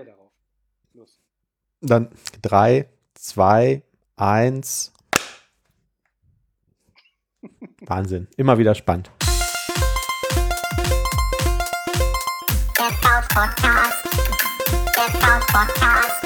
Ja, 0.00 0.06
darauf. 0.06 0.32
Los. 0.94 1.20
Dann 1.82 2.08
3, 2.40 2.88
2, 3.14 3.82
1. 4.16 4.92
Wahnsinn. 7.80 8.28
Immer 8.38 8.56
wieder 8.56 8.74
spannend. 8.74 9.10
Der 12.78 12.88
Couch 13.02 13.28
Podcast. 13.28 14.04
Der 14.96 15.20
Couch 15.20 15.46
Podcast. 15.52 16.22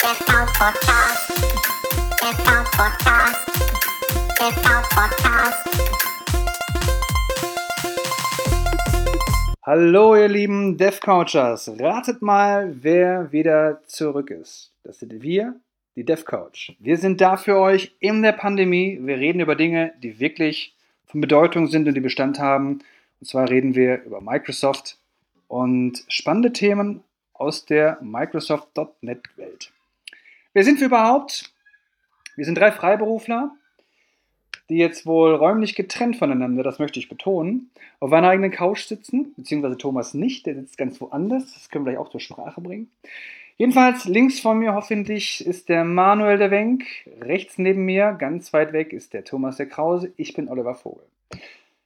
Der 0.00 0.14
Couch 0.24 0.52
Podcast. 0.58 1.28
Der 2.22 2.34
Couch 2.42 2.70
Podcast. 2.70 3.46
Der 4.40 4.52
Couch 4.62 4.88
Podcast. 4.94 6.07
Hallo, 9.70 10.16
ihr 10.16 10.28
lieben 10.28 10.78
DevCouchers. 10.78 11.78
Ratet 11.78 12.22
mal, 12.22 12.74
wer 12.82 13.32
wieder 13.32 13.82
zurück 13.86 14.30
ist. 14.30 14.72
Das 14.82 14.98
sind 14.98 15.20
wir, 15.20 15.56
die 15.94 16.04
DevCouch. 16.04 16.74
Wir 16.78 16.96
sind 16.96 17.20
da 17.20 17.36
für 17.36 17.58
euch 17.58 17.94
in 18.00 18.22
der 18.22 18.32
Pandemie. 18.32 18.98
Wir 19.02 19.18
reden 19.18 19.40
über 19.40 19.56
Dinge, 19.56 19.92
die 20.02 20.20
wirklich 20.20 20.74
von 21.04 21.20
Bedeutung 21.20 21.66
sind 21.66 21.86
und 21.86 21.92
die 21.92 22.00
Bestand 22.00 22.38
haben. 22.38 22.78
Und 23.20 23.26
zwar 23.26 23.50
reden 23.50 23.74
wir 23.74 24.04
über 24.04 24.22
Microsoft 24.22 24.96
und 25.48 26.02
spannende 26.08 26.54
Themen 26.54 27.04
aus 27.34 27.66
der 27.66 27.98
Microsoft.NET-Welt. 28.00 29.70
Wer 30.54 30.64
sind 30.64 30.80
wir 30.80 30.86
überhaupt? 30.86 31.52
Wir 32.36 32.46
sind 32.46 32.56
drei 32.56 32.72
Freiberufler, 32.72 33.50
die 34.68 34.76
jetzt 34.76 35.06
wohl 35.06 35.34
räumlich 35.34 35.74
getrennt 35.74 36.16
voneinander, 36.16 36.62
das 36.62 36.78
möchte 36.78 36.98
ich 36.98 37.08
betonen, 37.08 37.70
auf 38.00 38.12
einer 38.12 38.28
eigenen 38.28 38.50
Couch 38.50 38.84
sitzen, 38.84 39.32
beziehungsweise 39.36 39.78
Thomas 39.78 40.14
nicht, 40.14 40.46
der 40.46 40.54
sitzt 40.54 40.78
ganz 40.78 41.00
woanders, 41.00 41.52
das 41.54 41.68
können 41.70 41.84
wir 41.84 41.92
gleich 41.92 42.04
auch 42.04 42.10
zur 42.10 42.20
Sprache 42.20 42.60
bringen. 42.60 42.90
Jedenfalls 43.56 44.04
links 44.04 44.38
von 44.38 44.58
mir 44.58 44.74
hoffentlich 44.74 45.44
ist 45.44 45.68
der 45.68 45.84
Manuel 45.84 46.38
der 46.38 46.52
Wenk, 46.52 46.84
rechts 47.20 47.58
neben 47.58 47.84
mir, 47.84 48.12
ganz 48.12 48.52
weit 48.52 48.72
weg, 48.72 48.92
ist 48.92 49.14
der 49.14 49.24
Thomas 49.24 49.56
der 49.56 49.66
Krause, 49.66 50.12
ich 50.16 50.34
bin 50.34 50.48
Oliver 50.48 50.76
Vogel. 50.76 51.04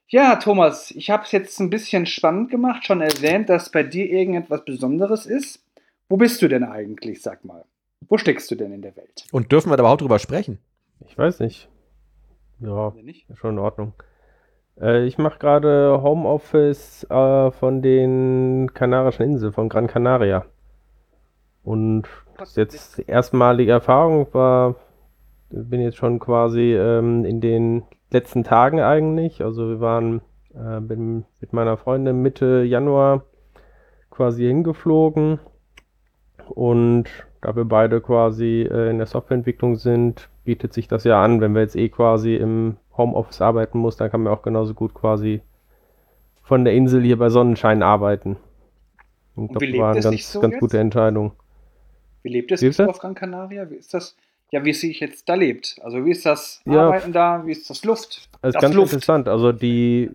Ja, 0.08 0.36
Thomas, 0.36 0.90
ich 0.90 1.08
habe 1.08 1.22
es 1.24 1.32
jetzt 1.32 1.58
ein 1.60 1.70
bisschen 1.70 2.04
spannend 2.04 2.50
gemacht, 2.50 2.84
schon 2.84 3.00
erwähnt, 3.00 3.48
dass 3.48 3.70
bei 3.70 3.82
dir 3.82 4.10
irgendetwas 4.10 4.62
Besonderes 4.66 5.24
ist. 5.24 5.64
Wo 6.10 6.18
bist 6.18 6.42
du 6.42 6.48
denn 6.48 6.64
eigentlich, 6.64 7.22
sag 7.22 7.46
mal? 7.46 7.64
Wo 8.06 8.18
steckst 8.18 8.50
du 8.50 8.54
denn 8.54 8.72
in 8.72 8.82
der 8.82 8.94
Welt? 8.94 9.24
Und 9.32 9.50
dürfen 9.50 9.70
wir 9.70 9.78
da 9.78 9.84
überhaupt 9.84 10.02
drüber 10.02 10.18
sprechen? 10.18 10.58
Ich 11.08 11.16
weiß 11.16 11.40
nicht. 11.40 11.70
Ja, 12.62 12.92
schon 13.34 13.52
in 13.52 13.58
Ordnung. 13.58 13.92
Äh, 14.80 15.04
ich 15.06 15.18
mache 15.18 15.38
gerade 15.38 16.00
Homeoffice 16.02 17.04
äh, 17.10 17.50
von 17.50 17.82
den 17.82 18.70
Kanarischen 18.74 19.24
Inseln, 19.24 19.52
von 19.52 19.68
Gran 19.68 19.86
Canaria. 19.86 20.44
Und 21.64 22.08
das 22.38 22.50
ist 22.50 22.56
jetzt 22.56 22.98
die 22.98 23.06
erstmalige 23.06 23.72
Erfahrung, 23.72 24.26
war, 24.32 24.76
bin 25.50 25.80
jetzt 25.80 25.96
schon 25.96 26.18
quasi 26.18 26.74
ähm, 26.74 27.24
in 27.24 27.40
den 27.40 27.84
letzten 28.10 28.44
Tagen 28.44 28.80
eigentlich. 28.80 29.42
Also 29.42 29.68
wir 29.68 29.80
waren 29.80 30.22
äh, 30.54 30.80
bin 30.80 31.24
mit 31.40 31.52
meiner 31.52 31.76
Freundin 31.76 32.22
Mitte 32.22 32.62
Januar 32.62 33.24
quasi 34.10 34.46
hingeflogen. 34.46 35.38
Und 36.48 37.08
da 37.40 37.54
wir 37.56 37.64
beide 37.64 38.00
quasi 38.00 38.62
äh, 38.62 38.90
in 38.90 38.98
der 38.98 39.06
Softwareentwicklung 39.06 39.76
sind, 39.76 40.28
bietet 40.44 40.72
sich 40.72 40.88
das 40.88 41.04
ja 41.04 41.22
an, 41.22 41.40
wenn 41.40 41.54
wir 41.54 41.62
jetzt 41.62 41.76
eh 41.76 41.88
quasi 41.88 42.34
im 42.36 42.76
Homeoffice 42.96 43.40
arbeiten 43.40 43.78
muss, 43.78 43.96
dann 43.96 44.10
kann 44.10 44.22
man 44.22 44.32
auch 44.32 44.42
genauso 44.42 44.74
gut 44.74 44.94
quasi 44.94 45.40
von 46.42 46.64
der 46.64 46.74
Insel 46.74 47.02
hier 47.02 47.18
bei 47.18 47.28
Sonnenschein 47.28 47.82
arbeiten. 47.82 48.36
Und, 49.34 49.50
Und 49.56 49.62
das 49.62 49.78
war 49.78 49.92
eine 49.92 50.00
ganz, 50.00 50.32
so 50.32 50.40
ganz 50.40 50.52
jetzt? 50.54 50.60
gute 50.60 50.78
Entscheidung. 50.78 51.32
Wie 52.22 52.28
lebt 52.30 52.52
es 52.52 52.60
bitte? 52.60 52.88
auf 52.88 52.98
Gran 52.98 53.14
Canaria? 53.14 53.68
Wie 53.70 53.76
ist 53.76 53.94
das? 53.94 54.16
Ja, 54.50 54.64
wie 54.64 54.70
es 54.70 54.80
sich 54.82 55.00
jetzt 55.00 55.28
da 55.28 55.34
lebt. 55.34 55.76
Also 55.82 56.04
wie 56.04 56.10
ist 56.10 56.26
das 56.26 56.60
Ja. 56.66 56.86
Arbeiten 56.86 57.12
da? 57.12 57.46
Wie 57.46 57.52
ist 57.52 57.70
das 57.70 57.84
Luft? 57.84 58.28
Das 58.42 58.50
ist 58.50 58.54
das 58.56 58.62
ganz 58.62 58.74
Luft. 58.74 58.92
interessant. 58.92 59.28
Also 59.28 59.52
die 59.52 60.10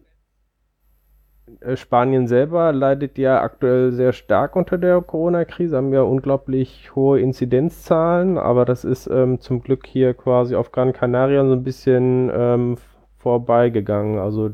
Spanien 1.76 2.28
selber 2.28 2.72
leidet 2.74 3.18
ja 3.18 3.42
aktuell 3.42 3.92
sehr 3.92 4.14
stark 4.14 4.56
unter 4.56 4.78
der 4.78 5.02
Corona-Krise, 5.02 5.78
haben 5.78 5.94
ja 5.94 6.02
unglaublich 6.02 6.96
hohe 6.96 7.20
Inzidenzzahlen, 7.20 8.38
aber 8.38 8.66
das 8.66 8.84
ist 8.84 9.08
ähm, 9.08 9.40
zum 9.40 9.62
Glück 9.62 9.88
hier 9.88 10.14
quasi 10.14 10.56
auf 10.56 10.72
Gran 10.72 10.94
Canaria 10.94 11.46
so 11.46 11.54
ein 11.54 11.64
bisschen 11.64 12.30
ähm, 12.34 12.76
vorbeigegangen. 13.18 14.20
Also 14.20 14.52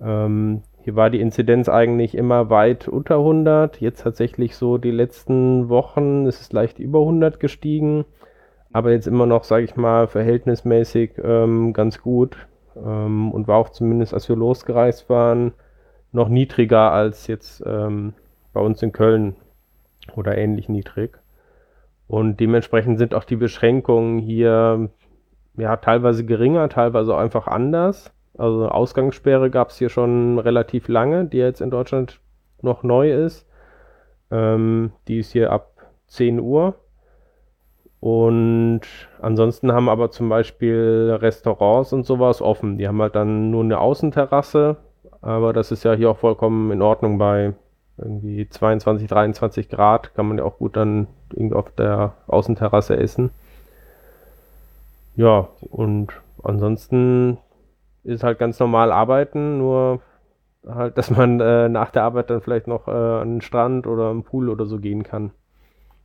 ähm, 0.00 0.62
hier 0.82 0.96
war 0.96 1.10
die 1.10 1.20
Inzidenz 1.20 1.68
eigentlich 1.68 2.14
immer 2.16 2.48
weit 2.48 2.88
unter 2.88 3.16
100. 3.18 3.80
Jetzt 3.80 4.02
tatsächlich 4.02 4.56
so 4.56 4.78
die 4.78 4.90
letzten 4.90 5.68
Wochen 5.68 6.26
ist 6.26 6.40
es 6.40 6.52
leicht 6.52 6.78
über 6.78 7.00
100 7.00 7.38
gestiegen, 7.38 8.06
aber 8.72 8.90
jetzt 8.92 9.06
immer 9.06 9.26
noch, 9.26 9.44
sage 9.44 9.64
ich 9.64 9.76
mal, 9.76 10.08
verhältnismäßig 10.08 11.12
ähm, 11.22 11.74
ganz 11.74 12.00
gut 12.00 12.36
ähm, 12.76 13.30
und 13.32 13.46
war 13.48 13.58
auch 13.58 13.68
zumindest, 13.68 14.14
als 14.14 14.28
wir 14.28 14.36
losgereist 14.36 15.10
waren, 15.10 15.52
noch 16.12 16.28
niedriger 16.28 16.92
als 16.92 17.26
jetzt 17.26 17.62
ähm, 17.66 18.14
bei 18.52 18.60
uns 18.60 18.82
in 18.82 18.92
Köln 18.92 19.36
oder 20.16 20.36
ähnlich 20.36 20.68
niedrig. 20.68 21.18
Und 22.08 22.40
dementsprechend 22.40 22.98
sind 22.98 23.14
auch 23.14 23.24
die 23.24 23.36
Beschränkungen 23.36 24.18
hier 24.18 24.90
ja 25.56 25.76
teilweise 25.76 26.24
geringer, 26.24 26.68
teilweise 26.68 27.16
einfach 27.16 27.46
anders. 27.46 28.12
Also 28.36 28.68
Ausgangssperre 28.68 29.50
gab 29.50 29.68
es 29.68 29.78
hier 29.78 29.90
schon 29.90 30.38
relativ 30.38 30.88
lange, 30.88 31.26
die 31.26 31.38
jetzt 31.38 31.60
in 31.60 31.70
Deutschland 31.70 32.20
noch 32.62 32.82
neu 32.82 33.12
ist. 33.12 33.46
Ähm, 34.30 34.92
die 35.08 35.18
ist 35.18 35.32
hier 35.32 35.52
ab 35.52 35.72
10 36.06 36.40
Uhr. 36.40 36.74
Und 38.00 38.80
ansonsten 39.20 39.72
haben 39.72 39.90
aber 39.90 40.10
zum 40.10 40.30
Beispiel 40.30 41.16
Restaurants 41.20 41.92
und 41.92 42.04
sowas 42.06 42.40
offen. 42.40 42.78
Die 42.78 42.88
haben 42.88 43.00
halt 43.02 43.14
dann 43.14 43.50
nur 43.50 43.62
eine 43.62 43.78
Außenterrasse, 43.78 44.78
aber 45.22 45.52
das 45.52 45.70
ist 45.70 45.84
ja 45.84 45.92
hier 45.92 46.10
auch 46.10 46.18
vollkommen 46.18 46.70
in 46.70 46.82
Ordnung 46.82 47.18
bei 47.18 47.54
irgendwie 47.98 48.48
22, 48.48 49.08
23 49.08 49.68
Grad. 49.68 50.14
Kann 50.14 50.26
man 50.26 50.38
ja 50.38 50.44
auch 50.44 50.58
gut 50.58 50.76
dann 50.76 51.08
irgendwie 51.32 51.56
auf 51.56 51.70
der 51.74 52.14
Außenterrasse 52.26 52.96
essen. 52.96 53.30
Ja, 55.16 55.48
und 55.70 56.12
ansonsten 56.42 57.38
ist 58.04 58.22
halt 58.22 58.38
ganz 58.38 58.58
normal 58.58 58.92
arbeiten, 58.92 59.58
nur 59.58 60.00
halt, 60.66 60.96
dass 60.96 61.10
man 61.10 61.40
äh, 61.40 61.68
nach 61.68 61.90
der 61.90 62.04
Arbeit 62.04 62.30
dann 62.30 62.40
vielleicht 62.40 62.66
noch 62.66 62.88
äh, 62.88 62.90
an 62.90 63.34
den 63.34 63.40
Strand 63.42 63.86
oder 63.86 64.04
am 64.04 64.22
Pool 64.22 64.48
oder 64.48 64.66
so 64.66 64.78
gehen 64.78 65.02
kann. 65.02 65.32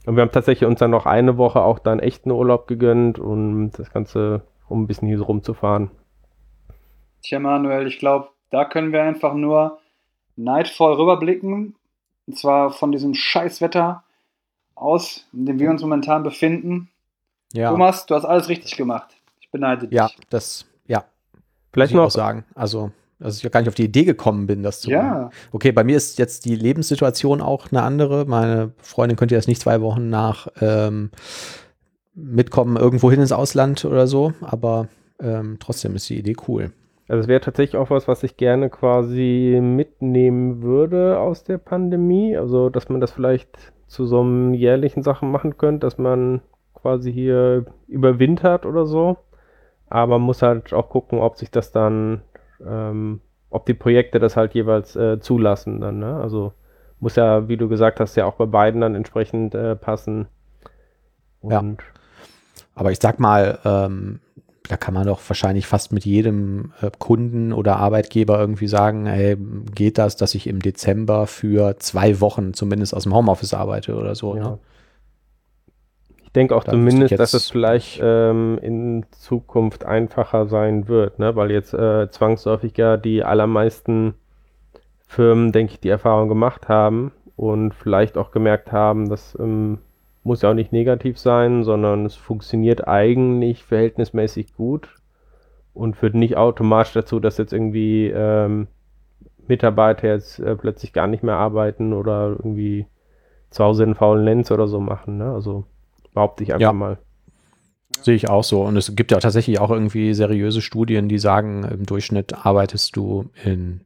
Und 0.05 0.15
wir 0.15 0.21
haben 0.21 0.31
tatsächlich 0.31 0.67
uns 0.67 0.79
dann 0.79 0.91
noch 0.91 1.05
eine 1.05 1.37
Woche 1.37 1.61
auch 1.61 1.79
dann 1.79 1.99
echten 1.99 2.31
Urlaub 2.31 2.67
gegönnt, 2.67 3.17
um 3.17 3.71
das 3.71 3.91
Ganze, 3.91 4.41
um 4.67 4.83
ein 4.83 4.87
bisschen 4.87 5.07
hier 5.07 5.17
so 5.17 5.23
rumzufahren. 5.23 5.89
Tja, 7.23 7.39
Manuel, 7.39 7.87
ich 7.87 7.97
glaube, 7.97 8.27
da 8.55 8.63
können 8.63 8.93
wir 8.93 9.03
einfach 9.03 9.33
nur 9.33 9.79
neidvoll 10.37 10.93
rüberblicken. 10.93 11.75
Und 12.25 12.37
zwar 12.37 12.71
von 12.71 12.93
diesem 12.93 13.13
Scheißwetter 13.13 14.03
aus, 14.75 15.27
in 15.33 15.45
dem 15.45 15.59
wir 15.59 15.69
uns 15.69 15.81
momentan 15.81 16.23
befinden. 16.23 16.89
Ja. 17.51 17.69
Thomas, 17.69 18.05
du 18.05 18.15
hast 18.15 18.23
alles 18.23 18.47
richtig 18.47 18.77
gemacht. 18.77 19.17
Ich 19.41 19.51
beneide 19.51 19.87
dich. 19.87 19.97
Ja, 19.97 20.09
das, 20.29 20.65
ja, 20.87 21.03
Vielleicht 21.73 21.93
muss 21.93 21.97
ich 21.97 22.01
auch 22.01 22.05
noch, 22.05 22.11
sagen. 22.11 22.45
Also, 22.55 22.91
dass 23.19 23.37
ich 23.37 23.43
ja 23.43 23.49
gar 23.49 23.59
nicht 23.59 23.67
auf 23.67 23.75
die 23.75 23.83
Idee 23.83 24.05
gekommen 24.05 24.47
bin, 24.47 24.63
das 24.63 24.79
zu 24.79 24.89
machen. 24.89 25.05
Ja, 25.05 25.29
Okay, 25.51 25.73
bei 25.73 25.83
mir 25.83 25.97
ist 25.97 26.17
jetzt 26.17 26.45
die 26.45 26.55
Lebenssituation 26.55 27.41
auch 27.41 27.71
eine 27.71 27.83
andere. 27.83 28.25
Meine 28.25 28.71
Freundin 28.77 29.17
könnte 29.17 29.35
jetzt 29.35 29.49
nicht 29.49 29.61
zwei 29.61 29.81
Wochen 29.81 30.09
nach 30.09 30.47
ähm, 30.61 31.11
mitkommen, 32.13 32.77
irgendwo 32.77 33.11
hin 33.11 33.19
ins 33.19 33.33
Ausland 33.33 33.83
oder 33.83 34.07
so, 34.07 34.33
aber 34.39 34.87
ähm, 35.19 35.57
trotzdem 35.59 35.95
ist 35.95 36.09
die 36.09 36.19
Idee 36.19 36.37
cool. 36.47 36.71
Also 37.07 37.21
es 37.21 37.27
wäre 37.27 37.41
tatsächlich 37.41 37.77
auch 37.79 37.89
was, 37.91 38.07
was 38.07 38.23
ich 38.23 38.35
gerne 38.37 38.69
quasi 38.69 39.59
mitnehmen 39.61 40.63
würde 40.63 41.19
aus 41.19 41.43
der 41.43 41.59
Pandemie. 41.59 42.35
Also, 42.35 42.69
dass 42.69 42.89
man 42.89 42.99
das 42.99 43.11
vielleicht 43.11 43.73
zu 43.87 44.05
so 44.05 44.21
einem 44.21 44.53
jährlichen 44.53 45.03
Sachen 45.03 45.31
machen 45.31 45.57
könnte, 45.57 45.85
dass 45.85 45.97
man 45.97 46.41
quasi 46.73 47.13
hier 47.13 47.65
überwintert 47.87 48.65
oder 48.65 48.85
so. 48.85 49.17
Aber 49.87 50.17
muss 50.17 50.41
halt 50.41 50.73
auch 50.73 50.89
gucken, 50.89 51.19
ob 51.19 51.37
sich 51.37 51.51
das 51.51 51.71
dann, 51.71 52.21
ähm, 52.65 53.21
ob 53.51 53.67
die 53.67 53.75
Projekte 53.75 54.17
das 54.19 54.35
halt 54.35 54.55
jeweils 54.55 54.95
äh, 54.95 55.19
zulassen 55.19 55.81
dann, 55.81 55.99
ne? 55.99 56.15
Also 56.15 56.53
muss 56.99 57.15
ja, 57.15 57.47
wie 57.47 57.57
du 57.57 57.69
gesagt 57.69 57.99
hast, 57.99 58.15
ja 58.15 58.25
auch 58.25 58.35
bei 58.35 58.47
beiden 58.47 58.81
dann 58.81 58.95
entsprechend 58.95 59.53
äh, 59.53 59.75
passen. 59.75 60.27
Ja. 61.43 61.59
Und 61.59 61.83
Aber 62.73 62.91
ich 62.91 62.99
sag 62.99 63.19
mal, 63.19 63.59
ähm, 63.63 64.19
da 64.67 64.77
kann 64.77 64.93
man 64.93 65.07
doch 65.07 65.21
wahrscheinlich 65.27 65.67
fast 65.67 65.91
mit 65.91 66.05
jedem 66.05 66.73
äh, 66.81 66.89
Kunden 66.97 67.53
oder 67.53 67.77
Arbeitgeber 67.77 68.39
irgendwie 68.39 68.67
sagen, 68.67 69.05
ey, 69.07 69.37
geht 69.73 69.97
das, 69.97 70.15
dass 70.15 70.35
ich 70.35 70.47
im 70.47 70.61
Dezember 70.61 71.27
für 71.27 71.77
zwei 71.79 72.19
Wochen 72.21 72.53
zumindest 72.53 72.95
aus 72.95 73.03
dem 73.03 73.13
Homeoffice 73.13 73.53
arbeite 73.53 73.95
oder 73.95 74.15
so. 74.15 74.35
Ja. 74.35 74.43
Ne? 74.43 74.59
Ich 76.23 76.31
denke 76.31 76.55
auch 76.55 76.63
Da 76.63 76.73
zumindest, 76.73 77.17
dass 77.17 77.33
es 77.33 77.49
vielleicht 77.49 77.99
ähm, 78.03 78.59
in 78.61 79.05
Zukunft 79.11 79.85
einfacher 79.85 80.47
sein 80.47 80.87
wird, 80.87 81.19
ne? 81.19 81.35
weil 81.35 81.51
jetzt 81.51 81.73
äh, 81.73 82.09
zwangsläufig 82.09 82.77
ja 82.77 82.97
die 82.97 83.23
allermeisten 83.23 84.15
Firmen, 85.07 85.51
denke 85.51 85.73
ich, 85.73 85.79
die 85.79 85.89
Erfahrung 85.89 86.27
gemacht 86.27 86.67
haben, 86.67 87.11
und 87.35 87.73
vielleicht 87.73 88.17
auch 88.17 88.31
gemerkt 88.31 88.71
haben, 88.71 89.09
das 89.09 89.37
ähm, 89.39 89.79
muss 90.25 90.41
ja 90.41 90.49
auch 90.49 90.55
nicht 90.55 90.71
negativ 90.71 91.17
sein, 91.19 91.63
sondern 91.63 92.05
es 92.05 92.15
funktioniert 92.15 92.87
eigentlich 92.87 93.63
verhältnismäßig 93.63 94.53
gut 94.55 94.89
und 95.73 95.95
führt 95.95 96.15
nicht 96.15 96.35
automatisch 96.37 96.93
dazu, 96.93 97.19
dass 97.19 97.37
jetzt 97.37 97.53
irgendwie 97.53 98.07
ähm, 98.07 98.67
Mitarbeiter 99.47 100.07
jetzt 100.07 100.39
äh, 100.39 100.55
plötzlich 100.55 100.93
gar 100.93 101.07
nicht 101.07 101.23
mehr 101.23 101.35
arbeiten 101.35 101.93
oder 101.93 102.29
irgendwie 102.29 102.87
zu 103.51 103.63
Hause 103.63 103.83
einen 103.83 103.95
faulen 103.95 104.25
Lenz 104.25 104.51
oder 104.51 104.67
so 104.67 104.79
machen. 104.79 105.17
Ne? 105.17 105.31
Also 105.31 105.65
behaupte 106.13 106.43
ich 106.43 106.53
einfach 106.53 106.61
Ja. 106.61 106.73
mal. 106.73 106.97
Sehe 108.01 108.15
ich 108.15 108.29
auch 108.29 108.43
so. 108.43 108.63
Und 108.63 108.75
es 108.77 108.95
gibt 108.95 109.11
ja 109.11 109.19
tatsächlich 109.19 109.59
auch 109.59 109.71
irgendwie 109.71 110.13
seriöse 110.13 110.61
Studien, 110.61 111.07
die 111.07 111.17
sagen, 111.19 111.63
im 111.63 111.85
Durchschnitt 111.85 112.45
arbeitest 112.45 112.95
du 112.95 113.29
in 113.43 113.81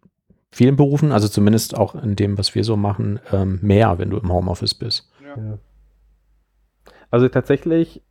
vielen 0.51 0.75
Berufen, 0.75 1.11
also 1.11 1.27
zumindest 1.27 1.77
auch 1.77 1.95
in 1.95 2.15
dem, 2.15 2.37
was 2.37 2.55
wir 2.55 2.63
so 2.63 2.75
machen, 2.75 3.19
ähm, 3.31 3.59
mehr, 3.61 3.99
wenn 3.99 4.09
du 4.09 4.17
im 4.17 4.31
Homeoffice 4.31 4.73
bist. 4.73 5.09
Ja. 5.23 5.57
Also 7.11 7.27
tatsächlich 7.27 8.03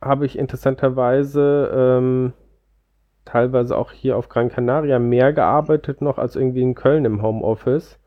habe 0.00 0.26
ich 0.26 0.38
interessanterweise 0.38 1.70
ähm, 1.74 2.32
teilweise 3.24 3.76
auch 3.76 3.92
hier 3.92 4.16
auf 4.16 4.28
Gran 4.28 4.48
Canaria 4.48 4.98
mehr 4.98 5.32
gearbeitet 5.32 6.00
noch 6.00 6.18
als 6.18 6.36
irgendwie 6.36 6.62
in 6.62 6.74
Köln 6.74 7.04
im 7.04 7.22
Homeoffice, 7.22 7.98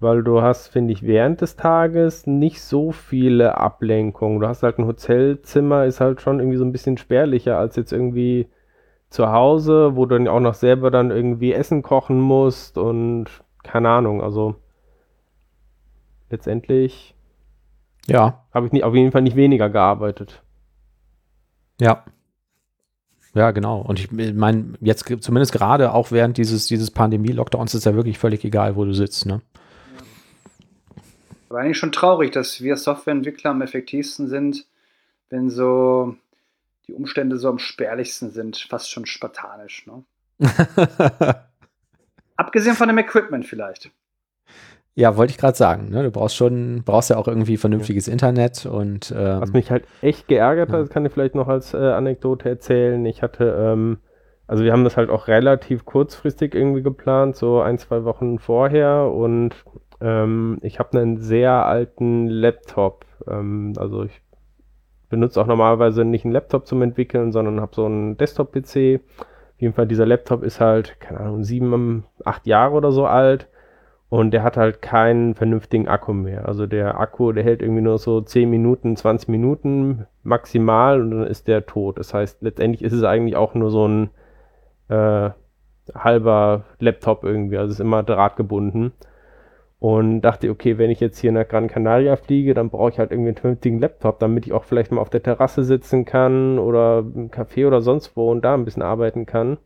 weil 0.00 0.22
du 0.22 0.42
hast, 0.42 0.68
finde 0.68 0.92
ich, 0.92 1.02
während 1.02 1.40
des 1.40 1.56
Tages 1.56 2.26
nicht 2.26 2.62
so 2.62 2.92
viele 2.92 3.58
Ablenkungen. 3.58 4.40
Du 4.40 4.48
hast 4.48 4.62
halt 4.62 4.78
ein 4.78 4.86
Hotelzimmer, 4.86 5.84
ist 5.84 6.00
halt 6.00 6.20
schon 6.20 6.38
irgendwie 6.38 6.58
so 6.58 6.64
ein 6.64 6.72
bisschen 6.72 6.96
spärlicher 6.96 7.58
als 7.58 7.76
jetzt 7.76 7.92
irgendwie 7.92 8.48
zu 9.10 9.30
Hause, 9.30 9.96
wo 9.96 10.06
du 10.06 10.16
dann 10.16 10.28
auch 10.28 10.40
noch 10.40 10.54
selber 10.54 10.90
dann 10.90 11.10
irgendwie 11.10 11.52
Essen 11.52 11.82
kochen 11.82 12.20
musst 12.20 12.78
und 12.78 13.26
keine 13.62 13.88
Ahnung, 13.88 14.22
also 14.22 14.56
letztendlich 16.30 17.13
Ja, 18.06 18.44
habe 18.52 18.66
ich 18.66 18.72
nicht, 18.72 18.84
auf 18.84 18.94
jeden 18.94 19.12
Fall 19.12 19.22
nicht 19.22 19.36
weniger 19.36 19.70
gearbeitet. 19.70 20.42
ja. 21.80 22.04
Ja, 23.36 23.50
genau. 23.50 23.80
Und 23.80 23.98
ich 23.98 24.12
meine, 24.12 24.74
jetzt 24.80 25.06
zumindest 25.20 25.52
gerade 25.52 25.92
auch 25.92 26.12
während 26.12 26.38
dieses, 26.38 26.68
dieses 26.68 26.92
Pandemie-Lockdowns 26.92 27.74
ist 27.74 27.84
ja 27.84 27.96
wirklich 27.96 28.16
völlig 28.16 28.44
egal, 28.44 28.76
wo 28.76 28.84
du 28.84 28.94
sitzt, 28.94 29.26
ne? 29.26 29.42
Aber 31.48 31.58
eigentlich 31.58 31.78
schon 31.78 31.90
traurig, 31.92 32.30
dass 32.30 32.60
wir 32.60 32.76
Softwareentwickler 32.76 33.50
am 33.50 33.62
effektivsten 33.62 34.28
sind, 34.28 34.66
wenn 35.30 35.50
so 35.50 36.16
die 36.86 36.94
Umstände 36.94 37.38
so 37.38 37.48
am 37.48 37.58
spärlichsten 37.58 38.30
sind, 38.30 38.56
fast 38.56 38.90
schon 38.90 39.06
spartanisch. 39.06 39.86
Ne? 39.86 40.04
Abgesehen 42.36 42.76
von 42.76 42.88
dem 42.88 42.98
Equipment 42.98 43.46
vielleicht. 43.46 43.90
Ja, 44.96 45.16
wollte 45.16 45.32
ich 45.32 45.38
gerade 45.38 45.56
sagen, 45.56 45.90
ne? 45.90 46.02
Du 46.04 46.10
brauchst 46.10 46.36
schon, 46.36 46.82
brauchst 46.84 47.10
ja 47.10 47.16
auch 47.16 47.26
irgendwie 47.26 47.56
vernünftiges 47.56 48.06
Internet 48.08 48.66
und 48.66 49.12
ähm, 49.16 49.40
Was 49.40 49.52
mich 49.52 49.70
halt 49.70 49.84
echt 50.02 50.28
geärgert 50.28 50.68
Ja. 50.68 50.74
hat, 50.76 50.82
das 50.82 50.90
kann 50.90 51.04
ich 51.04 51.12
vielleicht 51.12 51.34
noch 51.34 51.48
als 51.48 51.74
äh, 51.74 51.78
Anekdote 51.78 52.48
erzählen. 52.48 53.04
Ich 53.06 53.22
hatte, 53.22 53.56
ähm, 53.58 53.98
also 54.46 54.62
wir 54.62 54.72
haben 54.72 54.84
das 54.84 54.96
halt 54.96 55.10
auch 55.10 55.26
relativ 55.26 55.84
kurzfristig 55.84 56.54
irgendwie 56.54 56.82
geplant, 56.82 57.34
so 57.34 57.60
ein, 57.60 57.78
zwei 57.78 58.04
Wochen 58.04 58.38
vorher 58.38 59.10
und 59.12 59.54
ähm, 60.00 60.58
ich 60.62 60.78
habe 60.78 60.98
einen 60.98 61.18
sehr 61.18 61.66
alten 61.66 62.26
Laptop. 62.28 63.04
Ähm, 63.26 63.72
also 63.76 64.04
ich 64.04 64.20
benutze 65.08 65.40
auch 65.40 65.46
normalerweise 65.46 66.04
nicht 66.04 66.24
einen 66.24 66.32
Laptop 66.34 66.66
zum 66.66 66.82
Entwickeln, 66.82 67.32
sondern 67.32 67.60
habe 67.60 67.74
so 67.74 67.84
einen 67.86 68.16
Desktop-PC. 68.16 69.00
Auf 69.54 69.60
jeden 69.60 69.74
Fall, 69.74 69.86
dieser 69.86 70.06
Laptop 70.06 70.42
ist 70.42 70.60
halt, 70.60 71.00
keine 71.00 71.20
Ahnung, 71.20 71.42
sieben, 71.44 72.04
acht 72.24 72.46
Jahre 72.46 72.74
oder 72.74 72.92
so 72.92 73.06
alt. 73.06 73.48
Und 74.14 74.30
der 74.30 74.44
hat 74.44 74.56
halt 74.56 74.80
keinen 74.80 75.34
vernünftigen 75.34 75.88
Akku 75.88 76.12
mehr. 76.12 76.46
Also 76.46 76.68
der 76.68 77.00
Akku, 77.00 77.32
der 77.32 77.42
hält 77.42 77.60
irgendwie 77.60 77.82
nur 77.82 77.98
so 77.98 78.20
10 78.20 78.48
Minuten, 78.48 78.94
20 78.94 79.28
Minuten 79.28 80.06
maximal 80.22 81.00
und 81.00 81.10
dann 81.10 81.26
ist 81.26 81.48
der 81.48 81.66
tot. 81.66 81.98
Das 81.98 82.14
heißt, 82.14 82.40
letztendlich 82.40 82.84
ist 82.84 82.92
es 82.92 83.02
eigentlich 83.02 83.34
auch 83.34 83.54
nur 83.54 83.72
so 83.72 83.88
ein 83.88 84.10
äh, 84.88 85.30
halber 85.96 86.62
Laptop 86.78 87.24
irgendwie. 87.24 87.58
Also 87.58 87.72
es 87.72 87.80
ist 87.80 87.84
immer 87.84 88.04
drahtgebunden. 88.04 88.92
Und 89.80 90.20
dachte, 90.20 90.48
okay, 90.48 90.78
wenn 90.78 90.90
ich 90.90 91.00
jetzt 91.00 91.18
hier 91.18 91.32
nach 91.32 91.48
Gran 91.48 91.66
Canaria 91.66 92.14
fliege, 92.14 92.54
dann 92.54 92.70
brauche 92.70 92.90
ich 92.90 93.00
halt 93.00 93.10
irgendwie 93.10 93.30
einen 93.30 93.38
vernünftigen 93.38 93.80
Laptop, 93.80 94.20
damit 94.20 94.46
ich 94.46 94.52
auch 94.52 94.62
vielleicht 94.62 94.92
mal 94.92 95.00
auf 95.00 95.10
der 95.10 95.24
Terrasse 95.24 95.64
sitzen 95.64 96.04
kann 96.04 96.60
oder 96.60 97.00
im 97.00 97.32
Café 97.32 97.66
oder 97.66 97.80
sonst 97.80 98.16
wo 98.16 98.30
und 98.30 98.44
da 98.44 98.54
ein 98.54 98.64
bisschen 98.64 98.84
arbeiten 98.84 99.26
kann. 99.26 99.58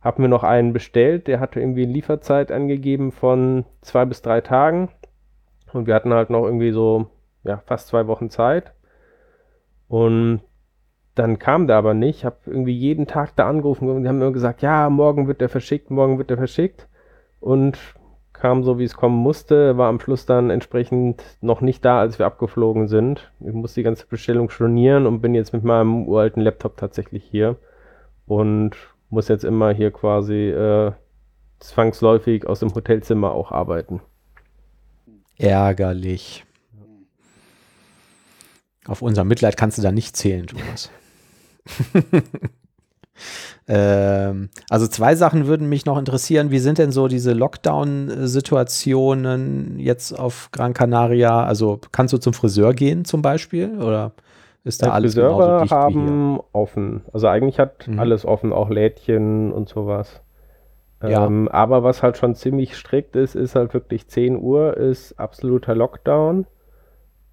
Hab 0.00 0.18
mir 0.18 0.28
noch 0.28 0.44
einen 0.44 0.72
bestellt, 0.72 1.26
der 1.26 1.40
hatte 1.40 1.60
irgendwie 1.60 1.82
eine 1.82 1.92
Lieferzeit 1.92 2.52
angegeben 2.52 3.10
von 3.10 3.64
zwei 3.80 4.04
bis 4.04 4.22
drei 4.22 4.40
Tagen. 4.40 4.90
Und 5.72 5.86
wir 5.86 5.94
hatten 5.94 6.14
halt 6.14 6.30
noch 6.30 6.44
irgendwie 6.44 6.70
so, 6.70 7.06
ja, 7.44 7.62
fast 7.66 7.88
zwei 7.88 8.06
Wochen 8.06 8.30
Zeit. 8.30 8.72
Und 9.88 10.40
dann 11.14 11.38
kam 11.38 11.66
der 11.66 11.76
aber 11.76 11.94
nicht. 11.94 12.24
Hab 12.24 12.46
irgendwie 12.46 12.76
jeden 12.76 13.06
Tag 13.06 13.34
da 13.34 13.48
angerufen 13.48 13.88
und 13.90 14.02
die 14.02 14.08
haben 14.08 14.18
mir 14.18 14.32
gesagt, 14.32 14.62
ja, 14.62 14.88
morgen 14.88 15.26
wird 15.26 15.40
der 15.40 15.48
verschickt, 15.48 15.90
morgen 15.90 16.18
wird 16.18 16.30
der 16.30 16.36
verschickt. 16.36 16.86
Und 17.40 17.78
kam 18.32 18.62
so, 18.62 18.78
wie 18.78 18.84
es 18.84 18.96
kommen 18.96 19.16
musste, 19.16 19.76
war 19.78 19.88
am 19.88 20.00
Schluss 20.00 20.26
dann 20.26 20.50
entsprechend 20.50 21.24
noch 21.40 21.60
nicht 21.60 21.84
da, 21.84 21.98
als 21.98 22.18
wir 22.18 22.26
abgeflogen 22.26 22.86
sind. 22.86 23.32
Ich 23.40 23.52
musste 23.52 23.80
die 23.80 23.84
ganze 23.84 24.06
Bestellung 24.06 24.48
stornieren 24.48 25.06
und 25.06 25.20
bin 25.20 25.34
jetzt 25.34 25.52
mit 25.52 25.64
meinem 25.64 26.06
uralten 26.06 26.42
Laptop 26.42 26.76
tatsächlich 26.76 27.24
hier 27.24 27.56
und 28.26 28.76
muss 29.10 29.28
jetzt 29.28 29.44
immer 29.44 29.72
hier 29.72 29.90
quasi 29.90 30.50
äh, 30.50 30.92
zwangsläufig 31.60 32.46
aus 32.46 32.60
dem 32.60 32.74
Hotelzimmer 32.74 33.32
auch 33.32 33.52
arbeiten. 33.52 34.00
ärgerlich. 35.38 36.44
Auf 38.86 39.00
unser 39.02 39.24
Mitleid 39.24 39.56
kannst 39.56 39.78
du 39.78 39.82
da 39.82 39.90
nicht 39.92 40.16
zählen, 40.16 40.46
Thomas. 40.46 40.90
ähm, 43.68 44.48
also 44.70 44.86
zwei 44.86 45.14
Sachen 45.14 45.46
würden 45.46 45.68
mich 45.68 45.84
noch 45.84 45.98
interessieren. 45.98 46.50
Wie 46.50 46.58
sind 46.58 46.78
denn 46.78 46.90
so 46.90 47.06
diese 47.06 47.34
Lockdown-Situationen 47.34 49.78
jetzt 49.78 50.18
auf 50.18 50.48
Gran 50.52 50.72
Canaria? 50.72 51.44
Also 51.44 51.78
kannst 51.92 52.14
du 52.14 52.18
zum 52.18 52.32
Friseur 52.32 52.72
gehen 52.72 53.04
zum 53.04 53.20
Beispiel? 53.20 53.78
Oder 53.78 54.14
ist 54.68 54.82
da 54.82 54.90
Ja, 54.90 54.92
alles 54.92 55.16
Friseure 55.16 55.16
genauso 55.16 55.52
dicht 55.54 55.86
wie 55.86 55.94
hier? 55.94 56.18
haben 56.18 56.40
offen. 56.52 57.02
Also 57.12 57.26
eigentlich 57.28 57.58
hat 57.58 57.88
Mhm. 57.88 57.96
alles 57.96 58.24
offen, 58.24 58.52
auch 58.52 58.70
Lädchen 58.70 59.52
und 59.52 59.68
sowas. 59.68 60.22
Ja. 61.04 61.32
Ähm, 61.36 61.48
aber 61.52 61.82
was 61.84 62.02
halt 62.02 62.18
schon 62.18 62.34
ziemlich 62.36 62.76
strikt 62.76 63.16
ist, 63.16 63.34
ist 63.36 63.56
halt 63.56 63.74
wirklich 63.74 64.08
10 64.08 64.36
Uhr 64.36 64.76
ist 64.76 65.18
absoluter 65.20 65.74
Lockdown. 65.74 66.46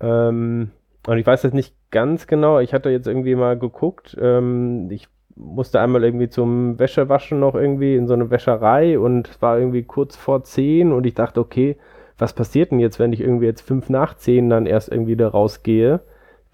Ähm, 0.01 0.71
und 1.07 1.17
ich 1.17 1.25
weiß 1.27 1.43
jetzt 1.43 1.53
nicht 1.53 1.75
ganz 1.91 2.27
genau, 2.27 2.59
ich 2.59 2.73
hatte 2.73 2.89
jetzt 2.89 3.07
irgendwie 3.07 3.35
mal 3.35 3.57
geguckt, 3.57 4.17
ähm, 4.21 4.89
ich 4.91 5.07
musste 5.35 5.79
einmal 5.81 6.03
irgendwie 6.03 6.29
zum 6.29 6.79
Wäschewaschen 6.79 7.39
noch 7.39 7.55
irgendwie 7.55 7.95
in 7.95 8.07
so 8.07 8.13
eine 8.13 8.31
Wäscherei 8.31 8.99
und 8.99 9.29
es 9.29 9.41
war 9.41 9.59
irgendwie 9.59 9.83
kurz 9.83 10.15
vor 10.15 10.43
10 10.43 10.91
und 10.93 11.05
ich 11.05 11.13
dachte, 11.15 11.39
okay, 11.41 11.77
was 12.17 12.33
passiert 12.33 12.71
denn 12.71 12.79
jetzt, 12.79 12.99
wenn 12.99 13.13
ich 13.13 13.21
irgendwie 13.21 13.45
jetzt 13.47 13.61
5 13.61 13.89
nach 13.89 14.15
10 14.15 14.49
dann 14.49 14.65
erst 14.65 14.89
irgendwie 14.91 15.15
da 15.17 15.27
rausgehe? 15.29 16.01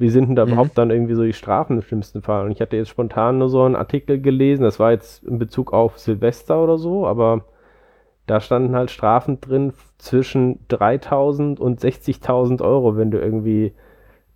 Wie 0.01 0.10
sind 0.10 0.27
denn 0.29 0.36
da 0.38 0.43
Mhm. 0.43 0.51
überhaupt 0.51 0.77
dann 0.77 0.91
irgendwie 0.91 1.15
so 1.15 1.24
die 1.24 1.34
Strafen 1.34 1.77
im 1.77 1.84
schlimmsten 1.84 2.22
Fall? 2.24 2.46
Und 2.46 2.51
ich 2.51 2.62
hatte 2.62 2.77
jetzt 2.77 2.89
spontan 2.89 3.39
nur 3.39 3.50
so 3.50 3.63
einen 3.63 3.77
Artikel 3.77 4.22
gelesen, 4.22 4.63
das 4.63 4.79
war 4.79 4.91
jetzt 4.91 5.24
in 5.24 5.39
Bezug 5.39 5.74
auf 5.74 6.00
Silvester 6.00 6.63
oder 6.63 6.77
so, 6.77 7.08
aber 7.08 7.46
da 8.27 8.39
standen 8.41 8.75
halt 8.75 8.91
Strafen 8.91 9.41
drin 9.41 9.74
zwischen 9.98 10.60
3000 10.70 11.60
und 11.60 11.79
60.000 11.79 12.62
Euro, 12.62 12.98
wenn 12.98 13.12
du 13.12 13.20
irgendwie 13.20 13.74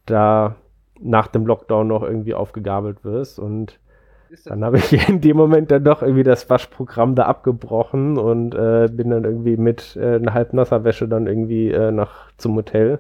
da 0.06 0.56
nach 1.02 1.28
dem 1.28 1.46
Lockdown 1.48 1.88
noch 1.88 2.04
irgendwie 2.04 2.34
aufgegabelt 2.36 3.04
wirst. 3.06 3.40
Und 3.40 3.80
dann 4.48 4.64
habe 4.66 4.78
ich 4.80 4.94
in 5.10 5.22
dem 5.22 5.38
Moment 5.38 5.72
dann 5.72 5.84
doch 5.86 6.02
irgendwie 6.04 6.24
das 6.24 6.50
Waschprogramm 6.50 7.16
da 7.16 7.26
abgebrochen 7.26 8.18
und 8.18 8.56
äh, 8.56 8.90
bin 8.92 9.12
dann 9.12 9.26
irgendwie 9.26 9.58
mit 9.58 9.98
äh, 9.98 10.16
einer 10.16 10.34
halbnasser 10.34 10.84
Wäsche 10.86 11.08
dann 11.08 11.28
irgendwie 11.28 11.72
äh, 11.72 11.92
nach 11.92 12.32
zum 12.38 12.56
Hotel. 12.56 13.00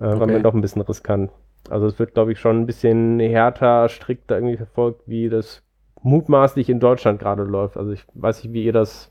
Äh, 0.00 0.04
War 0.18 0.26
Okay. 0.26 0.28
mir 0.28 0.40
doch 0.40 0.54
ein 0.54 0.60
bisschen 0.60 0.82
riskant. 0.82 1.30
Also 1.70 1.86
es 1.86 1.98
wird, 1.98 2.14
glaube 2.14 2.32
ich, 2.32 2.38
schon 2.38 2.60
ein 2.60 2.66
bisschen 2.66 3.20
härter, 3.20 3.88
strikter 3.88 4.36
irgendwie 4.36 4.56
verfolgt, 4.56 5.02
wie 5.06 5.28
das 5.28 5.62
mutmaßlich 6.02 6.68
in 6.68 6.80
Deutschland 6.80 7.18
gerade 7.18 7.42
läuft. 7.42 7.76
Also 7.76 7.92
ich 7.92 8.04
weiß 8.14 8.44
nicht, 8.44 8.52
wie 8.52 8.64
ihr 8.64 8.72
das, 8.72 9.10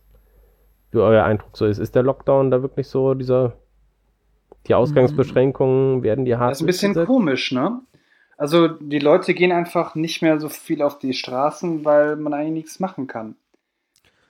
wie 0.91 0.99
euer 0.99 1.23
Eindruck 1.23 1.57
so 1.57 1.65
ist. 1.65 1.79
Ist 1.79 1.95
der 1.95 2.03
Lockdown 2.03 2.51
da 2.51 2.61
wirklich 2.61 2.87
so, 2.87 3.15
dieser, 3.15 3.53
die 4.67 4.75
Ausgangsbeschränkungen, 4.75 6.03
werden 6.03 6.25
die 6.25 6.35
hart 6.35 6.51
Das 6.51 6.59
ist 6.59 6.63
ein 6.63 6.67
bisschen 6.67 6.93
durchgesetzt? 6.93 7.07
komisch, 7.07 7.51
ne? 7.51 7.81
Also 8.37 8.67
die 8.67 8.99
Leute 8.99 9.33
gehen 9.33 9.51
einfach 9.51 9.95
nicht 9.95 10.21
mehr 10.21 10.39
so 10.39 10.49
viel 10.49 10.81
auf 10.81 10.99
die 10.99 11.13
Straßen, 11.13 11.85
weil 11.85 12.15
man 12.15 12.33
eigentlich 12.33 12.53
nichts 12.53 12.79
machen 12.79 13.07
kann. 13.07 13.35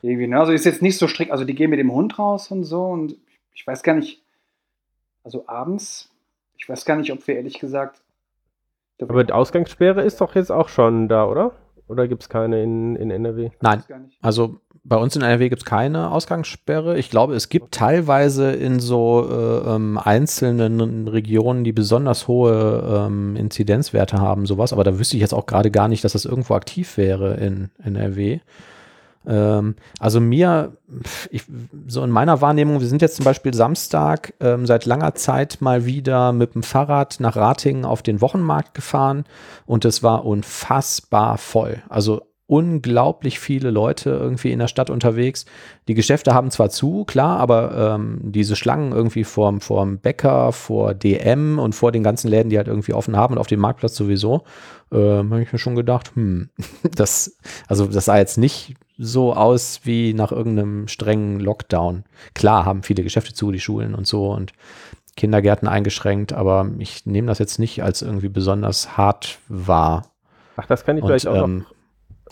Irgendwie, 0.02 0.28
ne? 0.28 0.40
Also 0.40 0.52
ist 0.52 0.66
jetzt 0.66 0.82
nicht 0.82 0.98
so 0.98 1.08
strikt, 1.08 1.32
also 1.32 1.46
die 1.46 1.56
gehen 1.56 1.70
mit 1.70 1.80
dem 1.80 1.92
Hund 1.92 2.20
raus 2.20 2.52
und 2.52 2.64
so 2.64 2.86
und 2.86 3.16
ich 3.54 3.66
weiß 3.66 3.84
gar 3.84 3.96
nicht, 3.96 4.24
also 5.24 5.48
abends, 5.48 6.12
ich 6.58 6.68
weiß 6.68 6.86
gar 6.86 6.96
nicht, 6.98 7.12
ob 7.12 7.26
wir 7.28 7.36
ehrlich 7.36 7.60
gesagt. 7.60 8.02
Aber 9.02 9.24
die 9.24 9.34
Ausgangssperre 9.34 10.02
ist 10.02 10.22
doch 10.22 10.36
jetzt 10.36 10.52
auch 10.52 10.70
schon 10.70 11.08
da, 11.08 11.26
oder? 11.26 11.52
Oder 11.88 12.08
gibt 12.08 12.24
es 12.24 12.30
keine 12.30 12.64
in, 12.64 12.96
in 12.96 13.12
NRW? 13.12 13.50
Nein, 13.62 13.84
Gar 13.88 14.00
nicht. 14.00 14.18
also 14.22 14.56
bei 14.86 14.98
uns 14.98 15.16
in 15.16 15.22
NRW 15.22 15.50
gibt 15.50 15.62
es 15.62 15.66
keine 15.66 16.12
Ausgangssperre. 16.12 16.98
Ich 16.98 17.10
glaube, 17.10 17.36
es 17.36 17.48
gibt 17.48 17.74
teilweise 17.74 18.52
in 18.52 18.80
so 18.80 19.28
äh, 19.30 19.76
ähm, 19.76 19.98
einzelnen 19.98 21.08
Regionen, 21.08 21.64
die 21.64 21.72
besonders 21.72 22.28
hohe 22.28 23.06
ähm, 23.08 23.36
Inzidenzwerte 23.38 24.20
haben, 24.20 24.46
sowas. 24.46 24.74
Aber 24.74 24.84
da 24.84 25.00
wüsste 25.00 25.16
ich 25.16 25.22
jetzt 25.22 25.34
auch 25.34 25.46
gerade 25.46 25.72
gar 25.72 25.88
nicht, 25.88 26.04
dass 26.04 26.14
das 26.14 26.26
irgendwo 26.26 26.54
aktiv 26.56 26.98
wäre 26.98 27.36
in 27.36 27.70
NRW. 27.82 28.40
Ähm, 29.26 29.76
also 30.00 30.20
mir, 30.20 30.78
ich, 31.30 31.44
so 31.88 32.04
in 32.04 32.10
meiner 32.10 32.42
Wahrnehmung, 32.42 32.80
wir 32.80 32.88
sind 32.88 33.02
jetzt 33.02 33.16
zum 33.16 33.26
Beispiel 33.26 33.54
Samstag 33.54 34.34
ähm, 34.40 34.66
seit 34.66 34.86
langer 34.86 35.16
Zeit 35.16 35.58
mal 35.62 35.86
wieder 35.86 36.34
mit 36.34 36.56
dem 36.56 36.64
Fahrrad 36.64 37.20
nach 37.20 37.36
Ratingen 37.36 37.86
auf 37.86 38.02
den 38.02 38.22
Wochenmarkt 38.22 38.74
gefahren 38.74 39.26
und 39.66 39.86
es 39.86 40.04
war 40.04 40.26
unfassbar 40.26 41.38
voll. 41.38 41.82
Also 41.90 42.22
unglaublich 42.46 43.40
viele 43.40 43.72
Leute 43.72 44.10
irgendwie 44.10 44.52
in 44.52 44.60
der 44.60 44.68
Stadt 44.68 44.90
unterwegs. 44.90 45.46
Die 45.88 45.94
Geschäfte 45.94 46.34
haben 46.34 46.52
zwar 46.52 46.70
zu, 46.70 47.06
klar, 47.06 47.40
aber 47.40 47.96
ähm, 47.96 48.20
diese 48.22 48.56
Schlangen 48.56 48.92
irgendwie 48.92 49.24
vorm, 49.24 49.62
vorm 49.62 49.98
Bäcker, 49.98 50.52
vor 50.52 50.94
DM 50.94 51.58
und 51.58 51.74
vor 51.74 51.92
den 51.92 52.04
ganzen 52.04 52.28
Läden, 52.28 52.50
die 52.50 52.58
halt 52.58 52.68
irgendwie 52.68 52.94
offen 52.94 53.16
haben 53.16 53.36
und 53.36 53.40
auf 53.40 53.48
dem 53.48 53.62
Marktplatz 53.62 53.96
sowieso, 53.96 54.44
ähm, 54.92 55.32
habe 55.32 55.42
ich 55.42 55.54
mir 55.54 55.60
schon 55.60 55.76
gedacht, 55.76 56.12
hm, 56.16 56.50
das, 56.96 57.38
also 57.68 57.86
das 57.86 58.06
sah 58.06 58.18
jetzt 58.18 58.38
nicht 58.38 58.76
so 58.98 59.34
aus 59.34 59.82
wie 59.84 60.14
nach 60.14 60.32
irgendeinem 60.32 60.88
strengen 60.88 61.40
Lockdown. 61.40 62.04
Klar 62.36 62.66
haben 62.66 62.84
viele 62.84 63.04
Geschäfte 63.04 63.34
zu, 63.34 63.52
die 63.52 63.60
Schulen 63.60 63.96
und 63.96 64.06
so 64.06 64.32
und 64.32 64.54
Kindergärten 65.16 65.68
eingeschränkt, 65.68 66.34
aber 66.34 66.70
ich 66.80 67.06
nehme 67.06 67.28
das 67.28 67.40
jetzt 67.40 67.60
nicht 67.60 67.84
als 67.84 68.02
irgendwie 68.02 68.30
besonders 68.30 68.98
hart 68.98 69.40
wahr. 69.48 70.08
Ach, 70.56 70.66
das 70.66 70.86
kann 70.86 70.98
ich 70.98 71.04
Und, 71.04 71.10
vielleicht 71.10 71.28
auch 71.28 71.44
ähm, 71.44 71.60
noch. 71.60 71.73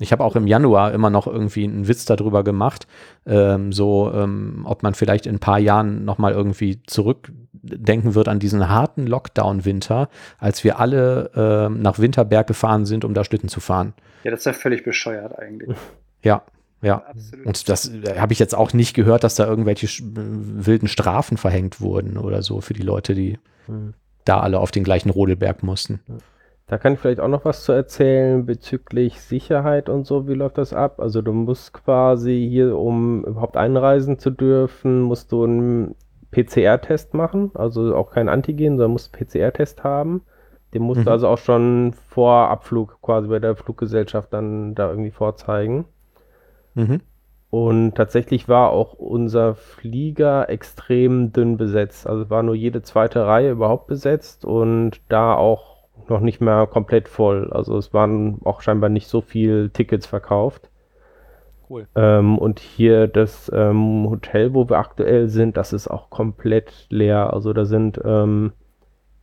Ich 0.01 0.11
habe 0.11 0.23
auch 0.23 0.35
im 0.35 0.47
Januar 0.47 0.93
immer 0.93 1.09
noch 1.09 1.27
irgendwie 1.27 1.63
einen 1.63 1.87
Witz 1.87 2.05
darüber 2.05 2.43
gemacht, 2.43 2.87
ähm, 3.25 3.71
so 3.71 4.11
ähm, 4.13 4.65
ob 4.65 4.83
man 4.83 4.93
vielleicht 4.93 5.25
in 5.25 5.35
ein 5.35 5.39
paar 5.39 5.59
Jahren 5.59 6.05
nochmal 6.05 6.33
irgendwie 6.33 6.81
zurückdenken 6.83 8.15
wird 8.15 8.27
an 8.27 8.39
diesen 8.39 8.69
harten 8.69 9.07
Lockdown-Winter, 9.07 10.09
als 10.37 10.63
wir 10.63 10.79
alle 10.79 11.31
ähm, 11.35 11.81
nach 11.81 11.99
Winterberg 11.99 12.47
gefahren 12.47 12.85
sind, 12.85 13.05
um 13.05 13.13
da 13.13 13.23
Schlitten 13.23 13.49
zu 13.49 13.59
fahren. 13.59 13.93
Ja, 14.23 14.31
das 14.31 14.41
ist 14.41 14.45
ja 14.45 14.53
völlig 14.53 14.83
bescheuert 14.83 15.37
eigentlich. 15.37 15.77
Ja, 16.23 16.43
ja. 16.81 17.03
Absolut. 17.07 17.45
Und 17.45 17.69
das 17.69 17.89
äh, 17.89 18.19
habe 18.19 18.33
ich 18.33 18.39
jetzt 18.39 18.55
auch 18.55 18.73
nicht 18.73 18.93
gehört, 18.93 19.23
dass 19.23 19.35
da 19.35 19.47
irgendwelche 19.47 19.85
äh, 19.85 20.11
wilden 20.15 20.87
Strafen 20.87 21.37
verhängt 21.37 21.81
wurden 21.81 22.17
oder 22.17 22.41
so 22.41 22.61
für 22.61 22.73
die 22.73 22.83
Leute, 22.83 23.15
die 23.15 23.37
Hm. 23.67 23.93
da 24.25 24.39
alle 24.39 24.59
auf 24.59 24.71
den 24.71 24.83
gleichen 24.83 25.09
Rodelberg 25.09 25.63
mussten. 25.63 25.99
Da 26.71 26.77
kann 26.77 26.93
ich 26.93 26.99
vielleicht 26.99 27.19
auch 27.19 27.27
noch 27.27 27.43
was 27.43 27.65
zu 27.65 27.73
erzählen 27.73 28.45
bezüglich 28.45 29.19
Sicherheit 29.19 29.89
und 29.89 30.05
so. 30.05 30.29
Wie 30.29 30.35
läuft 30.35 30.57
das 30.57 30.73
ab? 30.73 31.01
Also 31.01 31.21
du 31.21 31.33
musst 31.33 31.73
quasi 31.73 32.47
hier, 32.49 32.77
um 32.77 33.25
überhaupt 33.25 33.57
einreisen 33.57 34.19
zu 34.19 34.29
dürfen, 34.29 35.01
musst 35.01 35.33
du 35.33 35.43
einen 35.43 35.95
PCR-Test 36.31 37.13
machen. 37.13 37.51
Also 37.55 37.93
auch 37.93 38.11
kein 38.11 38.29
Antigen, 38.29 38.77
sondern 38.77 38.91
musst 38.93 39.13
einen 39.13 39.27
PCR-Test 39.27 39.83
haben. 39.83 40.21
Den 40.73 40.83
musst 40.83 41.01
Mhm. 41.01 41.05
du 41.05 41.11
also 41.11 41.27
auch 41.27 41.39
schon 41.39 41.91
vor 42.07 42.47
Abflug 42.49 43.01
quasi 43.01 43.27
bei 43.27 43.39
der 43.39 43.57
Fluggesellschaft 43.57 44.31
dann 44.31 44.73
da 44.73 44.89
irgendwie 44.89 45.11
vorzeigen. 45.11 45.83
Mhm. 46.75 47.01
Und 47.49 47.95
tatsächlich 47.95 48.47
war 48.47 48.69
auch 48.71 48.93
unser 48.93 49.55
Flieger 49.55 50.49
extrem 50.49 51.33
dünn 51.33 51.57
besetzt. 51.57 52.07
Also 52.07 52.29
war 52.29 52.43
nur 52.43 52.55
jede 52.55 52.81
zweite 52.81 53.25
Reihe 53.27 53.51
überhaupt 53.51 53.87
besetzt 53.87 54.45
und 54.45 55.01
da 55.09 55.35
auch 55.35 55.70
noch 56.11 56.19
nicht 56.21 56.41
mehr 56.41 56.67
komplett 56.67 57.07
voll. 57.09 57.51
Also 57.51 57.77
es 57.77 57.93
waren 57.93 58.39
auch 58.43 58.61
scheinbar 58.61 58.89
nicht 58.89 59.07
so 59.07 59.21
viel 59.21 59.69
Tickets 59.71 60.05
verkauft. 60.07 60.69
Cool. 61.69 61.87
Ähm, 61.95 62.37
und 62.37 62.59
hier 62.59 63.07
das 63.07 63.49
ähm, 63.53 64.07
Hotel, 64.09 64.53
wo 64.53 64.69
wir 64.69 64.77
aktuell 64.77 65.27
sind, 65.29 65.57
das 65.57 65.73
ist 65.73 65.87
auch 65.87 66.09
komplett 66.09 66.87
leer. 66.89 67.33
Also 67.33 67.53
da 67.53 67.65
sind, 67.65 67.99
ähm, 68.03 68.53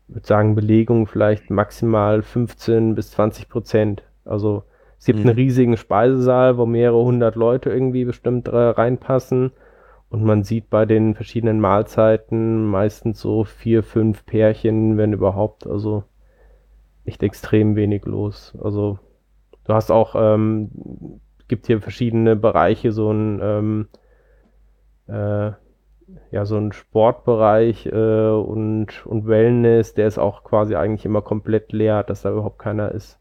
ich 0.09 0.14
würde 0.16 0.26
sagen, 0.26 0.54
Belegungen 0.54 1.07
vielleicht 1.07 1.50
maximal 1.50 2.23
15 2.23 2.95
bis 2.95 3.11
20 3.12 3.49
Prozent. 3.49 4.02
Also 4.25 4.64
es 4.99 5.04
gibt 5.07 5.25
Mhm. 5.25 5.30
einen 5.30 5.37
riesigen 5.37 5.76
Speisesaal, 5.76 6.57
wo 6.59 6.66
mehrere 6.66 7.04
hundert 7.04 7.37
Leute 7.37 7.71
irgendwie 7.71 8.04
bestimmt 8.04 8.49
äh, 8.49 8.57
reinpassen. 8.57 9.52
Und 10.11 10.25
man 10.25 10.42
sieht 10.45 10.71
bei 10.71 10.87
den 10.87 11.14
verschiedenen 11.14 11.61
Mahlzeiten 11.61 12.66
meistens 12.66 13.21
so 13.21 13.45
vier, 13.45 13.83
fünf 13.83 14.25
Pärchen, 14.26 14.97
wenn 14.97 15.12
überhaupt. 15.12 15.66
Also 15.66 16.04
echt 17.09 17.23
extrem 17.23 17.75
wenig 17.75 18.05
los. 18.05 18.57
Also 18.62 18.99
du 19.65 19.75
hast 19.75 19.91
auch, 19.91 20.15
ähm, 20.17 20.71
gibt 21.49 21.67
hier 21.67 21.81
verschiedene 21.81 22.37
Bereiche, 22.37 22.93
so 22.93 23.11
ein, 23.11 23.41
ähm, 23.43 23.88
äh, 25.09 25.53
ja, 26.31 26.45
so 26.45 26.57
ein 26.57 26.73
Sportbereich 26.73 27.87
äh, 27.87 28.31
und, 28.31 29.07
und 29.07 29.27
Wellness, 29.27 29.95
der 29.95 30.07
ist 30.07 30.19
auch 30.19 30.45
quasi 30.45 30.77
eigentlich 30.77 31.05
immer 31.05 31.23
komplett 31.23 31.73
leer, 31.73 32.03
dass 32.03 32.23
da 32.23 32.31
überhaupt 32.31 32.59
keiner 32.59 32.93
ist. 32.93 33.19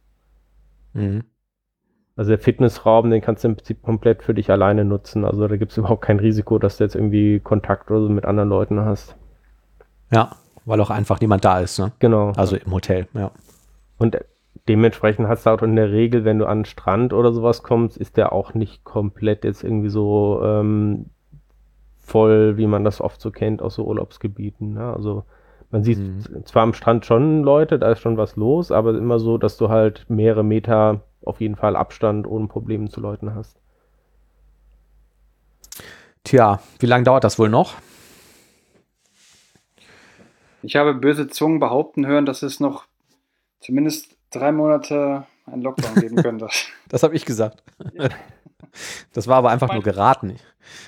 Mhm. 0.94 1.24
Also 2.16 2.30
der 2.30 2.40
Fitnessraum, 2.40 3.12
den 3.12 3.22
kannst 3.22 3.44
du 3.44 3.50
im 3.50 3.56
Prinzip 3.56 3.84
komplett 3.84 4.24
für 4.24 4.34
dich 4.34 4.50
alleine 4.50 4.84
nutzen. 4.86 5.24
Also 5.24 5.48
da 5.48 5.56
gibt 5.56 5.72
es 5.72 5.78
überhaupt 5.78 6.02
kein 6.02 6.20
Risiko, 6.20 6.58
dass 6.58 6.78
du 6.78 6.84
jetzt 6.84 6.96
irgendwie 6.96 7.40
Kontakt 7.40 7.92
oder 7.92 8.02
so 8.02 8.10
mit 8.10 8.26
anderen 8.26 8.50
Leuten 8.50 8.84
hast. 8.84 9.16
Ja, 10.12 10.32
weil 10.66 10.82
auch 10.82 10.90
einfach 10.90 11.22
niemand 11.22 11.46
da 11.46 11.60
ist, 11.60 11.78
ne? 11.78 11.92
Genau. 12.00 12.32
Also 12.36 12.56
im 12.56 12.72
Hotel, 12.72 13.08
ja. 13.14 13.32
Und 13.98 14.18
dementsprechend 14.68 15.28
hast 15.28 15.46
du 15.46 15.50
auch 15.50 15.62
in 15.62 15.76
der 15.76 15.92
Regel, 15.92 16.26
wenn 16.26 16.40
du 16.40 16.46
an 16.46 16.60
den 16.60 16.66
Strand 16.66 17.14
oder 17.14 17.34
sowas 17.34 17.64
kommst, 17.64 17.98
ist 17.98 18.18
der 18.18 18.32
auch 18.34 18.54
nicht 18.54 18.84
komplett 18.84 19.44
jetzt 19.44 19.64
irgendwie 19.64 19.90
so 19.90 20.42
ähm, 20.44 21.08
voll, 21.98 22.58
wie 22.58 22.68
man 22.68 22.84
das 22.84 23.02
oft 23.02 23.20
so 23.22 23.32
kennt 23.32 23.62
aus 23.62 23.76
so 23.76 23.86
Urlaubsgebieten. 23.86 24.74
Ne? 24.74 24.94
Also 24.94 25.24
man 25.72 25.84
sieht 25.84 25.98
Mhm. 25.98 26.46
zwar 26.46 26.64
am 26.64 26.74
Strand 26.74 27.06
schon 27.06 27.44
Leute, 27.44 27.80
da 27.80 27.92
ist 27.92 28.00
schon 28.00 28.18
was 28.18 28.36
los, 28.36 28.72
aber 28.72 28.98
immer 28.98 29.20
so, 29.20 29.38
dass 29.38 29.58
du 29.58 29.70
halt 29.70 30.06
mehrere 30.10 30.44
Meter 30.44 31.02
auf 31.26 31.42
jeden 31.42 31.56
Fall 31.56 31.76
Abstand 31.76 32.26
ohne 32.26 32.48
Probleme 32.48 32.90
zu 32.90 33.02
Leuten 33.02 33.36
hast. 33.36 33.60
Tja, 36.24 36.62
wie 36.80 36.86
lange 36.86 37.04
dauert 37.04 37.24
das 37.24 37.40
wohl 37.40 37.50
noch? 37.50 37.76
Ich 40.64 40.76
habe 40.76 40.94
böse 40.94 41.28
Zungen 41.28 41.60
behaupten 41.60 42.06
hören, 42.06 42.26
dass 42.26 42.44
es 42.44 42.60
noch 42.60 42.86
zumindest 43.68 44.16
drei 44.32 44.52
Monate 44.52 45.26
einen 45.46 45.62
Lockdown 45.62 45.96
geben 45.96 46.16
könnte. 46.24 46.48
Das 46.90 47.04
habe 47.04 47.16
ich 47.16 47.26
gesagt. 47.26 47.64
Das 49.14 49.28
war 49.28 49.38
aber 49.38 49.50
einfach 49.50 49.74
nur 49.74 49.82
geraten. 49.82 50.36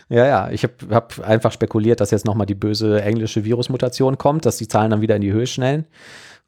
Ja, 0.10 0.28
ja, 0.28 0.52
ich 0.52 0.64
habe 0.64 0.74
hab 0.92 1.20
einfach 1.20 1.52
spekuliert, 1.52 2.02
dass 2.02 2.12
jetzt 2.12 2.26
nochmal 2.26 2.46
die 2.46 2.54
böse 2.56 3.02
englische 3.02 3.46
Virusmutation 3.46 4.18
kommt, 4.18 4.46
dass 4.46 4.58
die 4.58 4.68
Zahlen 4.68 4.92
dann 4.92 5.02
wieder 5.02 5.16
in 5.16 5.22
die 5.22 5.32
Höhe 5.32 5.48
schnellen. 5.48 5.86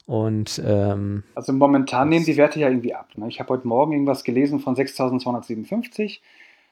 Und 0.06 0.62
ähm, 0.64 1.24
Also 1.34 1.52
momentan 1.52 2.10
nehmen 2.10 2.24
die 2.26 2.36
Werte 2.36 2.60
ja 2.60 2.68
irgendwie 2.68 2.94
ab. 2.94 3.08
Ne? 3.16 3.26
Ich 3.28 3.40
habe 3.40 3.48
heute 3.50 3.66
Morgen 3.66 3.92
irgendwas 3.92 4.22
gelesen 4.24 4.60
von 4.60 4.76
6.257 4.76 6.20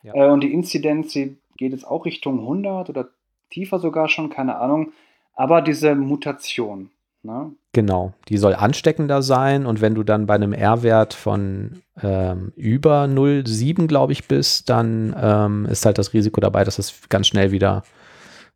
Ja. 0.02 0.14
äh, 0.14 0.30
und 0.30 0.40
die 0.42 0.52
Inzidenz, 0.52 1.12
die 1.12 1.36
geht 1.56 1.72
jetzt 1.72 1.86
auch 1.86 2.04
Richtung 2.04 2.40
100 2.40 2.90
oder 2.90 3.08
tiefer 3.50 3.78
sogar 3.80 4.08
schon, 4.08 4.30
keine 4.30 4.56
Ahnung. 4.58 4.92
Aber 5.34 5.62
diese 5.62 5.94
Mutation, 5.96 6.90
ne? 7.22 7.52
genau, 7.72 8.12
die 8.28 8.38
soll 8.38 8.54
ansteckender 8.54 9.22
sein. 9.22 9.66
Und 9.66 9.80
wenn 9.80 9.94
du 9.94 10.02
dann 10.02 10.26
bei 10.26 10.34
einem 10.34 10.52
R-Wert 10.52 11.14
von 11.14 11.82
ähm, 12.02 12.52
über 12.56 13.04
0,7, 13.04 13.86
glaube 13.86 14.12
ich, 14.12 14.28
bist, 14.28 14.68
dann 14.70 15.14
ähm, 15.20 15.66
ist 15.66 15.86
halt 15.86 15.98
das 15.98 16.12
Risiko 16.12 16.40
dabei, 16.40 16.64
dass 16.64 16.78
es 16.78 17.08
ganz 17.08 17.26
schnell 17.26 17.50
wieder 17.50 17.82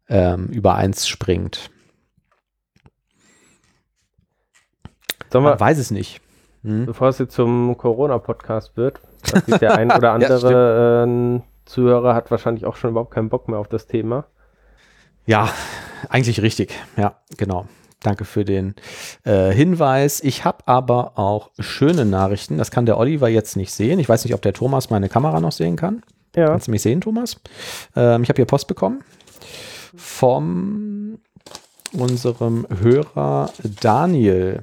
ähm, 0.09 0.47
über 0.47 0.75
1 0.75 1.09
springt. 1.09 1.71
Sollen 5.31 5.45
Man 5.45 5.59
weiß 5.59 5.79
es 5.79 5.91
nicht. 5.91 6.21
Hm? 6.65 6.87
bevor 6.87 7.09
es 7.09 7.19
jetzt 7.19 7.35
zum 7.35 7.77
Corona-Podcast 7.77 8.77
wird, 8.77 9.01
das 9.47 9.61
der 9.61 9.77
ein 9.77 9.93
oder 9.97 10.09
Ja, 10.09 10.15
andere 10.15 11.05
ähm, 11.05 11.43
Zuhörer 11.67 12.15
hat 12.15 12.31
wahrscheinlich 12.31 12.65
auch 12.65 12.77
schon 12.77 12.91
überhaupt 12.91 13.13
keinen 13.13 13.29
Bock 13.29 13.49
mehr 13.49 13.59
auf 13.59 13.69
das 13.69 13.87
Thema. 13.87 14.25
Ja, 15.27 15.49
eigentlich 16.09 16.41
richtig. 16.43 16.75
Ja, 16.97 17.17
genau. 17.37 17.67
Danke 18.05 18.25
für 18.25 18.45
den 18.45 18.75
äh, 19.25 19.51
Hinweis. 19.51 20.21
Ich 20.23 20.45
habe 20.45 20.59
aber 20.67 21.19
auch 21.19 21.51
schöne 21.59 22.05
Nachrichten. 22.05 22.59
Das 22.59 22.71
kann 22.71 22.87
der 22.87 22.99
Oliver 22.99 23.29
jetzt 23.29 23.57
nicht 23.57 23.73
sehen. 23.73 23.99
Ich 23.99 24.09
weiß 24.09 24.25
nicht, 24.25 24.35
ob 24.35 24.43
der 24.43 24.53
Thomas 24.53 24.91
meine 24.91 25.09
Kamera 25.09 25.41
noch 25.41 25.53
sehen 25.53 25.77
kann. 25.77 26.03
Ja. 26.37 26.49
Kannst 26.49 26.67
du 26.67 26.71
mich 26.71 26.83
sehen, 26.83 27.01
Thomas? 27.01 27.41
Ähm, 27.97 28.23
ich 28.23 28.29
habe 28.29 28.37
hier 28.37 28.45
Post 28.45 28.69
bekommen 28.69 29.03
vom 29.97 31.19
unserem 31.93 32.67
Hörer 32.81 33.51
Daniel. 33.81 34.61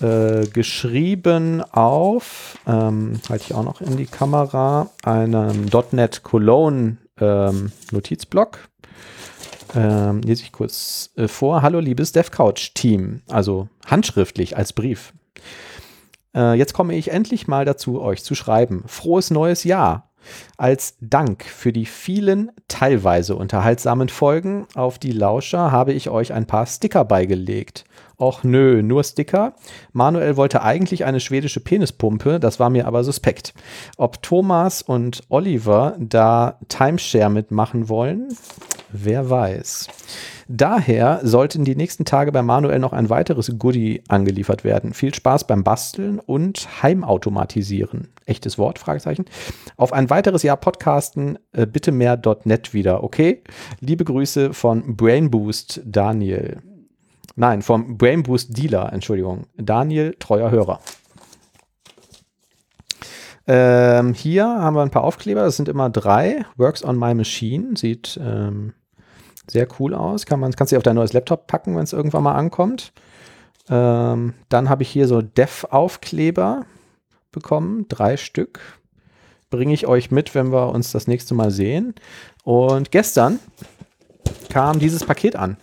Äh, 0.00 0.46
geschrieben 0.48 1.62
auf, 1.72 2.58
ähm, 2.66 3.18
halte 3.30 3.44
ich 3.46 3.54
auch 3.54 3.64
noch 3.64 3.80
in 3.80 3.96
die 3.96 4.04
Kamera, 4.04 4.90
einem 5.02 5.70
.NET 5.92 6.22
Cologne 6.22 6.98
ähm, 7.18 7.72
Notizblock. 7.92 8.58
Ähm, 9.76 10.22
lese 10.22 10.42
ich 10.42 10.52
kurz 10.52 11.10
äh, 11.16 11.28
vor. 11.28 11.62
Hallo, 11.62 11.78
liebes 11.78 12.12
DevCouch-Team. 12.12 13.22
Also 13.28 13.68
handschriftlich 13.86 14.56
als 14.56 14.72
Brief. 14.72 15.12
Äh, 16.34 16.54
jetzt 16.54 16.72
komme 16.72 16.94
ich 16.94 17.10
endlich 17.10 17.46
mal 17.46 17.64
dazu, 17.64 18.00
euch 18.00 18.24
zu 18.24 18.34
schreiben. 18.34 18.84
Frohes 18.86 19.30
neues 19.30 19.64
Jahr. 19.64 20.10
Als 20.56 20.96
Dank 21.00 21.44
für 21.44 21.72
die 21.72 21.86
vielen 21.86 22.50
teilweise 22.68 23.36
unterhaltsamen 23.36 24.08
Folgen 24.08 24.66
auf 24.74 24.98
die 24.98 25.12
Lauscher 25.12 25.70
habe 25.70 25.92
ich 25.92 26.10
euch 26.10 26.32
ein 26.32 26.46
paar 26.46 26.66
Sticker 26.66 27.04
beigelegt. 27.04 27.84
Och 28.18 28.44
nö, 28.44 28.82
nur 28.82 29.04
Sticker. 29.04 29.54
Manuel 29.92 30.36
wollte 30.36 30.62
eigentlich 30.62 31.04
eine 31.04 31.20
schwedische 31.20 31.60
Penispumpe, 31.60 32.40
das 32.40 32.58
war 32.58 32.70
mir 32.70 32.86
aber 32.86 33.04
suspekt. 33.04 33.52
Ob 33.96 34.22
Thomas 34.22 34.82
und 34.82 35.22
Oliver 35.28 35.96
da 35.98 36.58
Timeshare 36.68 37.30
mitmachen 37.30 37.88
wollen? 37.88 38.28
Wer 38.90 39.28
weiß. 39.28 39.88
Daher 40.48 41.20
sollten 41.24 41.64
die 41.64 41.74
nächsten 41.74 42.04
Tage 42.04 42.30
bei 42.30 42.40
Manuel 42.40 42.78
noch 42.78 42.92
ein 42.92 43.10
weiteres 43.10 43.58
Goodie 43.58 44.02
angeliefert 44.06 44.62
werden. 44.62 44.94
Viel 44.94 45.12
Spaß 45.12 45.46
beim 45.46 45.64
Basteln 45.64 46.20
und 46.20 46.82
Heimautomatisieren. 46.82 48.08
Echtes 48.26 48.56
Wort? 48.56 48.78
Fragezeichen. 48.78 49.24
Auf 49.76 49.92
ein 49.92 50.08
weiteres 50.08 50.44
Jahr 50.44 50.56
Podcasten 50.56 51.38
äh, 51.52 51.66
bitte 51.66 51.90
mehr 51.90 52.20
.net 52.44 52.74
wieder, 52.74 53.02
okay? 53.02 53.42
Liebe 53.80 54.04
Grüße 54.04 54.52
von 54.52 54.96
Brainboost 54.96 55.80
Daniel. 55.84 56.62
Nein, 57.36 57.60
vom 57.60 57.98
Brainboost 57.98 58.56
Dealer, 58.56 58.92
Entschuldigung. 58.92 59.46
Daniel, 59.56 60.16
treuer 60.18 60.50
Hörer. 60.50 60.80
Ähm, 63.46 64.14
hier 64.14 64.46
haben 64.46 64.74
wir 64.74 64.82
ein 64.82 64.90
paar 64.90 65.04
Aufkleber, 65.04 65.42
das 65.42 65.56
sind 65.56 65.68
immer 65.68 65.90
drei. 65.90 66.46
Works 66.56 66.82
on 66.82 66.98
my 66.98 67.14
machine, 67.14 67.76
sieht 67.76 68.18
ähm, 68.20 68.72
sehr 69.46 69.68
cool 69.78 69.94
aus. 69.94 70.24
Kann 70.24 70.40
man, 70.40 70.52
kannst 70.52 70.72
du 70.72 70.76
auf 70.78 70.82
dein 70.82 70.96
neues 70.96 71.12
Laptop 71.12 71.46
packen, 71.46 71.76
wenn 71.76 71.84
es 71.84 71.92
irgendwann 71.92 72.24
mal 72.24 72.34
ankommt. 72.34 72.92
Ähm, 73.68 74.32
dann 74.48 74.68
habe 74.70 74.82
ich 74.82 74.88
hier 74.88 75.06
so 75.06 75.20
Dev-Aufkleber 75.20 76.64
bekommen, 77.32 77.86
drei 77.88 78.16
Stück. 78.16 78.60
Bringe 79.50 79.74
ich 79.74 79.86
euch 79.86 80.10
mit, 80.10 80.34
wenn 80.34 80.52
wir 80.52 80.70
uns 80.70 80.90
das 80.90 81.06
nächste 81.06 81.34
Mal 81.34 81.50
sehen. 81.50 81.94
Und 82.44 82.90
gestern 82.90 83.38
kam 84.48 84.78
dieses 84.78 85.04
Paket 85.04 85.36
an. 85.36 85.58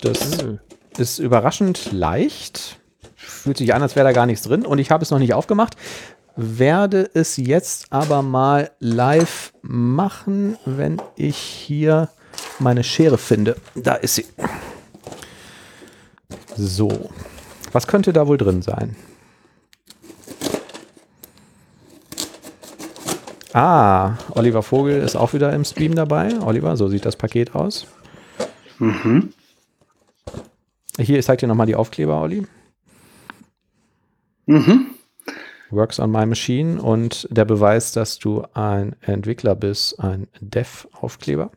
Das 0.00 0.40
Hm. 0.42 0.58
ist 0.98 1.18
überraschend 1.18 1.92
leicht. 1.92 2.78
Fühlt 3.16 3.56
sich 3.56 3.74
an, 3.74 3.82
als 3.82 3.96
wäre 3.96 4.06
da 4.06 4.12
gar 4.12 4.26
nichts 4.26 4.42
drin. 4.46 4.64
Und 4.66 4.78
ich 4.78 4.90
habe 4.90 5.02
es 5.02 5.10
noch 5.10 5.18
nicht 5.18 5.34
aufgemacht. 5.34 5.74
Werde 6.36 7.08
es 7.14 7.36
jetzt 7.38 7.86
aber 7.90 8.22
mal 8.22 8.70
live 8.78 9.52
machen, 9.62 10.58
wenn 10.66 11.00
ich 11.16 11.36
hier 11.38 12.10
meine 12.58 12.84
Schere 12.84 13.16
finde. 13.18 13.56
Da 13.74 13.94
ist 13.94 14.16
sie. 14.16 14.26
So. 16.56 17.10
Was 17.72 17.86
könnte 17.86 18.12
da 18.12 18.26
wohl 18.26 18.36
drin 18.38 18.60
sein? 18.62 18.96
Ah, 23.52 24.14
Oliver 24.32 24.62
Vogel 24.62 25.00
ist 25.00 25.16
auch 25.16 25.32
wieder 25.32 25.52
im 25.52 25.64
Stream 25.64 25.94
dabei. 25.94 26.38
Oliver, 26.42 26.76
so 26.76 26.88
sieht 26.88 27.06
das 27.06 27.16
Paket 27.16 27.54
aus. 27.54 27.86
Mhm. 28.78 29.32
Hier, 30.98 31.18
ich 31.18 31.24
zeig 31.26 31.38
dir 31.38 31.46
nochmal 31.46 31.66
die 31.66 31.74
Aufkleber, 31.76 32.20
Olli. 32.20 32.46
Mhm. 34.46 34.86
Works 35.70 35.98
on 35.98 36.10
my 36.12 36.24
machine 36.26 36.80
und 36.80 37.26
der 37.30 37.44
Beweis, 37.44 37.92
dass 37.92 38.18
du 38.18 38.44
ein 38.54 38.94
Entwickler 39.02 39.54
bist, 39.56 39.98
ein 39.98 40.28
Dev-Aufkleber. 40.40 41.50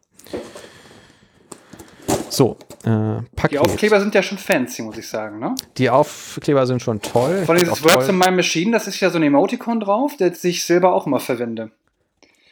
So, 2.30 2.58
äh, 2.84 3.22
Paket. 3.36 3.52
Die 3.52 3.60
Aufkleber 3.60 4.00
sind 4.00 4.16
ja 4.16 4.24
schon 4.24 4.38
fancy, 4.38 4.82
muss 4.82 4.98
ich 4.98 5.08
sagen. 5.08 5.40
Ne? 5.40 5.56
Die 5.78 5.90
Aufkleber 5.90 6.66
sind 6.68 6.82
schon 6.82 7.02
toll. 7.02 7.44
Von 7.46 7.56
dieses 7.58 7.84
Works 7.84 8.06
toll- 8.08 8.10
in 8.10 8.18
My 8.18 8.32
Machine, 8.32 8.72
das 8.72 8.88
ist 8.88 9.00
ja 9.00 9.10
so 9.10 9.18
ein 9.18 9.24
Emoticon 9.24 9.80
drauf, 9.80 10.14
das 10.18 10.44
ich 10.44 10.64
selber 10.66 10.94
auch 10.94 11.06
immer 11.08 11.20
verwende. 11.20 11.72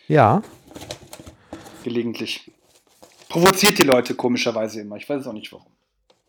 Ja, 0.07 0.41
Gelegentlich. 1.83 2.51
Provoziert 3.29 3.77
die 3.77 3.83
Leute 3.83 4.13
komischerweise 4.13 4.81
immer. 4.81 4.97
Ich 4.97 5.07
weiß 5.07 5.21
es 5.21 5.27
auch 5.27 5.31
nicht 5.33 5.53
warum. 5.53 5.71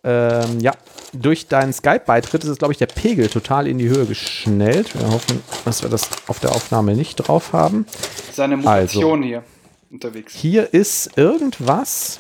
Ähm, 0.09 0.61
ja. 0.61 0.73
Durch 1.15 1.49
deinen 1.49 1.73
Skype-Beitritt 1.73 2.45
ist 2.45 2.51
es, 2.51 2.59
glaube 2.59 2.73
ich, 2.73 2.79
der 2.79 2.87
Pegel 2.87 3.29
total 3.29 3.67
in 3.67 3.79
die 3.79 3.89
Höhe 3.89 4.05
geschnellt. 4.05 4.95
Wir 4.95 5.11
hoffen, 5.11 5.43
dass 5.65 5.83
wir 5.83 5.89
das 5.89 6.09
auf 6.27 6.39
der 6.39 6.53
Aufnahme 6.53 6.95
nicht 6.95 7.17
drauf 7.17 7.55
haben. 7.55 7.87
Seine 8.33 8.57
Also. 8.57 8.69
Mutation 8.69 9.23
hier 9.23 9.43
unterwegs. 9.91 10.35
Hier 10.35 10.75
ist 10.75 11.17
irgendwas 11.17 12.19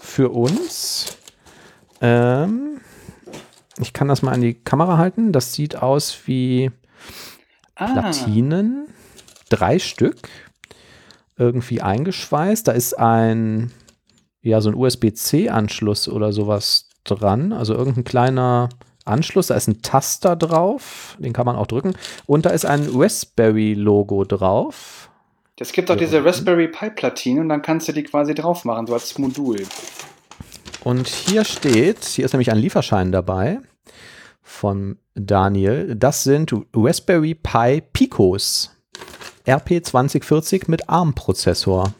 für 0.00 0.30
uns. 0.30 1.18
Ähm, 2.00 2.80
ich 3.78 3.92
kann 3.92 4.08
das 4.08 4.22
mal 4.22 4.32
an 4.32 4.40
die 4.40 4.54
Kamera 4.54 4.98
halten. 4.98 5.30
Das 5.32 5.52
sieht 5.52 5.76
aus 5.76 6.18
wie 6.26 6.72
Ah, 7.76 7.92
Platinen. 7.92 8.88
Drei 9.50 9.78
Stück. 9.78 10.18
Irgendwie 11.38 11.80
eingeschweißt. 11.80 12.66
Da 12.66 12.72
ist 12.72 12.98
ein, 12.98 13.70
ja, 14.42 14.60
so 14.60 14.68
ein 14.70 14.74
USB-C-Anschluss 14.74 16.08
oder 16.08 16.32
sowas 16.32 16.89
dran. 17.04 17.52
Also 17.52 17.74
irgendein 17.74 18.04
kleiner 18.04 18.68
Anschluss. 19.04 19.48
Da 19.48 19.54
ist 19.54 19.68
ein 19.68 19.82
Taster 19.82 20.36
drauf. 20.36 21.16
Den 21.18 21.32
kann 21.32 21.46
man 21.46 21.56
auch 21.56 21.66
drücken. 21.66 21.94
Und 22.26 22.46
da 22.46 22.50
ist 22.50 22.64
ein 22.64 22.88
Raspberry-Logo 22.92 24.24
drauf. 24.24 25.10
es 25.58 25.72
gibt 25.72 25.90
auch 25.90 25.96
diese 25.96 26.24
Raspberry 26.24 26.68
Pi 26.68 26.90
Platine 26.90 27.40
und 27.40 27.48
dann 27.48 27.62
kannst 27.62 27.88
du 27.88 27.92
die 27.92 28.02
quasi 28.02 28.34
drauf 28.34 28.64
machen, 28.64 28.86
so 28.86 28.94
als 28.94 29.18
Modul. 29.18 29.62
Und 30.82 31.08
hier 31.08 31.44
steht, 31.44 32.04
hier 32.04 32.24
ist 32.24 32.32
nämlich 32.32 32.50
ein 32.50 32.58
Lieferschein 32.58 33.12
dabei 33.12 33.60
von 34.42 34.96
Daniel. 35.14 35.94
Das 35.94 36.24
sind 36.24 36.54
Raspberry 36.74 37.34
Pi 37.34 37.82
Picos 37.92 38.70
RP 39.46 39.84
2040 39.84 40.68
mit 40.68 40.88
ARM-Prozessor. 40.88 41.94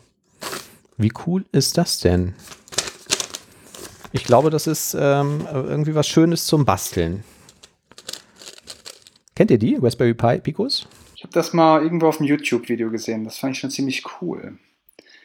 Wie 0.96 1.12
cool 1.26 1.44
ist 1.52 1.78
das 1.78 1.98
denn? 1.98 2.34
Ich 4.12 4.24
glaube, 4.24 4.50
das 4.50 4.66
ist 4.66 4.94
ähm, 4.94 5.46
irgendwie 5.52 5.94
was 5.94 6.08
Schönes 6.08 6.46
zum 6.46 6.64
Basteln. 6.64 7.22
Kennt 9.34 9.50
ihr 9.50 9.58
die, 9.58 9.76
Raspberry 9.76 10.14
Pi 10.14 10.38
Picos? 10.40 10.88
Ich 11.14 11.22
habe 11.22 11.32
das 11.32 11.52
mal 11.52 11.82
irgendwo 11.82 12.08
auf 12.08 12.16
dem 12.16 12.26
YouTube-Video 12.26 12.90
gesehen. 12.90 13.24
Das 13.24 13.38
fand 13.38 13.54
ich 13.54 13.60
schon 13.60 13.70
ziemlich 13.70 14.02
cool. 14.20 14.58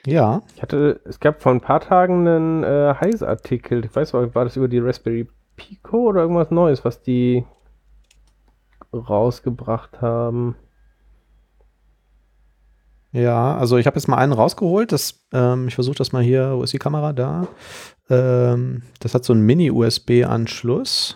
Ja. 0.06 0.44
Ich 0.56 0.62
hatte, 0.62 1.02
es 1.06 1.20
gab 1.20 1.42
vor 1.42 1.52
ein 1.52 1.62
paar 1.62 1.80
Tagen 1.80 2.28
einen 2.28 2.64
äh, 2.64 2.96
Heise-Artikel, 3.00 3.86
ich 3.86 3.96
weiß 3.96 4.14
nicht, 4.14 4.36
war 4.36 4.44
das 4.44 4.56
über 4.56 4.68
die 4.68 4.80
Raspberry 4.80 5.28
Pico 5.56 6.10
oder 6.10 6.22
irgendwas 6.22 6.52
Neues, 6.52 6.86
was 6.86 7.02
die 7.02 7.44
rausgebracht 8.94 10.02
haben? 10.02 10.56
Ja, 13.16 13.56
also 13.56 13.78
ich 13.78 13.88
habe 13.88 13.96
jetzt 13.96 14.10
mal 14.10 14.18
einen 14.18 14.34
rausgeholt. 14.34 14.92
Das, 14.92 15.24
ähm, 15.32 15.70
ich 15.70 15.76
versuche 15.76 15.96
das 15.96 16.12
mal 16.12 16.22
hier. 16.22 16.58
Wo 16.58 16.64
ist 16.64 16.74
die 16.74 16.80
Kamera? 16.80 17.14
Da. 17.14 17.48
Ähm, 18.10 18.82
das 19.00 19.14
hat 19.14 19.24
so 19.24 19.32
einen 19.32 19.44
Mini-USB-Anschluss. 19.44 21.16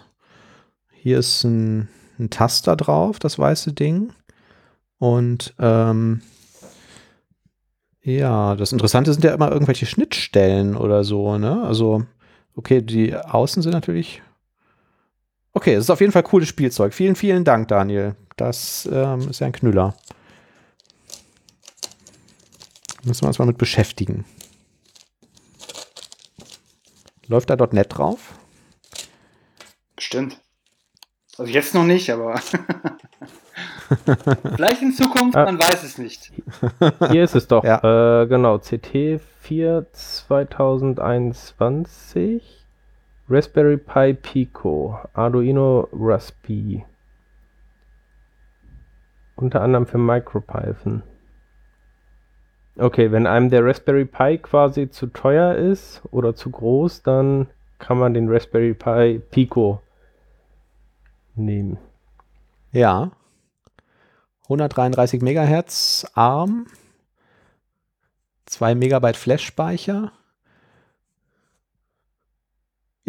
Hier 0.93 1.19
ist 1.19 1.43
ein, 1.43 1.89
ein 2.17 2.29
Taster 2.29 2.77
drauf, 2.77 3.19
das 3.19 3.37
weiße 3.37 3.73
Ding. 3.73 4.13
Und 4.97 5.53
ähm, 5.59 6.21
ja, 8.01 8.55
das 8.55 8.71
Interessante 8.71 9.11
sind 9.11 9.25
ja 9.25 9.33
immer 9.33 9.51
irgendwelche 9.51 9.85
Schnittstellen 9.85 10.77
oder 10.77 11.03
so, 11.03 11.37
ne? 11.37 11.63
Also, 11.63 12.03
okay, 12.55 12.81
die 12.81 13.13
Außen 13.13 13.61
sind 13.61 13.73
natürlich. 13.73 14.21
Okay, 15.51 15.73
es 15.73 15.85
ist 15.85 15.89
auf 15.89 15.99
jeden 15.99 16.13
Fall 16.13 16.23
cooles 16.23 16.47
Spielzeug. 16.47 16.93
Vielen, 16.93 17.17
vielen 17.17 17.43
Dank, 17.43 17.67
Daniel. 17.67 18.15
Das 18.37 18.87
ähm, 18.89 19.27
ist 19.29 19.41
ja 19.41 19.47
ein 19.47 19.51
Knüller. 19.51 19.95
Müssen 23.03 23.23
wir 23.23 23.27
uns 23.27 23.39
mal 23.39 23.45
mit 23.45 23.57
beschäftigen. 23.57 24.23
Läuft 27.27 27.49
da 27.49 27.55
.NET 27.71 27.97
drauf? 27.97 28.37
Bestimmt. 29.95 30.39
Also 31.37 31.51
jetzt 31.53 31.73
noch 31.73 31.85
nicht, 31.85 32.09
aber 32.09 32.35
vielleicht 34.55 34.81
in 34.81 34.91
Zukunft, 34.93 35.37
Ah. 35.37 35.45
man 35.45 35.57
weiß 35.59 35.83
es 35.83 35.97
nicht. 35.97 36.31
Hier 37.11 37.23
ist 37.23 37.35
es 37.35 37.47
doch. 37.47 37.63
Ja. 37.69 38.23
Äh, 38.23 38.27
genau, 38.27 38.55
CT4 38.57 39.85
2021. 39.93 42.65
Raspberry 43.29 43.77
Pi 43.77 44.13
Pico. 44.15 44.97
Arduino 45.13 45.87
Raspi. 45.93 46.83
Unter 49.35 49.61
anderem 49.61 49.85
für 49.85 49.99
MicroPython. 49.99 51.03
Okay, 52.79 53.11
wenn 53.11 53.27
einem 53.27 53.49
der 53.49 53.65
Raspberry 53.65 54.05
Pi 54.05 54.37
quasi 54.37 54.89
zu 54.89 55.07
teuer 55.07 55.55
ist 55.55 56.01
oder 56.11 56.33
zu 56.33 56.49
groß, 56.49 57.03
dann 57.03 57.47
kann 57.77 57.97
man 57.97 58.13
den 58.13 58.29
Raspberry 58.29 58.73
Pi 58.73 59.19
Pico 59.31 59.81
nehmen. 61.35 61.77
Ja. 62.71 63.11
133 64.43 65.21
Megahertz 65.21 66.09
ARM. 66.13 66.67
2 68.45 68.75
Megabyte 68.75 69.17
Flash-Speicher. 69.17 70.13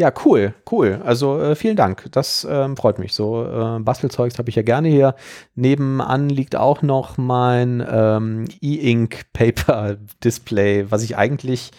Ja, 0.01 0.11
cool, 0.25 0.55
cool. 0.71 0.99
Also 1.05 1.39
äh, 1.39 1.53
vielen 1.55 1.75
Dank. 1.75 2.07
Das 2.11 2.43
ähm, 2.49 2.75
freut 2.75 2.97
mich. 2.97 3.13
So 3.13 3.45
äh, 3.45 3.79
Bastelzeugs 3.81 4.39
habe 4.39 4.49
ich 4.49 4.55
ja 4.55 4.63
gerne 4.63 4.87
hier. 4.87 5.13
Nebenan 5.53 6.27
liegt 6.27 6.55
auch 6.55 6.81
noch 6.81 7.19
mein 7.19 7.85
ähm, 7.87 8.45
E-Ink 8.61 9.31
Paper 9.31 9.97
Display, 10.23 10.89
was 10.89 11.03
ich 11.03 11.17
eigentlich 11.17 11.69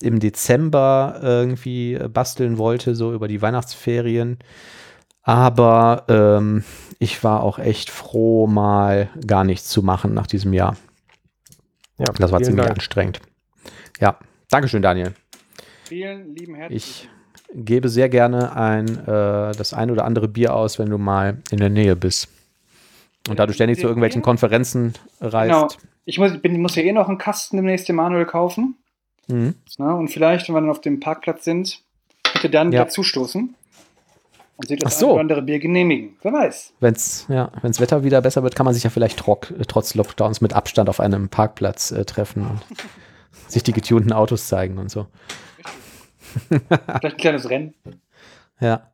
im 0.00 0.18
Dezember 0.18 1.20
irgendwie 1.22 1.94
äh, 1.94 2.08
basteln 2.08 2.58
wollte, 2.58 2.96
so 2.96 3.12
über 3.12 3.28
die 3.28 3.42
Weihnachtsferien. 3.42 4.38
Aber 5.22 6.02
ähm, 6.08 6.64
ich 6.98 7.22
war 7.22 7.44
auch 7.44 7.60
echt 7.60 7.90
froh, 7.90 8.48
mal 8.48 9.08
gar 9.24 9.44
nichts 9.44 9.68
zu 9.68 9.84
machen 9.84 10.14
nach 10.14 10.26
diesem 10.26 10.52
Jahr. 10.52 10.76
Ja, 11.96 12.06
Das 12.18 12.32
war 12.32 12.42
ziemlich 12.42 12.64
Dank. 12.64 12.76
anstrengend. 12.76 13.20
Ja, 14.00 14.18
Dankeschön, 14.50 14.82
Daniel. 14.82 15.14
Vielen 15.84 16.34
lieben 16.34 16.56
Herzlichen 16.56 16.76
Ich 16.76 17.08
gebe 17.54 17.88
sehr 17.88 18.08
gerne 18.08 18.54
ein, 18.56 18.88
äh, 18.88 19.52
das 19.52 19.72
ein 19.72 19.90
oder 19.90 20.04
andere 20.04 20.28
Bier 20.28 20.54
aus, 20.54 20.78
wenn 20.78 20.90
du 20.90 20.98
mal 20.98 21.38
in 21.50 21.58
der 21.58 21.70
Nähe 21.70 21.96
bist. 21.96 22.28
Und 23.28 23.38
da 23.38 23.46
du 23.46 23.52
ständig 23.52 23.78
zu 23.78 23.86
irgendwelchen 23.86 24.22
Konferenzen 24.22 24.94
reist. 25.20 25.50
Genau. 25.52 25.68
Ich 26.04 26.18
muss, 26.18 26.38
bin, 26.38 26.60
muss 26.62 26.76
ja 26.76 26.82
eh 26.82 26.92
noch 26.92 27.08
einen 27.08 27.18
Kasten 27.18 27.56
demnächst 27.56 27.88
Emanuel 27.90 28.24
kaufen. 28.24 28.76
Mhm. 29.26 29.54
Ne? 29.78 29.94
Und 29.94 30.08
vielleicht, 30.08 30.48
wenn 30.48 30.54
wir 30.54 30.60
dann 30.60 30.70
auf 30.70 30.80
dem 30.80 31.00
Parkplatz 31.00 31.44
sind, 31.44 31.82
bitte 32.32 32.48
dann 32.48 32.72
Ja. 32.72 32.84
dazustoßen 32.84 33.54
und 34.56 34.68
sich 34.68 34.80
das 34.80 34.98
so. 34.98 35.08
ein 35.08 35.12
oder 35.12 35.20
andere 35.20 35.42
Bier 35.42 35.58
genehmigen. 35.58 36.16
Wer 36.22 36.32
weiß. 36.32 36.72
Wenn's, 36.80 37.26
ja, 37.28 37.52
wenn's 37.60 37.80
Wetter 37.80 38.02
wieder 38.04 38.22
besser 38.22 38.42
wird, 38.42 38.54
kann 38.54 38.64
man 38.64 38.74
sich 38.74 38.84
ja 38.84 38.90
vielleicht 38.90 39.18
trock, 39.18 39.50
äh, 39.50 39.64
trotz 39.66 39.94
Lockdowns 39.94 40.40
mit 40.40 40.54
Abstand 40.54 40.88
auf 40.88 41.00
einem 41.00 41.28
Parkplatz 41.28 41.90
äh, 41.90 42.04
treffen 42.04 42.46
und 42.46 42.60
sich 43.48 43.62
die 43.62 43.72
getunten 43.72 44.12
Autos 44.12 44.48
zeigen 44.48 44.78
und 44.78 44.90
so. 44.90 45.06
Vielleicht 46.48 47.04
ein 47.04 47.16
kleines 47.16 47.50
Rennen. 47.50 47.74
Ja. 48.60 48.90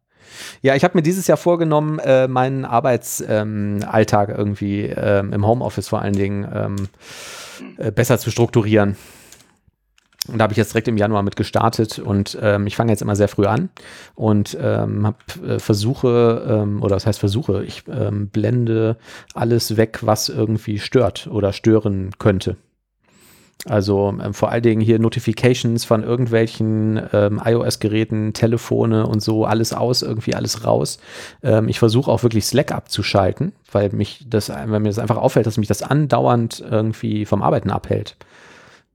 Ja, 0.63 0.75
ich 0.75 0.85
habe 0.85 0.97
mir 0.97 1.03
dieses 1.03 1.27
Jahr 1.27 1.37
vorgenommen, 1.37 1.99
äh, 2.01 2.27
meinen 2.27 2.65
Arbeitsalltag 2.65 4.29
ähm, 4.29 4.35
irgendwie 4.37 4.83
ähm, 4.87 5.33
im 5.33 5.47
Homeoffice 5.47 5.89
vor 5.89 6.03
allen 6.03 6.15
Dingen 6.15 6.49
ähm, 6.53 6.89
äh, 7.77 7.93
besser 7.93 8.19
zu 8.19 8.31
strukturieren. 8.31 8.97
Und 10.27 10.39
da 10.39 10.45
habe 10.45 10.53
ich 10.53 10.57
jetzt 10.57 10.73
direkt 10.73 10.89
im 10.89 10.97
Januar 10.97 11.23
mit 11.23 11.37
gestartet 11.37 11.99
und 11.99 12.39
ähm, 12.41 12.67
ich 12.67 12.77
fange 12.77 12.91
jetzt 12.91 13.03
immer 13.03 13.15
sehr 13.15 13.29
früh 13.29 13.45
an 13.45 13.69
und 14.15 14.57
ähm, 14.59 15.07
habe 15.07 15.19
äh, 15.47 15.59
Versuche, 15.59 16.47
ähm, 16.49 16.83
oder 16.83 16.97
was 16.97 17.07
heißt 17.07 17.19
Versuche, 17.19 17.63
ich 17.63 17.85
blende 17.85 18.97
alles 19.35 19.77
weg, 19.77 19.99
was 20.01 20.31
irgendwie 20.31 20.79
stört 20.79 21.27
oder 21.27 21.53
stören 21.53 22.11
könnte. 22.19 22.57
Also 23.67 24.15
ähm, 24.23 24.35
vor 24.35 24.51
allen 24.51 24.63
Dingen 24.63 24.81
hier 24.83 24.99
Notifications 24.99 25.85
von 25.85 26.03
irgendwelchen 26.03 27.01
ähm, 27.13 27.41
iOS-Geräten, 27.43 28.35
Telefone 28.35 29.07
und 29.07 29.23
so, 29.23 29.47
alles 29.47 29.73
aus, 29.73 30.03
irgendwie 30.03 30.35
alles 30.35 30.67
raus. 30.67 30.99
Ähm, 31.43 31.69
ich 31.69 31.79
versuche 31.79 32.11
auch 32.11 32.23
wirklich 32.23 32.45
Slack 32.45 32.73
abzuschalten, 32.73 33.53
weil 33.73 33.91
mich 33.91 34.27
das, 34.29 34.51
weil 34.51 34.81
mir 34.81 34.89
das 34.89 34.99
einfach 34.99 35.17
auffällt, 35.17 35.47
dass 35.47 35.57
mich 35.57 35.69
das 35.69 35.83
andauernd 35.83 36.63
irgendwie 36.69 37.25
vom 37.25 37.43
Arbeiten 37.43 37.71
abhält. 37.71 38.17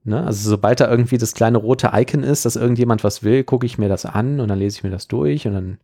Ne? 0.04 0.24
Also 0.24 0.48
sobald 0.48 0.80
da 0.80 0.88
irgendwie 0.88 1.18
das 1.18 1.34
kleine 1.34 1.58
rote 1.58 1.90
Icon 1.92 2.22
ist, 2.22 2.44
dass 2.44 2.56
irgendjemand 2.56 3.02
was 3.02 3.22
will, 3.22 3.42
gucke 3.42 3.66
ich 3.66 3.76
mir 3.76 3.88
das 3.88 4.06
an 4.06 4.40
und 4.40 4.48
dann 4.48 4.58
lese 4.58 4.78
ich 4.78 4.84
mir 4.84 4.90
das 4.90 5.08
durch 5.08 5.46
und 5.46 5.54
dann 5.54 5.78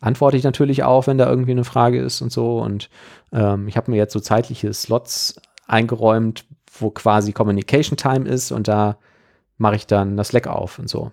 antworte 0.00 0.36
ich 0.36 0.42
natürlich 0.42 0.82
auch, 0.82 1.06
wenn 1.06 1.16
da 1.16 1.28
irgendwie 1.28 1.52
eine 1.52 1.64
Frage 1.64 2.00
ist 2.00 2.20
und 2.20 2.32
so. 2.32 2.58
Und 2.58 2.90
ähm, 3.32 3.68
ich 3.68 3.76
habe 3.76 3.90
mir 3.90 3.96
jetzt 3.96 4.12
so 4.12 4.20
zeitliche 4.20 4.72
Slots 4.74 5.40
eingeräumt, 5.66 6.44
wo 6.82 6.90
quasi 6.90 7.32
Communication 7.32 7.96
Time 7.96 8.28
ist 8.28 8.52
und 8.52 8.68
da 8.68 8.98
mache 9.58 9.76
ich 9.76 9.86
dann 9.86 10.16
das 10.16 10.28
Slack 10.28 10.46
auf 10.46 10.78
und 10.78 10.88
so. 10.88 11.12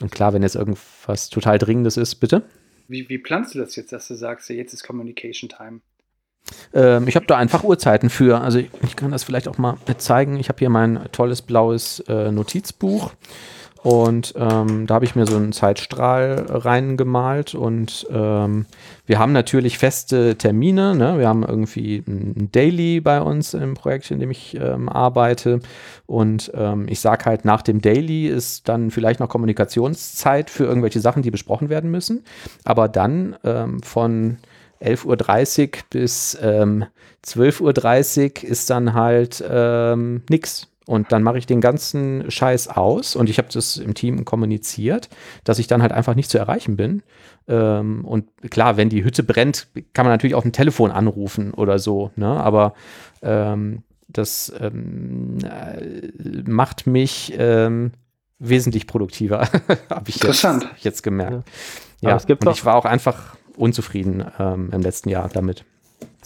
Und 0.00 0.10
klar, 0.10 0.32
wenn 0.32 0.42
jetzt 0.42 0.56
irgendwas 0.56 1.30
total 1.30 1.58
Dringendes 1.58 1.96
ist, 1.96 2.16
bitte. 2.16 2.42
Wie, 2.88 3.08
wie 3.08 3.18
planst 3.18 3.54
du 3.54 3.58
das 3.58 3.74
jetzt, 3.76 3.92
dass 3.92 4.08
du 4.08 4.14
sagst, 4.14 4.48
jetzt 4.50 4.72
ist 4.72 4.84
Communication 4.84 5.48
Time? 5.48 5.80
Ähm, 6.72 7.08
ich 7.08 7.16
habe 7.16 7.26
da 7.26 7.36
einfach 7.36 7.64
Uhrzeiten 7.64 8.10
für. 8.10 8.40
Also 8.40 8.58
ich, 8.58 8.70
ich 8.82 8.96
kann 8.96 9.10
das 9.10 9.24
vielleicht 9.24 9.48
auch 9.48 9.58
mal 9.58 9.78
zeigen. 9.98 10.38
Ich 10.38 10.48
habe 10.48 10.58
hier 10.58 10.70
mein 10.70 11.08
tolles 11.12 11.42
blaues 11.42 12.00
äh, 12.08 12.30
Notizbuch 12.30 13.12
und 13.86 14.34
ähm, 14.36 14.88
da 14.88 14.96
habe 14.96 15.04
ich 15.04 15.14
mir 15.14 15.26
so 15.28 15.36
einen 15.36 15.52
Zeitstrahl 15.52 16.44
reingemalt 16.48 17.54
und 17.54 18.04
ähm, 18.10 18.66
wir 19.06 19.20
haben 19.20 19.30
natürlich 19.30 19.78
feste 19.78 20.36
Termine. 20.36 20.96
Ne? 20.96 21.20
Wir 21.20 21.28
haben 21.28 21.44
irgendwie 21.44 22.02
ein 22.04 22.48
Daily 22.50 23.00
bei 23.00 23.22
uns 23.22 23.54
im 23.54 23.74
Projekt, 23.74 24.10
in 24.10 24.18
dem 24.18 24.32
ich 24.32 24.56
ähm, 24.60 24.88
arbeite 24.88 25.60
und 26.06 26.50
ähm, 26.56 26.86
ich 26.88 26.98
sage 26.98 27.26
halt, 27.26 27.44
nach 27.44 27.62
dem 27.62 27.80
Daily 27.80 28.26
ist 28.26 28.68
dann 28.68 28.90
vielleicht 28.90 29.20
noch 29.20 29.28
Kommunikationszeit 29.28 30.50
für 30.50 30.64
irgendwelche 30.64 30.98
Sachen, 30.98 31.22
die 31.22 31.30
besprochen 31.30 31.68
werden 31.68 31.88
müssen. 31.88 32.24
Aber 32.64 32.88
dann 32.88 33.36
ähm, 33.44 33.80
von 33.84 34.38
11.30 34.82 35.62
Uhr 35.62 35.70
bis 35.90 36.36
ähm, 36.42 36.86
12.30 37.24 38.42
Uhr 38.42 38.50
ist 38.50 38.68
dann 38.68 38.94
halt 38.94 39.44
ähm, 39.48 40.22
nix. 40.28 40.66
Und 40.86 41.10
dann 41.10 41.24
mache 41.24 41.38
ich 41.38 41.46
den 41.46 41.60
ganzen 41.60 42.30
Scheiß 42.30 42.68
aus 42.68 43.16
und 43.16 43.28
ich 43.28 43.38
habe 43.38 43.48
das 43.52 43.76
im 43.76 43.94
Team 43.94 44.24
kommuniziert, 44.24 45.08
dass 45.42 45.58
ich 45.58 45.66
dann 45.66 45.82
halt 45.82 45.90
einfach 45.90 46.14
nicht 46.14 46.30
zu 46.30 46.38
erreichen 46.38 46.76
bin. 46.76 47.02
Ähm, 47.48 48.04
und 48.04 48.28
klar, 48.50 48.76
wenn 48.76 48.88
die 48.88 49.02
Hütte 49.02 49.24
brennt, 49.24 49.66
kann 49.94 50.06
man 50.06 50.12
natürlich 50.12 50.36
auch 50.36 50.44
ein 50.44 50.52
Telefon 50.52 50.92
anrufen 50.92 51.52
oder 51.52 51.80
so, 51.80 52.12
ne? 52.14 52.28
Aber 52.28 52.74
ähm, 53.22 53.82
das 54.08 54.52
ähm, 54.60 55.38
äh, 55.42 56.48
macht 56.48 56.86
mich 56.86 57.34
ähm, 57.36 57.90
wesentlich 58.38 58.86
produktiver, 58.86 59.40
habe 59.90 60.08
ich 60.08 60.16
jetzt, 60.16 60.24
Interessant. 60.24 60.66
hab 60.66 60.76
ich 60.76 60.84
jetzt 60.84 61.02
gemerkt. 61.02 61.34
Aber 62.02 62.10
Ja, 62.10 62.16
es 62.16 62.26
gibt 62.26 62.46
und 62.46 62.52
ich 62.52 62.64
war 62.64 62.76
auch 62.76 62.84
einfach 62.84 63.36
unzufrieden 63.56 64.24
ähm, 64.38 64.70
im 64.72 64.82
letzten 64.82 65.08
Jahr 65.08 65.28
damit. 65.32 65.64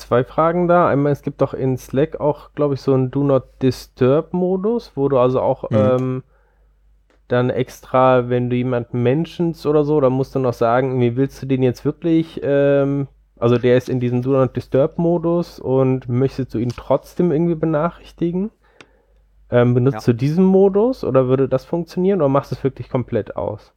Zwei 0.00 0.24
Fragen 0.24 0.66
da. 0.66 0.88
Einmal, 0.88 1.12
es 1.12 1.22
gibt 1.22 1.42
doch 1.42 1.52
in 1.54 1.76
Slack 1.76 2.20
auch, 2.20 2.52
glaube 2.54 2.74
ich, 2.74 2.80
so 2.80 2.94
einen 2.94 3.10
Do 3.10 3.22
Not 3.22 3.44
Disturb-Modus, 3.62 4.92
wo 4.96 5.08
du 5.08 5.18
also 5.18 5.40
auch 5.40 5.70
Mhm. 5.70 5.76
ähm, 5.76 6.22
dann 7.28 7.50
extra, 7.50 8.28
wenn 8.28 8.50
du 8.50 8.56
jemanden 8.56 9.02
mentionst 9.02 9.64
oder 9.66 9.84
so, 9.84 10.00
dann 10.00 10.12
musst 10.12 10.34
du 10.34 10.38
noch 10.40 10.52
sagen, 10.52 11.00
wie 11.00 11.16
willst 11.16 11.40
du 11.42 11.46
den 11.46 11.62
jetzt 11.62 11.84
wirklich, 11.84 12.40
ähm, 12.42 13.08
also 13.38 13.58
der 13.58 13.76
ist 13.76 13.88
in 13.88 14.00
diesem 14.00 14.22
Do 14.22 14.30
Not 14.32 14.56
Disturb-Modus 14.56 15.60
und 15.60 16.08
möchtest 16.08 16.54
du 16.54 16.58
ihn 16.58 16.74
trotzdem 16.76 17.30
irgendwie 17.30 17.54
benachrichtigen? 17.54 18.50
Ähm, 19.50 19.74
benutzt 19.74 20.06
Ja. 20.06 20.12
du 20.12 20.16
diesen 20.16 20.44
Modus 20.44 21.04
oder 21.04 21.28
würde 21.28 21.48
das 21.48 21.64
funktionieren 21.64 22.20
oder 22.20 22.28
machst 22.28 22.52
du 22.52 22.56
es 22.56 22.64
wirklich 22.64 22.88
komplett 22.88 23.36
aus? 23.36 23.72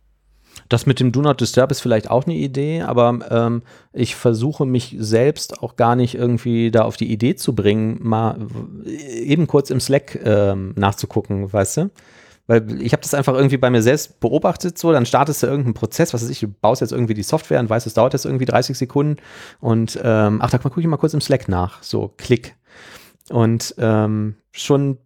Das 0.69 0.85
mit 0.85 0.99
dem 0.99 1.11
Do 1.11 1.21
Not 1.21 1.41
Disturb 1.41 1.71
ist 1.71 1.81
vielleicht 1.81 2.09
auch 2.09 2.25
eine 2.25 2.35
Idee, 2.35 2.81
aber 2.81 3.19
ähm, 3.29 3.63
ich 3.91 4.15
versuche 4.15 4.65
mich 4.65 4.95
selbst 4.99 5.61
auch 5.61 5.75
gar 5.75 5.95
nicht 5.95 6.15
irgendwie 6.15 6.71
da 6.71 6.83
auf 6.83 6.97
die 6.97 7.11
Idee 7.11 7.35
zu 7.35 7.53
bringen, 7.53 7.99
mal 8.01 8.37
w- 8.39 8.89
eben 8.89 9.47
kurz 9.47 9.69
im 9.69 9.79
Slack 9.79 10.19
ähm, 10.23 10.73
nachzugucken, 10.75 11.51
weißt 11.51 11.77
du? 11.77 11.89
Weil 12.45 12.81
ich 12.81 12.91
habe 12.91 13.01
das 13.01 13.13
einfach 13.13 13.35
irgendwie 13.35 13.57
bei 13.57 13.69
mir 13.69 13.81
selbst 13.81 14.19
beobachtet, 14.19 14.77
so, 14.77 14.91
dann 14.91 15.05
startest 15.05 15.43
du 15.43 15.47
irgendeinen 15.47 15.75
Prozess, 15.75 16.13
was 16.13 16.23
weiß 16.23 16.29
ich, 16.29 16.39
du 16.41 16.47
baust 16.49 16.81
jetzt 16.81 16.91
irgendwie 16.91 17.13
die 17.13 17.23
Software 17.23 17.59
und 17.59 17.69
weißt, 17.69 17.87
es 17.87 17.93
dauert 17.93 18.13
jetzt 18.13 18.25
irgendwie 18.25 18.45
30 18.45 18.77
Sekunden 18.77 19.17
und 19.59 19.97
ähm, 20.03 20.39
ach, 20.41 20.49
da 20.49 20.57
gucke 20.57 20.79
ich 20.81 20.87
mal 20.87 20.97
kurz 20.97 21.13
im 21.13 21.21
Slack 21.21 21.47
nach, 21.47 21.81
so, 21.83 22.13
klick. 22.17 22.55
Und 23.29 23.73
ähm, 23.77 24.35
schon 24.51 24.97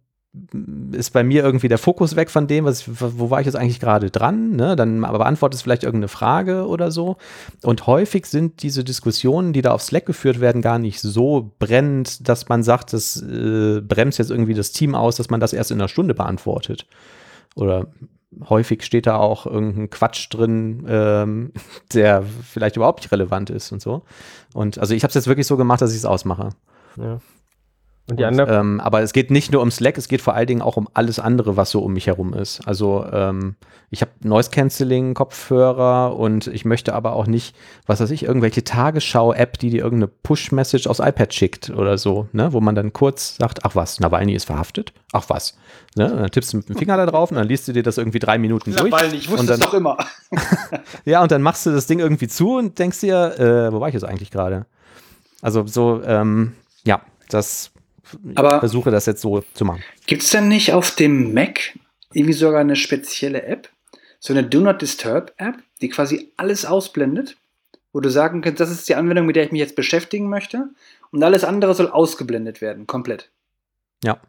ist 0.92 1.10
bei 1.12 1.24
mir 1.24 1.42
irgendwie 1.42 1.68
der 1.68 1.78
Fokus 1.78 2.14
weg 2.14 2.30
von 2.30 2.46
dem, 2.46 2.64
was, 2.64 2.84
wo 2.86 3.30
war 3.30 3.40
ich 3.40 3.46
jetzt 3.46 3.56
eigentlich 3.56 3.80
gerade 3.80 4.10
dran, 4.10 4.56
ne? 4.56 4.76
Dann 4.76 5.04
aber 5.04 5.18
beantwortest 5.18 5.62
vielleicht 5.62 5.84
irgendeine 5.84 6.08
Frage 6.08 6.66
oder 6.66 6.90
so. 6.90 7.16
Und 7.62 7.86
häufig 7.86 8.26
sind 8.26 8.62
diese 8.62 8.84
Diskussionen, 8.84 9.52
die 9.52 9.62
da 9.62 9.72
auf 9.72 9.82
Slack 9.82 10.06
geführt 10.06 10.40
werden, 10.40 10.60
gar 10.60 10.78
nicht 10.78 11.00
so 11.00 11.52
brennend, 11.58 12.28
dass 12.28 12.48
man 12.48 12.62
sagt, 12.62 12.92
das 12.92 13.22
äh, 13.22 13.80
bremst 13.80 14.18
jetzt 14.18 14.30
irgendwie 14.30 14.54
das 14.54 14.72
Team 14.72 14.94
aus, 14.94 15.16
dass 15.16 15.30
man 15.30 15.40
das 15.40 15.54
erst 15.54 15.70
in 15.70 15.80
einer 15.80 15.88
Stunde 15.88 16.14
beantwortet. 16.14 16.86
Oder 17.54 17.86
häufig 18.48 18.82
steht 18.82 19.06
da 19.06 19.16
auch 19.16 19.46
irgendein 19.46 19.88
Quatsch 19.90 20.28
drin, 20.30 20.84
ähm, 20.88 21.52
der 21.94 22.22
vielleicht 22.22 22.76
überhaupt 22.76 23.00
nicht 23.00 23.12
relevant 23.12 23.48
ist 23.48 23.72
und 23.72 23.80
so. 23.80 24.02
Und 24.52 24.78
also 24.78 24.94
ich 24.94 25.02
habe 25.02 25.08
es 25.08 25.14
jetzt 25.14 25.26
wirklich 25.26 25.46
so 25.46 25.56
gemacht, 25.56 25.80
dass 25.80 25.92
ich 25.92 25.98
es 25.98 26.04
ausmache. 26.04 26.50
Ja. 26.96 27.20
Und 28.08 28.18
die 28.18 28.24
Und, 28.24 28.40
andere 28.40 28.58
ähm, 28.58 28.80
aber 28.80 29.02
es 29.02 29.12
geht 29.12 29.30
nicht 29.30 29.52
nur 29.52 29.60
um 29.60 29.70
Slack, 29.70 29.98
es 29.98 30.08
geht 30.08 30.22
vor 30.22 30.34
allen 30.34 30.46
Dingen 30.46 30.62
auch 30.62 30.76
um 30.76 30.88
alles 30.94 31.18
andere, 31.18 31.56
was 31.56 31.70
so 31.70 31.80
um 31.80 31.92
mich 31.92 32.06
herum 32.06 32.32
ist. 32.32 32.66
Also 32.66 33.04
ähm, 33.12 33.56
ich 33.90 34.00
habe 34.00 34.12
Noise 34.22 34.50
Cancelling 34.50 35.12
Kopfhörer 35.12 36.16
und 36.16 36.46
ich 36.46 36.64
möchte 36.64 36.94
aber 36.94 37.12
auch 37.12 37.26
nicht, 37.26 37.54
was 37.86 38.00
weiß 38.00 38.10
ich, 38.10 38.22
irgendwelche 38.22 38.64
Tagesschau-App, 38.64 39.58
die 39.58 39.70
dir 39.70 39.82
irgendeine 39.82 40.08
Push-Message 40.08 40.86
aufs 40.86 41.00
iPad 41.00 41.34
schickt 41.34 41.70
oder 41.70 41.98
so, 41.98 42.28
ne, 42.32 42.52
wo 42.54 42.60
man 42.60 42.74
dann 42.74 42.94
kurz 42.94 43.36
sagt, 43.36 43.64
ach 43.64 43.74
was, 43.74 44.00
Nawalny 44.00 44.32
ist 44.34 44.44
verhaftet, 44.44 44.92
ach 45.12 45.26
was, 45.28 45.58
ne, 45.94 46.10
und 46.10 46.18
dann 46.18 46.30
tippst 46.30 46.52
du 46.52 46.58
mit 46.58 46.68
dem 46.68 46.76
Finger 46.76 46.96
da 46.96 47.04
drauf 47.04 47.30
und 47.30 47.36
dann 47.36 47.46
liest 47.46 47.68
du 47.68 47.72
dir 47.72 47.82
das 47.82 47.98
irgendwie 47.98 48.18
drei 48.18 48.38
Minuten 48.38 48.74
durch. 48.74 48.92
weil 48.92 49.14
ich 49.14 49.28
wusste 49.30 49.42
und 49.42 49.50
es 49.50 49.60
doch 49.60 49.74
immer. 49.74 49.98
ja, 51.04 51.22
und 51.22 51.30
dann 51.30 51.42
machst 51.42 51.66
du 51.66 51.70
das 51.70 51.86
Ding 51.86 51.98
irgendwie 51.98 52.28
zu 52.28 52.56
und 52.56 52.78
denkst 52.78 53.00
dir, 53.00 53.38
äh, 53.38 53.72
wo 53.72 53.80
war 53.80 53.88
ich 53.88 53.94
jetzt 53.94 54.04
eigentlich 54.04 54.30
gerade? 54.30 54.66
Also 55.40 55.66
so, 55.66 56.02
ähm, 56.04 56.54
ja, 56.84 57.00
das 57.28 57.70
Aber- 58.34 58.54
ich 58.56 58.60
versuche 58.60 58.90
das 58.90 59.06
jetzt 59.06 59.20
so 59.22 59.42
zu 59.54 59.64
machen. 59.64 59.82
Gibt 60.06 60.22
es 60.22 60.30
denn 60.30 60.48
nicht 60.48 60.72
auf 60.72 60.94
dem 60.94 61.34
Mac 61.34 61.60
irgendwie 62.12 62.32
sogar 62.32 62.60
eine 62.60 62.76
spezielle 62.76 63.42
App? 63.42 63.68
So 64.20 64.32
eine 64.32 64.42
Do 64.44 64.60
Not 64.60 64.82
Disturb 64.82 65.32
App, 65.36 65.56
die 65.80 65.88
quasi 65.88 66.32
alles 66.36 66.64
ausblendet, 66.64 67.36
wo 67.92 68.00
du 68.00 68.10
sagen 68.10 68.40
kannst, 68.40 68.60
das 68.60 68.70
ist 68.70 68.88
die 68.88 68.94
Anwendung, 68.94 69.26
mit 69.26 69.36
der 69.36 69.44
ich 69.44 69.52
mich 69.52 69.60
jetzt 69.60 69.76
beschäftigen 69.76 70.28
möchte 70.28 70.68
und 71.12 71.22
alles 71.22 71.44
andere 71.44 71.74
soll 71.74 71.88
ausgeblendet 71.88 72.60
werden, 72.60 72.86
komplett. 72.86 73.30
Ja, 74.02 74.20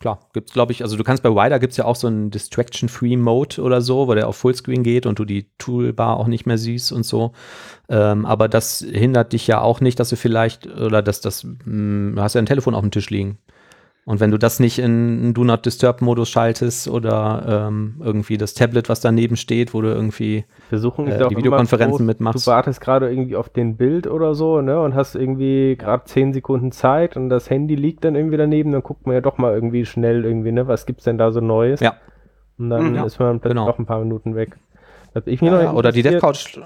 klar. 0.00 0.20
Gibt's, 0.32 0.52
glaube 0.52 0.72
ich, 0.72 0.82
also 0.82 0.96
du 0.96 1.04
kannst 1.04 1.22
bei 1.22 1.30
Wider 1.30 1.58
gibt 1.58 1.72
es 1.72 1.76
ja 1.76 1.84
auch 1.84 1.96
so 1.96 2.06
einen 2.06 2.30
Distraction-Free-Mode 2.30 3.60
oder 3.62 3.80
so, 3.80 4.06
wo 4.08 4.14
der 4.14 4.28
auf 4.28 4.36
Fullscreen 4.36 4.82
geht 4.82 5.06
und 5.06 5.18
du 5.18 5.24
die 5.24 5.50
Toolbar 5.58 6.16
auch 6.16 6.26
nicht 6.26 6.46
mehr 6.46 6.58
siehst 6.58 6.92
und 6.92 7.04
so. 7.04 7.32
Ähm, 7.88 8.26
aber 8.26 8.48
das 8.48 8.84
hindert 8.88 9.32
dich 9.32 9.46
ja 9.46 9.60
auch 9.60 9.80
nicht, 9.80 9.98
dass 9.98 10.10
du 10.10 10.16
vielleicht, 10.16 10.66
oder 10.66 11.02
dass 11.02 11.20
das, 11.20 11.44
mh, 11.44 12.16
du 12.16 12.22
hast 12.22 12.34
ja 12.34 12.42
ein 12.42 12.46
Telefon 12.46 12.74
auf 12.74 12.82
dem 12.82 12.90
Tisch 12.90 13.10
liegen. 13.10 13.38
Und 14.08 14.20
wenn 14.20 14.30
du 14.30 14.38
das 14.38 14.58
nicht 14.58 14.78
in 14.78 15.34
Do 15.34 15.44
Not 15.44 15.66
Disturb-Modus 15.66 16.30
schaltest 16.30 16.88
oder 16.88 17.66
ähm, 17.68 17.96
irgendwie 18.02 18.38
das 18.38 18.54
Tablet, 18.54 18.88
was 18.88 19.00
daneben 19.00 19.36
steht, 19.36 19.74
wo 19.74 19.82
du 19.82 19.88
irgendwie 19.88 20.46
Versuchen 20.70 21.08
äh, 21.08 21.20
ja 21.20 21.28
die 21.28 21.36
Videokonferenzen 21.36 22.06
mitmachst. 22.06 22.46
Du 22.46 22.50
wartest 22.50 22.80
gerade 22.80 23.10
irgendwie 23.10 23.36
auf 23.36 23.50
den 23.50 23.76
Bild 23.76 24.06
oder 24.06 24.34
so, 24.34 24.62
ne? 24.62 24.80
Und 24.80 24.94
hast 24.94 25.14
irgendwie 25.14 25.76
gerade 25.76 26.04
10 26.04 26.32
Sekunden 26.32 26.72
Zeit 26.72 27.18
und 27.18 27.28
das 27.28 27.50
Handy 27.50 27.74
liegt 27.74 28.02
dann 28.02 28.14
irgendwie 28.14 28.38
daneben, 28.38 28.72
dann 28.72 28.82
guckt 28.82 29.06
man 29.06 29.14
ja 29.14 29.20
doch 29.20 29.36
mal 29.36 29.52
irgendwie 29.52 29.84
schnell 29.84 30.24
irgendwie, 30.24 30.52
ne? 30.52 30.66
Was 30.66 30.86
gibt's 30.86 31.04
denn 31.04 31.18
da 31.18 31.30
so 31.30 31.40
Neues? 31.40 31.80
Ja. 31.80 31.96
Und 32.56 32.70
dann 32.70 32.88
Mhm, 32.88 32.94
ja. 32.94 33.04
ist 33.04 33.18
man 33.20 33.40
plötzlich 33.40 33.56
Genau. 33.58 33.66
noch 33.66 33.78
ein 33.78 33.84
paar 33.84 34.00
Minuten 34.00 34.34
weg. 34.34 34.56
Was 35.12 35.26
ich 35.26 35.42
mir 35.42 35.48
Ja, 35.50 35.52
noch 35.56 35.62
ja, 35.64 35.72
oder 35.74 35.92
die 35.92 36.00
Dev 36.02 36.18
Couch. 36.20 36.58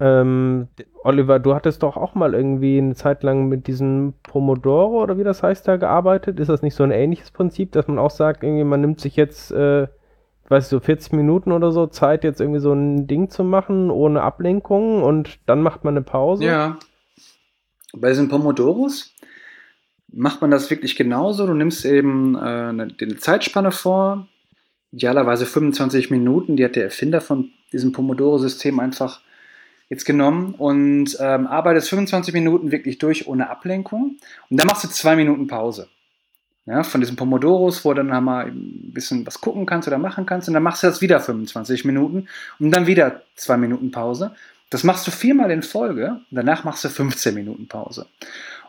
Ähm, 0.00 0.68
Oliver, 1.04 1.38
du 1.38 1.54
hattest 1.54 1.82
doch 1.82 1.98
auch 1.98 2.14
mal 2.14 2.32
irgendwie 2.34 2.78
eine 2.78 2.94
Zeit 2.94 3.22
lang 3.22 3.48
mit 3.48 3.66
diesem 3.66 4.14
Pomodoro 4.22 5.02
oder 5.02 5.18
wie 5.18 5.24
das 5.24 5.42
heißt 5.42 5.68
da 5.68 5.76
gearbeitet. 5.76 6.40
Ist 6.40 6.48
das 6.48 6.62
nicht 6.62 6.74
so 6.74 6.82
ein 6.82 6.90
ähnliches 6.90 7.30
Prinzip, 7.30 7.72
dass 7.72 7.86
man 7.86 7.98
auch 7.98 8.10
sagt, 8.10 8.42
irgendwie 8.42 8.64
man 8.64 8.80
nimmt 8.80 9.00
sich 9.00 9.16
jetzt, 9.16 9.52
äh, 9.52 9.84
ich 9.84 10.50
weiß 10.50 10.64
nicht, 10.64 10.70
so 10.70 10.80
40 10.80 11.12
Minuten 11.12 11.52
oder 11.52 11.70
so 11.70 11.86
Zeit, 11.86 12.24
jetzt 12.24 12.40
irgendwie 12.40 12.60
so 12.60 12.72
ein 12.72 13.06
Ding 13.06 13.28
zu 13.28 13.44
machen, 13.44 13.90
ohne 13.90 14.22
Ablenkung 14.22 15.02
und 15.02 15.38
dann 15.44 15.60
macht 15.60 15.84
man 15.84 15.94
eine 15.94 16.02
Pause? 16.02 16.46
Ja. 16.46 16.78
Bei 17.92 18.08
diesen 18.08 18.28
Pomodoros 18.28 19.14
macht 20.08 20.40
man 20.40 20.50
das 20.50 20.70
wirklich 20.70 20.96
genauso. 20.96 21.46
Du 21.46 21.52
nimmst 21.52 21.84
eben 21.84 22.36
äh, 22.36 22.38
eine, 22.38 22.88
eine 22.98 23.16
Zeitspanne 23.18 23.70
vor, 23.70 24.28
idealerweise 24.92 25.44
25 25.44 26.10
Minuten. 26.10 26.56
Die 26.56 26.64
hat 26.64 26.76
der 26.76 26.84
Erfinder 26.84 27.20
von 27.20 27.50
diesem 27.70 27.92
Pomodoro-System 27.92 28.80
einfach 28.80 29.20
jetzt 29.90 30.06
genommen 30.06 30.54
und 30.56 31.16
ähm, 31.20 31.46
arbeitest 31.46 31.90
25 31.90 32.32
Minuten 32.32 32.70
wirklich 32.70 32.98
durch 32.98 33.26
ohne 33.26 33.50
Ablenkung. 33.50 34.16
Und 34.48 34.58
dann 34.58 34.66
machst 34.66 34.84
du 34.84 34.88
zwei 34.88 35.16
Minuten 35.16 35.48
Pause. 35.48 35.88
Ja, 36.64 36.84
von 36.84 37.00
diesen 37.00 37.16
Pomodoros, 37.16 37.84
wo 37.84 37.92
du 37.92 38.04
dann 38.04 38.24
mal 38.24 38.46
ein 38.46 38.92
bisschen 38.92 39.26
was 39.26 39.40
gucken 39.40 39.66
kannst 39.66 39.88
oder 39.88 39.98
machen 39.98 40.26
kannst. 40.26 40.46
Und 40.46 40.54
dann 40.54 40.62
machst 40.62 40.82
du 40.82 40.86
das 40.86 41.00
wieder 41.00 41.18
25 41.18 41.84
Minuten 41.84 42.28
und 42.60 42.70
dann 42.70 42.86
wieder 42.86 43.22
zwei 43.34 43.56
Minuten 43.56 43.90
Pause. 43.90 44.34
Das 44.70 44.84
machst 44.84 45.06
du 45.06 45.10
viermal 45.10 45.50
in 45.50 45.62
Folge. 45.62 46.20
Und 46.30 46.36
danach 46.36 46.62
machst 46.62 46.84
du 46.84 46.88
15 46.88 47.34
Minuten 47.34 47.66
Pause. 47.66 48.06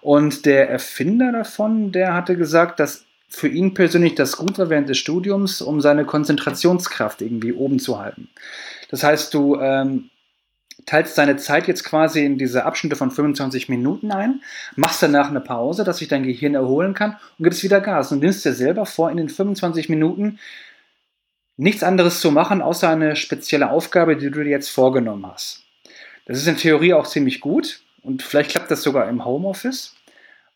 Und 0.02 0.48
der 0.48 0.70
Erfinder 0.72 1.32
davon, 1.32 1.92
der 1.92 2.16
hatte 2.16 2.36
gesagt, 2.36 2.80
dass 2.80 3.06
für 3.28 3.48
ihn 3.48 3.76
persönlich 3.76 4.16
das 4.16 4.36
gut 4.36 4.58
war 4.58 4.70
während 4.70 4.90
des 4.90 4.98
Studiums, 4.98 5.62
um 5.62 5.80
seine 5.80 6.06
Konzentrationskraft 6.06 7.22
irgendwie 7.22 7.54
oben 7.54 7.78
zu 7.78 8.00
halten. 8.00 8.30
Das 8.90 9.04
heißt, 9.04 9.34
du 9.34 9.58
ähm, 9.62 10.10
teilst 10.86 11.18
deine 11.18 11.38
Zeit 11.38 11.68
jetzt 11.68 11.84
quasi 11.84 12.26
in 12.26 12.38
diese 12.38 12.66
Abschnitte 12.66 12.96
von 12.96 13.12
25 13.12 13.70
Minuten 13.70 14.12
ein, 14.12 14.42
machst 14.76 15.02
danach 15.04 15.30
eine 15.30 15.42
Pause, 15.42 15.84
dass 15.84 15.98
sich 15.98 16.08
dein 16.08 16.24
Gehirn 16.24 16.56
erholen 16.56 16.94
kann 16.94 17.18
und 17.38 17.44
gibst 17.44 17.64
wieder 17.64 17.82
Gas. 17.82 18.12
Und 18.12 18.20
nimmst 18.20 18.46
dir 18.46 18.54
selber 18.54 18.86
vor, 18.86 19.12
in 19.12 19.18
den 19.18 19.30
25 19.30 19.90
Minuten 19.90 20.40
nichts 21.58 21.84
anderes 21.84 22.20
zu 22.22 22.32
machen, 22.32 22.62
außer 22.62 22.90
eine 22.90 23.16
spezielle 23.16 23.70
Aufgabe, 23.70 24.18
die 24.18 24.32
du 24.32 24.44
dir 24.44 24.50
jetzt 24.50 24.70
vorgenommen 24.70 25.26
hast. 25.28 25.64
Das 26.26 26.38
ist 26.38 26.48
in 26.48 26.58
Theorie 26.58 26.94
auch 26.94 27.08
ziemlich 27.08 27.42
gut 27.42 27.82
und 28.04 28.24
vielleicht 28.24 28.52
klappt 28.52 28.72
das 28.72 28.84
sogar 28.84 29.10
im 29.10 29.26
Homeoffice. 29.26 29.96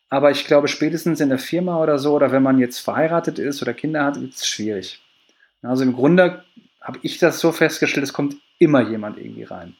Aber 0.08 0.30
ich 0.30 0.46
glaube, 0.46 0.68
spätestens 0.68 1.20
in 1.20 1.28
der 1.28 1.38
Firma 1.38 1.82
oder 1.82 1.98
so, 1.98 2.14
oder 2.14 2.30
wenn 2.30 2.42
man 2.42 2.58
jetzt 2.58 2.78
verheiratet 2.78 3.38
ist 3.38 3.60
oder 3.60 3.74
Kinder 3.74 4.04
hat, 4.04 4.16
ist 4.16 4.36
es 4.36 4.46
schwierig. 4.46 5.00
Also 5.62 5.82
im 5.82 5.94
Grunde 5.94 6.44
habe 6.80 6.98
ich 7.02 7.18
das 7.18 7.40
so 7.40 7.50
festgestellt, 7.50 8.04
es 8.04 8.12
kommt 8.12 8.36
immer 8.58 8.88
jemand 8.88 9.18
irgendwie 9.18 9.42
rein. 9.42 9.76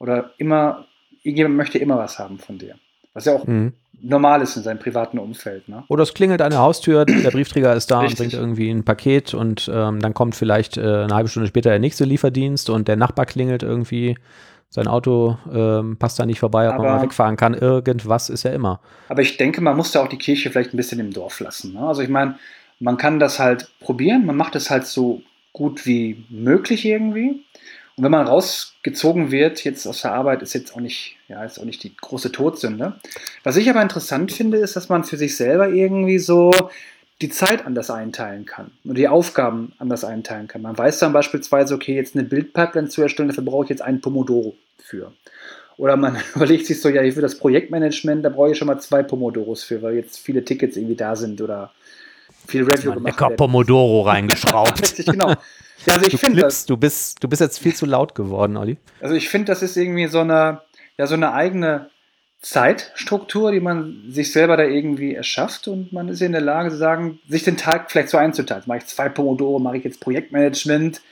Oder 0.00 0.32
immer, 0.38 0.86
irgendjemand 1.22 1.56
möchte 1.56 1.78
immer 1.78 1.96
was 1.98 2.18
haben 2.18 2.38
von 2.38 2.58
dir. 2.58 2.74
Was 3.14 3.26
ja 3.26 3.34
auch 3.34 3.46
Mhm. 3.46 3.74
normal 4.02 4.40
ist 4.42 4.56
in 4.56 4.62
seinem 4.62 4.78
privaten 4.78 5.18
Umfeld. 5.18 5.68
Ne? 5.68 5.84
Oder 5.88 6.02
es 6.04 6.14
klingelt 6.14 6.40
an 6.42 6.50
der 6.50 6.60
Haustür, 6.60 7.04
der 7.04 7.30
Briefträger 7.30 7.74
ist 7.74 7.90
da 7.90 8.00
Richtig. 8.00 8.18
und 8.18 8.18
bringt 8.30 8.32
irgendwie 8.42 8.70
ein 8.70 8.84
Paket 8.84 9.34
und 9.34 9.70
ähm, 9.72 10.00
dann 10.00 10.14
kommt 10.14 10.34
vielleicht 10.34 10.76
äh, 10.78 10.80
eine 10.80 11.14
halbe 11.14 11.28
Stunde 11.28 11.46
später 11.48 11.70
der 11.70 11.78
nächste 11.78 12.04
Lieferdienst 12.04 12.70
und 12.70 12.88
der 12.88 12.96
Nachbar 12.96 13.26
klingelt 13.26 13.62
irgendwie, 13.62 14.16
sein 14.70 14.86
Auto 14.86 15.36
ähm, 15.52 15.96
passt 15.98 16.18
da 16.18 16.24
nicht 16.24 16.38
vorbei, 16.40 16.68
ob 16.70 16.76
man 16.78 16.86
Aber- 16.86 16.96
mal 16.96 17.02
wegfahren 17.02 17.36
kann. 17.36 17.52
Irgendwas 17.54 18.30
ist 18.30 18.44
ja 18.44 18.52
immer. 18.52 18.80
Aber 19.08 19.20
ich 19.20 19.36
denke, 19.36 19.60
man 19.60 19.76
muss 19.76 19.92
da 19.92 20.02
auch 20.02 20.08
die 20.08 20.16
Kirche 20.18 20.48
vielleicht 20.50 20.72
ein 20.72 20.76
bisschen 20.78 21.00
im 21.00 21.12
Dorf 21.12 21.40
lassen. 21.40 21.74
Ne? 21.74 21.80
Also 21.80 22.00
ich 22.02 22.08
meine, 22.08 22.36
man 22.78 22.96
kann 22.96 23.18
das 23.20 23.38
halt 23.40 23.68
probieren, 23.80 24.24
man 24.24 24.36
macht 24.36 24.54
es 24.56 24.70
halt 24.70 24.86
so 24.86 25.20
gut 25.52 25.84
wie 25.84 26.24
möglich 26.30 26.86
irgendwie. 26.86 27.42
Und 28.00 28.04
wenn 28.04 28.12
man 28.12 28.26
rausgezogen 28.26 29.30
wird, 29.30 29.62
jetzt 29.62 29.86
aus 29.86 30.00
der 30.00 30.14
Arbeit, 30.14 30.40
ist 30.40 30.54
jetzt 30.54 30.74
auch 30.74 30.80
nicht, 30.80 31.16
ja, 31.28 31.44
ist 31.44 31.58
auch 31.58 31.66
nicht 31.66 31.84
die 31.84 31.94
große 31.94 32.32
Todsünde. 32.32 32.94
Was 33.44 33.58
ich 33.58 33.68
aber 33.68 33.82
interessant 33.82 34.32
finde, 34.32 34.56
ist, 34.56 34.74
dass 34.74 34.88
man 34.88 35.04
für 35.04 35.18
sich 35.18 35.36
selber 35.36 35.68
irgendwie 35.68 36.18
so 36.18 36.50
die 37.20 37.28
Zeit 37.28 37.66
anders 37.66 37.90
einteilen 37.90 38.46
kann 38.46 38.70
und 38.84 38.96
die 38.96 39.06
Aufgaben 39.06 39.74
anders 39.76 40.02
einteilen 40.02 40.48
kann. 40.48 40.62
Man 40.62 40.78
weiß 40.78 40.98
dann 41.00 41.12
beispielsweise, 41.12 41.74
okay, 41.74 41.94
jetzt 41.94 42.16
eine 42.16 42.24
Bildpipeline 42.24 42.88
zu 42.88 43.02
erstellen, 43.02 43.28
dafür 43.28 43.44
brauche 43.44 43.64
ich 43.64 43.68
jetzt 43.68 43.82
einen 43.82 44.00
Pomodoro 44.00 44.56
für. 44.78 45.12
Oder 45.76 45.98
man 45.98 46.16
überlegt 46.34 46.64
sich 46.64 46.80
so, 46.80 46.88
ja, 46.88 47.02
für 47.12 47.20
das 47.20 47.38
Projektmanagement, 47.38 48.24
da 48.24 48.30
brauche 48.30 48.52
ich 48.52 48.56
schon 48.56 48.68
mal 48.68 48.80
zwei 48.80 49.02
Pomodoros 49.02 49.62
für, 49.62 49.82
weil 49.82 49.96
jetzt 49.96 50.20
viele 50.20 50.42
Tickets 50.42 50.78
irgendwie 50.78 50.96
da 50.96 51.16
sind 51.16 51.42
oder 51.42 51.70
viel 52.46 52.62
Review 52.64 52.94
gemacht 52.94 53.20
werden. 53.20 53.36
Pomodoro 53.36 54.00
reingeschraubt. 54.00 54.80
Richtig, 54.80 55.04
genau. 55.04 55.34
Ja, 55.86 55.94
also 55.94 56.06
ich 56.06 56.12
du 56.12 56.18
finde 56.18 56.42
das, 56.42 56.66
du 56.66 56.76
bist, 56.76 57.22
du 57.22 57.28
bist 57.28 57.40
jetzt 57.40 57.58
viel 57.58 57.74
zu 57.74 57.86
laut 57.86 58.14
geworden, 58.14 58.56
Olli. 58.56 58.76
also 59.00 59.14
ich 59.14 59.28
finde, 59.28 59.46
das 59.46 59.62
ist 59.62 59.76
irgendwie 59.76 60.06
so 60.08 60.20
eine, 60.20 60.60
ja, 60.98 61.06
so 61.06 61.14
eine 61.14 61.32
eigene 61.32 61.90
Zeitstruktur, 62.42 63.52
die 63.52 63.60
man 63.60 64.04
sich 64.08 64.32
selber 64.32 64.56
da 64.56 64.64
irgendwie 64.64 65.14
erschafft 65.14 65.68
und 65.68 65.92
man 65.92 66.08
ist 66.08 66.22
in 66.22 66.32
der 66.32 66.40
Lage 66.40 66.70
zu 66.70 66.76
sagen, 66.76 67.18
sich 67.28 67.44
den 67.44 67.56
Tag 67.56 67.90
vielleicht 67.90 68.08
so 68.08 68.16
einzuteilen. 68.16 68.64
Mache 68.66 68.78
ich 68.78 68.86
zwei 68.86 69.08
Pomodoro, 69.08 69.58
mache 69.58 69.76
ich 69.76 69.84
jetzt 69.84 70.00
Projektmanagement, 70.00 71.02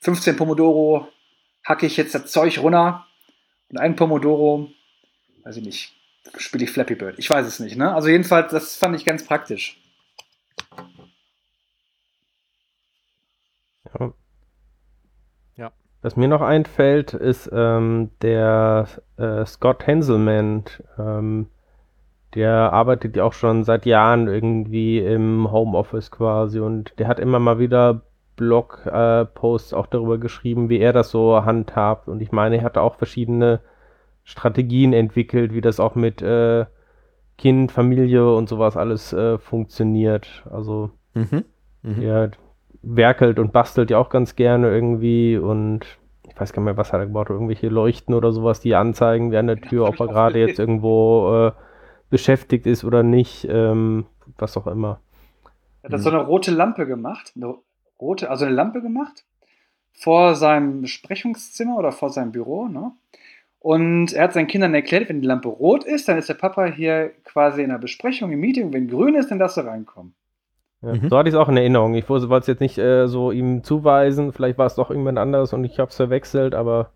15 0.00 0.36
Pomodoro, 0.36 1.08
hacke 1.64 1.86
ich 1.86 1.96
jetzt 1.96 2.14
das 2.14 2.26
Zeug 2.26 2.58
runter 2.58 3.06
und 3.70 3.78
ein 3.78 3.96
Pomodoro, 3.96 4.70
weiß 5.44 5.56
ich 5.56 5.64
nicht, 5.64 5.92
spiele 6.36 6.64
ich 6.64 6.70
Flappy 6.70 6.94
Bird. 6.94 7.18
Ich 7.18 7.30
weiß 7.30 7.46
es 7.46 7.60
nicht, 7.60 7.76
ne? 7.76 7.94
Also 7.94 8.08
jedenfalls, 8.08 8.50
das 8.50 8.76
fand 8.76 8.94
ich 8.94 9.04
ganz 9.04 9.24
praktisch. 9.24 9.80
Ja. 13.98 14.12
Ja. 15.56 15.70
Was 16.02 16.16
mir 16.16 16.28
noch 16.28 16.40
einfällt, 16.42 17.14
ist 17.14 17.50
ähm, 17.52 18.10
der 18.22 18.86
äh, 19.16 19.44
Scott 19.46 19.86
Henselman. 19.86 20.64
Ähm, 20.98 21.48
der 22.34 22.72
arbeitet 22.72 23.16
ja 23.16 23.24
auch 23.24 23.32
schon 23.32 23.64
seit 23.64 23.86
Jahren 23.86 24.28
irgendwie 24.28 24.98
im 24.98 25.50
Homeoffice 25.50 26.10
quasi 26.10 26.60
und 26.60 26.98
der 26.98 27.08
hat 27.08 27.18
immer 27.20 27.38
mal 27.38 27.58
wieder 27.58 28.02
Blog-Posts 28.36 29.72
auch 29.72 29.86
darüber 29.86 30.18
geschrieben, 30.18 30.68
wie 30.68 30.78
er 30.78 30.92
das 30.92 31.10
so 31.10 31.44
handhabt. 31.44 32.06
Und 32.08 32.20
ich 32.20 32.30
meine, 32.30 32.58
er 32.58 32.62
hatte 32.64 32.82
auch 32.82 32.94
verschiedene 32.96 33.60
Strategien 34.24 34.92
entwickelt, 34.92 35.52
wie 35.54 35.60
das 35.62 35.80
auch 35.80 35.94
mit 35.94 36.22
äh, 36.22 36.66
Kind, 37.38 37.72
Familie 37.72 38.32
und 38.34 38.48
sowas 38.48 38.76
alles 38.76 39.12
äh, 39.12 39.38
funktioniert. 39.38 40.44
Also 40.50 40.90
Mhm. 41.14 41.44
Mhm. 41.82 42.02
er 42.02 42.30
werkelt 42.96 43.38
und 43.38 43.52
bastelt 43.52 43.90
ja 43.90 43.98
auch 43.98 44.08
ganz 44.08 44.36
gerne 44.36 44.68
irgendwie 44.68 45.36
und 45.36 45.98
ich 46.28 46.40
weiß 46.40 46.52
gar 46.52 46.62
nicht 46.62 46.66
mehr, 46.66 46.76
was 46.76 46.92
hat 46.92 47.00
er 47.00 47.06
gebaut, 47.06 47.30
irgendwelche 47.30 47.68
Leuchten 47.68 48.14
oder 48.14 48.32
sowas, 48.32 48.60
die 48.60 48.74
anzeigen, 48.74 49.30
wer 49.30 49.40
an 49.40 49.46
der 49.46 49.60
Tür, 49.60 49.88
ob 49.88 49.98
er 50.00 50.06
gerade 50.08 50.38
jetzt 50.38 50.58
irgendwo 50.58 51.48
äh, 51.48 51.52
beschäftigt 52.10 52.66
ist 52.66 52.84
oder 52.84 53.02
nicht, 53.02 53.46
ähm, 53.50 54.06
was 54.38 54.56
auch 54.56 54.66
immer. 54.66 55.00
Er 55.82 55.90
hat 55.90 56.00
so 56.00 56.10
eine 56.10 56.20
rote 56.20 56.50
Lampe 56.50 56.86
gemacht, 56.86 57.32
eine 57.34 57.54
rote, 58.00 58.30
also 58.30 58.44
eine 58.44 58.54
Lampe 58.54 58.82
gemacht 58.82 59.24
vor 59.92 60.34
seinem 60.34 60.82
Besprechungszimmer 60.82 61.76
oder 61.76 61.92
vor 61.92 62.10
seinem 62.10 62.32
Büro, 62.32 62.68
ne? 62.68 62.92
Und 63.60 64.12
er 64.12 64.24
hat 64.24 64.34
seinen 64.34 64.46
Kindern 64.46 64.72
erklärt, 64.72 65.08
wenn 65.08 65.20
die 65.20 65.26
Lampe 65.26 65.48
rot 65.48 65.82
ist, 65.82 66.08
dann 66.08 66.16
ist 66.16 66.28
der 66.28 66.34
Papa 66.34 66.66
hier 66.66 67.10
quasi 67.24 67.62
in 67.62 67.70
einer 67.70 67.80
Besprechung, 67.80 68.30
im 68.30 68.38
Meeting. 68.38 68.72
Wenn 68.72 68.86
grün 68.86 69.16
ist, 69.16 69.32
dann 69.32 69.40
darfst 69.40 69.56
du 69.56 69.62
reinkommen. 69.62 70.14
Ja, 70.82 70.94
Mhm. 70.94 71.08
So 71.08 71.18
hatte 71.18 71.28
ich 71.28 71.34
es 71.34 71.40
auch 71.40 71.48
in 71.48 71.56
Erinnerung. 71.56 71.94
Ich 71.94 72.08
wollte 72.08 72.36
es 72.36 72.46
jetzt 72.46 72.60
nicht 72.60 72.78
äh, 72.78 73.08
so 73.08 73.32
ihm 73.32 73.64
zuweisen, 73.64 74.32
vielleicht 74.32 74.58
war 74.58 74.66
es 74.66 74.76
doch 74.76 74.90
irgendwann 74.90 75.18
anders 75.18 75.52
und 75.52 75.64
ich 75.64 75.78
habe 75.78 75.90
es 75.90 75.96
verwechselt, 75.96 76.54
aber 76.54 76.90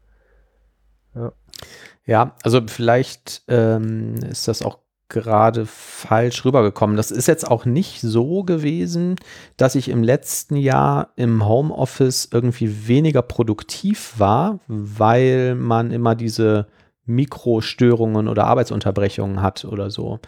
Ja, 2.07 2.35
also 2.43 2.61
vielleicht 2.67 3.43
ähm, 3.49 4.15
ist 4.29 4.49
das 4.49 4.63
auch 4.63 4.79
gerade 5.09 5.67
falsch 5.67 6.45
rübergekommen. 6.45 6.97
Das 6.97 7.11
ist 7.11 7.29
jetzt 7.29 7.47
auch 7.47 7.65
nicht 7.67 8.01
so 8.01 8.43
gewesen, 8.45 9.17
dass 9.57 9.75
ich 9.75 9.89
im 9.89 10.03
letzten 10.03 10.57
Jahr 10.57 11.11
im 11.17 11.47
Homeoffice 11.47 12.29
irgendwie 12.33 12.89
weniger 12.89 13.21
produktiv 13.23 14.15
war, 14.19 14.59
weil 14.67 15.55
man 15.55 15.91
immer 15.91 16.15
diese 16.15 16.67
Mikrostörungen 17.15 18.29
oder 18.29 18.45
Arbeitsunterbrechungen 18.47 19.43
hat 19.43 19.65
oder 19.65 19.91
so. 19.91 20.21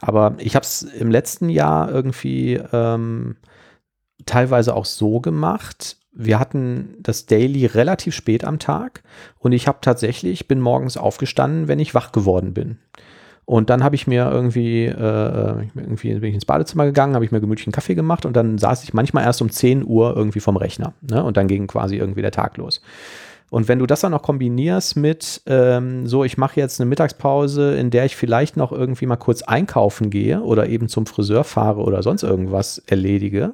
Aber 0.00 0.34
ich 0.38 0.54
habe 0.54 0.64
es 0.64 0.82
im 0.82 1.10
letzten 1.10 1.48
Jahr 1.48 1.90
irgendwie 1.90 2.60
ähm, 2.72 3.36
teilweise 4.26 4.74
auch 4.74 4.84
so 4.84 5.20
gemacht. 5.20 5.96
Wir 6.12 6.38
hatten 6.38 6.96
das 7.00 7.26
Daily 7.26 7.66
relativ 7.66 8.14
spät 8.14 8.44
am 8.44 8.58
Tag 8.58 9.02
und 9.38 9.52
ich 9.52 9.66
habe 9.66 9.78
tatsächlich, 9.80 10.46
bin 10.46 10.60
morgens 10.60 10.96
aufgestanden, 10.96 11.68
wenn 11.68 11.78
ich 11.78 11.94
wach 11.94 12.12
geworden 12.12 12.52
bin. 12.52 12.78
Und 13.44 13.70
dann 13.70 13.82
habe 13.82 13.96
ich 13.96 14.06
mir 14.06 14.30
irgendwie, 14.30 14.86
äh, 14.86 15.66
irgendwie 15.74 16.14
bin 16.14 16.28
ich 16.28 16.34
ins 16.34 16.44
Badezimmer 16.44 16.84
gegangen, 16.84 17.14
habe 17.14 17.24
ich 17.24 17.32
mir 17.32 17.40
gemütlich 17.40 17.66
einen 17.66 17.72
Kaffee 17.72 17.94
gemacht 17.94 18.24
und 18.24 18.34
dann 18.34 18.56
saß 18.56 18.84
ich 18.84 18.94
manchmal 18.94 19.24
erst 19.24 19.42
um 19.42 19.50
10 19.50 19.84
Uhr 19.84 20.16
irgendwie 20.16 20.40
vom 20.40 20.56
Rechner. 20.56 20.94
Ne? 21.02 21.24
Und 21.24 21.36
dann 21.36 21.48
ging 21.48 21.66
quasi 21.66 21.96
irgendwie 21.96 22.22
der 22.22 22.30
Tag 22.30 22.56
los. 22.56 22.82
Und 23.52 23.68
wenn 23.68 23.80
du 23.80 23.86
das 23.86 24.00
dann 24.00 24.12
noch 24.12 24.22
kombinierst 24.22 24.96
mit, 24.96 25.42
ähm, 25.44 26.06
so, 26.06 26.24
ich 26.24 26.38
mache 26.38 26.58
jetzt 26.58 26.80
eine 26.80 26.88
Mittagspause, 26.88 27.74
in 27.74 27.90
der 27.90 28.06
ich 28.06 28.16
vielleicht 28.16 28.56
noch 28.56 28.72
irgendwie 28.72 29.04
mal 29.04 29.16
kurz 29.16 29.42
einkaufen 29.42 30.08
gehe 30.08 30.40
oder 30.40 30.70
eben 30.70 30.88
zum 30.88 31.04
Friseur 31.04 31.44
fahre 31.44 31.82
oder 31.82 32.02
sonst 32.02 32.22
irgendwas 32.22 32.78
erledige, 32.86 33.52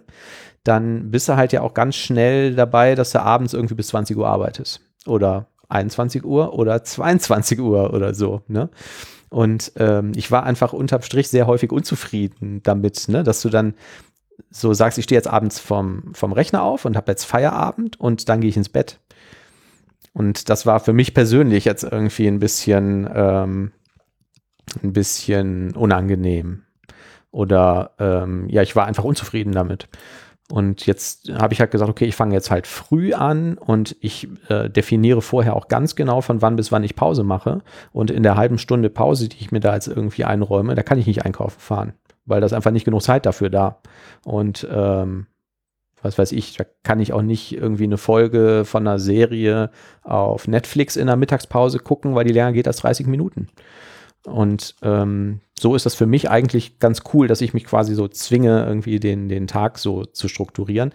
dann 0.63 1.11
bist 1.11 1.29
du 1.29 1.35
halt 1.35 1.53
ja 1.53 1.63
auch 1.63 1.75
ganz 1.75 1.97
schnell 1.97 2.55
dabei, 2.55 2.95
dass 2.95 3.11
du 3.11 3.21
abends 3.21 3.55
irgendwie 3.55 3.75
bis 3.75 3.89
20 3.89 4.17
Uhr 4.17 4.29
arbeitest. 4.29 4.81
Oder 5.05 5.49
21 5.69 6.25
Uhr 6.25 6.55
oder 6.55 6.85
22 6.85 7.59
Uhr 7.59 7.93
oder 7.93 8.15
so. 8.15 8.43
Ne? 8.47 8.69
Und 9.31 9.73
ähm, 9.79 10.13
ich 10.15 10.31
war 10.31 10.45
einfach 10.45 10.73
unterm 10.73 11.03
Strich 11.03 11.27
sehr 11.27 11.49
häufig 11.49 11.73
unzufrieden 11.73 12.63
damit, 12.63 13.09
ne? 13.09 13.25
dass 13.25 13.43
du 13.43 13.49
dann 13.49 13.75
so 14.49 14.73
sagst, 14.75 14.97
ich 14.99 15.07
stehe 15.07 15.19
jetzt 15.19 15.27
abends 15.27 15.59
vom, 15.59 16.15
vom 16.15 16.33
Rechner 16.33 16.63
auf 16.63 16.85
und 16.85 16.97
habe 16.97 17.11
jetzt 17.11 17.25
Feierabend 17.25 17.99
und 17.99 18.29
dann 18.29 18.41
gehe 18.41 18.49
ich 18.51 18.57
ins 18.57 18.69
Bett. 18.69 19.01
Und 20.19 20.49
das 20.49 20.67
war 20.67 20.81
für 20.81 20.93
mich 20.93 21.15
persönlich 21.15 21.65
jetzt 21.65 21.85
irgendwie 21.85 22.27
ein 22.27 22.41
bisschen, 22.41 23.09
ähm, 23.15 23.71
ein 24.83 24.93
bisschen 24.93 25.77
unangenehm. 25.77 26.65
Oder 27.31 27.93
ähm, 28.01 28.49
ja, 28.49 28.63
ich 28.63 28.75
war 28.75 28.87
einfach 28.87 29.05
unzufrieden 29.05 29.53
damit. 29.53 29.87
Und 30.51 30.87
jetzt 30.87 31.31
habe 31.33 31.55
ich 31.55 31.61
halt 31.61 31.71
gesagt, 31.71 31.89
okay, 31.89 32.07
ich 32.07 32.17
fange 32.17 32.35
jetzt 32.35 32.51
halt 32.51 32.67
früh 32.67 33.15
an 33.15 33.59
und 33.59 33.95
ich 34.01 34.27
äh, 34.49 34.69
definiere 34.69 35.23
vorher 35.23 35.55
auch 35.55 35.69
ganz 35.69 35.95
genau, 35.95 36.21
von 36.21 36.43
wann 36.43 36.57
bis 36.57 36.73
wann 36.73 36.83
ich 36.83 36.97
Pause 36.97 37.23
mache. 37.23 37.61
Und 37.93 38.11
in 38.11 38.25
der 38.25 38.35
halben 38.35 38.59
Stunde 38.59 38.91
Pause, 38.91 39.29
die 39.29 39.39
ich 39.39 39.53
mir 39.53 39.61
da 39.61 39.75
jetzt 39.75 39.87
irgendwie 39.87 40.25
einräume, 40.25 40.75
da 40.75 40.83
kann 40.83 40.99
ich 40.99 41.07
nicht 41.07 41.25
einkaufen 41.25 41.61
fahren, 41.61 41.93
weil 42.27 42.41
das 42.41 42.53
einfach 42.53 42.73
nicht 42.73 42.87
genug 42.87 43.03
Zeit 43.03 43.25
dafür 43.25 43.51
da. 43.51 43.79
Und 44.25 44.67
ähm, 44.69 45.29
was 46.03 46.19
weiß 46.19 46.33
ich, 46.33 46.57
da 46.57 46.65
kann 46.83 47.01
ich 47.01 47.13
auch 47.13 47.23
nicht 47.23 47.53
irgendwie 47.53 47.85
eine 47.85 47.99
Folge 47.99 48.65
von 48.65 48.87
einer 48.87 48.99
Serie 48.99 49.71
auf 50.03 50.49
Netflix 50.49 50.97
in 50.97 51.07
der 51.07 51.17
Mittagspause 51.17 51.79
gucken, 51.79 52.15
weil 52.15 52.25
die 52.25 52.33
länger 52.33 52.53
geht 52.53 52.67
als 52.67 52.79
30 52.79 53.07
Minuten. 53.07 53.49
Und 54.25 54.75
ähm, 54.83 55.41
so 55.59 55.75
ist 55.75 55.87
das 55.87 55.95
für 55.95 56.07
mich 56.07 56.31
eigentlich 56.31 56.79
ganz 56.79 57.03
cool, 57.13 57.29
dass 57.29 57.41
ich 57.41 57.55
mich 57.55 57.65
quasi 57.65 57.95
so 57.95 58.09
zwinge, 58.09 58.65
irgendwie 58.67 59.01
den, 59.01 59.29
den 59.29 59.47
Tag 59.47 59.79
so 59.79 60.05
zu 60.05 60.29
strukturieren, 60.29 60.93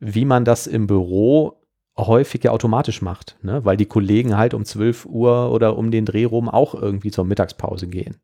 wie 0.00 0.24
man 0.24 0.44
das 0.44 0.66
im 0.66 0.86
Büro 0.86 1.60
häufig 1.96 2.42
ja 2.42 2.50
automatisch 2.50 3.02
macht, 3.02 3.36
ne? 3.42 3.64
weil 3.64 3.76
die 3.76 3.86
Kollegen 3.86 4.36
halt 4.36 4.52
um 4.54 4.64
12 4.64 5.06
Uhr 5.06 5.52
oder 5.52 5.76
um 5.76 5.90
den 5.90 6.04
Dreh 6.04 6.24
rum 6.24 6.48
auch 6.48 6.74
irgendwie 6.74 7.10
zur 7.10 7.24
Mittagspause 7.24 7.86
gehen. 7.86 8.16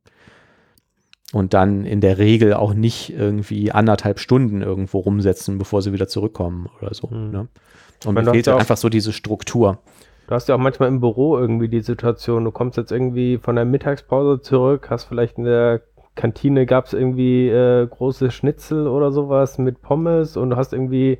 Und 1.32 1.54
dann 1.54 1.84
in 1.84 2.00
der 2.00 2.18
Regel 2.18 2.54
auch 2.54 2.74
nicht 2.74 3.10
irgendwie 3.10 3.70
anderthalb 3.70 4.18
Stunden 4.18 4.62
irgendwo 4.62 4.98
rumsetzen, 4.98 5.58
bevor 5.58 5.80
sie 5.80 5.92
wieder 5.92 6.08
zurückkommen 6.08 6.68
oder 6.80 6.92
so. 6.92 7.06
Mhm. 7.08 7.30
Ne? 7.30 7.48
Und 8.04 8.14
mir 8.14 8.24
fehlt 8.24 8.48
einfach 8.48 8.76
so 8.76 8.88
diese 8.88 9.12
Struktur. 9.12 9.78
Du 10.26 10.34
hast 10.34 10.48
ja 10.48 10.54
auch 10.54 10.60
manchmal 10.60 10.88
im 10.88 11.00
Büro 11.00 11.36
irgendwie 11.38 11.68
die 11.68 11.80
Situation, 11.80 12.44
du 12.44 12.50
kommst 12.52 12.76
jetzt 12.76 12.92
irgendwie 12.92 13.38
von 13.38 13.56
der 13.56 13.64
Mittagspause 13.64 14.40
zurück, 14.40 14.88
hast 14.88 15.04
vielleicht 15.04 15.38
in 15.38 15.44
der 15.44 15.82
Kantine 16.14 16.66
gab 16.66 16.86
es 16.86 16.92
irgendwie 16.92 17.48
äh, 17.48 17.86
große 17.86 18.30
Schnitzel 18.30 18.86
oder 18.86 19.10
sowas 19.10 19.58
mit 19.58 19.80
Pommes 19.82 20.36
und 20.36 20.50
du 20.50 20.56
hast 20.56 20.72
irgendwie 20.72 21.18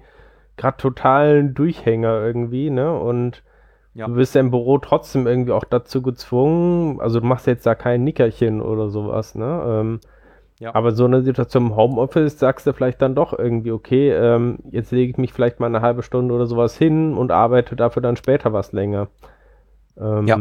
gerade 0.57 0.77
totalen 0.77 1.55
Durchhänger 1.55 2.21
irgendwie, 2.21 2.71
ne? 2.71 2.93
Und 2.93 3.43
ja. 4.01 4.07
du 4.07 4.15
bist 4.15 4.35
ja 4.35 4.41
im 4.41 4.51
Büro 4.51 4.79
trotzdem 4.79 5.27
irgendwie 5.27 5.53
auch 5.53 5.65
dazu 5.65 6.01
gezwungen, 6.01 7.01
also 7.01 7.21
du 7.21 7.27
machst 7.27 7.47
jetzt 7.47 7.67
da 7.67 7.75
kein 7.75 8.03
Nickerchen 8.03 8.63
oder 8.63 8.89
sowas, 8.89 9.35
ne? 9.35 9.63
Ähm, 9.67 10.01
ja. 10.59 10.75
Aber 10.75 10.93
so 10.93 11.07
eine 11.07 11.23
Situation 11.23 11.67
im 11.69 11.77
Homeoffice 11.77 12.39
sagst 12.39 12.67
du 12.67 12.75
vielleicht 12.75 13.01
dann 13.01 13.15
doch 13.15 13.39
irgendwie, 13.39 13.73
okay, 13.73 14.11
ähm, 14.11 14.59
jetzt 14.71 14.91
lege 14.91 15.11
ich 15.11 15.17
mich 15.17 15.33
vielleicht 15.33 15.59
mal 15.59 15.67
eine 15.67 15.81
halbe 15.81 16.03
Stunde 16.03 16.35
oder 16.35 16.47
sowas 16.47 16.77
hin 16.77 17.15
und 17.15 17.31
arbeite 17.31 17.77
dafür 17.77 18.03
dann 18.03 18.17
später 18.17 18.53
was 18.53 18.73
länger. 18.73 19.09
Ähm, 19.99 20.27
ja. 20.27 20.41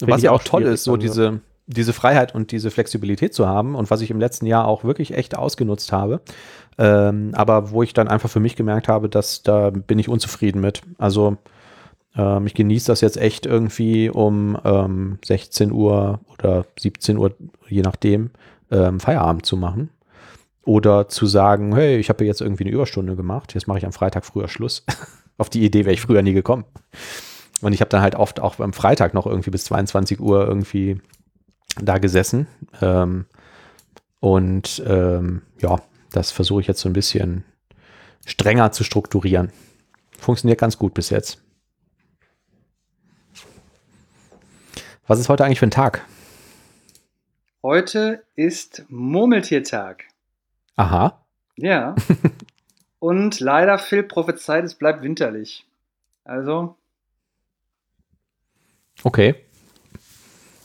Was 0.00 0.22
ja 0.22 0.30
auch 0.30 0.42
toll 0.44 0.62
ist, 0.62 0.84
so 0.84 0.96
diese, 0.96 1.40
diese 1.66 1.92
Freiheit 1.92 2.32
und 2.32 2.52
diese 2.52 2.70
Flexibilität 2.70 3.34
zu 3.34 3.48
haben 3.48 3.74
und 3.74 3.90
was 3.90 4.02
ich 4.02 4.12
im 4.12 4.20
letzten 4.20 4.46
Jahr 4.46 4.68
auch 4.68 4.84
wirklich 4.84 5.12
echt 5.12 5.36
ausgenutzt 5.36 5.90
habe. 5.90 6.20
Ähm, 6.78 7.32
aber 7.34 7.72
wo 7.72 7.82
ich 7.82 7.94
dann 7.94 8.06
einfach 8.06 8.30
für 8.30 8.38
mich 8.38 8.54
gemerkt 8.54 8.86
habe, 8.86 9.08
dass 9.08 9.42
da 9.42 9.70
bin 9.70 9.98
ich 9.98 10.08
unzufrieden 10.08 10.60
mit. 10.60 10.82
Also 10.96 11.38
ähm, 12.18 12.46
ich 12.46 12.54
genieße 12.54 12.88
das 12.88 13.00
jetzt 13.00 13.16
echt 13.16 13.46
irgendwie 13.46 14.10
um 14.10 14.58
ähm, 14.64 15.18
16 15.24 15.72
Uhr 15.72 16.20
oder 16.34 16.66
17 16.78 17.16
Uhr, 17.16 17.34
je 17.68 17.82
nachdem, 17.82 18.30
ähm, 18.70 19.00
Feierabend 19.00 19.46
zu 19.46 19.56
machen. 19.56 19.90
Oder 20.64 21.08
zu 21.08 21.26
sagen, 21.26 21.74
hey, 21.74 21.96
ich 21.96 22.10
habe 22.10 22.26
jetzt 22.26 22.42
irgendwie 22.42 22.64
eine 22.64 22.74
Überstunde 22.74 23.16
gemacht, 23.16 23.54
jetzt 23.54 23.68
mache 23.68 23.78
ich 23.78 23.86
am 23.86 23.92
Freitag 23.92 24.26
früher 24.26 24.48
Schluss. 24.48 24.84
Auf 25.38 25.48
die 25.48 25.64
Idee 25.64 25.86
wäre 25.86 25.94
ich 25.94 26.02
früher 26.02 26.20
nie 26.20 26.34
gekommen. 26.34 26.64
Und 27.62 27.72
ich 27.72 27.80
habe 27.80 27.88
dann 27.88 28.02
halt 28.02 28.16
oft 28.16 28.40
auch 28.40 28.58
am 28.58 28.72
Freitag 28.72 29.14
noch 29.14 29.26
irgendwie 29.26 29.50
bis 29.50 29.64
22 29.64 30.20
Uhr 30.20 30.46
irgendwie 30.46 31.00
da 31.80 31.98
gesessen. 31.98 32.48
Ähm, 32.82 33.26
und 34.20 34.82
ähm, 34.84 35.42
ja, 35.60 35.80
das 36.12 36.32
versuche 36.32 36.60
ich 36.60 36.66
jetzt 36.66 36.80
so 36.80 36.88
ein 36.88 36.92
bisschen 36.92 37.44
strenger 38.26 38.72
zu 38.72 38.82
strukturieren. 38.82 39.50
Funktioniert 40.18 40.60
ganz 40.60 40.76
gut 40.76 40.92
bis 40.92 41.10
jetzt. 41.10 41.40
Was 45.08 45.18
ist 45.18 45.30
heute 45.30 45.42
eigentlich 45.42 45.58
für 45.58 45.66
ein 45.66 45.70
Tag? 45.70 46.04
Heute 47.62 48.24
ist 48.36 48.84
Murmeltiertag. 48.88 50.04
Aha. 50.76 51.24
Ja. 51.56 51.94
Und 52.98 53.40
leider 53.40 53.78
Phil 53.78 54.02
prophezeit, 54.02 54.64
es 54.64 54.74
bleibt 54.74 55.02
winterlich. 55.02 55.64
Also. 56.24 56.76
Okay. 59.02 59.36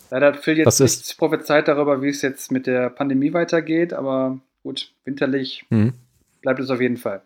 Leider 0.10 0.28
hat 0.28 0.38
Phil 0.44 0.58
jetzt 0.58 0.68
Was 0.68 0.80
nichts 0.82 1.12
ist? 1.12 1.18
prophezeit 1.18 1.70
darüber, 1.70 2.02
wie 2.02 2.10
es 2.10 2.22
jetzt 2.22 2.52
mit 2.52 2.68
der 2.68 2.90
Pandemie 2.90 3.32
weitergeht, 3.32 3.94
aber 3.94 4.40
gut, 4.62 4.92
winterlich 5.06 5.66
mhm. 5.70 5.94
bleibt 6.42 6.60
es 6.60 6.70
auf 6.70 6.82
jeden 6.82 6.98
Fall. 6.98 7.22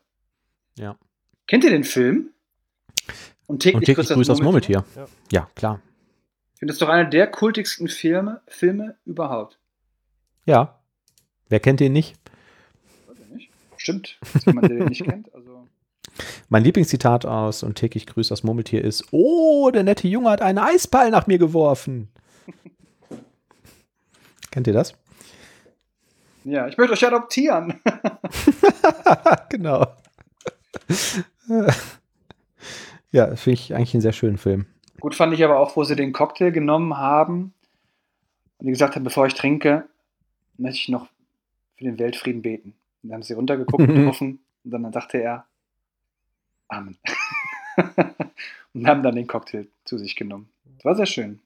Ja. 0.77 0.95
Kennt 1.47 1.63
ihr 1.63 1.71
den 1.71 1.83
Film? 1.83 2.29
Und 3.47 3.63
täglich, 3.63 3.75
Und 3.75 3.85
täglich 3.85 4.07
grüßt 4.07 4.29
das 4.29 4.39
Murmeltier. 4.39 4.85
Ja. 4.95 5.07
ja, 5.31 5.49
klar. 5.55 5.81
Ich 6.57 6.59
finde 6.59 6.73
es 6.73 6.79
doch 6.79 6.89
einer 6.89 7.07
der 7.07 7.27
kultigsten 7.27 7.87
Filme, 7.87 8.41
Filme 8.47 8.95
überhaupt. 9.05 9.59
Ja. 10.47 10.79
Wer 11.49 11.59
kennt 11.59 11.79
den 11.79 11.93
nicht? 11.93 12.15
Weiß 13.05 13.19
ich 13.19 13.27
nicht. 13.27 13.51
Stimmt. 13.77 14.17
Ist 14.33 14.47
jemand, 14.47 14.67
den 14.67 14.85
nicht 14.85 15.03
kennt. 15.03 15.31
Also. 15.35 15.67
Mein 16.49 16.63
Lieblingszitat 16.63 17.27
aus 17.27 17.61
und 17.61 17.75
täglich 17.75 18.07
grüßt 18.07 18.31
das 18.31 18.41
Murmeltier 18.41 18.83
ist: 18.83 19.05
Oh, 19.11 19.69
der 19.69 19.83
nette 19.83 20.07
Junge 20.07 20.31
hat 20.31 20.41
einen 20.41 20.57
Eisball 20.57 21.11
nach 21.11 21.27
mir 21.27 21.37
geworfen. 21.37 22.09
Kennt 24.49 24.65
ihr 24.65 24.73
das? 24.73 24.95
Ja, 26.43 26.67
ich 26.67 26.75
möchte 26.75 26.93
euch 26.93 27.05
adoptieren. 27.05 27.79
genau. 29.49 29.95
ja, 33.11 33.35
finde 33.35 33.53
ich 33.53 33.75
eigentlich 33.75 33.93
einen 33.93 34.01
sehr 34.01 34.13
schönen 34.13 34.39
Film. 34.39 34.65
Gut 34.99 35.15
fand 35.15 35.33
ich 35.33 35.43
aber 35.43 35.59
auch, 35.59 35.75
wo 35.75 35.83
sie 35.83 35.95
den 35.95 36.13
Cocktail 36.13 36.51
genommen 36.51 36.97
haben 36.97 37.53
und 38.57 38.65
die 38.65 38.71
gesagt 38.71 38.95
haben, 38.95 39.03
bevor 39.03 39.27
ich 39.27 39.35
trinke, 39.35 39.87
möchte 40.57 40.79
ich 40.79 40.89
noch 40.89 41.07
für 41.75 41.83
den 41.83 41.99
Weltfrieden 41.99 42.41
beten. 42.41 42.73
Und 43.03 43.09
dann 43.09 43.15
haben 43.15 43.23
sie 43.23 43.33
runtergeguckt, 43.33 43.85
getroffen 43.87 44.39
und 44.63 44.71
dann 44.71 44.91
dachte 44.91 45.19
er, 45.19 45.45
Amen. 46.67 46.97
und 48.73 48.87
haben 48.87 49.03
dann 49.03 49.15
den 49.15 49.27
Cocktail 49.27 49.67
zu 49.85 49.97
sich 49.97 50.15
genommen. 50.15 50.49
Das 50.77 50.85
war 50.85 50.95
sehr 50.95 51.05
schön. 51.05 51.39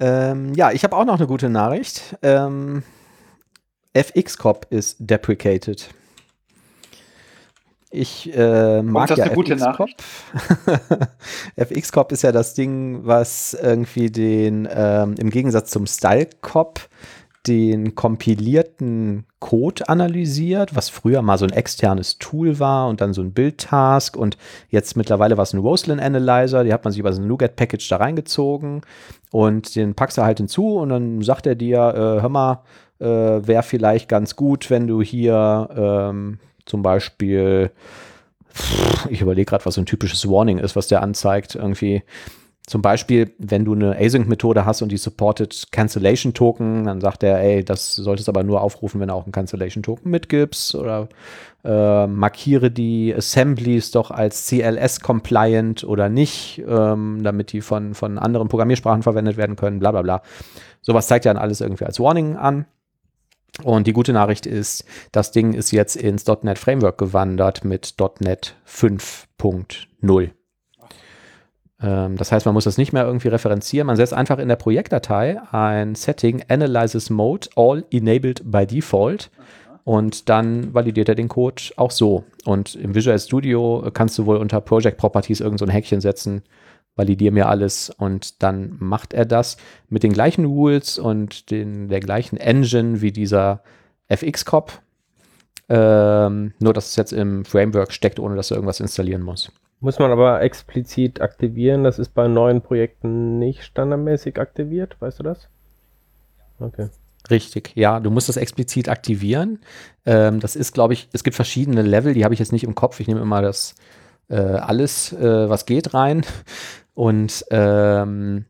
Ähm, 0.00 0.54
ja, 0.54 0.70
ich 0.70 0.84
habe 0.84 0.96
auch 0.96 1.04
noch 1.04 1.16
eine 1.16 1.26
gute 1.26 1.50
Nachricht. 1.50 2.16
Ähm, 2.22 2.82
FX-Cop 3.92 4.66
ist 4.70 4.96
deprecated. 5.00 5.90
Ich 7.90 8.30
äh, 8.36 8.82
mag 8.82 9.16
ja 9.16 9.26
FX-Cop. 9.26 9.88
FX-Cop 11.56 12.12
ist 12.12 12.22
ja 12.22 12.32
das 12.32 12.54
Ding, 12.54 13.00
was 13.04 13.54
irgendwie 13.54 14.10
den, 14.10 14.68
ähm, 14.70 15.14
im 15.18 15.30
Gegensatz 15.30 15.70
zum 15.70 15.86
Style-Cop, 15.86 16.80
den 17.46 17.94
kompilierten 17.94 19.24
Code 19.38 19.88
analysiert, 19.88 20.76
was 20.76 20.90
früher 20.90 21.22
mal 21.22 21.38
so 21.38 21.46
ein 21.46 21.52
externes 21.52 22.18
Tool 22.18 22.58
war 22.58 22.88
und 22.88 23.00
dann 23.00 23.14
so 23.14 23.22
ein 23.22 23.32
Build-Task 23.32 24.16
und 24.16 24.36
jetzt 24.68 24.96
mittlerweile 24.96 25.38
war 25.38 25.44
es 25.44 25.54
ein 25.54 25.60
Roslyn 25.60 26.00
Analyzer, 26.00 26.64
die 26.64 26.72
hat 26.74 26.84
man 26.84 26.92
sich 26.92 27.00
über 27.00 27.12
so 27.12 27.22
ein 27.22 27.28
NuGet-Package 27.28 27.88
da 27.88 27.96
reingezogen 27.96 28.82
und 29.30 29.76
den 29.76 29.94
packst 29.94 30.18
du 30.18 30.22
halt 30.22 30.38
hinzu 30.38 30.76
und 30.76 30.90
dann 30.90 31.22
sagt 31.22 31.46
er 31.46 31.54
dir, 31.54 31.78
äh, 31.78 32.20
hör 32.20 32.28
mal, 32.28 32.62
äh, 33.00 33.06
wäre 33.06 33.62
vielleicht 33.62 34.08
ganz 34.08 34.36
gut, 34.36 34.68
wenn 34.68 34.86
du 34.86 35.00
hier 35.00 35.70
ähm, 35.74 36.38
zum 36.68 36.82
Beispiel, 36.82 37.70
ich 39.10 39.20
überlege 39.20 39.46
gerade, 39.46 39.64
was 39.66 39.74
so 39.74 39.80
ein 39.80 39.86
typisches 39.86 40.28
Warning 40.28 40.58
ist, 40.58 40.76
was 40.76 40.88
der 40.88 41.02
anzeigt, 41.02 41.54
irgendwie 41.54 42.02
zum 42.68 42.82
Beispiel, 42.82 43.32
wenn 43.38 43.64
du 43.64 43.72
eine 43.72 43.98
Async-Methode 43.98 44.66
hast 44.66 44.82
und 44.82 44.92
die 44.92 44.98
supported 44.98 45.68
Cancellation 45.72 46.34
Token, 46.34 46.84
dann 46.84 47.00
sagt 47.00 47.22
er, 47.22 47.40
ey, 47.40 47.64
das 47.64 47.94
solltest 47.94 48.28
du 48.28 48.32
aber 48.32 48.42
nur 48.42 48.60
aufrufen, 48.60 49.00
wenn 49.00 49.08
du 49.08 49.14
auch 49.14 49.24
einen 49.24 49.32
Cancellation 49.32 49.82
Token 49.82 50.10
mitgibst 50.10 50.74
oder 50.74 51.08
äh, 51.64 52.06
markiere 52.06 52.70
die 52.70 53.14
Assemblies 53.16 53.90
doch 53.90 54.10
als 54.10 54.46
CLS 54.48 55.00
compliant 55.00 55.82
oder 55.82 56.10
nicht, 56.10 56.62
ähm, 56.68 57.20
damit 57.22 57.52
die 57.52 57.62
von, 57.62 57.94
von 57.94 58.18
anderen 58.18 58.48
Programmiersprachen 58.48 59.02
verwendet 59.02 59.38
werden 59.38 59.56
können, 59.56 59.78
bla 59.78 59.90
bla 59.90 60.02
bla. 60.02 60.22
Sowas 60.82 61.06
zeigt 61.06 61.24
ja 61.24 61.32
dann 61.32 61.42
alles 61.42 61.62
irgendwie 61.62 61.86
als 61.86 61.98
Warning 61.98 62.36
an. 62.36 62.66
Und 63.64 63.86
die 63.86 63.92
gute 63.92 64.12
Nachricht 64.12 64.46
ist, 64.46 64.84
das 65.10 65.32
Ding 65.32 65.52
ist 65.52 65.72
jetzt 65.72 65.96
ins 65.96 66.24
.NET 66.26 66.58
Framework 66.58 66.98
gewandert 66.98 67.64
mit 67.64 67.94
.NET 68.20 68.54
5.0. 68.66 70.30
Ähm, 71.80 72.16
das 72.16 72.32
heißt, 72.32 72.46
man 72.46 72.54
muss 72.54 72.64
das 72.64 72.78
nicht 72.78 72.92
mehr 72.92 73.04
irgendwie 73.04 73.28
referenzieren. 73.28 73.86
Man 73.86 73.96
setzt 73.96 74.14
einfach 74.14 74.38
in 74.38 74.48
der 74.48 74.56
Projektdatei 74.56 75.40
ein 75.50 75.94
Setting 75.94 76.44
Analysis 76.48 77.10
Mode 77.10 77.48
All 77.56 77.84
Enabled 77.90 78.50
by 78.50 78.66
Default 78.66 79.30
und 79.84 80.28
dann 80.28 80.74
validiert 80.74 81.08
er 81.08 81.14
den 81.14 81.28
Code 81.28 81.62
auch 81.76 81.90
so. 81.90 82.24
Und 82.44 82.74
im 82.74 82.94
Visual 82.94 83.18
Studio 83.18 83.90
kannst 83.92 84.18
du 84.18 84.26
wohl 84.26 84.36
unter 84.36 84.60
Project 84.60 84.98
Properties 84.98 85.40
irgend 85.40 85.60
so 85.60 85.64
ein 85.64 85.70
Häkchen 85.70 86.00
setzen, 86.00 86.42
validier 86.98 87.32
mir 87.32 87.48
alles 87.48 87.90
und 87.90 88.42
dann 88.42 88.76
macht 88.78 89.14
er 89.14 89.24
das 89.24 89.56
mit 89.88 90.02
den 90.02 90.12
gleichen 90.12 90.44
Rules 90.44 90.98
und 90.98 91.50
den, 91.50 91.88
der 91.88 92.00
gleichen 92.00 92.36
Engine 92.36 93.00
wie 93.00 93.12
dieser 93.12 93.62
FX-Cop. 94.08 94.72
Ähm, 95.70 96.52
nur, 96.58 96.72
dass 96.72 96.88
es 96.88 96.96
jetzt 96.96 97.12
im 97.12 97.44
Framework 97.44 97.92
steckt, 97.92 98.18
ohne 98.18 98.36
dass 98.36 98.48
du 98.48 98.54
irgendwas 98.54 98.80
installieren 98.80 99.22
musst. 99.22 99.52
Muss 99.80 99.98
man 99.98 100.10
aber 100.10 100.42
explizit 100.42 101.20
aktivieren. 101.20 101.84
Das 101.84 101.98
ist 101.98 102.14
bei 102.14 102.26
neuen 102.26 102.62
Projekten 102.62 103.38
nicht 103.38 103.62
standardmäßig 103.62 104.38
aktiviert. 104.38 104.96
Weißt 105.00 105.20
du 105.20 105.22
das? 105.22 105.48
Okay. 106.58 106.88
Richtig, 107.30 107.72
ja, 107.74 108.00
du 108.00 108.10
musst 108.10 108.28
das 108.28 108.36
explizit 108.36 108.88
aktivieren. 108.88 109.60
Ähm, 110.06 110.40
das 110.40 110.56
ist, 110.56 110.72
glaube 110.72 110.94
ich, 110.94 111.08
es 111.12 111.22
gibt 111.22 111.36
verschiedene 111.36 111.82
Level, 111.82 112.14
die 112.14 112.24
habe 112.24 112.32
ich 112.32 112.40
jetzt 112.40 112.52
nicht 112.52 112.64
im 112.64 112.74
Kopf. 112.74 113.00
Ich 113.00 113.06
nehme 113.06 113.20
immer 113.20 113.42
das 113.42 113.74
äh, 114.28 114.36
alles, 114.36 115.12
äh, 115.12 115.48
was 115.48 115.66
geht, 115.66 115.94
rein. 115.94 116.24
Und 116.98 117.44
ähm, 117.52 118.44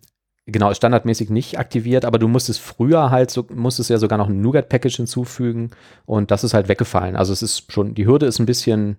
genau, 0.47 0.73
standardmäßig 0.73 1.29
nicht 1.29 1.59
aktiviert, 1.59 2.07
aber 2.07 2.19
du 2.19 2.29
musstest 2.29 2.61
früher 2.61 3.11
halt 3.11 3.31
so, 3.31 3.47
musstest 3.55 3.91
ja 3.91 3.99
sogar 3.99 4.17
noch 4.17 4.31
ein 4.31 4.41
Nougat-Package 4.41 4.97
hinzufügen 4.97 5.73
und 6.07 6.31
das 6.31 6.45
ist 6.45 6.55
halt 6.55 6.67
weggefallen. 6.67 7.15
Also 7.15 7.35
es 7.35 7.43
ist 7.43 7.71
schon, 7.71 7.95
die 7.95 8.07
Hürde 8.07 8.25
ist 8.25 8.39
ein 8.39 8.47
bisschen, 8.47 8.97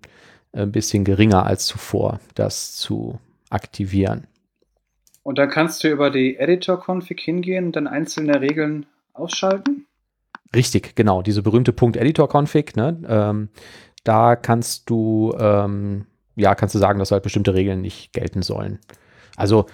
ein 0.53 0.71
bisschen 0.71 1.03
geringer 1.03 1.47
als 1.47 1.65
zuvor, 1.65 2.19
das 2.35 2.75
zu 2.75 3.17
aktivieren. 3.49 4.27
Und 5.23 5.39
dann 5.39 5.49
kannst 5.49 5.83
du 5.83 5.87
über 5.87 6.11
die 6.11 6.37
Editor-Config 6.37 7.19
hingehen 7.19 7.65
und 7.65 7.75
dann 7.75 7.87
einzelne 7.87 8.41
Regeln 8.41 8.85
ausschalten? 9.13 9.87
Richtig, 10.55 10.95
genau. 10.95 11.23
Diese 11.23 11.41
berühmte 11.41 11.73
Punkt 11.73 11.97
Editor-Config, 11.97 12.75
ne? 12.75 13.01
Ähm, 13.09 13.49
da 14.03 14.35
kannst 14.35 14.91
du, 14.91 15.33
ähm, 15.39 16.05
ja, 16.35 16.53
kannst 16.53 16.75
du 16.75 16.79
sagen, 16.79 16.99
dass 16.99 17.09
halt 17.09 17.23
bestimmte 17.23 17.55
Regeln 17.55 17.81
nicht 17.81 18.13
gelten 18.13 18.43
sollen. 18.43 18.77
Also, 19.39 19.65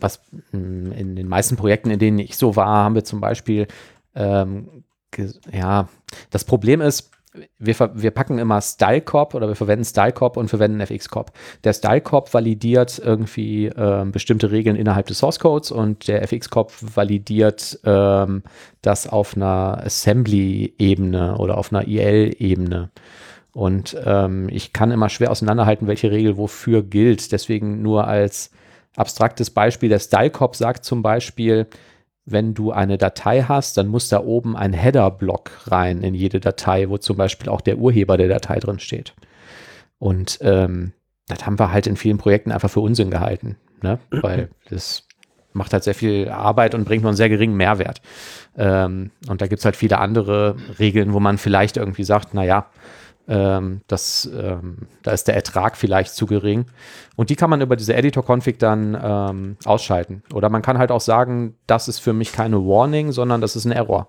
was 0.00 0.20
hm, 0.50 0.92
in 0.92 1.16
den 1.16 1.28
meisten 1.28 1.56
Projekten, 1.56 1.90
in 1.90 1.98
denen 1.98 2.18
ich 2.18 2.36
so 2.36 2.56
war, 2.56 2.84
haben 2.84 2.94
wir 2.94 3.04
zum 3.04 3.20
Beispiel, 3.20 3.66
ähm, 4.14 4.84
ja, 5.52 5.88
das 6.30 6.44
Problem 6.44 6.80
ist, 6.80 7.10
wir, 7.58 7.74
wir 7.94 8.10
packen 8.10 8.38
immer 8.38 8.60
StyleCorp 8.60 9.34
oder 9.34 9.48
wir 9.48 9.56
verwenden 9.56 9.84
StyleCorp 9.84 10.36
und 10.36 10.48
verwenden 10.48 10.84
FXCorp. 10.84 11.32
Der 11.64 11.72
StyleCorp 11.72 12.32
validiert 12.34 13.00
irgendwie 13.02 13.66
ähm, 13.66 14.12
bestimmte 14.12 14.50
Regeln 14.50 14.76
innerhalb 14.76 15.06
des 15.06 15.18
Source 15.18 15.38
Codes 15.38 15.70
und 15.70 16.08
der 16.08 16.26
FXCorp 16.26 16.72
validiert 16.94 17.80
ähm, 17.84 18.42
das 18.82 19.06
auf 19.06 19.34
einer 19.34 19.80
Assembly-Ebene 19.82 21.38
oder 21.38 21.56
auf 21.56 21.72
einer 21.72 21.88
IL-Ebene. 21.88 22.90
Und 23.52 23.96
ähm, 24.04 24.48
ich 24.50 24.72
kann 24.72 24.90
immer 24.90 25.08
schwer 25.08 25.30
auseinanderhalten, 25.30 25.86
welche 25.86 26.10
Regel 26.10 26.36
wofür 26.36 26.82
gilt. 26.82 27.32
Deswegen 27.32 27.82
nur 27.82 28.06
als 28.06 28.50
abstraktes 28.96 29.50
Beispiel, 29.50 29.88
der 29.88 29.98
StyleCorp 29.98 30.56
sagt 30.56 30.84
zum 30.84 31.02
Beispiel, 31.02 31.66
wenn 32.24 32.54
du 32.54 32.70
eine 32.70 32.98
Datei 32.98 33.42
hast, 33.42 33.76
dann 33.76 33.88
muss 33.88 34.08
da 34.08 34.20
oben 34.20 34.56
ein 34.56 34.72
Header-Block 34.72 35.50
rein 35.66 36.02
in 36.02 36.14
jede 36.14 36.40
Datei, 36.40 36.88
wo 36.88 36.98
zum 36.98 37.16
Beispiel 37.16 37.48
auch 37.48 37.60
der 37.60 37.78
Urheber 37.78 38.16
der 38.16 38.28
Datei 38.28 38.58
drin 38.60 38.78
steht. 38.78 39.14
Und 39.98 40.38
ähm, 40.42 40.92
das 41.26 41.46
haben 41.46 41.58
wir 41.58 41.72
halt 41.72 41.86
in 41.86 41.96
vielen 41.96 42.18
Projekten 42.18 42.52
einfach 42.52 42.70
für 42.70 42.80
Unsinn 42.80 43.10
gehalten, 43.10 43.56
ne? 43.82 43.98
weil 44.10 44.50
das 44.68 45.06
macht 45.52 45.72
halt 45.72 45.84
sehr 45.84 45.94
viel 45.94 46.28
Arbeit 46.28 46.74
und 46.74 46.84
bringt 46.84 47.02
nur 47.02 47.10
einen 47.10 47.16
sehr 47.16 47.28
geringen 47.28 47.56
Mehrwert. 47.56 48.00
Ähm, 48.56 49.10
und 49.28 49.40
da 49.42 49.46
gibt 49.46 49.58
es 49.58 49.64
halt 49.64 49.76
viele 49.76 49.98
andere 49.98 50.56
Regeln, 50.78 51.12
wo 51.12 51.20
man 51.20 51.38
vielleicht 51.38 51.76
irgendwie 51.76 52.04
sagt, 52.04 52.34
naja, 52.34 52.66
ähm, 53.28 53.82
das, 53.86 54.30
ähm, 54.36 54.88
da 55.02 55.12
ist 55.12 55.28
der 55.28 55.36
Ertrag 55.36 55.76
vielleicht 55.76 56.14
zu 56.14 56.26
gering. 56.26 56.66
Und 57.16 57.30
die 57.30 57.36
kann 57.36 57.50
man 57.50 57.60
über 57.60 57.76
diese 57.76 57.94
Editor-Config 57.94 58.58
dann 58.58 58.98
ähm, 59.00 59.56
ausschalten. 59.64 60.22
Oder 60.34 60.48
man 60.48 60.62
kann 60.62 60.78
halt 60.78 60.90
auch 60.90 61.00
sagen, 61.00 61.56
das 61.66 61.88
ist 61.88 62.00
für 62.00 62.12
mich 62.12 62.32
keine 62.32 62.56
Warning, 62.58 63.12
sondern 63.12 63.40
das 63.40 63.54
ist 63.54 63.64
ein 63.64 63.72
Error, 63.72 64.08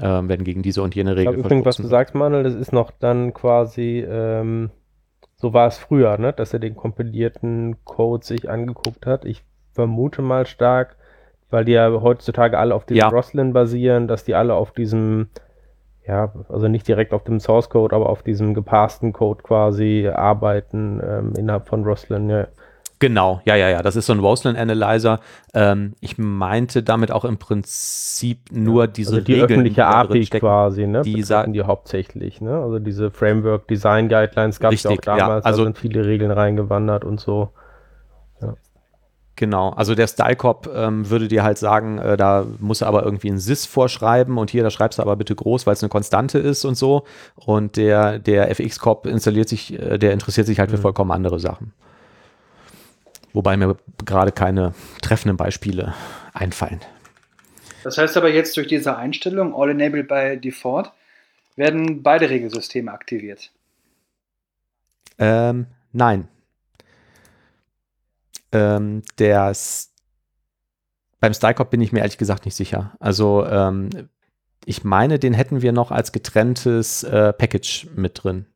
ähm, 0.00 0.28
wenn 0.28 0.44
gegen 0.44 0.62
diese 0.62 0.82
und 0.82 0.94
jene 0.94 1.16
Regel. 1.16 1.34
Ich 1.34 1.40
übrigens, 1.40 1.66
was 1.66 1.76
du 1.76 1.86
sagst, 1.86 2.14
Manuel, 2.14 2.44
das 2.44 2.54
ist 2.54 2.72
noch 2.72 2.90
dann 2.92 3.34
quasi, 3.34 4.00
ähm, 4.00 4.70
so 5.36 5.52
war 5.52 5.66
es 5.66 5.76
früher, 5.76 6.16
ne? 6.16 6.32
dass 6.32 6.52
er 6.52 6.60
den 6.60 6.76
kompilierten 6.76 7.84
Code 7.84 8.24
sich 8.24 8.48
angeguckt 8.48 9.04
hat. 9.04 9.26
Ich 9.26 9.44
vermute 9.72 10.22
mal 10.22 10.46
stark, 10.46 10.96
weil 11.50 11.66
die 11.66 11.72
ja 11.72 11.90
heutzutage 12.00 12.58
alle 12.58 12.74
auf 12.74 12.86
diesem 12.86 13.00
ja. 13.00 13.08
Roslyn 13.08 13.52
basieren, 13.52 14.08
dass 14.08 14.24
die 14.24 14.34
alle 14.34 14.54
auf 14.54 14.72
diesem 14.72 15.28
ja, 16.06 16.32
also 16.48 16.68
nicht 16.68 16.86
direkt 16.86 17.12
auf 17.12 17.24
dem 17.24 17.40
Source 17.40 17.70
Code, 17.70 17.94
aber 17.94 18.08
auf 18.10 18.22
diesem 18.22 18.54
gepassten 18.54 19.12
Code 19.12 19.42
quasi 19.42 20.08
arbeiten 20.12 21.00
ähm, 21.02 21.32
innerhalb 21.36 21.68
von 21.68 21.84
Roslyn, 21.84 22.28
ja. 22.28 22.46
Genau, 23.00 23.40
ja, 23.44 23.56
ja, 23.56 23.68
ja. 23.68 23.82
Das 23.82 23.96
ist 23.96 24.06
so 24.06 24.12
ein 24.12 24.20
Roslyn 24.20 24.56
Analyzer. 24.56 25.20
Ähm, 25.52 25.94
ich 26.00 26.16
meinte 26.16 26.82
damit 26.82 27.10
auch 27.10 27.24
im 27.24 27.38
Prinzip 27.38 28.50
nur 28.52 28.86
diese 28.86 29.16
also 29.16 29.24
die 29.24 29.32
Regeln, 29.32 29.50
öffentliche 29.50 29.86
API 29.86 30.24
quasi, 30.26 30.86
ne? 30.86 31.02
Die, 31.02 31.22
die 31.22 31.62
hauptsächlich, 31.62 32.40
ne? 32.40 32.56
Also 32.56 32.78
diese 32.78 33.10
Framework 33.10 33.66
Design 33.68 34.08
Guidelines 34.08 34.60
gab 34.60 34.72
es 34.72 34.84
ja 34.84 34.90
auch 34.90 34.96
damals, 34.96 35.44
ja, 35.44 35.50
also 35.50 35.62
da 35.62 35.64
sind 35.64 35.78
viele 35.78 36.06
Regeln 36.06 36.30
reingewandert 36.30 37.04
und 37.04 37.20
so. 37.20 37.50
Genau, 39.36 39.70
also 39.70 39.96
der 39.96 40.06
StyleCop 40.06 40.70
ähm, 40.72 41.10
würde 41.10 41.26
dir 41.26 41.42
halt 41.42 41.58
sagen, 41.58 41.98
äh, 41.98 42.16
da 42.16 42.46
muss 42.60 42.82
er 42.82 42.86
aber 42.86 43.02
irgendwie 43.02 43.30
ein 43.30 43.38
Sys 43.38 43.66
vorschreiben 43.66 44.38
und 44.38 44.50
hier, 44.50 44.62
da 44.62 44.70
schreibst 44.70 45.00
du 45.00 45.02
aber 45.02 45.16
bitte 45.16 45.34
groß, 45.34 45.66
weil 45.66 45.72
es 45.72 45.82
eine 45.82 45.88
Konstante 45.88 46.38
ist 46.38 46.64
und 46.64 46.76
so. 46.76 47.04
Und 47.34 47.76
der, 47.76 48.20
der 48.20 48.48
FX-Cop 48.50 49.06
installiert 49.06 49.48
sich, 49.48 49.72
äh, 49.72 49.98
der 49.98 50.12
interessiert 50.12 50.46
sich 50.46 50.60
halt 50.60 50.70
für 50.70 50.76
mhm. 50.76 50.82
vollkommen 50.82 51.10
andere 51.10 51.40
Sachen. 51.40 51.72
Wobei 53.32 53.56
mir 53.56 53.76
gerade 54.04 54.30
keine 54.30 54.74
treffenden 55.02 55.36
Beispiele 55.36 55.94
einfallen. 56.32 56.80
Das 57.82 57.98
heißt 57.98 58.16
aber 58.16 58.30
jetzt 58.30 58.56
durch 58.56 58.68
diese 58.68 58.96
Einstellung, 58.96 59.52
All 59.52 59.70
Enabled 59.70 60.06
by 60.06 60.38
Default, 60.40 60.92
werden 61.56 62.04
beide 62.04 62.30
Regelsysteme 62.30 62.92
aktiviert. 62.92 63.50
Ähm, 65.18 65.66
nein, 65.92 66.28
ähm, 68.54 69.02
der 69.18 69.52
beim 71.20 71.34
Stylecop 71.34 71.70
bin 71.70 71.80
ich 71.80 71.92
mir 71.92 72.00
ehrlich 72.00 72.18
gesagt 72.18 72.44
nicht 72.44 72.54
sicher. 72.54 72.92
Also 73.00 73.46
ähm, 73.46 73.90
ich 74.66 74.84
meine, 74.84 75.18
den 75.18 75.34
hätten 75.34 75.62
wir 75.62 75.72
noch 75.72 75.90
als 75.90 76.12
getrenntes 76.12 77.02
äh, 77.02 77.32
Package 77.32 77.88
mit 77.94 78.22
drin. 78.22 78.46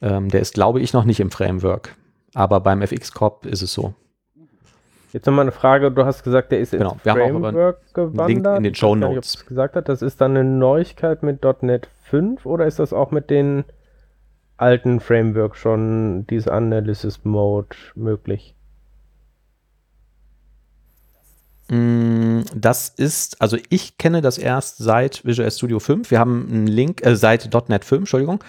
Ähm, 0.00 0.28
der 0.28 0.40
ist, 0.40 0.54
glaube 0.54 0.80
ich, 0.80 0.92
noch 0.92 1.04
nicht 1.04 1.20
im 1.20 1.30
Framework. 1.30 1.96
Aber 2.34 2.60
beim 2.60 2.82
FX-Corp 2.82 3.46
ist 3.46 3.62
es 3.62 3.72
so. 3.72 3.94
Jetzt 5.12 5.26
nochmal 5.26 5.44
eine 5.44 5.52
Frage. 5.52 5.90
Du 5.90 6.04
hast 6.04 6.22
gesagt, 6.22 6.52
der 6.52 6.60
ist 6.60 6.70
genau, 6.70 6.92
ins 6.92 7.02
Framework 7.02 7.94
gewandert. 7.94 8.28
Link 8.28 8.46
in 8.46 8.62
den 8.62 8.74
Show 8.74 8.94
Notes. 8.94 9.36
Nicht, 9.36 9.46
gesagt 9.46 9.76
hat. 9.76 9.88
Das 9.88 10.02
ist 10.02 10.20
dann 10.20 10.36
eine 10.36 10.44
Neuigkeit 10.44 11.22
mit 11.22 11.42
.NET 11.62 11.88
5 12.04 12.46
oder 12.46 12.66
ist 12.66 12.78
das 12.78 12.92
auch 12.92 13.10
mit 13.10 13.30
den 13.30 13.64
alten 14.56 15.00
Framework 15.00 15.56
schon 15.56 16.26
diese 16.28 16.52
Analysis 16.52 17.24
Mode 17.24 17.76
möglich? 17.94 18.54
Das 21.72 22.88
ist, 22.88 23.40
also 23.40 23.56
ich 23.68 23.96
kenne 23.96 24.22
das 24.22 24.38
erst 24.38 24.78
seit 24.78 25.24
Visual 25.24 25.48
Studio 25.52 25.78
5. 25.78 26.10
Wir 26.10 26.18
haben 26.18 26.48
einen 26.50 26.66
Link, 26.66 27.06
äh, 27.06 27.14
seit 27.14 27.48
.NET 27.68 27.84
5, 27.84 28.00
Entschuldigung. 28.00 28.42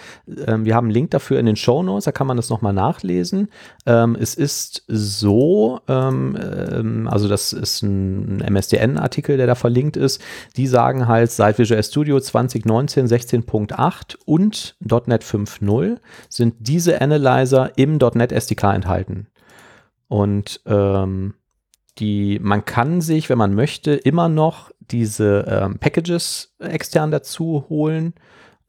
Ähm, 0.48 0.66
wir 0.66 0.74
haben 0.74 0.86
einen 0.86 0.94
Link 0.94 1.12
dafür 1.12 1.40
in 1.40 1.46
den 1.46 1.56
Show 1.56 1.84
Notes, 1.84 2.06
da 2.06 2.12
kann 2.12 2.26
man 2.26 2.38
das 2.38 2.50
nochmal 2.50 2.74
nachlesen. 2.74 3.50
Ähm, 3.86 4.18
es 4.20 4.34
ist 4.34 4.86
so, 4.88 5.82
ähm, 5.88 6.36
ähm 6.42 7.08
also 7.08 7.28
das 7.28 7.54
ist 7.54 7.84
ein 7.84 8.40
MSDN-Artikel, 8.42 9.38
der 9.38 9.46
da 9.46 9.54
verlinkt 9.54 9.98
ist. 9.98 10.20
Die 10.58 10.66
sagen 10.66 11.08
halt, 11.08 11.30
seit 11.30 11.60
Visual 11.60 11.84
Studio 11.84 12.20
2019 12.20 13.06
16.8 13.06 14.16
und 14.26 14.76
.NET 14.80 15.24
5.0 15.24 15.98
sind 16.28 16.56
diese 16.58 17.00
Analyzer 17.02 17.72
im 17.76 18.00
.NET 18.16 18.32
SDK 18.32 18.74
enthalten. 18.74 19.28
Und 20.08 20.60
ähm, 20.66 21.36
die, 22.00 22.40
man 22.42 22.66
kann 22.66 23.02
sich, 23.02 23.30
wenn 23.30 23.38
man 23.38 23.54
möchte, 23.54 23.94
immer 23.94 24.30
noch 24.30 24.72
diese 24.80 25.46
ähm, 25.48 25.80
Packages 25.80 26.56
extern 26.60 27.12
dazu 27.12 27.66
holen, 27.70 28.14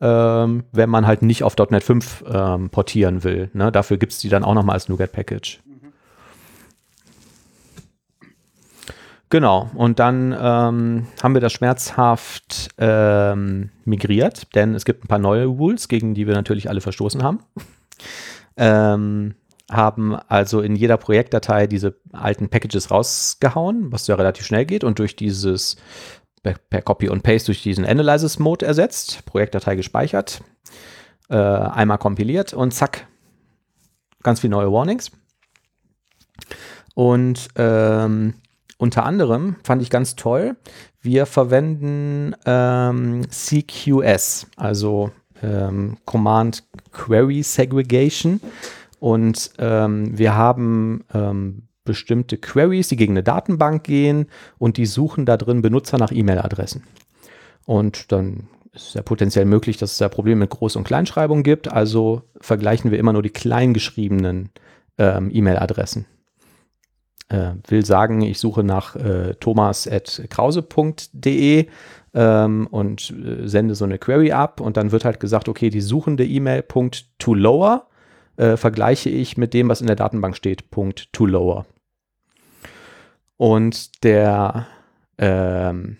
ähm, 0.00 0.64
wenn 0.72 0.90
man 0.90 1.06
halt 1.06 1.22
nicht 1.22 1.44
auf 1.44 1.56
.NET 1.56 1.84
5 1.84 2.24
ähm, 2.26 2.70
portieren 2.70 3.24
will. 3.24 3.50
Ne? 3.52 3.70
Dafür 3.70 3.96
gibt 3.96 4.12
es 4.12 4.18
die 4.18 4.28
dann 4.28 4.44
auch 4.44 4.54
nochmal 4.54 4.74
als 4.74 4.88
NuGet-Package. 4.88 5.60
Genau, 9.30 9.70
und 9.76 9.98
dann 9.98 10.36
ähm, 10.38 11.06
haben 11.22 11.32
wir 11.32 11.40
das 11.40 11.54
schmerzhaft 11.54 12.68
ähm, 12.76 13.70
migriert, 13.86 14.54
denn 14.54 14.74
es 14.74 14.84
gibt 14.84 15.04
ein 15.04 15.08
paar 15.08 15.18
neue 15.18 15.46
Rules, 15.46 15.88
gegen 15.88 16.12
die 16.12 16.26
wir 16.26 16.34
natürlich 16.34 16.68
alle 16.68 16.82
verstoßen 16.82 17.22
haben. 17.22 17.40
ähm, 18.58 19.34
haben 19.70 20.14
also 20.14 20.60
in 20.60 20.76
jeder 20.76 20.96
Projektdatei 20.96 21.66
diese 21.66 21.96
alten 22.12 22.48
Packages 22.48 22.90
rausgehauen, 22.90 23.92
was 23.92 24.06
ja 24.06 24.14
relativ 24.14 24.46
schnell 24.46 24.66
geht 24.66 24.84
und 24.84 24.98
durch 24.98 25.16
dieses 25.16 25.76
per 26.42 26.82
Copy 26.82 27.08
und 27.08 27.22
Paste 27.22 27.46
durch 27.46 27.62
diesen 27.62 27.86
Analysis-Mode 27.86 28.66
ersetzt, 28.66 29.24
Projektdatei 29.26 29.76
gespeichert, 29.76 30.42
äh, 31.28 31.36
einmal 31.36 31.98
kompiliert 31.98 32.52
und 32.52 32.74
zack, 32.74 33.06
ganz 34.22 34.40
viele 34.40 34.52
neue 34.52 34.72
Warnings. 34.72 35.12
Und 36.94 37.48
ähm, 37.56 38.34
unter 38.76 39.04
anderem 39.04 39.56
fand 39.62 39.82
ich 39.82 39.90
ganz 39.90 40.16
toll, 40.16 40.56
wir 41.00 41.26
verwenden 41.26 42.34
ähm, 42.44 43.22
CQS, 43.30 44.48
also 44.56 45.12
ähm, 45.42 45.98
Command 46.04 46.64
Query 46.90 47.42
Segregation 47.42 48.40
und 49.02 49.50
ähm, 49.58 50.16
wir 50.16 50.36
haben 50.36 51.02
ähm, 51.12 51.66
bestimmte 51.82 52.38
Queries, 52.38 52.86
die 52.86 52.94
gegen 52.94 53.14
eine 53.14 53.24
Datenbank 53.24 53.82
gehen 53.82 54.26
und 54.58 54.76
die 54.76 54.86
suchen 54.86 55.26
da 55.26 55.36
drin 55.36 55.60
Benutzer 55.60 55.98
nach 55.98 56.12
E-Mail-Adressen. 56.12 56.84
Und 57.66 58.12
dann 58.12 58.46
ist 58.72 58.90
es 58.90 58.94
ja 58.94 59.02
potenziell 59.02 59.44
möglich, 59.44 59.76
dass 59.76 59.90
es 59.90 59.98
da 59.98 60.08
Probleme 60.08 60.42
mit 60.42 60.52
Groß- 60.52 60.76
und 60.76 60.84
Kleinschreibung 60.84 61.42
gibt. 61.42 61.66
Also 61.66 62.22
vergleichen 62.40 62.92
wir 62.92 63.00
immer 63.00 63.12
nur 63.12 63.24
die 63.24 63.30
kleingeschriebenen 63.30 64.50
ähm, 64.98 65.32
E-Mail-Adressen. 65.34 66.06
Äh, 67.28 67.54
will 67.66 67.84
sagen, 67.84 68.20
ich 68.20 68.38
suche 68.38 68.62
nach 68.62 68.94
äh, 68.94 69.34
thomas.krause.de 69.34 71.66
ähm, 72.14 72.68
und 72.68 73.10
äh, 73.10 73.48
sende 73.48 73.74
so 73.74 73.84
eine 73.84 73.98
Query 73.98 74.30
ab 74.30 74.60
und 74.60 74.76
dann 74.76 74.92
wird 74.92 75.04
halt 75.04 75.18
gesagt, 75.18 75.48
okay, 75.48 75.70
die 75.70 75.80
suchende 75.80 76.24
E-Mail 76.24 76.62
Punkt 76.62 77.08
to 77.18 77.34
lower 77.34 77.88
äh, 78.36 78.56
vergleiche 78.56 79.10
ich 79.10 79.36
mit 79.36 79.54
dem, 79.54 79.68
was 79.68 79.80
in 79.80 79.86
der 79.86 79.96
Datenbank 79.96 80.36
steht, 80.36 80.70
Punkt 80.70 81.12
to 81.12 81.26
lower. 81.26 81.66
Und 83.36 84.04
der 84.04 84.66
ähm, 85.18 85.96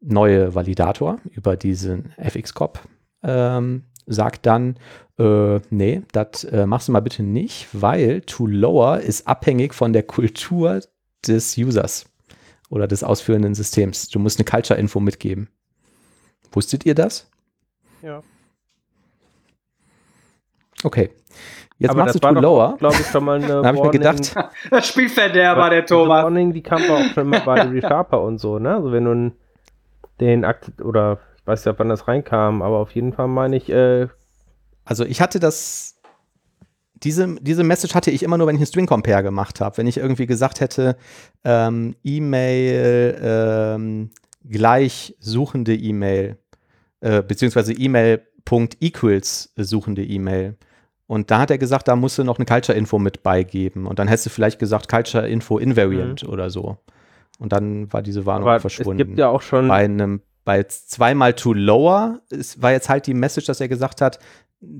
neue 0.00 0.54
Validator 0.54 1.18
über 1.30 1.56
diesen 1.56 2.12
FXCOP 2.18 2.80
ähm, 3.22 3.84
sagt 4.06 4.46
dann, 4.46 4.78
äh, 5.18 5.60
nee, 5.70 6.02
das 6.12 6.44
äh, 6.44 6.66
machst 6.66 6.88
du 6.88 6.92
mal 6.92 7.00
bitte 7.00 7.22
nicht, 7.22 7.68
weil 7.72 8.20
to 8.22 8.46
lower 8.46 9.00
ist 9.00 9.26
abhängig 9.26 9.74
von 9.74 9.92
der 9.92 10.04
Kultur 10.04 10.80
des 11.26 11.56
Users 11.58 12.06
oder 12.68 12.86
des 12.86 13.02
ausführenden 13.02 13.54
Systems. 13.54 14.08
Du 14.08 14.18
musst 14.18 14.38
eine 14.38 14.44
Culture-Info 14.44 15.00
mitgeben. 15.00 15.48
Wusstet 16.52 16.86
ihr 16.86 16.94
das? 16.94 17.28
Ja. 18.02 18.22
Okay. 20.82 21.10
Jetzt 21.78 21.90
Aber 21.90 22.04
machst 22.04 22.14
das 22.14 22.20
du 22.22 22.34
Too 22.34 22.40
Lower. 22.40 22.76
glaube 22.78 22.96
ich, 22.98 23.06
schon 23.06 23.24
mal 23.24 23.36
eine 23.36 23.46
Da 23.62 23.64
habe 23.64 23.76
ich 23.76 23.82
mir 23.82 23.90
gedacht, 23.90 24.34
Das 24.70 24.86
Spielverderber, 24.88 25.70
der 25.70 25.84
Thomas. 25.84 26.24
Warning, 26.24 26.52
die 26.52 26.62
kam 26.62 26.82
auch 26.90 27.04
schon 27.12 27.28
mal 27.28 27.40
bei 27.44 27.60
ReSharper 27.62 28.20
und 28.22 28.38
so, 28.38 28.58
ne? 28.58 28.74
Also 28.76 28.92
wenn 28.92 29.04
du 29.04 29.32
den 30.20 30.44
Akt, 30.44 30.80
oder 30.82 31.18
ich 31.38 31.46
weiß 31.46 31.64
ja, 31.66 31.78
wann 31.78 31.90
das 31.90 32.08
reinkam, 32.08 32.62
aber 32.62 32.78
auf 32.78 32.92
jeden 32.92 33.12
Fall 33.12 33.28
meine 33.28 33.56
ich, 33.56 33.68
äh, 33.68 34.08
also 34.84 35.04
ich 35.04 35.20
hatte 35.20 35.38
das, 35.38 35.96
diese, 36.94 37.36
diese 37.40 37.62
Message 37.62 37.94
hatte 37.94 38.10
ich 38.10 38.22
immer 38.22 38.38
nur, 38.38 38.46
wenn 38.46 38.54
ich 38.56 38.60
einen 38.60 38.66
String 38.66 38.86
Compare 38.86 39.22
gemacht 39.22 39.60
habe. 39.60 39.76
Wenn 39.76 39.86
ich 39.86 39.98
irgendwie 39.98 40.26
gesagt 40.26 40.60
hätte, 40.60 40.96
ähm, 41.44 41.94
E-Mail 42.02 43.18
ähm, 43.22 44.10
gleich 44.48 45.14
suchende 45.20 45.74
E-Mail, 45.74 46.38
äh, 47.00 47.22
beziehungsweise 47.22 47.74
E-Mail.equals 47.74 49.52
suchende 49.56 50.04
E-Mail. 50.04 50.56
Und 51.06 51.30
da 51.30 51.38
hat 51.38 51.50
er 51.50 51.58
gesagt, 51.58 51.86
da 51.88 51.94
musst 51.96 52.18
du 52.18 52.24
noch 52.24 52.38
eine 52.38 52.46
Culture-Info 52.46 52.98
mit 52.98 53.22
beigeben. 53.22 53.86
Und 53.86 53.98
dann 53.98 54.08
hättest 54.08 54.26
du 54.26 54.30
vielleicht 54.30 54.58
gesagt, 54.58 54.88
Culture-Info 54.88 55.58
invariant 55.58 56.24
mhm. 56.24 56.28
oder 56.30 56.50
so. 56.50 56.78
Und 57.38 57.52
dann 57.52 57.92
war 57.92 58.02
diese 58.02 58.26
Warnung 58.26 58.48
Aber 58.48 58.60
verschwunden. 58.60 59.00
Es 59.00 59.06
gibt 59.06 59.18
ja 59.18 59.28
auch 59.28 59.42
schon. 59.42 59.68
Bei 59.68 59.84
einem, 59.84 60.22
bei 60.44 60.62
zweimal 60.64 61.34
too 61.34 61.52
lower 61.52 62.20
ist, 62.30 62.60
war 62.60 62.72
jetzt 62.72 62.88
halt 62.88 63.06
die 63.06 63.14
Message, 63.14 63.46
dass 63.46 63.60
er 63.60 63.68
gesagt 63.68 64.00
hat, 64.00 64.18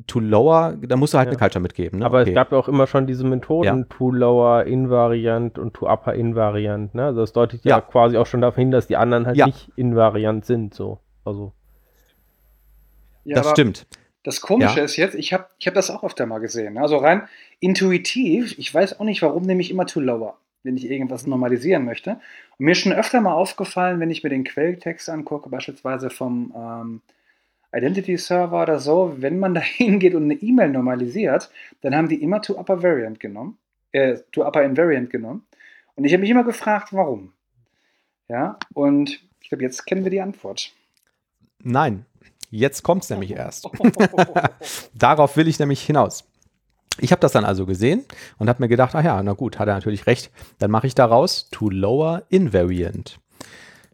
too 0.07 0.21
lower, 0.21 0.75
da 0.81 0.97
musst 0.97 1.13
du 1.15 1.19
halt 1.19 1.27
Ja. 1.27 1.33
eine 1.33 1.39
Culture 1.39 1.63
mitgeben. 1.63 1.99
Ne? 2.01 2.07
Aber 2.07 2.23
Okay. 2.23 2.31
es 2.31 2.35
gab 2.35 2.51
ja 2.51 2.59
auch 2.59 2.67
immer 2.67 2.87
schon 2.87 3.07
diese 3.07 3.25
Methoden, 3.25 3.65
Ja. 3.65 3.85
too 3.89 4.11
lower 4.11 4.65
invariant 4.65 5.59
und 5.59 5.75
too 5.75 5.87
upper 5.87 6.15
invariant. 6.15 6.95
Ne? 6.95 7.05
Also 7.05 7.21
das 7.21 7.33
deutet 7.35 7.63
ja, 7.65 7.77
Ja. 7.77 7.81
quasi 7.83 8.17
auch 8.17 8.27
schon 8.27 8.41
darauf 8.41 8.57
hin, 8.57 8.71
dass 8.71 8.87
die 8.87 8.97
anderen 8.97 9.27
halt 9.27 9.37
Ja. 9.37 9.47
nicht 9.47 9.71
invariant 9.77 10.45
sind. 10.47 10.75
So. 10.75 10.99
Also, 11.25 11.53
Ja, 13.25 13.37
das 13.37 13.51
stimmt. 13.51 13.87
Das 14.27 14.41
Komische 14.41 14.79
Ja. 14.79 14.85
ist 14.85 14.97
jetzt, 14.97 15.15
ich 15.15 15.33
habe 15.33 15.47
ich 15.61 15.69
hab 15.69 15.75
das 15.75 15.89
auch 15.89 16.03
öfter 16.03 16.27
mal 16.27 16.41
gesehen. 16.41 16.75
ne? 16.75 16.81
Also 16.81 16.97
rein 16.97 17.23
intuitiv, 17.61 18.59
ich 18.59 18.75
weiß 18.75 18.99
auch 18.99 19.05
nicht, 19.05 19.23
warum 19.23 19.45
nehme 19.45 19.61
ich 19.61 19.71
immer 19.71 19.87
to 19.87 20.01
lower, 20.01 20.37
wenn 20.65 20.77
ich 20.77 20.91
irgendwas 20.91 21.29
normalisieren 21.29 21.85
möchte. 21.85 22.19
Und 22.59 22.65
mir 22.67 22.73
ist 22.73 22.79
schon 22.81 22.93
öfter 22.93 23.21
mal 23.21 23.35
aufgefallen, 23.35 24.01
wenn 24.01 24.11
ich 24.11 24.25
mir 24.25 24.31
den 24.31 24.43
Quelltext 24.43 25.09
angucke, 25.09 25.49
beispielsweise 25.49 26.11
vom 26.11 26.53
ähm, 26.57 27.01
Identity 27.73 28.17
Server 28.19 28.63
oder 28.63 28.81
so, 28.81 29.15
wenn 29.19 29.39
man 29.39 29.55
da 29.59 29.61
hingeht 29.61 30.17
und 30.17 30.25
eine 30.25 30.35
E-Mail 30.35 30.71
normalisiert, 30.71 31.49
dann 31.83 31.95
haben 31.95 32.09
die 32.09 32.21
immer 32.21 32.43
to 32.43 32.59
upper 32.59 32.83
variant 32.83 33.21
genommen, 33.21 33.59
äh, 33.93 34.19
to 34.33 34.45
upper 34.45 34.65
invariant 34.65 35.09
genommen. 35.09 35.47
Und 35.95 36.05
ich 36.05 36.13
habe 36.13 36.23
mich 36.23 36.31
immer 36.31 36.43
gefragt, 36.45 36.89
warum. 36.93 37.33
Ja, 38.29 38.59
und 38.75 39.23
ich 39.41 39.51
glaube, 39.51 39.63
jetzt 39.63 39.87
kennen 39.87 40.03
wir 40.03 40.11
die 40.11 40.21
Antwort. 40.21 40.73
Nein, 41.63 42.05
jetzt 42.57 42.83
kommt 42.83 43.05
es 43.05 43.11
nämlich 43.11 43.31
erst. 43.37 43.69
Darauf 44.95 45.37
will 45.37 45.49
ich 45.49 45.59
nämlich 45.59 45.83
hinaus. 45.83 46.25
Ich 46.99 47.13
habe 47.13 47.21
das 47.21 47.33
dann 47.33 47.45
also 47.45 47.67
gesehen 47.67 48.05
und 48.39 48.49
habe 48.49 48.63
mir 48.63 48.69
gedacht, 48.69 48.95
ach 48.95 49.05
ja, 49.05 49.23
na 49.23 49.35
gut, 49.35 49.59
hat 49.59 49.69
er 49.69 49.75
natürlich 49.75 50.07
recht. 50.07 50.31
Dann 50.59 50.71
mache 50.71 50.87
ich 50.87 50.95
daraus 50.95 51.51
to 51.51 51.69
lower 51.69 52.23
invariant. 52.31 53.19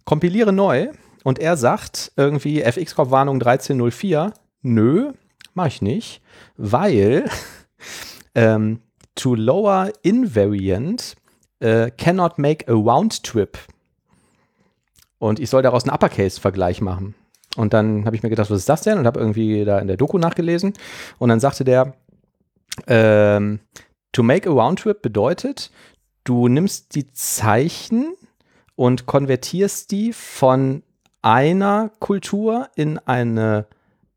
Kompiliere 0.05 0.53
neu 0.53 0.89
und 1.25 1.39
er 1.39 1.57
sagt 1.57 2.13
irgendwie 2.17 2.63
FX-Warnung 2.63 3.37
1304, 3.37 4.33
nö, 4.63 5.13
mache 5.55 5.69
ich 5.69 5.83
nicht, 5.83 6.23
weil 6.57 7.29
ähm, 8.35 8.81
to 9.15 9.35
lower 9.35 9.93
invariant 10.03 11.17
äh, 11.59 11.91
cannot 11.91 12.39
make 12.39 12.69
a 12.69 12.75
round 12.75 13.23
trip. 13.25 13.59
Und 15.19 15.39
ich 15.39 15.51
soll 15.51 15.63
daraus 15.63 15.85
einen 15.85 15.95
Uppercase-Vergleich 15.95 16.81
machen. 16.81 17.15
Und 17.57 17.75
dann 17.75 18.07
habe 18.07 18.17
ich 18.17 18.23
mir 18.23 18.31
gedacht, 18.31 18.51
was 18.51 18.61
ist 18.61 18.69
das 18.69 18.83
denn? 18.83 18.99
Und 18.99 19.07
habe 19.07 19.21
irgendwie 19.21 19.65
da 19.65 19.79
in 19.79 19.89
der 19.89 19.97
Doku 19.97 20.19
nachgelesen. 20.19 20.73
Und 21.19 21.29
dann 21.29 21.41
sagte 21.41 21.65
der, 21.65 21.95
ähm, 22.87 23.61
to 24.13 24.23
make 24.23 24.49
a 24.49 24.53
round 24.53 24.81
trip 24.81 25.03
bedeutet, 25.03 25.71
du 26.25 26.49
nimmst 26.49 26.95
die 26.95 27.13
Zeichen 27.13 28.15
und 28.75 29.07
konvertierst 29.07 29.91
die 29.91 30.13
von 30.13 30.83
einer 31.21 31.91
Kultur 32.01 32.69
in 32.75 32.99
eine 32.99 33.67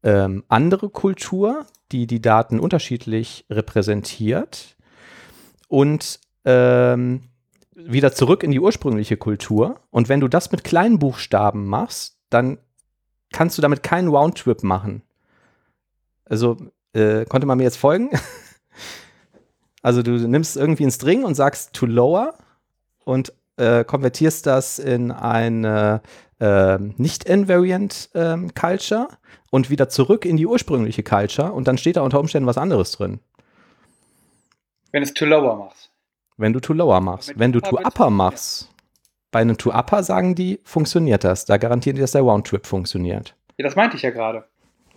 ähm, 0.03 0.43
andere 0.47 0.89
Kultur, 0.89 1.65
die 1.91 2.07
die 2.07 2.21
Daten 2.21 2.59
unterschiedlich 2.59 3.45
repräsentiert 3.49 4.75
und 5.67 6.19
ähm, 6.45 7.23
wieder 7.73 8.13
zurück 8.13 8.43
in 8.43 8.51
die 8.51 8.59
ursprüngliche 8.59 9.17
Kultur. 9.17 9.81
Und 9.91 10.09
wenn 10.09 10.21
du 10.21 10.27
das 10.27 10.51
mit 10.51 10.63
kleinen 10.63 10.99
Buchstaben 10.99 11.67
machst, 11.67 12.17
dann 12.29 12.57
kannst 13.36 13.57
du 13.57 13.61
damit 13.61 13.83
keinen 13.83 14.07
Roundtrip 14.07 14.63
machen. 14.63 15.01
Also, 16.23 16.55
äh, 16.93 17.25
konnte 17.25 17.45
man 17.45 17.57
mir 17.57 17.65
jetzt 17.65 17.75
folgen? 17.75 18.09
also, 19.81 20.01
du 20.01 20.11
nimmst 20.11 20.55
irgendwie 20.55 20.83
einen 20.83 20.91
String 20.91 21.25
und 21.25 21.36
sagst 21.36 21.73
to 21.73 21.86
lower 21.86 22.36
und 23.03 23.33
äh, 23.57 23.83
konvertierst 23.83 24.45
das 24.45 24.79
in 24.79 25.11
eine 25.11 26.01
äh, 26.39 26.77
nicht-invariant 26.77 28.09
ähm, 28.15 28.53
Culture 28.53 29.09
und 29.51 29.69
wieder 29.69 29.89
zurück 29.89 30.23
in 30.23 30.38
die 30.38 30.47
ursprüngliche 30.47 31.03
Culture 31.03 31.51
und 31.51 31.67
dann 31.67 31.77
steht 31.77 31.97
da 31.97 32.01
unter 32.01 32.21
Umständen 32.21 32.47
was 32.47 32.57
anderes 32.57 32.93
drin. 32.93 33.19
Wenn 34.93 35.03
es 35.03 35.13
to 35.13 35.25
lower 35.25 35.57
machst. 35.57 35.91
Wenn 36.38 36.53
du 36.53 36.61
to 36.61 36.71
lower 36.71 37.01
machst. 37.01 37.38
Wenn 37.38 37.51
du 37.51 37.59
to 37.59 37.77
upper 37.77 38.09
machst, 38.09 38.69
bei 39.32 39.39
einem 39.39 39.57
to 39.57 39.71
upper 39.71 40.03
sagen 40.03 40.36
die, 40.36 40.59
funktioniert 40.63 41.23
das. 41.23 41.45
Da 41.45 41.57
garantieren 41.57 41.95
die, 41.95 42.01
dass 42.01 42.13
der 42.13 42.21
Roundtrip 42.21 42.65
funktioniert. 42.65 43.36
Ja, 43.57 43.63
das 43.63 43.76
meinte 43.76 43.97
ich 43.97 44.03
ja 44.03 44.11
gerade. 44.11 44.45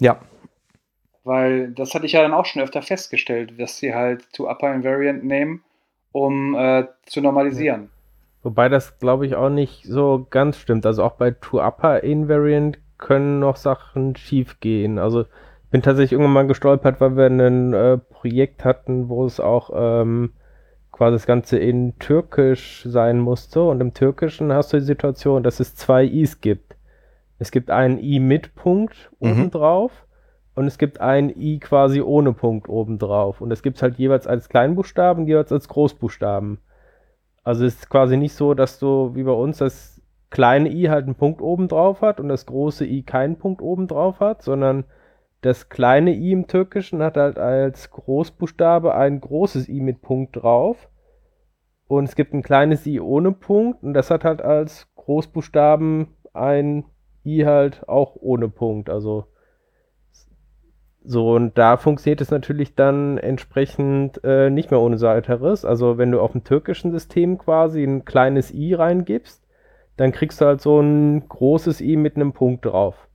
Ja, 0.01 0.21
Weil 1.25 1.73
das 1.73 1.95
hatte 1.95 2.07
ich 2.07 2.13
ja 2.13 2.23
dann 2.23 2.35
auch 2.35 2.47
schon 2.47 2.63
öfter 2.63 2.83
festgestellt, 2.83 3.59
dass 3.59 3.79
sie 3.79 3.95
halt 3.95 4.33
to 4.33 4.49
upper 4.49 4.73
invariant 4.73 5.25
nehmen, 5.25 5.63
um 6.13 6.55
äh, 6.55 6.87
zu 7.07 7.21
normalisieren. 7.21 7.91
Wobei 8.43 8.69
das, 8.69 8.99
glaube 8.99 9.27
ich, 9.27 9.35
auch 9.35 9.51
nicht 9.51 9.85
so 9.85 10.27
ganz 10.31 10.59
stimmt. 10.59 10.87
Also 10.87 11.03
auch 11.03 11.13
bei 11.13 11.33
To-Upper 11.33 12.03
Invariant 12.05 12.79
können 12.97 13.41
noch 13.41 13.57
Sachen 13.57 14.17
schief 14.17 14.61
gehen. 14.61 14.99
Also 14.99 15.23
ich 15.23 15.71
bin 15.71 15.83
tatsächlich 15.83 16.13
irgendwann 16.13 16.33
mal 16.33 16.47
gestolpert, 16.47 17.01
weil 17.01 17.17
wir 17.17 17.27
ein 17.27 17.75
äh, 17.75 17.99
Projekt 17.99 18.65
hatten, 18.65 19.09
wo 19.09 19.25
es 19.27 19.41
auch 19.41 19.71
ähm, 19.75 20.33
quasi 20.99 21.15
das 21.15 21.27
Ganze 21.27 21.59
in 21.59 21.99
Türkisch 22.01 22.85
sein 22.87 23.21
musste. 23.21 23.63
Und 23.63 23.81
im 23.81 23.95
Türkischen 23.95 24.53
hast 24.53 24.73
du 24.73 24.79
die 24.79 24.85
Situation, 24.85 25.43
dass 25.45 25.61
es 25.61 25.75
zwei 25.77 26.05
I's 26.05 26.41
gibt. 26.41 26.77
Es 27.39 27.53
gibt 27.53 27.71
einen 27.71 27.99
I 27.99 28.19
mit 28.19 28.57
Punkt 28.57 29.11
Mhm. 29.21 29.31
obendrauf 29.31 29.93
und 30.57 30.67
es 30.67 30.77
gibt 30.77 31.01
ein 31.01 31.31
I 31.31 31.61
quasi 31.61 32.01
ohne 32.01 32.33
Punkt 32.33 32.69
obendrauf. 32.69 33.41
Und 33.41 33.53
es 33.53 33.63
gibt 33.63 33.81
halt 33.81 33.97
jeweils 33.97 34.27
als 34.27 34.49
Kleinbuchstaben, 34.49 35.27
jeweils 35.29 35.53
als 35.53 35.69
Großbuchstaben. 35.69 36.59
Also 37.45 37.65
es 37.65 37.77
ist 37.77 37.89
quasi 37.89 38.17
nicht 38.17 38.35
so, 38.35 38.55
dass 38.55 38.81
du 38.81 39.15
wie 39.15 39.23
bei 39.23 39.33
uns 39.33 39.59
das 39.59 40.03
kleine 40.31 40.69
i 40.69 40.89
halt 40.89 41.07
einen 41.07 41.15
Punkt 41.15 41.41
oben 41.41 41.69
drauf 41.69 42.03
hat 42.03 42.19
und 42.19 42.29
das 42.29 42.45
große 42.45 42.85
i 42.85 43.05
keinen 43.05 43.37
Punkt 43.37 43.63
oben 43.63 43.87
drauf 43.87 44.19
hat, 44.19 44.43
sondern 44.43 44.85
das 45.41 45.69
kleine 45.69 46.13
i 46.15 46.33
im 46.33 46.47
Türkischen 46.47 47.03
hat 47.03 47.17
halt 47.17 47.39
als 47.39 47.91
Großbuchstabe 47.91 48.95
ein 48.95 49.21
großes 49.21 49.69
i 49.69 49.81
mit 49.81 50.03
Punkt 50.03 50.37
drauf 50.37 50.89
und 51.87 52.05
es 52.05 52.17
gibt 52.17 52.35
ein 52.35 52.43
kleines 52.43 52.87
i 52.87 53.01
ohne 53.01 53.33
Punkt 53.33 53.83
und 53.83 53.95
das 53.95 54.11
hat 54.11 54.25
halt 54.25 54.43
als 54.43 54.89
Großbuchstaben 54.97 56.09
ein 56.33 56.85
i 57.25 57.45
halt 57.45 57.89
auch 57.89 58.17
ohne 58.17 58.49
Punkt. 58.49 58.91
Also 58.91 59.27
so, 61.05 61.35
und 61.35 61.57
da 61.57 61.79
funktioniert 61.79 62.21
es 62.21 62.31
natürlich 62.31 62.75
dann 62.75 63.17
entsprechend 63.17 64.23
äh, 64.25 64.51
nicht 64.51 64.71
mehr 64.71 64.81
ohne 64.81 65.01
weiteres. 65.01 65.65
Also 65.65 65.97
wenn 65.97 66.11
du 66.11 66.21
auf 66.21 66.33
dem 66.33 66.45
türkischen 66.45 66.91
System 66.91 67.39
quasi 67.39 67.83
ein 67.83 68.05
kleines 68.05 68.53
i 68.53 68.75
reingibst, 68.75 69.43
dann 69.97 70.13
kriegst 70.13 70.41
du 70.41 70.45
halt 70.45 70.61
so 70.61 70.81
ein 70.81 71.27
großes 71.27 71.81
i 71.81 71.97
mit 71.97 72.17
einem 72.17 72.33
Punkt 72.33 72.67
drauf. 72.67 73.08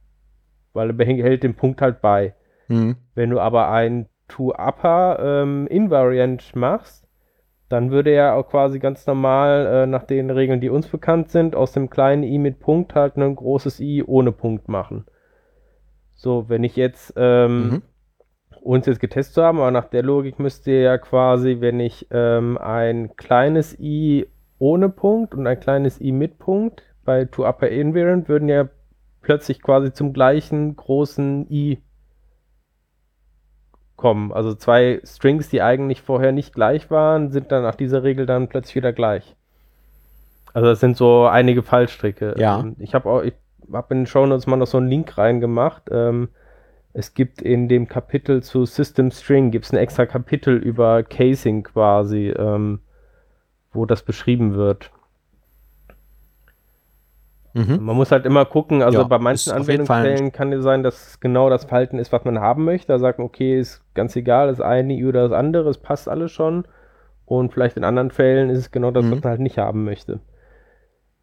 Weil 0.74 0.90
er 0.90 0.94
behält 0.94 1.44
den 1.44 1.56
Punkt 1.56 1.82
halt 1.82 2.02
bei. 2.02 2.34
Mhm. 2.68 2.98
Wenn 3.16 3.30
du 3.30 3.40
aber 3.40 3.70
ein 3.70 4.08
To-Upper 4.28 5.20
ähm, 5.22 5.68
Invariant 5.68 6.56
machst, 6.56 7.08
dann 7.70 7.92
würde 7.92 8.12
er 8.12 8.36
auch 8.36 8.48
quasi 8.50 8.80
ganz 8.80 9.06
normal 9.08 9.66
äh, 9.66 9.88
nach 9.88 10.04
den 10.04 10.30
Regeln, 10.30 10.62
die 10.62 10.70
uns 10.70 10.88
bekannt 10.88 11.30
sind, 11.30 11.56
aus 11.56 11.72
dem 11.72 11.90
kleinen 11.90 12.24
i 12.24 12.38
mit 12.38 12.60
Punkt 12.60 12.96
halt 12.96 13.18
ein 13.18 13.36
großes 13.36 13.80
i 13.80 14.04
ohne 14.04 14.32
Punkt 14.32 14.68
machen. 14.68 15.06
So, 16.14 16.50
wenn 16.50 16.64
ich 16.64 16.76
jetzt 16.76 17.14
ähm, 17.18 17.70
Mhm. 17.70 17.82
uns 18.62 18.86
jetzt 18.86 19.00
getestet 19.00 19.44
haben, 19.44 19.60
aber 19.60 19.72
nach 19.72 19.90
der 19.90 20.04
Logik 20.04 20.40
müsste 20.40 20.72
ja 20.72 20.98
quasi, 20.98 21.58
wenn 21.60 21.80
ich 21.80 22.08
ähm, 22.12 22.58
ein 22.58 23.16
kleines 23.16 23.78
i 23.80 24.28
ohne 24.60 24.90
Punkt 24.90 25.34
und 25.34 25.48
ein 25.48 25.60
kleines 25.60 26.00
i 26.00 26.12
mit 26.12 26.40
Punkt 26.40 26.84
bei 27.04 27.26
to 27.26 27.46
upper 27.48 27.70
invariant 27.70 28.30
würden 28.30 28.50
ja 28.50 28.70
plötzlich 29.24 29.62
quasi 29.62 29.92
zum 29.92 30.14
gleichen 30.14 30.76
großen 30.76 31.48
i 31.50 31.82
kommen. 33.96 34.32
Also 34.32 34.54
zwei 34.54 35.02
Strings, 35.04 35.50
die 35.50 35.62
eigentlich 35.62 36.02
vorher 36.02 36.32
nicht 36.32 36.54
gleich 36.54 36.92
waren, 36.92 37.32
sind 37.32 37.52
dann 37.52 37.64
nach 37.64 37.76
dieser 37.76 38.04
Regel 38.04 38.26
dann 38.26 38.50
plötzlich 38.50 38.76
wieder 38.76 38.94
gleich. 38.94 39.36
Also 40.54 40.68
das 40.68 40.80
sind 40.80 40.98
so 40.98 41.26
einige 41.26 41.64
Fallstricke. 41.64 42.36
Ja. 42.38 42.60
Ähm, 42.60 42.76
Ich 42.80 42.94
habe 42.94 43.10
auch, 43.10 43.22
ich 43.22 43.34
habe 43.72 43.94
in 43.94 44.02
den 44.02 44.06
Shownotes 44.06 44.46
mal 44.46 44.58
noch 44.58 44.68
so 44.68 44.78
einen 44.78 44.88
Link 44.88 45.18
reingemacht. 45.18 45.84
Ähm, 45.90 46.30
es 46.94 47.16
gibt 47.16 47.42
in 47.42 47.68
dem 47.68 47.88
Kapitel 47.88 48.44
zu 48.44 48.66
System 48.66 49.10
String 49.10 49.50
gibt 49.50 49.66
es 49.66 49.72
ein 49.72 49.78
extra 49.78 50.06
Kapitel 50.06 50.58
über 50.58 51.02
Casing 51.02 51.64
quasi, 51.64 52.30
ähm, 52.38 52.82
wo 53.72 53.86
das 53.88 54.04
beschrieben 54.04 54.54
wird. 54.54 54.92
Mhm. 57.54 57.84
Man 57.86 57.96
muss 57.96 58.12
halt 58.12 58.26
immer 58.26 58.46
gucken, 58.46 58.82
also 58.82 59.00
Ja, 59.00 59.04
bei 59.04 59.20
manchen 59.20 59.52
Anwendungsfällen 59.54 60.32
kann 60.32 60.52
es 60.54 60.64
sein, 60.64 60.82
dass 60.82 61.08
es 61.10 61.20
genau 61.20 61.50
das 61.52 61.66
Verhalten 61.66 62.00
ist, 62.00 62.12
was 62.12 62.26
man 62.26 62.40
haben 62.40 62.66
möchte. 62.66 62.88
Da 62.88 62.98
sagt 63.00 63.20
man, 63.20 63.28
okay, 63.28 63.60
ist 63.60 63.84
ganz 63.94 64.16
egal, 64.16 64.48
das 64.48 64.60
eine 64.60 64.96
oder 65.08 65.24
das 65.30 65.32
andere, 65.32 65.70
es 65.70 65.78
passt 65.78 66.10
alles 66.10 66.32
schon. 66.32 66.66
Und 67.26 67.54
vielleicht 67.54 67.78
in 67.78 67.84
anderen 67.84 68.10
Fällen 68.12 68.50
ist 68.50 68.58
es 68.58 68.72
genau 68.72 68.90
das, 68.92 69.06
Mhm. 69.06 69.12
was 69.12 69.22
man 69.24 69.30
halt 69.30 69.40
nicht 69.42 69.58
haben 69.60 69.86
möchte. 69.86 70.20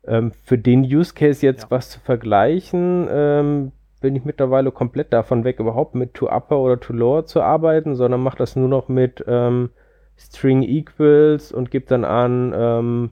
Ähm, 0.07 0.33
für 0.45 0.57
den 0.57 0.83
Use 0.85 1.14
Case 1.14 1.45
jetzt 1.45 1.64
Ja. 1.64 1.70
was 1.72 1.91
zu 1.91 2.01
vergleichen, 2.01 3.09
ähm, 3.11 3.72
bin 4.01 4.16
ich 4.16 4.24
mittlerweile 4.24 4.70
komplett 4.70 5.12
davon 5.12 5.45
weg, 5.45 5.59
überhaupt 5.61 5.95
mit 5.95 6.14
To 6.14 6.31
Upper 6.31 6.59
oder 6.59 6.81
To 6.81 6.93
Lower 6.95 7.26
zu 7.26 7.43
arbeiten, 7.43 7.97
sondern 7.97 8.22
mache 8.22 8.39
das 8.39 8.57
nur 8.57 8.68
noch 8.68 8.89
mit 8.89 9.22
ähm, 9.26 9.70
String 10.16 10.62
Equals 10.62 11.53
und 11.53 11.70
gebe 11.70 11.87
dann 11.87 12.05
an, 12.05 12.55
ähm, 12.57 13.11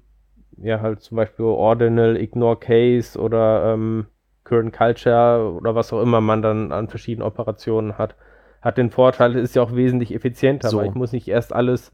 ja, 0.63 0.81
halt 0.81 1.01
zum 1.01 1.17
Beispiel 1.17 1.45
Ordinal, 1.45 2.17
Ignore 2.17 2.57
Case 2.57 3.19
oder 3.19 3.73
ähm, 3.73 4.07
Current 4.45 4.73
Culture 4.73 5.53
oder 5.55 5.75
was 5.75 5.93
auch 5.93 6.03
immer 6.03 6.21
man 6.21 6.43
dann 6.43 6.73
an 6.73 6.89
verschiedenen 6.89 7.27
Operationen 7.27 7.99
hat. 7.99 8.17
Hat 8.61 8.79
den 8.79 8.91
Vorteil, 8.91 9.37
es 9.37 9.51
ist 9.51 9.57
ja 9.57 9.63
auch 9.63 9.75
wesentlich 9.75 10.15
effizienter, 10.15 10.69
So. 10.69 10.79
weil 10.79 10.87
ich 10.87 10.95
muss 10.95 11.13
nicht 11.13 11.29
erst 11.29 11.53
alles 11.53 11.93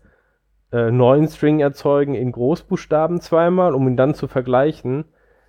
äh, 0.72 0.90
neuen 0.90 1.28
String 1.28 1.60
erzeugen 1.60 2.14
in 2.14 2.32
Großbuchstaben 2.32 3.20
zweimal, 3.20 3.74
um 3.74 3.86
ihn 3.86 3.96
dann 3.96 4.14
zu 4.14 4.28
vergleichen, 4.28 5.04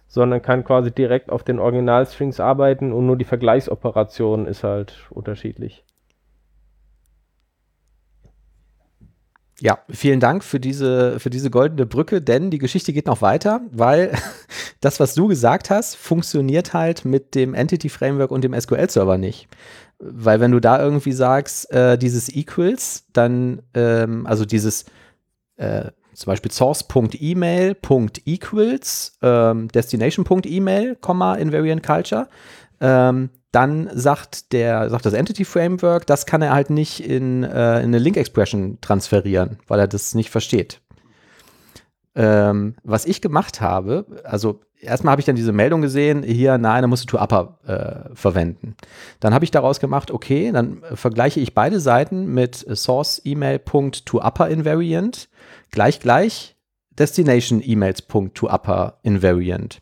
sondern 0.08 0.42
kann 0.42 0.66
quasi 0.66 0.92
direkt 0.92 1.32
auf 1.32 1.44
den 1.44 1.60
Originalstrings 1.60 2.40
arbeiten 2.40 2.92
und 2.92 3.06
nur 3.06 3.18
die 3.18 3.24
Vergleichsoperation 3.24 4.46
ist 4.46 4.64
halt 4.64 5.08
unterschiedlich. 5.10 5.85
Ja, 9.62 9.80
vielen 9.90 10.20
Dank 10.20 10.44
für 10.44 10.60
diese, 10.60 11.18
für 11.20 11.30
diese 11.30 11.50
goldene 11.50 11.86
Brücke, 11.86 12.22
denn 12.22 12.52
die 12.52 12.58
Geschichte 12.58 12.92
geht 12.92 13.06
noch 13.06 13.22
weiter, 13.22 13.62
weil 13.72 14.12
das, 14.82 15.00
was 15.00 15.16
du 15.16 15.28
gesagt 15.28 15.70
hast, 15.70 15.96
funktioniert 15.96 16.74
halt 16.74 17.06
mit 17.06 17.36
dem 17.36 17.54
Entity 17.54 17.88
Framework 17.88 18.32
und 18.32 18.44
dem 18.44 18.60
SQL-Server 18.60 19.18
nicht. 19.18 19.48
Weil 20.00 20.42
wenn 20.42 20.52
du 20.52 20.60
da 20.60 20.82
irgendwie 20.82 21.14
sagst, 21.14 21.72
äh, 21.72 21.98
dieses 21.98 22.28
Equals, 22.36 23.06
dann, 23.14 23.62
ähm, 23.74 24.28
also 24.28 24.44
dieses 24.44 24.84
äh, 25.56 25.86
zum 26.14 26.32
Beispiel 26.32 26.52
source.email.equals, 26.52 29.18
ähm, 29.22 29.70
destination.email, 29.70 30.98
invariant 31.38 31.84
culture, 31.84 32.28
ähm, 32.82 33.30
dann 33.56 33.90
sagt 33.94 34.52
der, 34.52 34.90
sagt 34.90 35.06
das 35.06 35.14
Entity 35.14 35.46
Framework, 35.46 36.06
das 36.06 36.26
kann 36.26 36.42
er 36.42 36.54
halt 36.54 36.70
nicht 36.70 37.00
in, 37.00 37.44
äh, 37.44 37.80
in 37.80 37.86
eine 37.86 38.00
Link 38.00 38.18
Expression 38.18 38.80
transferieren, 38.82 39.60
weil 39.68 39.80
er 39.80 39.88
das 39.88 40.14
nicht 40.14 40.30
versteht. 40.30 40.82
Ähm, 42.16 42.76
was 42.84 43.06
ich 43.06 43.22
gemacht 43.22 43.62
habe, 43.62 44.06
also 44.26 44.60
erstmal 44.82 45.14
habe 45.14 45.22
ich 45.22 45.26
dann 45.26 45.38
diese 45.38 45.54
Meldung 45.54 45.82
gesehen, 45.82 46.22
hier, 46.24 46.58
nein, 46.58 46.82
da 46.82 46.88
musst 46.88 47.04
du 47.10 47.18
ToUpper 47.18 47.60
äh, 47.66 48.16
verwenden. 48.16 48.76
Dann 49.22 49.34
habe 49.34 49.46
ich 49.46 49.52
daraus 49.52 49.80
gemacht, 49.80 50.12
okay, 50.12 50.52
dann 50.52 50.82
vergleiche 50.94 51.40
ich 51.40 51.54
beide 51.54 51.80
Seiten 51.80 52.34
mit 52.34 52.56
source 52.76 53.22
email.toUpper 53.26 54.50
invariant 54.50 55.30
gleich 55.72 56.02
gleich 56.02 56.56
destination 56.98 57.62
emails.toUpper 57.62 59.00
invariant. 59.04 59.82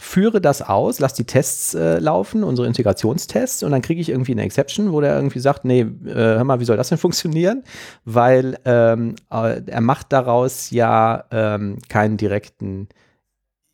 Führe 0.00 0.40
das 0.40 0.62
aus, 0.62 1.00
lass 1.00 1.12
die 1.12 1.24
Tests 1.24 1.74
äh, 1.74 1.98
laufen, 1.98 2.44
unsere 2.44 2.68
Integrationstests, 2.68 3.64
und 3.64 3.72
dann 3.72 3.82
kriege 3.82 4.00
ich 4.00 4.08
irgendwie 4.08 4.32
eine 4.32 4.42
Exception, 4.42 4.92
wo 4.92 5.00
der 5.00 5.16
irgendwie 5.16 5.40
sagt, 5.40 5.64
nee, 5.64 5.80
äh, 5.80 6.14
hör 6.14 6.44
mal, 6.44 6.60
wie 6.60 6.64
soll 6.64 6.76
das 6.76 6.88
denn 6.88 6.98
funktionieren? 6.98 7.64
Weil 8.04 8.58
ähm, 8.64 9.16
äh, 9.30 9.60
er 9.66 9.80
macht 9.80 10.12
daraus 10.12 10.70
ja 10.70 11.24
ähm, 11.32 11.78
keinen 11.88 12.16
direkten 12.16 12.88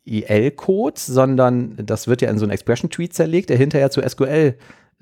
IL-Code, 0.05 0.99
sondern 0.99 1.75
das 1.77 2.07
wird 2.07 2.21
ja 2.21 2.29
in 2.29 2.39
so 2.39 2.45
einen 2.45 2.51
Expression-Tweet 2.51 3.13
zerlegt, 3.13 3.49
der 3.49 3.57
hinterher 3.57 3.91
zu 3.91 4.01
SQL 4.01 4.55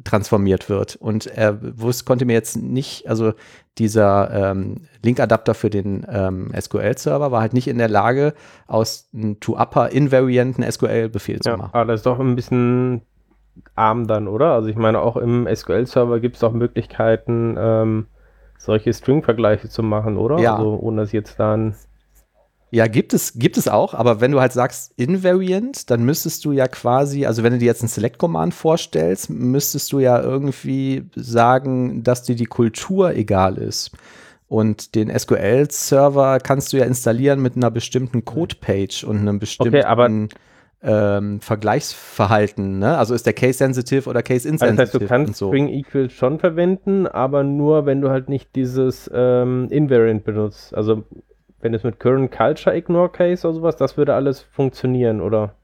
transformiert 0.04 0.70
wird. 0.70 0.96
Und 0.96 1.28
er 1.28 1.60
wusste, 1.80 2.06
konnte 2.06 2.26
mir 2.26 2.34
jetzt 2.34 2.58
nicht, 2.58 3.08
also 3.08 3.34
dieser 3.78 4.52
ähm, 4.52 4.88
Link-Adapter 5.04 5.54
für 5.54 5.70
den 5.70 6.06
ähm, 6.10 6.52
SQL-Server 6.60 7.32
war 7.32 7.42
halt 7.42 7.54
nicht 7.54 7.68
in 7.68 7.78
der 7.78 7.90
Lage, 7.90 8.34
aus 8.68 9.10
einem 9.14 9.40
to-upper 9.40 9.92
invarianten 9.92 10.64
SQL-Befehl 10.70 11.40
zu 11.40 11.50
Ja, 11.50 11.58
machen. 11.58 11.70
aber 11.74 11.86
das 11.86 12.00
ist 12.02 12.06
doch 12.06 12.20
ein 12.20 12.36
bisschen 12.36 13.02
arm 13.76 14.08
dann, 14.08 14.28
oder? 14.28 14.54
Also 14.54 14.70
ich 14.70 14.76
meine, 14.76 15.00
auch 15.00 15.16
im 15.16 15.48
SQL-Server 15.54 16.20
gibt 16.20 16.38
es 16.38 16.44
auch 16.44 16.54
Möglichkeiten, 16.54 17.56
ähm, 17.58 18.08
solche 18.58 18.94
String-Vergleiche 18.94 19.70
zu 19.70 19.84
machen, 19.84 20.18
oder? 20.18 20.40
Ja. 20.40 20.56
Also 20.56 20.80
ohne 20.80 21.02
dass 21.02 21.12
jetzt 21.12 21.40
dann 21.40 21.76
Ja, 22.74 22.88
gibt 22.88 23.14
es, 23.14 23.38
gibt 23.38 23.58
es 23.58 23.68
auch, 23.68 23.94
aber 23.94 24.20
wenn 24.20 24.32
du 24.32 24.42
halt 24.42 24.52
sagst 24.52 24.94
invariant, 24.98 25.92
dann 25.92 26.04
müsstest 26.04 26.44
du 26.44 26.52
ja 26.52 26.68
quasi, 26.68 27.28
also 27.28 27.44
wenn 27.44 27.54
du 27.54 27.60
dir 27.60 27.68
jetzt 27.68 27.84
ein 27.84 27.88
Select-Command 27.88 28.52
vorstellst, 28.52 29.30
müsstest 29.30 29.92
du 29.92 30.00
ja 30.00 30.20
irgendwie 30.20 31.04
sagen, 31.16 32.04
dass 32.04 32.24
dir 32.24 32.36
die 32.36 32.48
Kultur 32.48 33.14
egal 33.14 33.60
ist. 33.60 33.92
Und 34.48 34.96
den 34.96 35.16
SQL-Server 35.16 36.40
kannst 36.40 36.74
du 36.74 36.78
ja 36.78 36.86
installieren 36.86 37.44
mit 37.44 37.56
einer 37.56 37.70
bestimmten 37.70 38.26
Code-Page 38.26 39.04
und 39.04 39.20
einem 39.20 39.38
bestimmten 39.38 39.76
Okay, 39.76 39.86
ähm, 40.82 41.42
Vergleichsverhalten. 41.42 42.80
Ne? 42.80 42.98
Also 42.98 43.14
ist 43.14 43.28
der 43.28 43.34
Case-sensitive 43.34 44.10
oder 44.10 44.18
Also 44.18 44.24
das 44.24 44.28
Case-insensitive 44.30 44.82
heißt, 44.82 44.94
du 44.96 45.06
kannst 45.06 45.36
so. 45.36 45.50
String 45.50 45.70
Equals 45.70 46.14
schon 46.14 46.40
verwenden, 46.40 47.06
aber 47.06 47.44
nur, 47.44 47.86
wenn 47.86 48.02
du 48.02 48.10
halt 48.10 48.30
nicht 48.30 48.56
dieses 48.56 49.12
ähm, 49.14 49.68
Invariant 49.70 50.24
benutzt. 50.24 50.74
Also 50.74 51.04
wenn 51.64 51.74
es 51.74 51.84
mit 51.84 52.00
Current 52.00 52.32
Culture 52.32 52.76
Ignore 52.76 53.10
Case 53.10 53.48
oder 53.48 53.56
sowas, 53.56 53.76
das 53.78 53.98
würde 53.98 54.14
alles 54.14 54.42
funktionieren, 54.42 55.22
oder? 55.22 55.56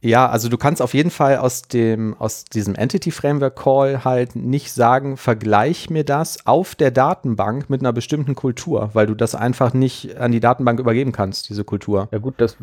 Ja, 0.00 0.28
also 0.28 0.48
du 0.48 0.56
kannst 0.56 0.80
auf 0.80 0.94
jeden 0.94 1.10
Fall 1.10 1.38
aus 1.38 1.62
dem, 1.62 2.14
aus 2.18 2.44
diesem 2.44 2.76
Entity 2.76 3.10
Framework 3.10 3.56
Call 3.56 4.04
halt 4.04 4.36
nicht 4.36 4.72
sagen, 4.72 5.16
vergleich 5.16 5.90
mir 5.90 6.04
das 6.04 6.46
auf 6.46 6.76
der 6.76 6.92
Datenbank 6.92 7.68
mit 7.68 7.80
einer 7.80 7.92
bestimmten 7.92 8.36
Kultur, 8.36 8.90
weil 8.92 9.06
du 9.06 9.14
das 9.14 9.34
einfach 9.34 9.74
nicht 9.74 10.16
an 10.16 10.30
die 10.30 10.40
Datenbank 10.40 10.78
übergeben 10.78 11.10
kannst, 11.10 11.48
diese 11.48 11.64
Kultur. 11.64 12.08
Ja 12.12 12.18
gut, 12.18 12.34
das 12.38 12.56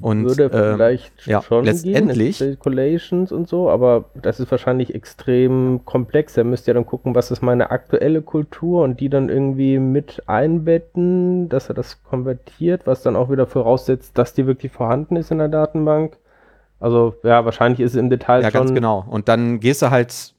Und 0.00 0.24
würde 0.24 0.44
ähm, 0.44 0.74
vielleicht 0.74 1.26
ja, 1.26 1.42
schon 1.42 1.64
letztendlich- 1.64 2.38
gehen, 2.38 2.58
Calculations 2.58 3.30
und 3.30 3.48
so, 3.48 3.68
aber 3.68 4.06
das 4.14 4.40
ist 4.40 4.50
wahrscheinlich 4.50 4.94
extrem 4.94 5.82
komplex. 5.84 6.36
Er 6.36 6.44
müsste 6.44 6.70
ja 6.70 6.74
dann 6.74 6.86
gucken, 6.86 7.14
was 7.14 7.30
ist 7.30 7.42
meine 7.42 7.70
aktuelle 7.70 8.22
Kultur 8.22 8.84
und 8.84 9.00
die 9.00 9.10
dann 9.10 9.28
irgendwie 9.28 9.78
mit 9.78 10.22
einbetten, 10.26 11.48
dass 11.50 11.68
er 11.68 11.74
das 11.74 12.02
konvertiert, 12.04 12.86
was 12.86 13.02
dann 13.02 13.16
auch 13.16 13.30
wieder 13.30 13.46
voraussetzt, 13.46 14.16
dass 14.16 14.32
die 14.32 14.46
wirklich 14.46 14.72
vorhanden 14.72 15.16
ist 15.16 15.30
in 15.30 15.38
der 15.38 15.48
Datenbank. 15.48 16.16
Also 16.80 17.14
ja, 17.22 17.44
wahrscheinlich 17.44 17.80
ist 17.80 17.92
es 17.92 17.96
im 17.98 18.10
Detail 18.10 18.42
ja, 18.42 18.50
schon 18.50 18.60
ganz 18.60 18.74
genau. 18.74 19.04
Und 19.08 19.28
dann 19.28 19.60
gehst 19.60 19.82
du 19.82 19.90
halt, 19.90 20.34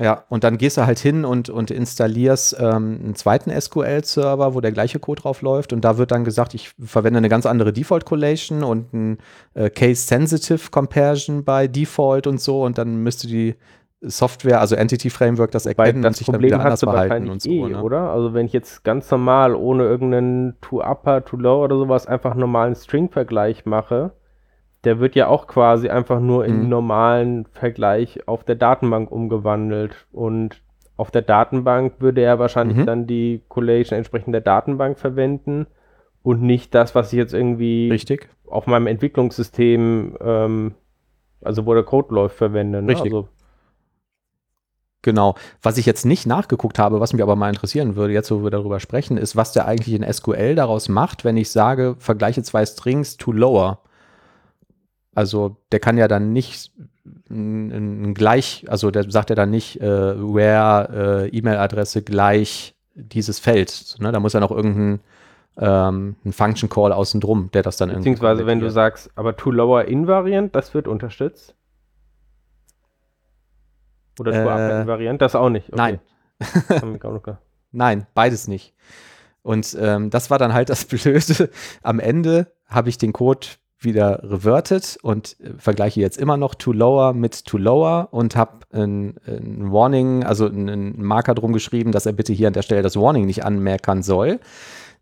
ja, 0.00 0.24
und 0.28 0.42
dann 0.42 0.58
gehst 0.58 0.76
du 0.76 0.86
halt 0.86 0.98
hin 0.98 1.24
und, 1.24 1.50
und 1.50 1.70
installierst 1.70 2.56
ähm, 2.58 2.98
einen 3.04 3.14
zweiten 3.14 3.50
SQL-Server, 3.50 4.54
wo 4.54 4.60
der 4.60 4.72
gleiche 4.72 4.98
Code 4.98 5.22
drauf 5.22 5.40
läuft. 5.40 5.72
Und 5.72 5.84
da 5.84 5.98
wird 5.98 6.10
dann 6.10 6.24
gesagt, 6.24 6.54
ich 6.54 6.72
verwende 6.84 7.18
eine 7.18 7.28
ganz 7.28 7.46
andere 7.46 7.72
Default-Collation 7.72 8.64
und 8.64 8.92
ein 8.92 9.18
äh, 9.54 9.70
Case-Sensitive 9.70 10.70
Comparison 10.72 11.44
bei 11.44 11.68
Default 11.68 12.26
und 12.26 12.40
so. 12.40 12.64
Und 12.64 12.76
dann 12.76 12.96
müsste 13.04 13.28
die 13.28 13.54
Software, 14.00 14.60
also 14.60 14.74
Entity 14.74 15.10
Framework, 15.10 15.52
das 15.52 15.64
erkennen 15.64 15.98
und 15.98 16.02
das 16.02 16.18
sich 16.18 16.26
dann 16.26 16.34
Problem 16.34 16.48
wieder 16.48 16.60
anders 16.60 16.72
hast 16.72 16.82
du 16.82 16.86
verhalten 16.86 17.10
wahrscheinlich 17.10 17.32
und 17.32 17.42
so. 17.42 17.50
eh, 17.50 17.68
ne? 17.68 17.82
oder? 17.82 18.10
Also 18.10 18.34
wenn 18.34 18.46
ich 18.46 18.52
jetzt 18.52 18.82
ganz 18.82 19.08
normal 19.12 19.54
ohne 19.54 19.84
irgendeinen 19.84 20.56
To-Upper, 20.60 21.24
To-Low 21.24 21.62
oder 21.62 21.76
sowas 21.76 22.08
einfach 22.08 22.32
einen 22.32 22.40
normalen 22.40 22.74
String-Vergleich 22.74 23.64
mache, 23.64 24.12
der 24.84 25.00
wird 25.00 25.14
ja 25.14 25.28
auch 25.28 25.46
quasi 25.46 25.88
einfach 25.88 26.20
nur 26.20 26.44
in 26.44 26.62
Mhm. 26.64 26.68
normalen 26.68 27.46
Vergleich 27.52 28.26
auf 28.28 28.44
der 28.44 28.54
Datenbank 28.56 29.10
umgewandelt. 29.10 30.06
Und 30.12 30.60
auf 30.96 31.10
der 31.10 31.22
Datenbank 31.22 31.94
würde 32.00 32.20
er 32.22 32.38
wahrscheinlich 32.38 32.76
Mhm. 32.78 32.86
dann 32.86 33.06
die 33.06 33.42
Collation 33.48 33.96
entsprechend 33.96 34.32
der 34.34 34.40
Datenbank 34.40 34.98
verwenden 34.98 35.66
und 36.22 36.42
nicht 36.42 36.74
das, 36.74 36.94
was 36.94 37.12
ich 37.12 37.16
jetzt 37.18 37.34
irgendwie 37.34 37.88
Richtig. 37.90 38.28
auf 38.46 38.66
meinem 38.66 38.86
Entwicklungssystem, 38.86 40.16
ähm, 40.20 40.74
also 41.42 41.66
wo 41.66 41.74
der 41.74 41.82
Code 41.82 42.14
läuft, 42.14 42.36
verwende. 42.36 42.80
Ne? 42.82 42.92
Richtig. 42.92 43.12
Also, 43.12 43.28
Genau. 45.02 45.34
Was 45.60 45.76
ich 45.76 45.84
jetzt 45.84 46.06
nicht 46.06 46.26
nachgeguckt 46.26 46.78
habe, 46.78 46.98
was 46.98 47.12
mich 47.12 47.22
aber 47.22 47.36
mal 47.36 47.50
interessieren 47.50 47.94
würde, 47.94 48.14
jetzt 48.14 48.30
wo 48.30 48.42
wir 48.42 48.50
darüber 48.50 48.80
sprechen, 48.80 49.18
ist, 49.18 49.36
was 49.36 49.52
der 49.52 49.66
eigentlich 49.66 49.94
in 49.94 50.02
SQL 50.10 50.54
daraus 50.54 50.88
macht, 50.88 51.24
wenn 51.26 51.36
ich 51.36 51.50
sage, 51.50 51.96
vergleiche 51.98 52.42
zwei 52.42 52.64
Strings 52.64 53.18
to 53.18 53.30
lower. 53.30 53.80
Also 55.14 55.56
der 55.72 55.80
kann 55.80 55.96
ja 55.98 56.08
dann 56.08 56.32
nicht 56.32 56.72
gleich, 58.14 58.64
also 58.68 58.90
der 58.90 59.10
sagt 59.10 59.30
ja 59.30 59.36
dann 59.36 59.50
nicht, 59.50 59.80
äh, 59.80 60.16
where 60.18 61.24
äh, 61.24 61.36
E-Mail-Adresse 61.36 62.02
gleich 62.02 62.74
dieses 62.94 63.38
Feld. 63.38 63.96
Ne? 63.98 64.12
Da 64.12 64.20
muss 64.20 64.32
ja 64.34 64.40
noch 64.40 64.50
irgendein 64.50 65.00
ähm, 65.56 66.16
ein 66.24 66.32
Function 66.32 66.68
Call 66.68 66.92
außen 66.92 67.20
drum, 67.20 67.50
der 67.52 67.62
das 67.62 67.76
dann 67.76 67.88
irgendwie. 67.90 68.10
Beziehungsweise 68.10 68.46
wenn 68.46 68.60
du 68.60 68.70
sagst, 68.70 69.10
aber 69.16 69.36
to 69.36 69.50
lower 69.50 69.84
invariant, 69.84 70.54
das 70.54 70.74
wird 70.74 70.88
unterstützt. 70.88 71.54
Oder 74.18 74.32
to 74.32 74.38
Äh, 74.38 74.42
upper 74.42 74.80
invariant, 74.82 75.22
das 75.22 75.34
auch 75.34 75.50
nicht. 75.50 75.74
Nein. 75.74 76.00
Noch 76.82 77.22
ge- 77.22 77.34
Nein, 77.72 78.06
beides 78.14 78.48
nicht. 78.48 78.74
Und 79.42 79.76
ähm, 79.80 80.10
das 80.10 80.30
war 80.30 80.38
dann 80.38 80.52
halt 80.54 80.68
das 80.70 80.84
Blöde. 80.86 81.50
Am 81.82 82.00
Ende 82.00 82.52
habe 82.66 82.88
ich 82.88 82.98
den 82.98 83.12
Code 83.12 83.46
wieder 83.84 84.20
reverted 84.22 84.98
und 85.02 85.36
äh, 85.40 85.50
vergleiche 85.58 86.00
jetzt 86.00 86.18
immer 86.18 86.36
noch 86.36 86.54
to 86.54 86.72
lower 86.72 87.12
mit 87.12 87.44
to 87.44 87.58
lower 87.58 88.08
und 88.10 88.36
habe 88.36 88.58
ein, 88.72 89.14
ein 89.26 89.72
Warning, 89.72 90.24
also 90.24 90.46
einen, 90.46 91.02
Marker 91.02 91.34
drum 91.34 91.52
geschrieben, 91.52 91.92
dass 91.92 92.06
er 92.06 92.12
bitte 92.12 92.32
hier 92.32 92.48
an 92.48 92.54
der 92.54 92.62
Stelle 92.62 92.82
das 92.82 92.96
Warning 92.96 93.26
nicht 93.26 93.44
anmerken 93.44 94.02
soll. 94.02 94.40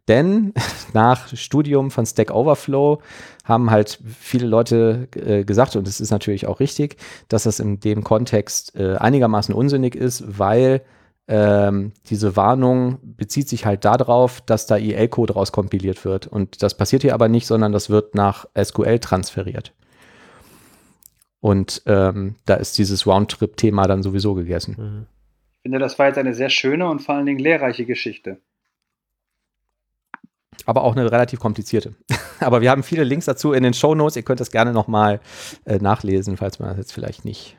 Denn 0.09 0.53
nach 0.93 1.29
Studium 1.35 1.91
von 1.91 2.07
Stack 2.07 2.31
Overflow 2.31 3.01
haben 3.45 3.71
halt 3.71 3.99
viele 4.19 4.47
Leute 4.47 5.09
äh, 5.15 5.45
gesagt, 5.45 5.77
und 5.77 5.87
es 5.89 6.01
ist 6.01 6.11
natürlich 6.11 6.47
auch 6.47 6.61
richtig, 6.61 6.97
dass 7.29 7.45
das 7.45 7.61
in 7.61 7.81
dem 7.81 8.05
Kontext 8.05 8.77
äh, 8.77 8.97
einigermaßen 8.97 9.55
unsinnig 9.55 9.95
ist, 9.95 10.39
weil 10.39 10.83
ähm, 11.29 11.93
diese 12.07 12.37
Warnung 12.37 12.99
bezieht 13.03 13.49
sich 13.49 13.65
halt 13.65 13.85
darauf, 13.85 14.41
dass 14.41 14.67
da 14.67 14.77
EL-Code 14.77 15.35
rauskompiliert 15.35 16.05
wird. 16.05 16.27
Und 16.27 16.63
das 16.63 16.77
passiert 16.77 17.03
hier 17.03 17.15
aber 17.15 17.29
nicht, 17.29 17.47
sondern 17.47 17.73
das 17.73 17.91
wird 17.91 18.15
nach 18.15 18.47
SQL 18.61 18.99
transferiert. 18.99 19.73
Und 21.41 21.83
ähm, 21.87 22.37
da 22.45 22.55
ist 22.55 22.79
dieses 22.79 23.07
Roundtrip-Thema 23.07 23.87
dann 23.87 24.03
sowieso 24.03 24.35
gegessen. 24.35 24.77
Mhm. 24.79 25.07
Ich 25.57 25.63
finde, 25.63 25.79
das 25.79 25.99
war 25.99 26.07
jetzt 26.09 26.19
eine 26.19 26.35
sehr 26.35 26.51
schöne 26.51 26.89
und 26.89 27.01
vor 27.01 27.15
allen 27.15 27.27
Dingen 27.27 27.39
lehrreiche 27.39 27.85
Geschichte. 27.85 28.39
Aber 30.67 30.83
auch 30.83 30.93
eine 30.93 31.11
relativ 31.11 31.39
komplizierte. 31.39 31.95
aber 32.41 32.61
wir 32.61 32.71
haben 32.71 32.83
viele 32.83 33.05
Links 33.05 33.27
dazu 33.27 33.53
in 33.53 33.63
den 33.63 33.75
Show 33.75 33.95
Notes. 33.95 34.17
Ihr 34.17 34.23
könnt 34.23 34.41
das 34.41 34.51
gerne 34.51 34.73
nochmal 34.73 35.21
äh, 35.65 35.79
nachlesen, 35.79 36.37
falls 36.37 36.59
man 36.59 36.69
das 36.71 36.79
jetzt 36.79 36.93
vielleicht 36.93 37.25
nicht 37.25 37.59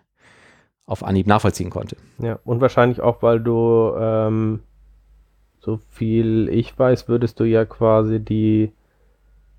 auf 0.85 1.03
Anhieb 1.03 1.27
nachvollziehen 1.27 1.69
konnte. 1.69 1.95
Ja, 2.19 2.39
und 2.43 2.61
wahrscheinlich 2.61 3.01
auch, 3.01 3.21
weil 3.21 3.39
du, 3.39 3.93
ähm, 3.97 4.59
so 5.59 5.77
viel 5.89 6.49
ich 6.49 6.77
weiß, 6.77 7.07
würdest 7.07 7.39
du 7.39 7.45
ja 7.45 7.63
quasi 7.65 8.19
die, 8.19 8.73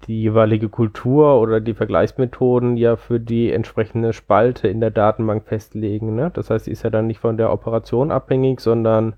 die 0.07 0.21
jeweilige 0.21 0.69
Kultur 0.69 1.41
oder 1.41 1.61
die 1.61 1.73
Vergleichsmethoden 1.73 2.77
ja 2.77 2.97
für 2.97 3.19
die 3.21 3.51
entsprechende 3.51 4.13
Spalte 4.13 4.69
in 4.69 4.81
der 4.81 4.91
Datenbank 4.91 5.45
festlegen. 5.47 6.15
Ne? 6.15 6.31
Das 6.35 6.51
heißt, 6.51 6.67
die 6.67 6.73
ist 6.73 6.83
ja 6.83 6.91
dann 6.91 7.07
nicht 7.07 7.21
von 7.21 7.39
der 7.39 7.51
Operation 7.51 8.11
abhängig, 8.11 8.61
sondern 8.61 9.17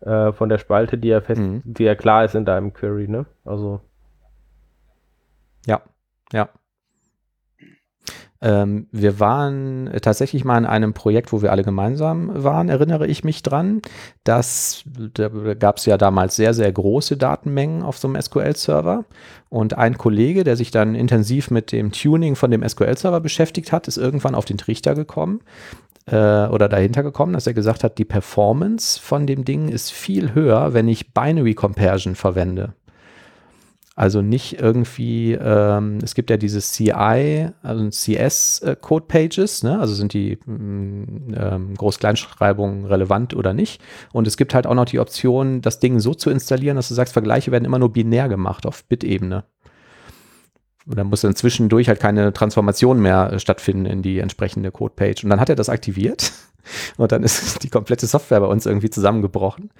äh, 0.00 0.32
von 0.32 0.48
der 0.48 0.58
Spalte, 0.58 0.98
die 0.98 1.08
ja 1.08 1.20
fest, 1.20 1.40
Mhm. 1.40 1.62
die 1.64 1.84
ja 1.84 1.94
klar 1.94 2.24
ist 2.24 2.34
in 2.34 2.44
deinem 2.44 2.72
Query. 2.72 3.06
Ne? 3.06 3.26
Also 3.44 3.80
Ja, 5.66 5.82
ja. 6.32 6.48
Ähm, 8.46 8.86
wir 8.92 9.18
waren 9.18 9.88
äh, 9.88 10.00
tatsächlich 10.00 10.44
mal 10.44 10.56
in 10.56 10.66
einem 10.66 10.92
Projekt, 10.92 11.32
wo 11.32 11.42
wir 11.42 11.50
alle 11.50 11.64
gemeinsam 11.64 12.30
waren, 12.32 12.68
erinnere 12.68 13.08
ich 13.08 13.24
mich 13.24 13.42
dran. 13.42 13.82
Das, 14.22 14.84
da 15.14 15.28
gab 15.54 15.78
es 15.78 15.86
ja 15.86 15.98
damals 15.98 16.36
sehr, 16.36 16.54
sehr 16.54 16.70
große 16.70 17.16
Datenmengen 17.16 17.82
auf 17.82 17.98
so 17.98 18.06
einem 18.06 18.22
SQL-Server. 18.22 19.04
Und 19.48 19.76
ein 19.76 19.98
Kollege, 19.98 20.44
der 20.44 20.54
sich 20.54 20.70
dann 20.70 20.94
intensiv 20.94 21.50
mit 21.50 21.72
dem 21.72 21.90
Tuning 21.90 22.36
von 22.36 22.52
dem 22.52 22.66
SQL-Server 22.66 23.20
beschäftigt 23.20 23.72
hat, 23.72 23.88
ist 23.88 23.96
irgendwann 23.96 24.36
auf 24.36 24.44
den 24.44 24.58
Trichter 24.58 24.94
gekommen 24.94 25.40
äh, 26.06 26.46
oder 26.46 26.68
dahinter 26.68 27.02
gekommen, 27.02 27.32
dass 27.32 27.48
er 27.48 27.54
gesagt 27.54 27.82
hat, 27.82 27.98
die 27.98 28.04
Performance 28.04 29.00
von 29.00 29.26
dem 29.26 29.44
Ding 29.44 29.68
ist 29.68 29.90
viel 29.90 30.34
höher, 30.34 30.72
wenn 30.72 30.86
ich 30.86 31.12
Binary 31.12 31.54
Comparison 31.54 32.14
verwende. 32.14 32.74
Also 33.98 34.20
nicht 34.20 34.60
irgendwie, 34.60 35.32
ähm, 35.32 36.00
es 36.02 36.14
gibt 36.14 36.28
ja 36.28 36.36
dieses 36.36 36.72
CI, 36.72 37.48
also 37.62 37.88
CS-Code-Pages, 37.88 39.62
ne? 39.62 39.80
also 39.80 39.94
sind 39.94 40.12
die 40.12 40.38
mm, 40.44 41.34
ähm, 41.34 41.74
Groß-Kleinschreibungen 41.74 42.84
relevant 42.84 43.34
oder 43.34 43.54
nicht. 43.54 43.80
Und 44.12 44.26
es 44.26 44.36
gibt 44.36 44.52
halt 44.52 44.66
auch 44.66 44.74
noch 44.74 44.84
die 44.84 45.00
Option, 45.00 45.62
das 45.62 45.80
Ding 45.80 45.98
so 45.98 46.12
zu 46.12 46.28
installieren, 46.28 46.76
dass 46.76 46.88
du 46.88 46.94
sagst, 46.94 47.14
Vergleiche 47.14 47.52
werden 47.52 47.64
immer 47.64 47.78
nur 47.78 47.90
binär 47.90 48.28
gemacht 48.28 48.66
auf 48.66 48.84
Bit-Ebene. 48.84 49.44
Und 50.86 50.98
dann 50.98 51.06
muss 51.06 51.22
dann 51.22 51.34
zwischendurch 51.34 51.88
halt 51.88 51.98
keine 51.98 52.34
Transformation 52.34 53.00
mehr 53.00 53.32
äh, 53.32 53.38
stattfinden 53.38 53.86
in 53.86 54.02
die 54.02 54.18
entsprechende 54.18 54.72
Code-Page. 54.72 55.24
Und 55.24 55.30
dann 55.30 55.40
hat 55.40 55.48
er 55.48 55.56
das 55.56 55.70
aktiviert 55.70 56.32
und 56.98 57.12
dann 57.12 57.22
ist 57.22 57.62
die 57.62 57.70
komplette 57.70 58.06
Software 58.06 58.40
bei 58.40 58.46
uns 58.46 58.66
irgendwie 58.66 58.90
zusammengebrochen, 58.90 59.70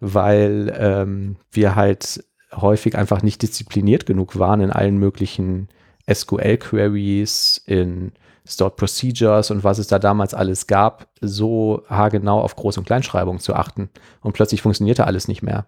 weil 0.00 0.74
ähm, 0.78 1.36
wir 1.52 1.76
halt 1.76 2.24
häufig 2.56 2.96
einfach 2.96 3.22
nicht 3.22 3.42
diszipliniert 3.42 4.06
genug 4.06 4.38
waren 4.38 4.60
in 4.60 4.70
allen 4.70 4.98
möglichen 4.98 5.68
SQL-Queries, 6.10 7.62
in 7.66 8.12
Stored 8.46 8.76
Procedures 8.76 9.50
und 9.50 9.64
was 9.64 9.78
es 9.78 9.88
da 9.88 9.98
damals 9.98 10.32
alles 10.32 10.66
gab, 10.66 11.08
so 11.20 11.82
haargenau 11.88 12.40
auf 12.40 12.56
Groß- 12.56 12.78
und 12.78 12.86
Kleinschreibung 12.86 13.40
zu 13.40 13.54
achten. 13.54 13.90
Und 14.20 14.32
plötzlich 14.32 14.62
funktionierte 14.62 15.06
alles 15.06 15.26
nicht 15.26 15.42
mehr. 15.42 15.66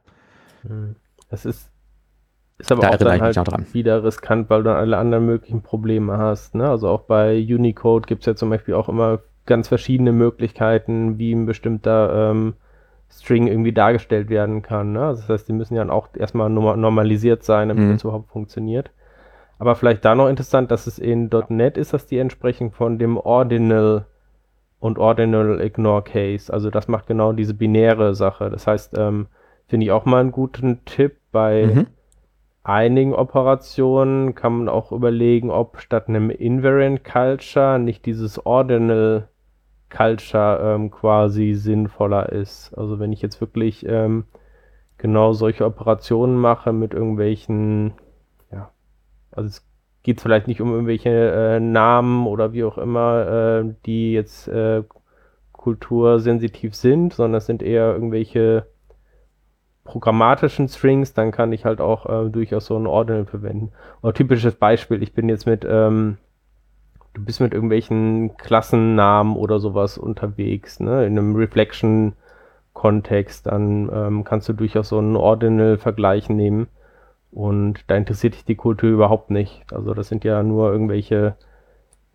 Das 1.29 1.45
ist, 1.45 1.69
ist 2.59 2.71
aber 2.71 2.83
Da 2.83 2.91
auch 2.91 2.97
dann 2.97 3.21
halt 3.21 3.75
wieder 3.75 4.05
riskant, 4.05 4.49
weil 4.49 4.63
du 4.63 4.71
dann 4.71 4.77
alle 4.77 4.97
anderen 4.97 5.27
möglichen 5.27 5.63
Probleme 5.63 6.19
hast. 6.19 6.55
Ne? 6.55 6.69
Also 6.69 6.89
auch 6.89 7.03
bei 7.03 7.37
Unicode 7.37 8.07
gibt 8.07 8.23
es 8.23 8.27
ja 8.27 8.37
zum 8.37 8.51
Beispiel 8.51 8.75
auch 8.75 8.89
immer 8.89 9.21
ganz 9.47 9.67
verschiedene 9.69 10.13
Möglichkeiten, 10.13 11.19
wie 11.19 11.33
ein 11.33 11.47
bestimmter 11.47 12.31
ähm, 12.31 12.55
String 13.11 13.47
irgendwie 13.47 13.73
dargestellt 13.73 14.29
werden 14.29 14.63
kann. 14.63 14.93
Ne? 14.93 15.05
Also 15.07 15.23
das 15.23 15.29
heißt, 15.31 15.49
die 15.49 15.53
müssen 15.53 15.75
ja 15.75 15.89
auch 15.89 16.09
erstmal 16.17 16.51
norma- 16.51 16.77
normalisiert 16.77 17.43
sein, 17.43 17.69
damit 17.69 17.85
Mhm. 17.85 17.93
das 17.93 18.05
überhaupt 18.05 18.31
funktioniert. 18.31 18.91
Aber 19.59 19.75
vielleicht 19.75 20.05
da 20.05 20.15
noch 20.15 20.29
interessant, 20.29 20.71
dass 20.71 20.87
es 20.87 20.99
in 20.99 21.31
.NET 21.49 21.77
ist, 21.79 21.93
dass 21.93 22.07
die 22.07 22.19
entsprechend 22.19 22.75
von 22.75 22.99
dem 22.99 23.17
Ordinal 23.17 24.05
und 24.79 24.99
Ordinal 24.99 25.61
Ignore 25.61 26.03
Case. 26.03 26.53
Also 26.53 26.71
das 26.71 26.87
macht 26.87 27.07
genau 27.09 27.33
diese 27.33 27.55
binäre 27.55 28.15
Sache. 28.15 28.51
Das 28.51 28.67
heißt, 28.69 28.97
ähm, 28.97 29.27
finde 29.67 29.87
ich 29.87 29.93
auch 29.93 30.05
mal 30.05 30.21
einen 30.21 30.31
guten 30.33 30.85
Tipp 30.85 31.17
bei 31.33 31.73
Mhm. 31.75 31.87
einigen 32.63 33.15
Operationen 33.15 34.35
kann 34.35 34.59
man 34.59 34.69
auch 34.69 34.93
überlegen, 34.93 35.51
ob 35.51 35.81
statt 35.81 36.09
einem 36.09 36.31
Invariant 36.31 37.03
Culture 37.03 37.79
nicht 37.79 38.07
dieses 38.07 38.45
Ordinal 38.47 39.29
Culture 39.91 40.75
ähm, 40.75 40.91
quasi 40.91 41.55
sinnvoller 41.55 42.31
ist. 42.31 42.73
Also 42.77 42.99
wenn 42.99 43.13
ich 43.13 43.23
jetzt 43.23 43.41
wirklich 43.41 43.87
ähm, 43.87 44.25
genau 44.99 45.33
solche 45.33 45.65
Operationen 45.65 46.37
mache 46.37 46.73
mit 46.73 46.93
irgendwelchen, 46.93 47.95
ja, 48.53 48.71
also 49.31 49.49
es 49.49 49.67
geht 50.03 50.21
vielleicht 50.21 50.47
nicht 50.47 50.61
um 50.61 50.73
irgendwelche 50.73 51.11
äh, 51.11 51.61
Namen 51.61 52.27
oder 52.27 52.53
wie 52.53 52.65
auch 52.65 52.79
immer, 52.79 53.63
äh, 53.65 53.75
die 53.87 54.13
jetzt 54.13 54.49
äh, 54.49 54.83
kultursensitiv 55.53 56.75
sind, 56.75 57.15
sondern 57.15 57.39
es 57.39 57.47
sind 57.47 57.63
eher 57.63 57.93
irgendwelche 57.93 58.67
programmatischen 59.85 60.69
Strings, 60.69 61.15
dann 61.15 61.31
kann 61.31 61.53
ich 61.53 61.65
halt 61.65 61.81
auch 61.81 62.07
äh, 62.07 62.31
durchaus 62.31 62.67
so 62.67 62.77
ein 62.77 62.87
Ordinal 62.87 63.25
verwenden. 63.25 63.73
Oder 64.03 64.13
typisches 64.13 64.55
Beispiel, 64.55 65.03
ich 65.03 65.15
bin 65.15 65.29
jetzt 65.29 65.47
mit, 65.47 65.67
ähm, 65.69 66.19
du 67.15 67.25
bist 67.25 67.41
mit 67.41 67.53
irgendwelchen 67.53 68.37
Klassennamen 68.37 69.37
oder 69.37 69.61
sowas 69.61 69.99
unterwegs, 69.99 70.81
ne, 70.81 71.07
in 71.07 71.19
einem 71.19 71.37
Reflection-Kontext, 71.37 73.47
dann 73.47 73.91
ähm, 73.93 74.25
kannst 74.25 74.49
du 74.49 74.53
durchaus 74.53 74.89
so 74.91 74.99
einen 74.99 75.17
Ordinal-Vergleich 75.17 76.29
nehmen 76.29 76.69
und 77.31 77.85
da 77.89 77.97
interessiert 77.97 78.35
dich 78.35 78.45
die 78.45 78.57
Kultur 78.57 78.91
überhaupt 78.91 79.31
nicht. 79.31 79.65
Also 79.73 79.95
das 79.95 80.09
sind 80.09 80.25
ja 80.25 80.43
nur 80.43 80.73
irgendwelche 80.73 81.37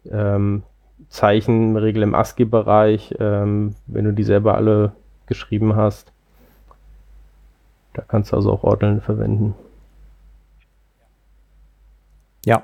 ähm, 0.10 0.64
Zeichen, 1.10 1.78
Regel 1.78 2.04
im 2.04 2.16
ASCII-Bereich, 2.16 3.16
ähm, 3.20 3.76
wenn 3.88 4.06
du 4.06 4.14
die 4.14 4.24
selber 4.24 4.56
alle 4.56 4.94
geschrieben 5.28 5.76
hast. 5.76 6.12
Da 7.94 8.04
kannst 8.08 8.32
du 8.32 8.38
also 8.38 8.52
auch 8.52 8.64
Ordneln 8.64 9.02
verwenden. 9.02 9.56
Ja. 12.46 12.64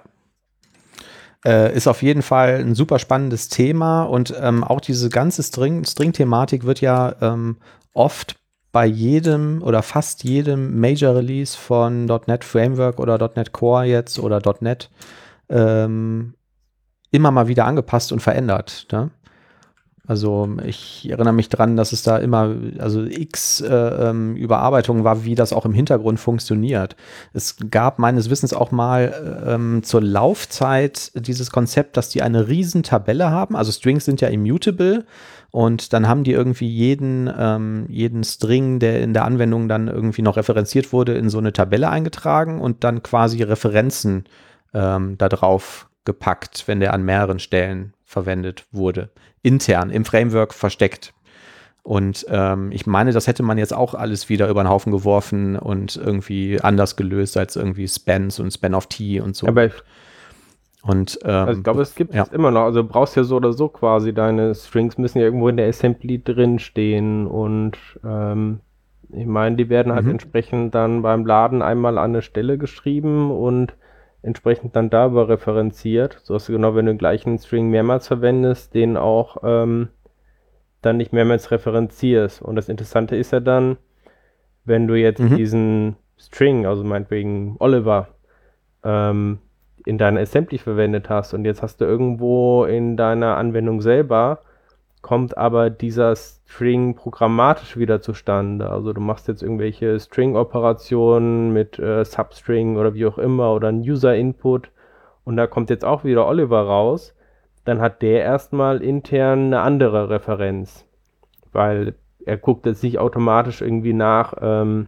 Äh, 1.45 1.73
ist 1.75 1.87
auf 1.87 2.01
jeden 2.01 2.21
Fall 2.21 2.59
ein 2.59 2.75
super 2.75 2.99
spannendes 2.99 3.47
Thema 3.47 4.03
und 4.03 4.33
ähm, 4.41 4.63
auch 4.63 4.81
diese 4.81 5.09
ganze 5.09 5.41
String- 5.41 5.85
String-Thematik 5.85 6.65
wird 6.65 6.81
ja 6.81 7.15
ähm, 7.21 7.57
oft 7.93 8.35
bei 8.73 8.85
jedem 8.85 9.63
oder 9.63 9.81
fast 9.81 10.23
jedem 10.25 10.79
Major 10.79 11.15
Release 11.15 11.57
von 11.57 12.05
.NET 12.05 12.43
Framework 12.43 12.99
oder 12.99 13.17
.NET 13.35 13.53
Core 13.53 13.85
jetzt 13.85 14.19
oder 14.19 14.41
.NET 14.59 14.89
ähm, 15.47 16.35
immer 17.11 17.31
mal 17.31 17.47
wieder 17.47 17.65
angepasst 17.65 18.11
und 18.11 18.19
verändert. 18.19 18.87
Ne? 18.91 19.09
Also 20.09 20.49
ich 20.65 21.07
erinnere 21.07 21.35
mich 21.35 21.49
dran, 21.49 21.77
dass 21.77 21.91
es 21.91 22.01
da 22.01 22.17
immer, 22.17 22.55
also 22.79 23.03
x 23.03 23.61
äh, 23.61 23.67
ähm, 23.71 24.35
Überarbeitungen 24.35 25.03
war, 25.03 25.23
wie 25.23 25.35
das 25.35 25.53
auch 25.53 25.65
im 25.65 25.73
Hintergrund 25.73 26.19
funktioniert. 26.19 26.95
Es 27.31 27.57
gab 27.69 27.99
meines 27.99 28.31
Wissens 28.31 28.51
auch 28.51 28.71
mal 28.71 29.43
ähm, 29.45 29.83
zur 29.83 30.01
Laufzeit 30.01 31.11
dieses 31.13 31.51
Konzept, 31.51 31.95
dass 31.95 32.09
die 32.09 32.23
eine 32.23 32.47
riesen 32.47 32.81
Tabelle 32.81 33.29
haben. 33.29 33.55
Also 33.55 33.71
Strings 33.71 34.03
sind 34.03 34.19
ja 34.19 34.29
immutable 34.29 35.05
und 35.51 35.93
dann 35.93 36.07
haben 36.07 36.23
die 36.23 36.31
irgendwie 36.31 36.69
jeden, 36.69 37.31
ähm, 37.37 37.85
jeden 37.87 38.23
String, 38.23 38.79
der 38.79 39.03
in 39.03 39.13
der 39.13 39.25
Anwendung 39.25 39.69
dann 39.69 39.87
irgendwie 39.89 40.23
noch 40.23 40.37
referenziert 40.37 40.91
wurde, 40.91 41.13
in 41.19 41.29
so 41.29 41.37
eine 41.37 41.53
Tabelle 41.53 41.87
eingetragen 41.87 42.61
und 42.61 42.83
dann 42.83 43.03
quasi 43.03 43.43
Referenzen 43.43 44.23
ähm, 44.73 45.19
da 45.19 45.29
drauf 45.29 45.87
gepackt, 46.03 46.63
wenn 46.65 46.79
der 46.79 46.95
an 46.95 47.03
mehreren 47.03 47.37
Stellen 47.37 47.93
verwendet 48.03 48.65
wurde. 48.71 49.11
Intern 49.41 49.89
im 49.89 50.05
Framework 50.05 50.53
versteckt. 50.53 51.13
Und 51.83 52.25
ähm, 52.29 52.71
ich 52.71 52.85
meine, 52.85 53.13
das 53.13 53.27
hätte 53.27 53.41
man 53.41 53.57
jetzt 53.57 53.73
auch 53.73 53.93
alles 53.93 54.29
wieder 54.29 54.49
über 54.49 54.63
den 54.63 54.69
Haufen 54.69 54.91
geworfen 54.91 55.55
und 55.55 55.95
irgendwie 55.95 56.59
anders 56.61 56.95
gelöst 56.95 57.37
als 57.37 57.55
irgendwie 57.55 57.87
Spans 57.87 58.39
und 58.39 58.51
Span 58.51 58.75
of 58.75 58.87
T 58.87 59.21
und 59.21 59.35
so. 59.35 59.47
Aber 59.47 59.65
ich, 59.65 59.73
und 60.83 61.19
ähm, 61.23 61.29
also 61.29 61.57
ich 61.59 61.63
glaube, 61.63 61.81
es 61.81 61.95
gibt 61.95 62.13
ja. 62.13 62.23
es 62.23 62.29
immer 62.29 62.51
noch. 62.51 62.63
Also 62.63 62.83
du 62.83 62.87
brauchst 62.87 63.15
ja 63.15 63.23
so 63.23 63.37
oder 63.37 63.53
so 63.53 63.69
quasi 63.69 64.13
deine 64.13 64.53
Strings 64.55 64.97
müssen 64.97 65.19
ja 65.19 65.25
irgendwo 65.25 65.49
in 65.49 65.57
der 65.57 65.67
Assembly 65.67 66.21
drin 66.23 66.59
stehen 66.59 67.27
und 67.27 67.77
ähm, 68.03 68.59
ich 69.11 69.25
meine, 69.25 69.55
die 69.55 69.69
werden 69.69 69.93
halt 69.93 70.05
Mhm. 70.05 70.11
entsprechend 70.11 70.75
dann 70.75 71.01
beim 71.01 71.25
Laden 71.25 71.61
einmal 71.61 71.97
an 71.97 72.11
eine 72.11 72.21
Stelle 72.21 72.57
geschrieben 72.57 73.31
und 73.31 73.73
entsprechend 74.21 74.75
dann 74.75 74.89
darüber 74.89 75.29
referenziert, 75.29 76.19
sodass 76.23 76.45
du 76.45 76.51
genau, 76.51 76.75
wenn 76.75 76.85
du 76.85 76.93
den 76.93 76.97
gleichen 76.97 77.37
String 77.37 77.69
mehrmals 77.69 78.07
verwendest, 78.07 78.73
den 78.73 78.97
auch 78.97 79.37
ähm, 79.43 79.89
dann 80.81 80.97
nicht 80.97 81.13
mehrmals 81.13 81.51
referenzierst. 81.51 82.41
Und 82.41 82.55
das 82.55 82.69
Interessante 82.69 83.15
ist 83.15 83.31
ja 83.31 83.39
dann, 83.39 83.77
wenn 84.65 84.87
du 84.87 84.95
jetzt 84.95 85.19
Mhm. 85.19 85.35
diesen 85.35 85.95
String, 86.17 86.65
also 86.65 86.83
meinetwegen 86.83 87.55
Oliver, 87.59 88.09
ähm, 88.83 89.39
in 89.85 89.97
deiner 89.97 90.19
Assembly 90.19 90.57
verwendet 90.57 91.09
hast 91.09 91.33
und 91.33 91.45
jetzt 91.45 91.61
hast 91.61 91.79
du 91.81 91.85
irgendwo 91.85 92.65
in 92.65 92.97
deiner 92.97 93.37
Anwendung 93.37 93.81
selber, 93.81 94.41
kommt 95.01 95.37
aber 95.37 95.69
dieser 95.69 96.15
String 96.15 96.95
programmatisch 96.95 97.77
wieder 97.77 98.01
zustande. 98.01 98.69
Also 98.69 98.93
du 98.93 99.01
machst 99.01 99.27
jetzt 99.27 99.43
irgendwelche 99.43 99.99
String-Operationen 99.99 101.53
mit 101.53 101.79
äh, 101.79 102.03
Substring 102.03 102.77
oder 102.77 102.93
wie 102.93 103.05
auch 103.05 103.17
immer 103.17 103.53
oder 103.53 103.69
ein 103.69 103.81
User-Input 103.81 104.71
und 105.23 105.37
da 105.37 105.47
kommt 105.47 105.69
jetzt 105.69 105.85
auch 105.85 106.03
wieder 106.03 106.27
Oliver 106.27 106.61
raus, 106.61 107.15
dann 107.65 107.81
hat 107.81 108.01
der 108.01 108.23
erstmal 108.23 108.81
intern 108.81 109.45
eine 109.45 109.61
andere 109.61 110.09
Referenz, 110.09 110.85
weil 111.51 111.95
er 112.25 112.37
guckt 112.37 112.65
jetzt 112.65 112.83
nicht 112.83 112.99
automatisch 112.99 113.61
irgendwie 113.61 113.93
nach, 113.93 114.33
ähm, 114.41 114.87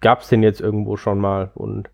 gab 0.00 0.20
es 0.20 0.28
den 0.28 0.42
jetzt 0.42 0.60
irgendwo 0.60 0.96
schon 0.96 1.18
mal 1.18 1.50
und 1.54 1.90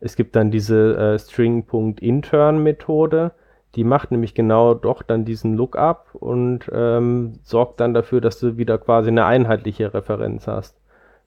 es 0.00 0.16
gibt 0.16 0.34
dann 0.36 0.50
diese 0.50 0.96
äh, 0.96 1.18
String.intern-Methode, 1.18 3.32
die 3.76 3.84
macht 3.84 4.10
nämlich 4.10 4.34
genau 4.34 4.74
doch 4.74 5.02
dann 5.02 5.24
diesen 5.24 5.54
Lookup 5.54 6.14
und 6.14 6.70
ähm, 6.72 7.34
sorgt 7.42 7.80
dann 7.80 7.94
dafür, 7.94 8.20
dass 8.20 8.38
du 8.38 8.56
wieder 8.56 8.78
quasi 8.78 9.08
eine 9.08 9.24
einheitliche 9.24 9.92
Referenz 9.92 10.46
hast. 10.46 10.76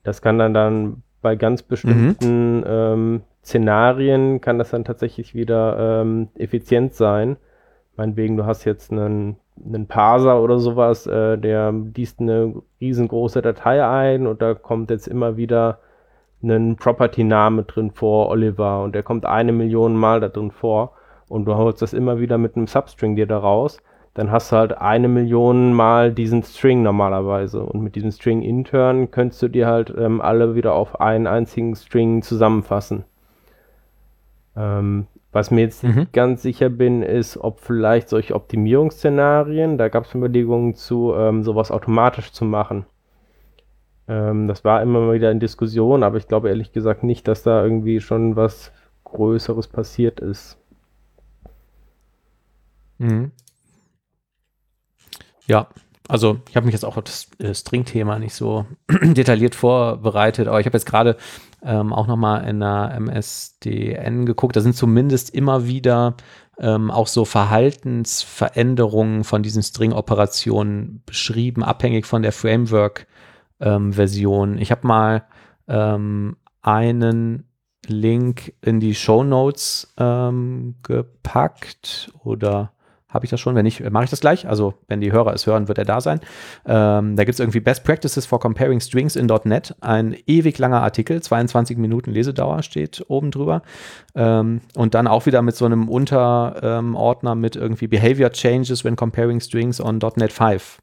Das 0.04 0.22
kann 0.22 0.39
dann 0.39 0.54
dann 0.54 1.04
bei 1.22 1.36
ganz 1.36 1.64
bestimmten 1.64 2.64
ähm, 2.66 3.22
Szenarien 3.43 4.41
kann 4.41 4.60
das 4.60 4.72
dann 4.72 4.84
tatsächlich 4.84 5.34
wieder 5.34 6.02
ähm, 6.02 6.28
effizient 6.36 6.93
sein. 6.93 7.38
Meinetwegen, 7.95 8.38
du 8.38 8.45
hast 8.45 8.66
jetzt 8.66 8.91
einen, 8.91 9.38
einen 9.66 9.88
Parser 9.88 10.41
oder 10.41 10.60
sowas, 10.60 11.08
äh, 11.08 11.38
der 11.38 11.72
liest 11.72 12.20
eine 12.20 12.62
riesengroße 12.82 13.41
Datei 13.41 13.86
ein 13.86 14.28
und 14.28 14.41
da 14.41 14.54
kommt 14.54 14.89
jetzt 14.89 15.08
immer 15.08 15.38
wieder 15.38 15.80
einen 16.43 16.76
Property-Name 16.76 17.64
drin 17.64 17.91
vor, 17.91 18.30
Oliver, 18.30 18.84
und 18.84 18.93
der 18.93 19.04
kommt 19.04 19.26
eine 19.26 19.54
Million 19.54 19.95
Mal 19.95 20.20
da 20.20 20.28
drin 20.28 20.52
vor 20.52 20.93
und 21.30 21.46
du 21.46 21.56
holst 21.56 21.82
das 21.82 21.94
immer 21.94 22.20
wieder 22.20 22.38
mit 22.38 22.56
einem 22.56 22.68
Substring 22.68 23.16
dir 23.16 23.28
da 23.28 23.38
raus, 23.40 23.80
dann 24.14 24.32
hast 24.32 24.52
du 24.52 24.56
halt 24.56 24.78
eine 24.78 25.08
Million 25.08 25.74
Mal 25.74 26.12
diesen 26.12 26.42
String 26.44 26.82
normalerweise 26.82 27.62
und 27.64 27.82
mit 27.82 27.96
diesem 27.96 28.12
String 28.12 28.42
intern 28.42 29.12
könntest 29.12 29.42
du 29.44 29.48
dir 29.48 29.68
halt 29.68 29.94
ähm, 29.98 30.22
alle 30.22 30.56
wieder 30.56 30.74
auf 30.74 31.00
einen 31.00 31.28
einzigen 31.28 31.76
String 31.76 32.22
zusammenfassen. 32.24 33.04
Ähm, 34.56 35.08
was 35.32 35.52
mir 35.52 35.62
jetzt 35.62 35.84
Mhm. 35.84 35.96
nicht 35.96 36.14
ganz 36.14 36.42
sicher 36.42 36.70
bin, 36.70 37.04
ist, 37.04 37.38
ob 37.38 37.60
vielleicht 37.60 38.10
solche 38.10 38.34
Optimierungsszenarien, 38.34 39.78
da 39.78 39.88
gab 39.90 40.06
es 40.06 40.16
Überlegungen 40.16 40.74
zu, 40.74 41.14
ähm, 41.16 41.44
sowas 41.44 41.70
automatisch 41.70 42.32
zu 42.32 42.44
machen. 42.46 42.86
Ähm, 44.08 44.48
das 44.48 44.64
war 44.64 44.82
immer 44.82 45.00
mal 45.02 45.14
wieder 45.14 45.32
in 45.32 45.40
Diskussion, 45.40 46.04
aber 46.04 46.18
ich 46.18 46.28
glaube 46.28 46.50
ehrlich 46.50 46.72
gesagt 46.72 47.04
nicht, 47.04 47.28
dass 47.28 47.44
da 47.44 47.64
irgendwie 47.64 48.00
schon 48.00 48.36
was 48.36 48.72
Größeres 49.04 49.68
passiert 49.68 50.20
ist. 50.20 50.58
Mhm. 52.98 53.32
Ja, 55.48 55.68
also 56.08 56.39
ich 56.50 56.56
habe 56.56 56.66
mich 56.66 56.74
jetzt 56.74 56.86
auch 56.86 56.98
auf 56.98 57.04
das 57.04 57.28
äh, 57.39 57.54
String-Thema 57.54 58.18
nicht 58.20 58.34
so 58.34 58.66
detailliert 59.02 59.56
vorbereitet, 59.56 60.48
aber 60.48 60.60
ich 60.60 60.66
habe 60.66 60.78
jetzt 60.78 60.86
gerade 60.86 61.18
ähm, 61.64 61.93
auch 61.93 62.08
nochmal 62.08 62.48
in 62.48 62.60
der 62.60 62.95
MSDN 63.00 64.26
geguckt. 64.26 64.56
Da 64.56 64.62
sind 64.62 64.76
zumindest 64.76 65.34
immer 65.34 65.68
wieder 65.68 66.16
ähm, 66.60 66.89
auch 66.91 67.08
so 67.08 67.26
Verhaltensveränderungen 67.26 69.26
von 69.26 69.43
diesen 69.43 69.62
String-Operationen 69.64 71.04
beschrieben, 71.06 71.64
abhängig 71.64 72.06
von 72.06 72.22
der 72.22 72.32
Framework-Version. 72.32 74.58
ich 74.58 74.72
habe 74.72 74.88
mal 74.88 75.26
ähm, 75.68 76.38
einen 76.62 77.43
Link 77.86 78.54
in 78.62 78.80
die 78.80 78.95
Show 78.95 79.24
Notes 79.24 79.93
ähm, 79.98 80.76
gepackt 80.84 82.12
oder 82.24 82.72
habe 83.10 83.26
ich 83.26 83.32
das 83.32 83.39
schon? 83.39 83.55
Wenn 83.55 83.64
nicht, 83.64 83.89
mache 83.89 84.03
ich 84.03 84.10
das 84.10 84.20
gleich. 84.20 84.47
Also, 84.47 84.74
wenn 84.88 84.99
die 84.99 85.12
Hörer 85.12 85.34
es 85.34 85.47
hören, 85.47 85.68
wird 85.70 85.78
er 85.78 85.86
da 85.86 86.01
sein. 86.01 86.20
Ähm, 86.66 87.16
da 87.16 87.24
gibt 87.24 87.36
es 87.36 87.39
irgendwie 87.39 87.62
Best 87.62 87.86
Practices 87.86 88.26
for 88.26 88.39
Comparing 88.39 88.82
Strings 88.82 89.16
in 89.16 89.28
.NET. 89.45 89.76
Ein 89.80 90.16
ewig 90.26 90.58
langer 90.58 90.82
Artikel, 90.82 91.22
22 91.22 91.78
Minuten 91.78 92.12
Lesedauer 92.12 92.64
steht 92.64 93.05
oben 93.08 93.32
drüber. 93.32 93.62
Ähm, 94.14 94.62
und 94.76 94.93
dann 94.93 95.08
auch 95.08 95.26
wieder 95.26 95.41
mit 95.41 95.55
so 95.55 95.66
einem 95.66 95.88
Unterordner 95.88 97.32
ähm, 97.32 97.39
mit 97.39 97.55
irgendwie 97.55 97.88
Behavior 97.88 98.32
Changes 98.32 98.84
when 98.84 98.97
comparing 98.97 99.39
strings 99.39 99.80
on 99.80 99.99
.NET 100.18 100.34
5. 100.34 100.80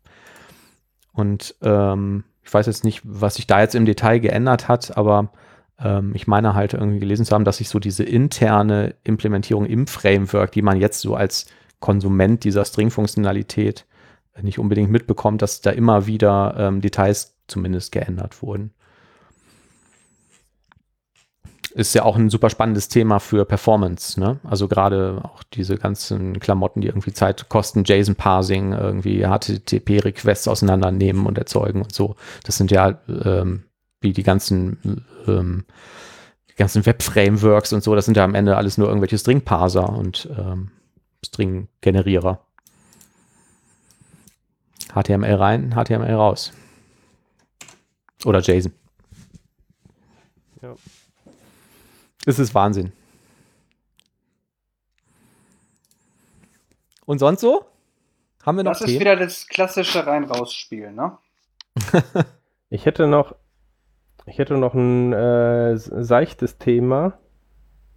Und 1.12 1.54
ähm, 1.62 2.24
ich 2.42 2.52
weiß 2.52 2.66
jetzt 2.66 2.84
nicht, 2.84 3.02
was 3.04 3.34
sich 3.34 3.46
da 3.46 3.60
jetzt 3.60 3.74
im 3.74 3.84
Detail 3.84 4.18
geändert 4.18 4.68
hat, 4.68 4.96
aber 4.96 5.30
ähm, 5.78 6.12
ich 6.14 6.26
meine 6.26 6.54
halt 6.54 6.74
irgendwie 6.74 7.00
gelesen 7.00 7.24
zu 7.24 7.34
haben, 7.34 7.44
dass 7.44 7.58
sich 7.58 7.68
so 7.68 7.78
diese 7.78 8.04
interne 8.04 8.94
Implementierung 9.04 9.66
im 9.66 9.86
Framework, 9.86 10.52
die 10.52 10.62
man 10.62 10.78
jetzt 10.78 11.00
so 11.00 11.14
als 11.14 11.46
Konsument 11.84 12.44
dieser 12.44 12.64
String-Funktionalität 12.64 13.84
nicht 14.40 14.58
unbedingt 14.58 14.90
mitbekommt, 14.90 15.42
dass 15.42 15.60
da 15.60 15.68
immer 15.68 16.06
wieder 16.06 16.54
ähm, 16.56 16.80
Details 16.80 17.36
zumindest 17.46 17.92
geändert 17.92 18.40
wurden. 18.40 18.72
Ist 21.74 21.94
ja 21.94 22.04
auch 22.04 22.16
ein 22.16 22.30
super 22.30 22.48
spannendes 22.48 22.88
Thema 22.88 23.18
für 23.18 23.44
Performance, 23.44 24.18
ne? 24.18 24.40
Also 24.44 24.66
gerade 24.66 25.20
auch 25.24 25.42
diese 25.42 25.76
ganzen 25.76 26.40
Klamotten, 26.40 26.80
die 26.80 26.86
irgendwie 26.86 27.12
Zeit 27.12 27.50
kosten, 27.50 27.84
JSON-Parsing, 27.84 28.72
irgendwie 28.72 29.26
HTTP-Requests 29.26 30.48
auseinandernehmen 30.48 31.26
und 31.26 31.36
erzeugen 31.36 31.82
und 31.82 31.94
so. 31.94 32.16
Das 32.44 32.56
sind 32.56 32.70
ja 32.70 32.98
ähm, 33.08 33.64
wie 34.00 34.14
die 34.14 34.22
ganzen 34.22 35.04
ähm, 35.26 35.66
die 36.48 36.56
ganzen 36.56 36.86
Web-Frameworks 36.86 37.74
und 37.74 37.82
so, 37.84 37.94
das 37.94 38.06
sind 38.06 38.16
ja 38.16 38.24
am 38.24 38.34
Ende 38.34 38.56
alles 38.56 38.78
nur 38.78 38.88
irgendwelche 38.88 39.18
String-Parser 39.18 39.90
und 39.90 40.30
ähm, 40.38 40.70
String-Generierer. 41.24 42.40
HTML 44.94 45.34
rein, 45.34 45.74
HTML 45.74 46.14
raus. 46.14 46.52
Oder 48.24 48.40
JSON. 48.40 48.72
Ja. 50.62 50.74
Es 52.26 52.38
ist 52.38 52.54
Wahnsinn. 52.54 52.92
Und 57.06 57.18
sonst 57.18 57.40
so? 57.40 57.66
Haben 58.44 58.58
wir 58.58 58.64
noch 58.64 58.72
Das 58.72 58.82
ist 58.82 59.00
wieder 59.00 59.16
das 59.16 59.46
klassische 59.46 60.06
Rein-Raus-Spiel, 60.06 60.92
ne? 60.92 61.18
ich 62.70 62.86
hätte 62.86 63.06
noch, 63.06 63.34
ich 64.26 64.38
hätte 64.38 64.56
noch 64.56 64.74
ein 64.74 65.12
äh, 65.12 65.76
seichtes 65.76 66.58
Thema. 66.58 67.18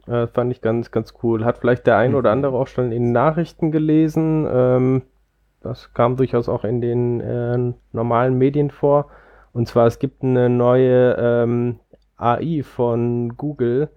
Äh, 0.07 0.27
fand 0.27 0.51
ich 0.51 0.61
ganz, 0.61 0.91
ganz 0.91 1.13
cool. 1.23 1.43
Hat 1.43 1.57
vielleicht 1.57 1.87
der 1.87 1.97
ein 1.97 2.15
oder 2.15 2.29
mhm. 2.29 2.37
andere 2.37 2.57
auch 2.57 2.67
schon 2.67 2.85
in 2.85 3.03
den 3.03 3.11
Nachrichten 3.11 3.71
gelesen. 3.71 4.47
Ähm, 4.51 5.01
das 5.61 5.93
kam 5.93 6.15
durchaus 6.15 6.47
auch 6.49 6.63
in 6.63 6.81
den 6.81 7.19
äh, 7.19 7.73
normalen 7.91 8.37
Medien 8.37 8.71
vor. 8.71 9.07
Und 9.53 9.67
zwar, 9.67 9.87
es 9.87 9.99
gibt 9.99 10.23
eine 10.23 10.49
neue 10.49 11.15
ähm, 11.19 11.79
AI 12.15 12.61
von 12.63 13.35
Google, 13.37 13.89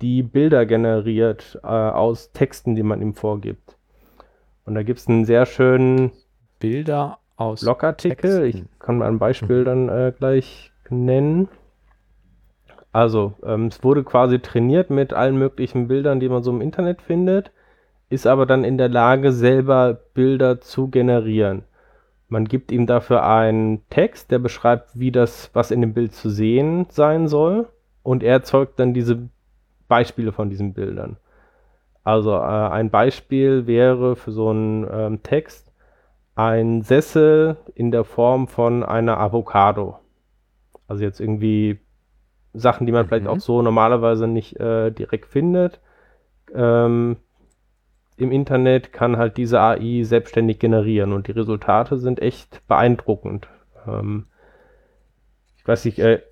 die 0.00 0.22
Bilder 0.22 0.66
generiert 0.66 1.58
äh, 1.62 1.66
aus 1.66 2.32
Texten, 2.32 2.74
die 2.74 2.82
man 2.82 3.00
ihm 3.00 3.14
vorgibt. 3.14 3.76
Und 4.64 4.74
da 4.74 4.82
gibt 4.82 5.00
es 5.00 5.08
einen 5.08 5.24
sehr 5.24 5.46
schönen 5.46 6.12
Bilder 6.58 7.18
aus 7.36 7.62
Blogartikel. 7.62 8.44
Ich 8.46 8.64
kann 8.78 8.98
mal 8.98 9.08
ein 9.08 9.18
Beispiel 9.18 9.60
mhm. 9.60 9.64
dann 9.64 9.88
äh, 9.88 10.12
gleich 10.16 10.72
nennen. 10.88 11.48
Also, 12.92 13.34
ähm, 13.44 13.66
es 13.66 13.82
wurde 13.82 14.04
quasi 14.04 14.38
trainiert 14.38 14.90
mit 14.90 15.12
allen 15.14 15.38
möglichen 15.38 15.88
Bildern, 15.88 16.20
die 16.20 16.28
man 16.28 16.42
so 16.42 16.50
im 16.50 16.60
Internet 16.60 17.00
findet, 17.00 17.50
ist 18.10 18.26
aber 18.26 18.44
dann 18.44 18.64
in 18.64 18.76
der 18.76 18.90
Lage, 18.90 19.32
selber 19.32 19.98
Bilder 20.14 20.60
zu 20.60 20.88
generieren. 20.88 21.64
Man 22.28 22.46
gibt 22.46 22.70
ihm 22.70 22.86
dafür 22.86 23.24
einen 23.26 23.88
Text, 23.88 24.30
der 24.30 24.38
beschreibt, 24.38 24.98
wie 24.98 25.10
das, 25.10 25.50
was 25.54 25.70
in 25.70 25.80
dem 25.80 25.94
Bild 25.94 26.14
zu 26.14 26.28
sehen 26.28 26.86
sein 26.90 27.28
soll, 27.28 27.68
und 28.02 28.22
er 28.22 28.32
erzeugt 28.32 28.78
dann 28.78 28.94
diese 28.94 29.28
Beispiele 29.88 30.32
von 30.32 30.50
diesen 30.50 30.74
Bildern. 30.74 31.16
Also 32.04 32.32
äh, 32.32 32.40
ein 32.40 32.90
Beispiel 32.90 33.66
wäre 33.66 34.16
für 34.16 34.32
so 34.32 34.48
einen 34.48 34.86
ähm, 34.90 35.22
Text 35.22 35.72
ein 36.34 36.82
Sessel 36.82 37.56
in 37.74 37.90
der 37.90 38.04
Form 38.04 38.48
von 38.48 38.82
einer 38.82 39.18
Avocado. 39.18 39.98
Also 40.88 41.04
jetzt 41.04 41.20
irgendwie 41.20 41.78
Sachen, 42.54 42.86
die 42.86 42.92
man 42.92 43.04
mhm. 43.04 43.08
vielleicht 43.08 43.26
auch 43.26 43.40
so 43.40 43.62
normalerweise 43.62 44.26
nicht 44.26 44.58
äh, 44.58 44.90
direkt 44.90 45.26
findet. 45.26 45.80
Ähm, 46.54 47.16
Im 48.16 48.32
Internet 48.32 48.92
kann 48.92 49.16
halt 49.16 49.36
diese 49.36 49.60
AI 49.60 50.02
selbstständig 50.04 50.58
generieren 50.58 51.12
und 51.12 51.28
die 51.28 51.32
Resultate 51.32 51.98
sind 51.98 52.20
echt 52.20 52.66
beeindruckend. 52.68 53.48
Ähm, 53.86 54.26
ich 55.56 55.66
weiß 55.66 55.84
nicht. 55.84 55.98
Äh, 55.98 56.22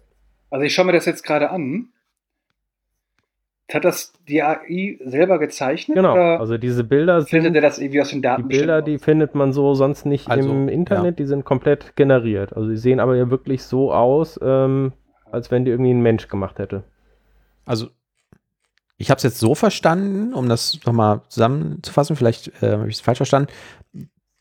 also 0.51 0.65
ich 0.65 0.75
schaue 0.75 0.87
mir 0.87 0.93
das 0.93 1.07
jetzt 1.07 1.23
gerade 1.23 1.51
an. 1.51 1.89
Hat 3.73 3.85
das 3.85 4.13
die 4.27 4.43
AI 4.43 4.99
selber 5.05 5.39
gezeichnet? 5.39 5.97
Genau. 5.97 6.15
also 6.15 6.59
diese 6.59 6.83
Bilder 6.83 7.21
sind. 7.21 7.31
Findet 7.31 7.55
er 7.55 7.61
das 7.61 7.79
irgendwie 7.79 8.01
aus 8.01 8.11
den 8.11 8.21
Daten? 8.21 8.49
Die 8.49 8.57
Bilder, 8.57 8.83
die 8.83 8.99
findet 8.99 9.37
man 9.37 9.53
so 9.53 9.75
sonst 9.75 10.07
nicht 10.07 10.29
also, 10.29 10.51
im 10.51 10.69
Internet. 10.69 11.19
Ja. 11.19 11.25
Die 11.25 11.27
sind 11.27 11.45
komplett 11.45 11.95
generiert. 11.95 12.53
Also 12.57 12.69
die 12.69 12.77
sehen 12.77 12.99
aber 12.99 13.15
ja 13.15 13.31
wirklich 13.31 13.63
so 13.63 13.93
aus, 13.93 14.41
ähm, 14.43 14.93
als 15.31 15.51
wenn 15.51 15.65
die 15.65 15.71
irgendwie 15.71 15.93
ein 15.93 16.03
Mensch 16.03 16.29
gemacht 16.29 16.59
hätte. 16.59 16.83
Also, 17.65 17.89
ich 18.97 19.11
habe 19.11 19.17
es 19.17 19.23
jetzt 19.23 19.39
so 19.39 19.55
verstanden, 19.55 20.35
um 20.35 20.49
das 20.49 20.79
nochmal 20.85 21.23
zusammenzufassen, 21.29 22.17
vielleicht 22.17 22.49
äh, 22.63 22.73
habe 22.73 22.89
ich 22.89 22.97
es 22.97 23.01
falsch 23.01 23.19
verstanden. 23.19 23.51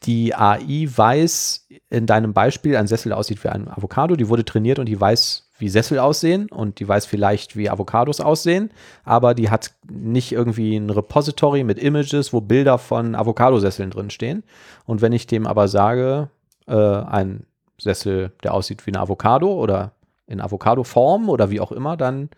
Die 0.03 0.33
AI 0.33 0.87
weiß 0.93 1.67
in 1.89 2.05
deinem 2.05 2.33
Beispiel, 2.33 2.75
ein 2.75 2.87
Sessel 2.87 3.13
aussieht 3.13 3.43
wie 3.43 3.49
ein 3.49 3.67
Avocado, 3.67 4.15
die 4.15 4.29
wurde 4.29 4.45
trainiert 4.45 4.79
und 4.79 4.85
die 4.85 4.99
weiß, 4.99 5.49
wie 5.59 5.69
Sessel 5.69 5.99
aussehen 5.99 6.49
und 6.49 6.79
die 6.79 6.87
weiß 6.87 7.05
vielleicht, 7.05 7.57
wie 7.57 7.69
Avocados 7.69 8.21
aussehen, 8.21 8.71
aber 9.03 9.33
die 9.33 9.49
hat 9.49 9.71
nicht 9.89 10.31
irgendwie 10.31 10.77
ein 10.77 10.89
Repository 10.89 11.63
mit 11.63 11.79
Images, 11.79 12.31
wo 12.31 12.41
Bilder 12.41 12.77
von 12.77 13.15
Avocadosesseln 13.15 13.91
drinstehen. 13.91 14.43
Und 14.85 15.01
wenn 15.01 15.11
ich 15.11 15.27
dem 15.27 15.45
aber 15.45 15.67
sage, 15.67 16.29
äh, 16.67 16.73
ein 16.73 17.45
Sessel, 17.77 18.31
der 18.43 18.53
aussieht 18.53 18.85
wie 18.85 18.91
ein 18.91 18.97
Avocado 18.97 19.53
oder 19.53 19.91
in 20.29 20.41
Avocado-Form 20.41 21.29
oder 21.29 21.49
wie 21.49 21.59
auch 21.59 21.71
immer, 21.71 21.97
dann 21.97 22.29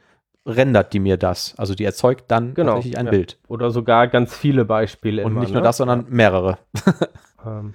rendert 0.45 0.93
die 0.93 0.99
mir 0.99 1.17
das. 1.17 1.53
Also 1.57 1.75
die 1.75 1.85
erzeugt 1.85 2.25
dann 2.29 2.53
genau, 2.53 2.73
tatsächlich 2.73 2.97
ein 2.97 3.05
ja. 3.05 3.11
Bild. 3.11 3.37
Oder 3.47 3.69
sogar 3.71 4.07
ganz 4.07 4.35
viele 4.35 4.65
Beispiele. 4.65 5.23
Und 5.23 5.33
immer, 5.33 5.41
nicht 5.41 5.51
nur 5.51 5.61
ne? 5.61 5.65
das, 5.67 5.77
sondern 5.77 6.05
mehrere. 6.09 6.57
Ähm. 7.43 7.73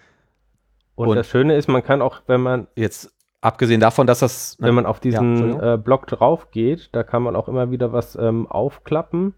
Und, 0.95 1.09
und, 1.09 1.17
das 1.17 1.27
Schöne 1.27 1.57
ist, 1.57 1.69
man 1.69 1.83
kann 1.83 2.01
auch, 2.01 2.23
wenn 2.29 2.41
man 2.41 2.69
jetzt 2.77 3.12
abgesehen 3.41 3.81
davon, 3.81 4.07
dass 4.07 4.21
das 4.21 4.57
wenn 4.61 4.77
man 4.77 4.87
auf 4.87 5.01
diesen 5.01 5.55
ja, 5.55 5.75
äh, 5.75 5.77
Blog 5.77 6.07
drauf 6.07 6.53
geht, 6.53 6.91
da 6.93 7.03
kann 7.03 7.25
man 7.25 7.35
auch 7.35 7.49
immer 7.49 7.73
wieder 7.73 7.93
was 7.93 8.14
ähm, 8.14 8.47
aufklappen 8.47 9.35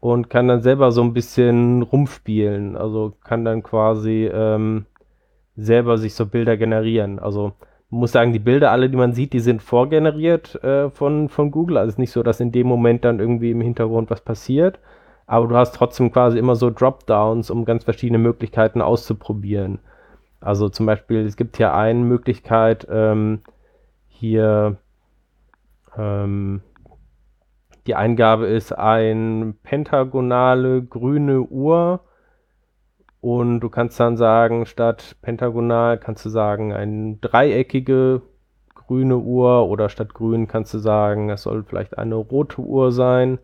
und 0.00 0.30
kann 0.30 0.48
dann 0.48 0.62
selber 0.62 0.90
so 0.90 1.00
ein 1.02 1.14
bisschen 1.14 1.82
rumspielen. 1.82 2.76
Also 2.76 3.14
kann 3.22 3.44
dann 3.44 3.62
quasi 3.62 4.28
ähm, 4.32 4.86
selber 5.54 5.96
sich 5.96 6.14
so 6.14 6.26
Bilder 6.26 6.56
generieren. 6.56 7.20
Also 7.20 7.52
muss 7.92 8.12
sagen, 8.12 8.32
die 8.32 8.38
Bilder, 8.38 8.70
alle, 8.70 8.88
die 8.88 8.96
man 8.96 9.12
sieht, 9.12 9.34
die 9.34 9.40
sind 9.40 9.62
vorgeneriert 9.62 10.62
äh, 10.64 10.90
von, 10.90 11.28
von 11.28 11.50
Google. 11.50 11.76
Also 11.76 11.88
es 11.88 11.94
ist 11.94 11.98
nicht 11.98 12.12
so, 12.12 12.22
dass 12.22 12.40
in 12.40 12.50
dem 12.50 12.66
Moment 12.66 13.04
dann 13.04 13.20
irgendwie 13.20 13.50
im 13.50 13.60
Hintergrund 13.60 14.10
was 14.10 14.22
passiert. 14.22 14.78
Aber 15.26 15.46
du 15.46 15.56
hast 15.56 15.74
trotzdem 15.74 16.10
quasi 16.10 16.38
immer 16.38 16.56
so 16.56 16.70
Dropdowns, 16.70 17.50
um 17.50 17.64
ganz 17.64 17.84
verschiedene 17.84 18.18
Möglichkeiten 18.18 18.80
auszuprobieren. 18.80 19.78
Also 20.40 20.68
zum 20.70 20.86
Beispiel, 20.86 21.18
es 21.26 21.36
gibt 21.36 21.58
hier 21.58 21.74
eine 21.74 22.00
Möglichkeit, 22.00 22.86
ähm, 22.90 23.42
hier 24.08 24.78
ähm, 25.96 26.62
die 27.86 27.94
Eingabe 27.94 28.46
ist 28.46 28.72
ein 28.72 29.54
pentagonale 29.62 30.82
grüne 30.82 31.42
Uhr 31.42 32.00
und 33.22 33.60
du 33.60 33.70
kannst 33.70 34.00
dann 34.00 34.16
sagen, 34.16 34.66
statt 34.66 35.14
pentagonal 35.22 35.96
kannst 35.96 36.24
du 36.24 36.28
sagen, 36.28 36.72
eine 36.72 37.18
dreieckige 37.20 38.20
grüne 38.74 39.16
Uhr 39.16 39.68
oder 39.68 39.88
statt 39.88 40.12
grün 40.12 40.48
kannst 40.48 40.74
du 40.74 40.78
sagen, 40.78 41.30
es 41.30 41.42
soll 41.42 41.62
vielleicht 41.62 41.96
eine 41.98 42.16
rote 42.16 42.60
Uhr 42.60 42.90
sein. 42.90 43.38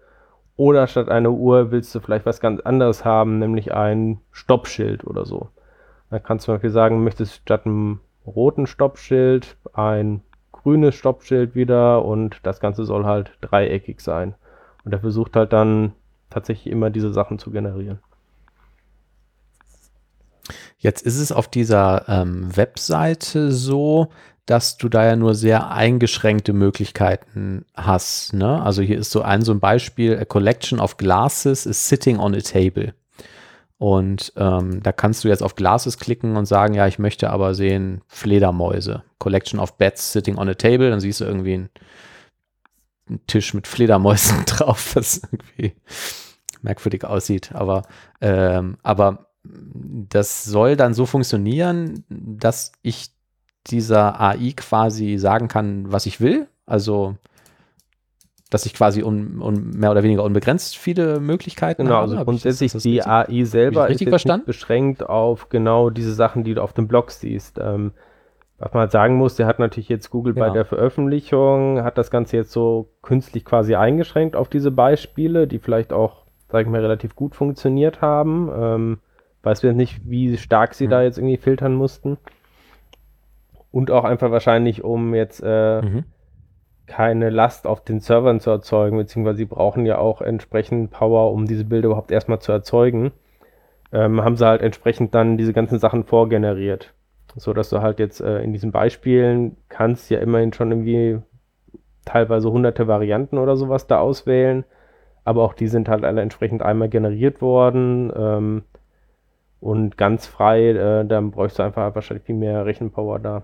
Oder 0.57 0.89
statt 0.89 1.09
einer 1.09 1.31
Uhr 1.31 1.71
willst 1.71 1.95
du 1.95 2.01
vielleicht 2.01 2.27
was 2.27 2.41
ganz 2.41 2.61
anderes 2.61 3.05
haben, 3.05 3.39
nämlich 3.39 3.73
ein 3.73 4.21
Stoppschild 4.33 5.07
oder 5.07 5.25
so. 5.25 5.49
Dann 6.11 6.25
kannst 6.25 6.45
du 6.45 6.47
zum 6.47 6.55
Beispiel 6.57 6.71
sagen, 6.71 7.05
möchtest 7.05 7.37
statt 7.37 7.65
einem 7.65 8.01
roten 8.27 8.67
Stoppschild 8.67 9.57
ein 9.75 10.23
grünes 10.51 10.97
Stoppschild 10.97 11.55
wieder 11.55 12.05
und 12.05 12.41
das 12.43 12.59
Ganze 12.59 12.85
soll 12.85 13.05
halt 13.05 13.39
dreieckig 13.43 14.01
sein. 14.01 14.35
Und 14.85 14.93
er 14.93 14.99
versucht 14.99 15.37
halt 15.37 15.53
dann 15.53 15.93
tatsächlich 16.31 16.73
immer 16.73 16.91
diese 16.91 17.13
Sachen 17.13 17.39
zu 17.39 17.53
generieren. 17.53 18.01
Jetzt 20.79 21.03
ist 21.03 21.19
es 21.19 21.33
auf 21.33 21.49
dieser 21.49 22.09
ähm, 22.09 22.57
Webseite 22.57 23.53
so, 23.53 24.09
dass 24.47 24.79
du 24.79 24.89
da 24.89 25.05
ja 25.05 25.15
nur 25.15 25.35
sehr 25.35 25.71
eingeschränkte 25.71 26.55
Möglichkeiten 26.55 27.67
hast. 27.75 28.33
Ne? 28.33 28.63
Also 28.63 28.81
hier 28.81 28.99
ist 28.99 29.11
so 29.11 29.21
ein 29.21 29.43
so 29.43 29.53
ein 29.53 29.61
Beispiel, 29.61 30.19
a 30.19 30.25
collection 30.25 30.81
of 30.81 30.97
glasses 30.97 31.67
is 31.67 31.89
sitting 31.89 32.19
on 32.19 32.35
a 32.35 32.41
table. 32.41 32.95
Und 33.79 34.33
ähm, 34.37 34.83
da 34.83 34.91
kannst 34.91 35.23
du 35.23 35.29
jetzt 35.29 35.43
auf 35.43 35.55
Glasses 35.55 35.99
klicken 35.99 36.37
und 36.37 36.47
sagen, 36.47 36.75
ja, 36.75 36.89
ich 36.89 36.99
möchte 36.99 37.31
aber 37.31 37.55
sehen 37.55 38.03
Fledermäuse. 38.09 39.05
Collection 39.19 39.61
of 39.61 39.77
beds 39.79 40.13
sitting 40.13 40.37
on 40.37 40.49
a 40.49 40.55
table. 40.55 40.91
Dann 40.91 40.99
siehst 40.99 41.21
du 41.21 41.25
irgendwie 41.25 41.55
einen, 41.55 41.71
einen 43.09 43.27
Tisch 43.29 43.55
mit 43.55 43.69
Fledermäusen 43.69 44.45
drauf, 44.47 44.97
was 44.97 45.23
irgendwie 45.31 45.77
merkwürdig 46.61 47.05
aussieht. 47.05 47.53
Aber, 47.55 47.83
ähm, 48.21 48.79
aber 48.83 49.28
das 49.45 50.45
soll 50.45 50.77
dann 50.77 50.95
so 50.95 51.07
funktionieren, 51.07 52.05
dass 52.09 52.73
ich 52.83 53.11
dieser 53.67 54.21
AI 54.21 54.53
quasi 54.57 55.19
sagen 55.19 55.49
kann, 55.49 55.91
was 55.93 56.07
ich 56.07 56.21
will. 56.21 56.49
Also 56.67 57.17
dass 58.51 58.65
ich 58.65 58.73
quasi 58.73 59.03
un, 59.03 59.43
un, 59.43 59.71
mehr 59.79 59.91
oder 59.91 60.03
weniger 60.03 60.25
unbegrenzt 60.25 60.79
viele 60.79 61.21
Möglichkeiten 61.21 61.83
Genau, 61.85 61.97
habe. 61.97 62.03
also 62.05 62.15
Hab 62.17 62.23
ich 62.23 62.27
grundsätzlich 62.27 62.73
das- 62.73 62.83
das 62.83 62.83
die 62.85 62.97
richtig- 62.99 63.07
AI 63.13 63.45
selber 63.45 63.91
ist 63.91 64.03
verstanden? 64.03 64.47
beschränkt 64.47 65.03
auf 65.07 65.51
genau 65.51 65.91
diese 65.91 66.15
Sachen, 66.15 66.45
die 66.45 66.55
du 66.55 66.63
auf 66.63 66.73
dem 66.73 66.89
Blog 66.89 67.11
siehst. 67.11 67.59
Ähm, 67.63 67.93
was 68.57 68.73
man 68.73 68.81
halt 68.81 68.93
sagen 68.93 69.17
muss, 69.17 69.37
der 69.37 69.47
hat 69.47 69.59
natürlich 69.59 69.91
jetzt 69.91 70.09
Google 70.11 70.33
bei 70.33 70.41
Genau. 70.47 70.55
der 70.55 70.65
Veröffentlichung, 70.65 71.83
hat 71.85 71.99
das 71.99 72.11
Ganze 72.11 72.39
jetzt 72.39 72.51
so 72.51 72.89
künstlich 73.03 73.45
quasi 73.45 73.75
eingeschränkt 73.75 74.35
auf 74.35 74.49
diese 74.49 74.71
Beispiele, 74.71 75.47
die 75.47 75.59
vielleicht 75.59 75.93
auch, 75.93 76.25
sag 76.51 76.63
ich 76.63 76.69
mal, 76.69 76.81
relativ 76.81 77.15
gut 77.15 77.35
funktioniert 77.37 78.01
haben. 78.01 78.51
Ähm, 78.57 78.99
weiß 79.43 79.63
wir 79.63 79.73
nicht, 79.73 80.01
wie 80.05 80.37
stark 80.37 80.75
sie 80.75 80.87
Mhm. 80.87 80.91
da 80.91 81.03
jetzt 81.03 81.19
irgendwie 81.19 81.37
filtern 81.37 81.75
mussten. 81.75 82.19
Und 83.71 83.91
auch 83.91 84.05
einfach 84.05 84.31
wahrscheinlich, 84.31 84.83
um 84.83 85.15
jetzt 85.15 85.43
äh, 85.45 85.83
Mhm. 85.83 86.05
keine 86.87 87.29
Last 87.31 87.67
auf 87.67 87.85
den 87.85 88.01
Servern 88.01 88.41
zu 88.41 88.51
erzeugen, 88.51 88.97
beziehungsweise 88.97 89.39
sie 89.39 89.45
brauchen 89.45 89.85
ja 89.85 89.99
auch 89.99 90.23
entsprechend 90.23 90.91
Power, 90.91 91.33
um 91.33 91.47
diese 91.47 91.65
Bilder 91.65 91.87
überhaupt 91.89 92.11
erstmal 92.11 92.41
zu 92.41 92.51
erzeugen. 92.53 93.13
Ähm, 93.93 94.23
haben 94.23 94.37
sie 94.37 94.47
halt 94.47 94.63
entsprechend 94.63 95.15
dann 95.15 95.37
diese 95.37 95.53
ganzen 95.53 95.79
Sachen 95.79 96.05
vorgeneriert. 96.05 96.95
So 97.37 97.53
dass 97.53 97.71
du 97.71 97.81
halt 97.83 97.99
jetzt 98.01 98.21
äh, 98.21 98.41
in 98.43 98.53
diesen 98.53 98.73
Beispielen 98.73 99.57
kannst 99.69 100.11
ja 100.11 100.19
immerhin 100.19 100.53
schon 100.53 100.71
irgendwie 100.73 101.21
teilweise 102.05 102.51
hunderte 102.51 102.89
Varianten 102.89 103.39
oder 103.39 103.57
sowas 103.57 103.87
da 103.87 103.99
auswählen. 104.01 104.65
Aber 105.25 105.43
auch 105.45 105.53
die 105.53 105.69
sind 105.69 105.89
halt 105.91 106.05
alle 106.05 106.23
entsprechend 106.23 106.63
einmal 106.63 106.89
generiert 106.89 107.43
worden. 107.43 108.11
Ähm, 108.17 108.63
und 109.61 109.97
ganz 109.97 110.27
frei, 110.27 110.71
äh, 110.71 111.05
dann 111.05 111.31
bräuchst 111.31 111.59
du 111.59 111.63
einfach 111.63 111.95
wahrscheinlich 111.95 112.25
viel 112.25 112.35
mehr 112.37 112.65
Rechenpower 112.67 113.19
da. 113.19 113.43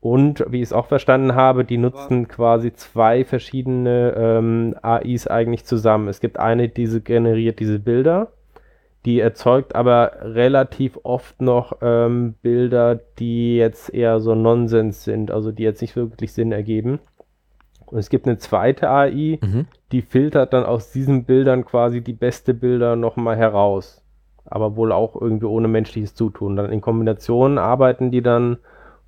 Und 0.00 0.44
wie 0.48 0.58
ich 0.58 0.68
es 0.68 0.72
auch 0.72 0.86
verstanden 0.86 1.34
habe, 1.34 1.64
die 1.64 1.76
nutzen 1.76 2.28
quasi 2.28 2.72
zwei 2.72 3.24
verschiedene 3.24 4.14
ähm, 4.16 4.76
AIs 4.80 5.26
eigentlich 5.26 5.64
zusammen. 5.64 6.06
Es 6.08 6.20
gibt 6.20 6.38
eine, 6.38 6.68
die 6.68 6.86
generiert 7.02 7.58
diese 7.58 7.80
Bilder, 7.80 8.28
die 9.04 9.18
erzeugt 9.18 9.74
aber 9.74 10.12
relativ 10.22 10.98
oft 11.02 11.40
noch 11.40 11.78
ähm, 11.82 12.34
Bilder, 12.42 13.00
die 13.18 13.56
jetzt 13.56 13.92
eher 13.92 14.20
so 14.20 14.34
Nonsens 14.36 15.02
sind, 15.02 15.32
also 15.32 15.50
die 15.50 15.64
jetzt 15.64 15.80
nicht 15.80 15.96
wirklich 15.96 16.32
Sinn 16.32 16.52
ergeben. 16.52 17.00
Und 17.86 17.98
es 17.98 18.08
gibt 18.08 18.26
eine 18.26 18.38
zweite 18.38 18.90
AI, 18.90 19.38
Mhm. 19.42 19.66
die 19.92 20.02
filtert 20.02 20.52
dann 20.52 20.64
aus 20.64 20.92
diesen 20.92 21.24
Bildern 21.24 21.64
quasi 21.64 22.02
die 22.02 22.12
beste 22.12 22.54
Bilder 22.54 22.96
nochmal 22.96 23.36
heraus. 23.36 24.04
Aber 24.50 24.76
wohl 24.76 24.92
auch 24.92 25.20
irgendwie 25.20 25.46
ohne 25.46 25.68
menschliches 25.68 26.14
Zutun. 26.14 26.56
Dann 26.56 26.72
in 26.72 26.80
Kombination 26.80 27.58
arbeiten 27.58 28.10
die 28.10 28.22
dann, 28.22 28.58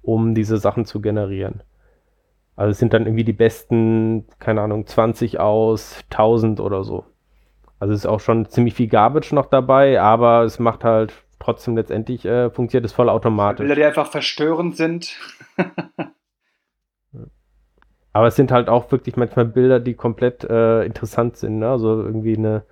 um 0.03 0.35
diese 0.35 0.59
Sachen 0.59 0.85
zu 0.85 1.01
generieren. 1.01 1.63
Also 2.57 2.73
es 2.73 2.79
sind 2.79 2.93
dann 2.93 3.07
irgendwie 3.07 3.25
die 3.25 3.33
besten, 3.33 4.27
keine 4.39 4.61
Ahnung, 4.61 4.87
20 4.87 5.41
aus 5.41 6.05
1000 6.11 6.61
oder 6.61 6.85
so. 6.85 7.05
Also 7.79 7.95
es 7.95 8.01
ist 8.01 8.07
auch 8.07 8.21
schon 8.21 8.47
ziemlich 8.47 8.75
viel 8.75 8.89
Garbage 8.89 9.33
noch 9.33 9.47
dabei, 9.47 10.01
aber 10.01 10.43
es 10.45 10.59
macht 10.59 10.85
halt 10.85 11.15
trotzdem 11.39 11.77
letztendlich, 11.77 12.27
äh, 12.27 12.51
funktioniert 12.51 12.85
es 12.85 12.93
voll 12.93 13.09
automatisch. 13.09 13.61
Bilder, 13.61 13.75
die 13.75 13.85
einfach 13.85 14.07
verstörend 14.07 14.77
sind. 14.77 15.17
Aber 18.13 18.27
es 18.27 18.37
sind 18.37 18.51
halt 18.51 18.69
auch 18.69 18.91
wirklich 18.91 19.17
manchmal 19.17 19.45
Bilder, 19.45 19.79
die 19.79 19.95
komplett 19.95 20.45
äh, 20.45 20.83
interessant 20.85 21.37
sind. 21.37 21.61
Ne? 21.61 21.71
Also 21.71 22.03
irgendwie 22.03 22.37
eine, 22.37 22.65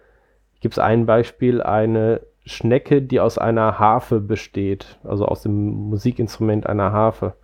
gibt 0.60 0.74
es 0.74 0.78
ein 0.78 1.06
Beispiel, 1.06 1.62
eine 1.62 2.20
Schnecke, 2.48 3.02
die 3.02 3.20
aus 3.20 3.38
einer 3.38 3.78
Harfe 3.78 4.20
besteht, 4.20 4.98
also 5.04 5.24
aus 5.26 5.42
dem 5.42 5.68
Musikinstrument 5.90 6.66
einer 6.66 6.92
Harfe. 6.92 7.34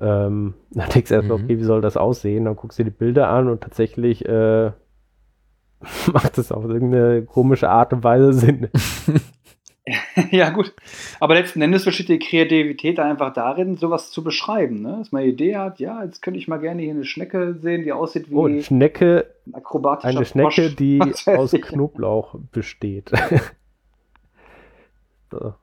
Ähm, 0.00 0.54
dann 0.70 0.88
denkst 0.90 1.08
du 1.10 1.14
erstmal, 1.16 1.38
Mhm. 1.38 1.44
okay, 1.44 1.58
wie 1.58 1.64
soll 1.64 1.80
das 1.80 1.96
aussehen? 1.96 2.44
Dann 2.46 2.56
guckst 2.56 2.78
du 2.78 2.84
dir 2.84 2.90
die 2.90 2.96
Bilder 2.96 3.28
an 3.28 3.48
und 3.48 3.60
tatsächlich 3.62 4.24
äh, 4.26 4.70
macht 6.12 6.38
es 6.38 6.52
auf 6.52 6.64
irgendeine 6.64 7.22
komische 7.22 7.68
Art 7.70 7.92
und 7.92 8.02
Weise 8.04 8.32
Sinn. 8.32 8.68
ja, 10.30 10.50
gut. 10.50 10.72
Aber 11.20 11.34
letzten 11.34 11.62
Endes 11.62 11.84
besteht 11.84 12.08
die 12.10 12.18
Kreativität 12.18 12.98
dann 12.98 13.10
einfach 13.10 13.32
darin, 13.32 13.76
sowas 13.76 14.10
zu 14.10 14.22
beschreiben. 14.22 14.82
Ne? 14.82 14.96
Dass 14.98 15.10
man 15.10 15.22
eine 15.22 15.30
Idee 15.32 15.56
hat, 15.56 15.80
ja, 15.80 16.04
jetzt 16.04 16.20
könnte 16.22 16.38
ich 16.38 16.48
mal 16.48 16.58
gerne 16.58 16.82
hier 16.82 16.92
eine 16.92 17.04
Schnecke 17.04 17.54
sehen, 17.60 17.82
die 17.82 17.92
aussieht 17.92 18.30
wie 18.30 18.34
Oh, 18.34 18.46
eine 18.46 18.62
Schnecke, 18.62 19.26
ein 19.46 19.54
akrobatischer 19.54 20.16
eine 20.18 20.24
Schnecke, 20.26 20.62
Frosch. 20.68 20.76
die 20.76 21.00
aus. 21.26 21.52
Knoblauch 21.52 22.36
besteht. 22.52 23.10
So. 25.30 25.54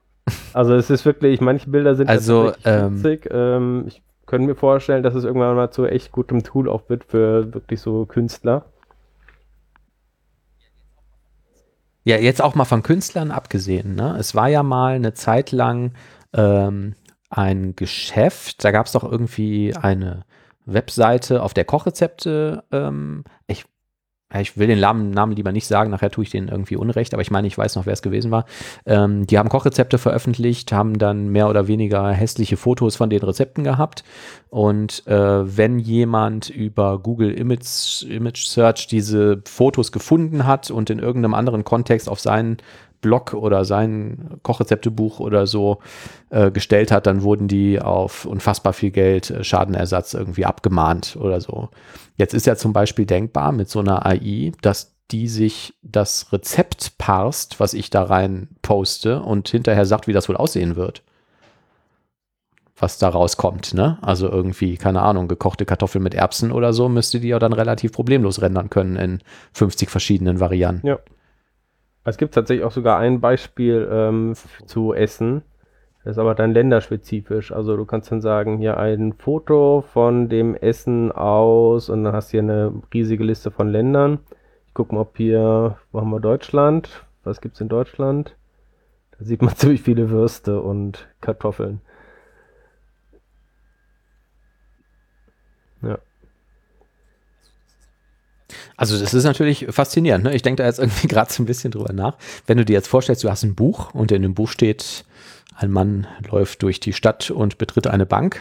Also 0.52 0.74
es 0.74 0.90
ist 0.90 1.04
wirklich, 1.04 1.40
manche 1.40 1.70
Bilder 1.70 1.94
sind 1.94 2.08
Also, 2.08 2.52
ähm, 2.64 2.96
witzig. 2.96 3.28
Ähm, 3.30 3.84
ich 3.86 4.02
könnte 4.26 4.46
mir 4.46 4.54
vorstellen, 4.54 5.02
dass 5.02 5.14
es 5.14 5.24
irgendwann 5.24 5.56
mal 5.56 5.70
zu 5.70 5.86
echt 5.86 6.12
gutem 6.12 6.42
Tool 6.42 6.68
auch 6.68 6.88
wird 6.88 7.04
für 7.04 7.52
wirklich 7.54 7.80
so 7.80 8.04
Künstler. 8.04 8.66
Ja, 12.04 12.16
jetzt 12.16 12.42
auch 12.42 12.54
mal 12.54 12.64
von 12.64 12.82
Künstlern 12.82 13.30
abgesehen. 13.30 13.94
Ne? 13.94 14.16
Es 14.18 14.34
war 14.34 14.48
ja 14.48 14.62
mal 14.62 14.94
eine 14.94 15.14
Zeit 15.14 15.52
lang 15.52 15.92
ähm, 16.32 16.94
ein 17.30 17.76
Geschäft, 17.76 18.64
da 18.64 18.70
gab 18.70 18.86
es 18.86 18.92
doch 18.92 19.04
irgendwie 19.04 19.74
eine 19.76 20.24
Webseite, 20.64 21.42
auf 21.42 21.54
der 21.54 21.64
Kochrezepte, 21.64 22.64
ähm, 22.72 23.24
ich, 23.46 23.64
ich 24.34 24.58
will 24.58 24.66
den 24.66 24.80
Namen, 24.80 25.32
lieber 25.32 25.52
nicht 25.52 25.66
sagen, 25.66 25.90
nachher 25.90 26.10
tue 26.10 26.24
ich 26.24 26.30
denen 26.30 26.48
irgendwie 26.48 26.76
Unrecht, 26.76 27.14
aber 27.14 27.22
ich 27.22 27.30
meine, 27.30 27.46
ich 27.46 27.56
weiß 27.56 27.76
noch, 27.76 27.86
wer 27.86 27.94
es 27.94 28.02
gewesen 28.02 28.30
war. 28.30 28.44
Ähm, 28.84 29.26
die 29.26 29.38
haben 29.38 29.48
Kochrezepte 29.48 29.96
veröffentlicht, 29.96 30.70
haben 30.70 30.98
dann 30.98 31.28
mehr 31.28 31.48
oder 31.48 31.66
weniger 31.66 32.10
hässliche 32.10 32.58
Fotos 32.58 32.96
von 32.96 33.08
den 33.08 33.22
Rezepten 33.22 33.64
gehabt. 33.64 34.04
Und 34.50 35.06
äh, 35.06 35.56
wenn 35.56 35.78
jemand 35.78 36.50
über 36.50 36.98
Google 36.98 37.32
Image, 37.32 38.02
Image 38.02 38.46
Search 38.46 38.86
diese 38.86 39.40
Fotos 39.46 39.92
gefunden 39.92 40.46
hat 40.46 40.70
und 40.70 40.90
in 40.90 40.98
irgendeinem 40.98 41.32
anderen 41.32 41.64
Kontext 41.64 42.08
auf 42.08 42.20
seinen 42.20 42.58
Blog 43.00 43.34
oder 43.34 43.64
sein 43.64 44.38
Kochrezeptebuch 44.42 45.20
oder 45.20 45.46
so 45.46 45.78
äh, 46.30 46.50
gestellt 46.50 46.90
hat, 46.90 47.06
dann 47.06 47.22
wurden 47.22 47.48
die 47.48 47.80
auf 47.80 48.24
unfassbar 48.24 48.72
viel 48.72 48.90
Geld 48.90 49.30
äh, 49.30 49.44
Schadenersatz 49.44 50.14
irgendwie 50.14 50.44
abgemahnt 50.44 51.16
oder 51.20 51.40
so. 51.40 51.68
Jetzt 52.16 52.34
ist 52.34 52.46
ja 52.46 52.56
zum 52.56 52.72
Beispiel 52.72 53.06
denkbar 53.06 53.52
mit 53.52 53.68
so 53.68 53.80
einer 53.80 54.04
AI, 54.04 54.52
dass 54.62 54.96
die 55.10 55.28
sich 55.28 55.74
das 55.82 56.32
Rezept 56.32 56.98
parst, 56.98 57.60
was 57.60 57.72
ich 57.74 57.90
da 57.90 58.02
rein 58.02 58.48
poste 58.62 59.22
und 59.22 59.48
hinterher 59.48 59.86
sagt, 59.86 60.06
wie 60.06 60.12
das 60.12 60.28
wohl 60.28 60.36
aussehen 60.36 60.76
wird. 60.76 61.02
Was 62.76 62.98
da 62.98 63.08
rauskommt, 63.08 63.74
ne? 63.74 63.98
Also 64.02 64.28
irgendwie, 64.28 64.76
keine 64.76 65.02
Ahnung, 65.02 65.26
gekochte 65.26 65.64
Kartoffeln 65.64 66.02
mit 66.02 66.14
Erbsen 66.14 66.52
oder 66.52 66.72
so, 66.72 66.88
müsste 66.88 67.18
die 67.20 67.28
ja 67.28 67.38
dann 67.38 67.52
relativ 67.52 67.92
problemlos 67.92 68.40
rendern 68.40 68.70
können 68.70 68.96
in 68.96 69.22
50 69.52 69.90
verschiedenen 69.90 70.38
Varianten. 70.38 70.86
Ja. 70.86 70.98
Es 72.08 72.16
gibt 72.16 72.34
tatsächlich 72.34 72.64
auch 72.64 72.72
sogar 72.72 72.98
ein 72.98 73.20
Beispiel 73.20 73.88
ähm, 73.90 74.34
zu 74.66 74.94
Essen. 74.94 75.42
Das 76.04 76.12
ist 76.12 76.18
aber 76.18 76.34
dann 76.34 76.52
länderspezifisch. 76.52 77.52
Also 77.52 77.76
du 77.76 77.84
kannst 77.84 78.10
dann 78.10 78.20
sagen, 78.20 78.58
hier 78.58 78.78
ein 78.78 79.12
Foto 79.12 79.84
von 79.92 80.28
dem 80.28 80.54
Essen 80.54 81.12
aus 81.12 81.90
und 81.90 82.04
dann 82.04 82.14
hast 82.14 82.28
du 82.28 82.30
hier 82.32 82.42
eine 82.42 82.72
riesige 82.94 83.24
Liste 83.24 83.50
von 83.50 83.68
Ländern. 83.68 84.20
Ich 84.66 84.74
gucke 84.74 84.94
mal, 84.94 85.02
ob 85.02 85.16
hier, 85.16 85.76
wo 85.92 86.00
haben 86.00 86.10
wir 86.10 86.20
Deutschland? 86.20 87.04
Was 87.24 87.40
gibt's 87.40 87.60
in 87.60 87.68
Deutschland? 87.68 88.36
Da 89.18 89.24
sieht 89.24 89.42
man 89.42 89.54
ziemlich 89.56 89.82
viele 89.82 90.08
Würste 90.10 90.60
und 90.62 91.08
Kartoffeln. 91.20 91.80
Ja. 95.82 95.98
Also 98.76 98.98
das 98.98 99.14
ist 99.14 99.24
natürlich 99.24 99.66
faszinierend. 99.70 100.24
Ne? 100.24 100.34
Ich 100.34 100.42
denke 100.42 100.62
da 100.62 100.66
jetzt 100.68 100.78
irgendwie 100.78 101.08
gerade 101.08 101.32
so 101.32 101.42
ein 101.42 101.46
bisschen 101.46 101.70
drüber 101.70 101.92
nach. 101.92 102.16
Wenn 102.46 102.58
du 102.58 102.64
dir 102.64 102.74
jetzt 102.74 102.88
vorstellst, 102.88 103.24
du 103.24 103.30
hast 103.30 103.42
ein 103.42 103.54
Buch 103.54 103.94
und 103.94 104.12
in 104.12 104.22
dem 104.22 104.34
Buch 104.34 104.48
steht, 104.48 105.04
ein 105.56 105.70
Mann 105.70 106.06
läuft 106.30 106.62
durch 106.62 106.80
die 106.80 106.92
Stadt 106.92 107.30
und 107.30 107.58
betritt 107.58 107.86
eine 107.86 108.06
Bank. 108.06 108.40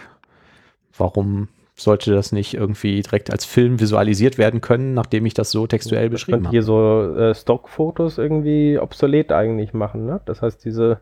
Warum 0.97 1.49
sollte 1.75 2.11
das 2.13 2.31
nicht 2.31 2.55
irgendwie 2.55 3.01
direkt 3.01 3.31
als 3.31 3.45
Film 3.45 3.79
visualisiert 3.79 4.37
werden 4.37 4.61
können, 4.61 4.93
nachdem 4.95 5.25
ich 5.25 5.35
das 5.35 5.51
so 5.51 5.67
textuell 5.67 6.09
beschrieben 6.09 6.45
habe? 6.45 6.49
hier 6.49 6.63
so 6.63 7.15
äh, 7.15 7.35
Stockfotos 7.35 8.17
irgendwie 8.17 8.79
obsolet 8.79 9.31
eigentlich 9.31 9.73
machen, 9.73 10.05
ne? 10.05 10.21
Das 10.25 10.41
heißt, 10.41 10.63
diese 10.65 11.01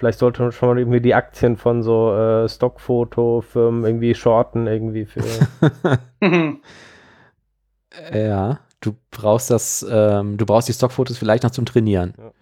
Vielleicht 0.00 0.18
sollte 0.18 0.40
man 0.40 0.50
schon 0.50 0.70
mal 0.70 0.78
irgendwie 0.78 1.02
die 1.02 1.14
Aktien 1.14 1.58
von 1.58 1.82
so 1.82 2.16
äh, 2.16 2.48
Stockfotofirmen 2.48 3.84
irgendwie 3.84 4.14
shorten, 4.14 4.66
irgendwie 4.66 5.04
für. 5.04 5.20
Ja, 8.12 8.60
du 8.80 8.94
brauchst 9.10 9.50
das, 9.50 9.84
ähm, 9.88 10.36
du 10.36 10.46
brauchst 10.46 10.68
die 10.68 10.72
Stockfotos 10.72 11.18
vielleicht 11.18 11.42
noch 11.42 11.50
zum 11.50 11.66
Trainieren. 11.66 12.14
Ja. 12.16 12.32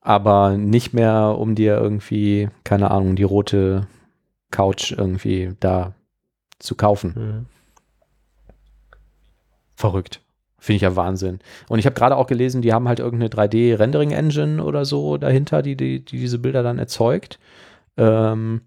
Aber 0.00 0.56
nicht 0.56 0.92
mehr, 0.92 1.36
um 1.38 1.54
dir 1.54 1.76
irgendwie, 1.76 2.48
keine 2.64 2.90
Ahnung, 2.90 3.14
die 3.14 3.22
rote 3.22 3.86
Couch 4.50 4.92
irgendwie 4.92 5.54
da 5.60 5.94
zu 6.58 6.74
kaufen. 6.74 7.14
Mhm. 7.16 7.46
Verrückt. 9.76 10.20
Finde 10.58 10.76
ich 10.76 10.82
ja 10.82 10.94
Wahnsinn. 10.94 11.40
Und 11.68 11.80
ich 11.80 11.86
habe 11.86 11.94
gerade 11.94 12.16
auch 12.16 12.28
gelesen, 12.28 12.62
die 12.62 12.72
haben 12.72 12.86
halt 12.86 13.00
irgendeine 13.00 13.30
3D-Rendering-Engine 13.30 14.62
oder 14.62 14.84
so 14.84 15.16
dahinter, 15.16 15.62
die, 15.62 15.76
die, 15.76 16.04
die 16.04 16.18
diese 16.18 16.38
Bilder 16.38 16.62
dann 16.62 16.78
erzeugt. 16.78 17.40
Ähm, 17.96 18.60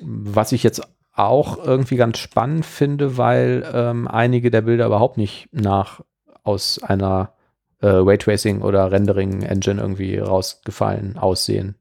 was 0.00 0.50
ich 0.50 0.64
jetzt 0.64 0.82
auch 1.26 1.64
irgendwie 1.64 1.96
ganz 1.96 2.18
spannend 2.18 2.64
finde, 2.66 3.16
weil 3.16 3.64
ähm, 3.72 4.08
einige 4.08 4.50
der 4.50 4.62
Bilder 4.62 4.86
überhaupt 4.86 5.16
nicht 5.16 5.48
nach 5.52 6.00
aus 6.42 6.82
einer 6.82 7.32
äh, 7.80 7.86
Raytracing 7.88 8.62
oder 8.62 8.90
Rendering-Engine 8.90 9.80
irgendwie 9.80 10.18
rausgefallen 10.18 11.16
aussehen. 11.18 11.76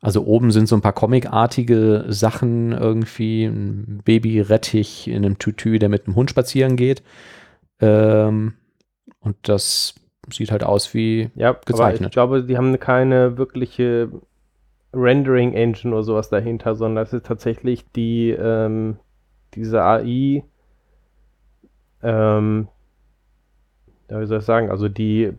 Also 0.00 0.24
oben 0.24 0.52
sind 0.52 0.68
so 0.68 0.76
ein 0.76 0.80
paar 0.80 0.92
comicartige 0.92 2.04
Sachen, 2.08 2.72
irgendwie 2.72 3.44
ein 3.44 4.00
Babyrettich 4.04 5.08
in 5.08 5.24
einem 5.24 5.38
Tütü, 5.38 5.78
der 5.78 5.88
mit 5.88 6.06
einem 6.06 6.14
Hund 6.14 6.30
spazieren 6.30 6.76
geht. 6.76 7.02
Ähm, 7.80 8.54
und 9.20 9.36
das 9.42 9.94
sieht 10.30 10.52
halt 10.52 10.62
aus 10.62 10.94
wie 10.94 11.30
Ja, 11.34 11.50
aber 11.50 11.60
Gezeichnet. 11.64 12.10
ich 12.10 12.12
glaube, 12.12 12.44
die 12.44 12.56
haben 12.56 12.78
keine 12.78 13.38
wirkliche 13.38 14.10
Rendering 14.92 15.52
Engine 15.52 15.94
oder 15.94 16.02
sowas 16.02 16.28
dahinter, 16.30 16.74
sondern 16.74 17.04
das 17.04 17.12
ist 17.12 17.26
tatsächlich 17.26 17.90
die 17.92 18.30
ähm, 18.30 18.98
diese 19.54 19.82
AI, 19.82 20.44
ähm, 22.02 22.68
ja, 24.10 24.20
wie 24.20 24.26
soll 24.26 24.38
ich 24.38 24.44
sagen, 24.44 24.70
also 24.70 24.88
die 24.88 25.32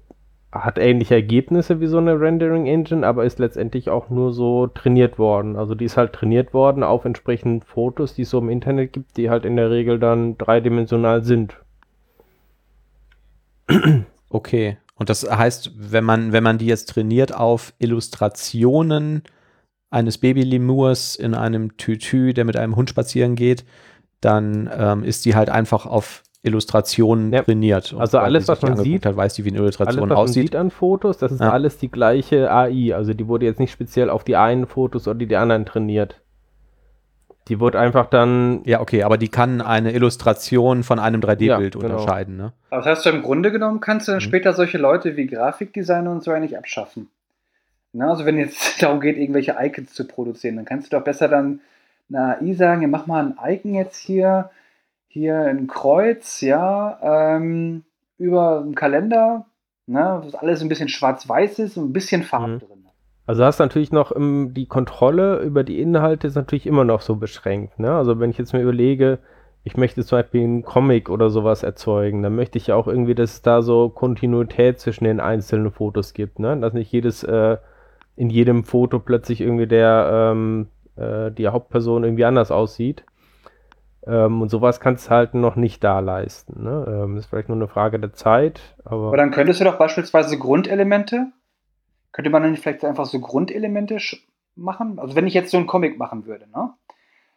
hat 0.52 0.80
ähnliche 0.80 1.16
Ergebnisse 1.16 1.80
wie 1.80 1.88
so 1.88 2.00
eine 2.00 2.20
Rendering 2.20 2.66
Engine, 2.66 3.06
aber 3.06 3.24
ist 3.24 3.38
letztendlich 3.38 3.90
auch 3.90 4.10
nur 4.10 4.34
so 4.34 4.68
trainiert 4.68 5.20
worden. 5.20 5.56
Also 5.56 5.76
die 5.76 5.86
ist 5.86 5.96
halt 5.96 6.14
trainiert 6.14 6.54
worden 6.54 6.84
auf 6.84 7.06
entsprechenden 7.06 7.62
Fotos, 7.62 8.16
die 8.16 8.24
es 8.24 8.32
so 8.32 8.40
im 8.40 8.50
Internet 8.50 8.94
gibt, 8.94 9.18
die 9.18 9.30
halt 9.30 9.46
in 9.46 9.56
der 9.56 9.70
Regel 9.70 10.00
dann 10.00 10.38
dreidimensional 10.38 11.24
sind. 11.24 11.56
Okay. 14.32 14.78
Und 14.96 15.10
das 15.10 15.24
heißt, 15.24 15.72
wenn 15.76 16.04
man, 16.04 16.34
wenn 16.34 16.44
man 16.44 16.58
die 16.58 16.66
jetzt 16.66 16.90
trainiert 16.90 17.34
auf 17.34 17.74
Illustrationen 17.80 19.24
eines 19.90 20.18
Babylemurs 20.20 21.16
in 21.16 21.34
einem 21.34 21.78
Tütü, 21.78 22.34
der 22.34 22.46
mit 22.46 22.58
einem 22.58 22.76
Hund 22.76 22.90
spazieren 22.90 23.36
geht, 23.36 23.66
dann 24.22 24.70
ähm, 24.76 25.04
ist 25.04 25.26
die 25.26 25.36
halt 25.36 25.50
einfach 25.50 25.86
auf 25.86 26.24
Illustrationen 26.42 27.34
Ja. 27.34 27.44
trainiert. 27.44 27.92
Und 27.94 28.00
Also 28.02 28.18
alles, 28.20 28.48
was 28.48 28.62
man 28.62 28.78
sieht, 28.78 29.06
hat, 29.06 29.16
weiß 29.18 29.34
die, 29.34 29.44
wie 29.46 29.50
eine 29.50 29.58
Alles, 29.60 29.66
Illustration 29.66 30.04
was 30.04 30.10
man 30.10 30.18
aussieht. 30.18 30.44
sieht 30.44 30.56
an 30.56 30.72
Fotos, 30.72 31.18
das 31.18 31.32
ist 31.32 31.42
Ja. 31.42 31.52
alles 31.52 31.78
die 31.78 31.90
gleiche 31.90 32.52
AI. 32.52 32.94
Also 32.96 33.14
die 33.14 33.28
wurde 33.28 33.46
jetzt 33.46 33.60
nicht 33.60 33.72
speziell 33.72 34.10
auf 34.10 34.24
die 34.24 34.36
einen 34.38 34.66
Fotos 34.68 35.08
oder 35.08 35.26
die 35.26 35.36
anderen 35.36 35.66
trainiert. 35.66 36.22
Die 37.48 37.60
wurde 37.60 37.80
einfach 37.80 38.06
dann, 38.06 38.62
Ja, 38.66 38.80
okay, 38.80 39.04
aber 39.04 39.18
die 39.18 39.28
kann 39.30 39.60
eine 39.60 39.92
Illustration 39.94 40.84
von 40.84 41.00
einem 41.00 41.20
3D-Bild 41.20 41.76
Ja, 41.76 41.82
genau. 41.82 41.94
unterscheiden, 41.96 42.38
ne? 42.38 42.54
Aber 42.70 42.82
das 42.84 42.86
heißt, 42.98 43.06
du 43.08 43.10
im 43.10 43.22
Grunde 43.24 43.52
genommen 43.52 43.80
kannst 43.80 44.08
du 44.08 44.12
dann 44.12 44.20
Mhm. 44.20 44.24
später 44.24 44.54
solche 44.54 44.78
Leute 44.78 45.18
wie 45.18 45.26
Grafikdesigner 45.26 46.12
und 46.12 46.24
so 46.24 46.32
eigentlich 46.32 46.58
abschaffen. 46.58 47.08
Na, 47.94 48.10
also 48.10 48.26
wenn 48.26 48.38
jetzt 48.38 48.82
darum 48.82 49.00
geht, 49.00 49.18
irgendwelche 49.18 49.56
Icons 49.60 49.94
zu 49.94 50.08
produzieren, 50.08 50.56
dann 50.56 50.66
kannst 50.66 50.92
du 50.92 50.98
doch 50.98 51.04
besser 51.04 51.28
dann 51.28 51.62
einer 52.12 52.38
AI 52.42 52.54
sagen, 52.54 52.82
ja, 52.82 52.88
mach 52.88 53.08
mal 53.08 53.24
ein 53.26 53.54
Icon 53.54 53.74
jetzt 53.76 53.98
hier, 53.98 54.50
hier 55.08 55.40
ein 55.42 55.68
Kreuz, 55.68 56.42
ja, 56.42 57.36
ähm, 57.36 57.84
über 58.18 58.60
einen 58.62 58.76
Kalender, 58.76 59.46
ne, 59.88 60.22
was 60.24 60.36
alles 60.36 60.62
ein 60.62 60.70
bisschen 60.70 60.90
schwarz-weiß 60.90 61.60
ist 61.60 61.78
und 61.78 61.90
ein 61.90 61.94
bisschen 61.94 62.24
Farbe 62.24 62.54
Mhm. 62.54 62.60
drin. 62.60 62.86
also 63.28 63.44
hast 63.44 63.60
natürlich 63.60 63.92
noch 63.92 64.16
ähm, 64.16 64.54
die 64.56 64.66
Kontrolle 64.66 65.40
über 65.42 65.64
die 65.64 65.80
Inhalte 65.82 66.28
ist 66.28 66.36
natürlich 66.36 66.66
immer 66.68 66.84
noch 66.84 67.02
so 67.02 67.16
beschränkt. 67.16 67.80
Ne? 67.80 67.92
Also 67.92 68.20
wenn 68.20 68.32
ich 68.32 68.38
jetzt 68.40 68.54
mir 68.54 68.62
überlege, 68.62 69.20
ich 69.64 69.78
möchte 69.78 70.04
zum 70.04 70.18
Beispiel 70.18 70.44
einen 70.44 70.64
Comic 70.64 71.10
oder 71.10 71.30
sowas 71.30 71.62
erzeugen, 71.64 72.24
dann 72.24 72.36
möchte 72.36 72.58
ich 72.58 72.68
ja 72.68 72.76
auch 72.76 72.88
irgendwie, 72.88 73.14
dass 73.14 73.34
es 73.34 73.42
da 73.44 73.62
so 73.62 73.90
Kontinuität 73.90 74.80
zwischen 74.80 75.04
den 75.04 75.20
einzelnen 75.20 75.72
Fotos 75.72 76.14
gibt. 76.14 76.40
Ne? 76.40 76.58
Dass 76.60 76.74
nicht 76.74 76.92
jedes, 76.92 77.24
äh, 77.24 77.58
in 78.20 78.30
jedem 78.30 78.66
Foto 78.66 79.00
plötzlich 79.00 79.40
irgendwie 79.40 79.66
der, 79.66 80.32
ähm, 80.34 80.68
äh, 80.98 81.32
die 81.32 81.48
Hauptperson 81.48 82.04
irgendwie 82.04 82.26
anders 82.26 82.52
aussieht. 82.52 83.06
Ähm, 84.06 84.42
und 84.42 84.50
sowas 84.50 84.82
kannst 84.82 85.08
du 85.08 85.12
halt 85.12 85.36
noch 85.36 85.56
nicht 85.56 85.82
da 85.86 86.00
leisten. 86.00 86.62
Ne? 86.62 86.86
Ähm, 86.86 87.16
ist 87.16 87.28
vielleicht 87.28 87.48
nur 87.48 87.56
eine 87.56 87.70
Frage 87.70 87.98
der 87.98 88.12
Zeit, 88.12 88.76
aber, 88.84 89.08
Aber 89.08 89.18
dann 89.18 89.32
könntest 89.32 89.62
du 89.62 89.64
doch 89.64 89.78
beispielsweise 89.78 90.38
Grundelemente, 90.38 91.28
könnte 92.12 92.30
man 92.30 92.44
dann 92.44 92.58
vielleicht 92.58 92.84
einfach 92.84 93.06
so 93.06 93.22
Grundelemente 93.22 93.98
machen? 94.58 95.00
Also 95.00 95.16
wenn 95.16 95.26
ich 95.26 95.34
jetzt 95.34 95.52
so 95.52 95.58
einen 95.58 95.68
Comic 95.68 95.98
machen 95.98 96.26
würde, 96.26 96.46
ne? 96.50 96.74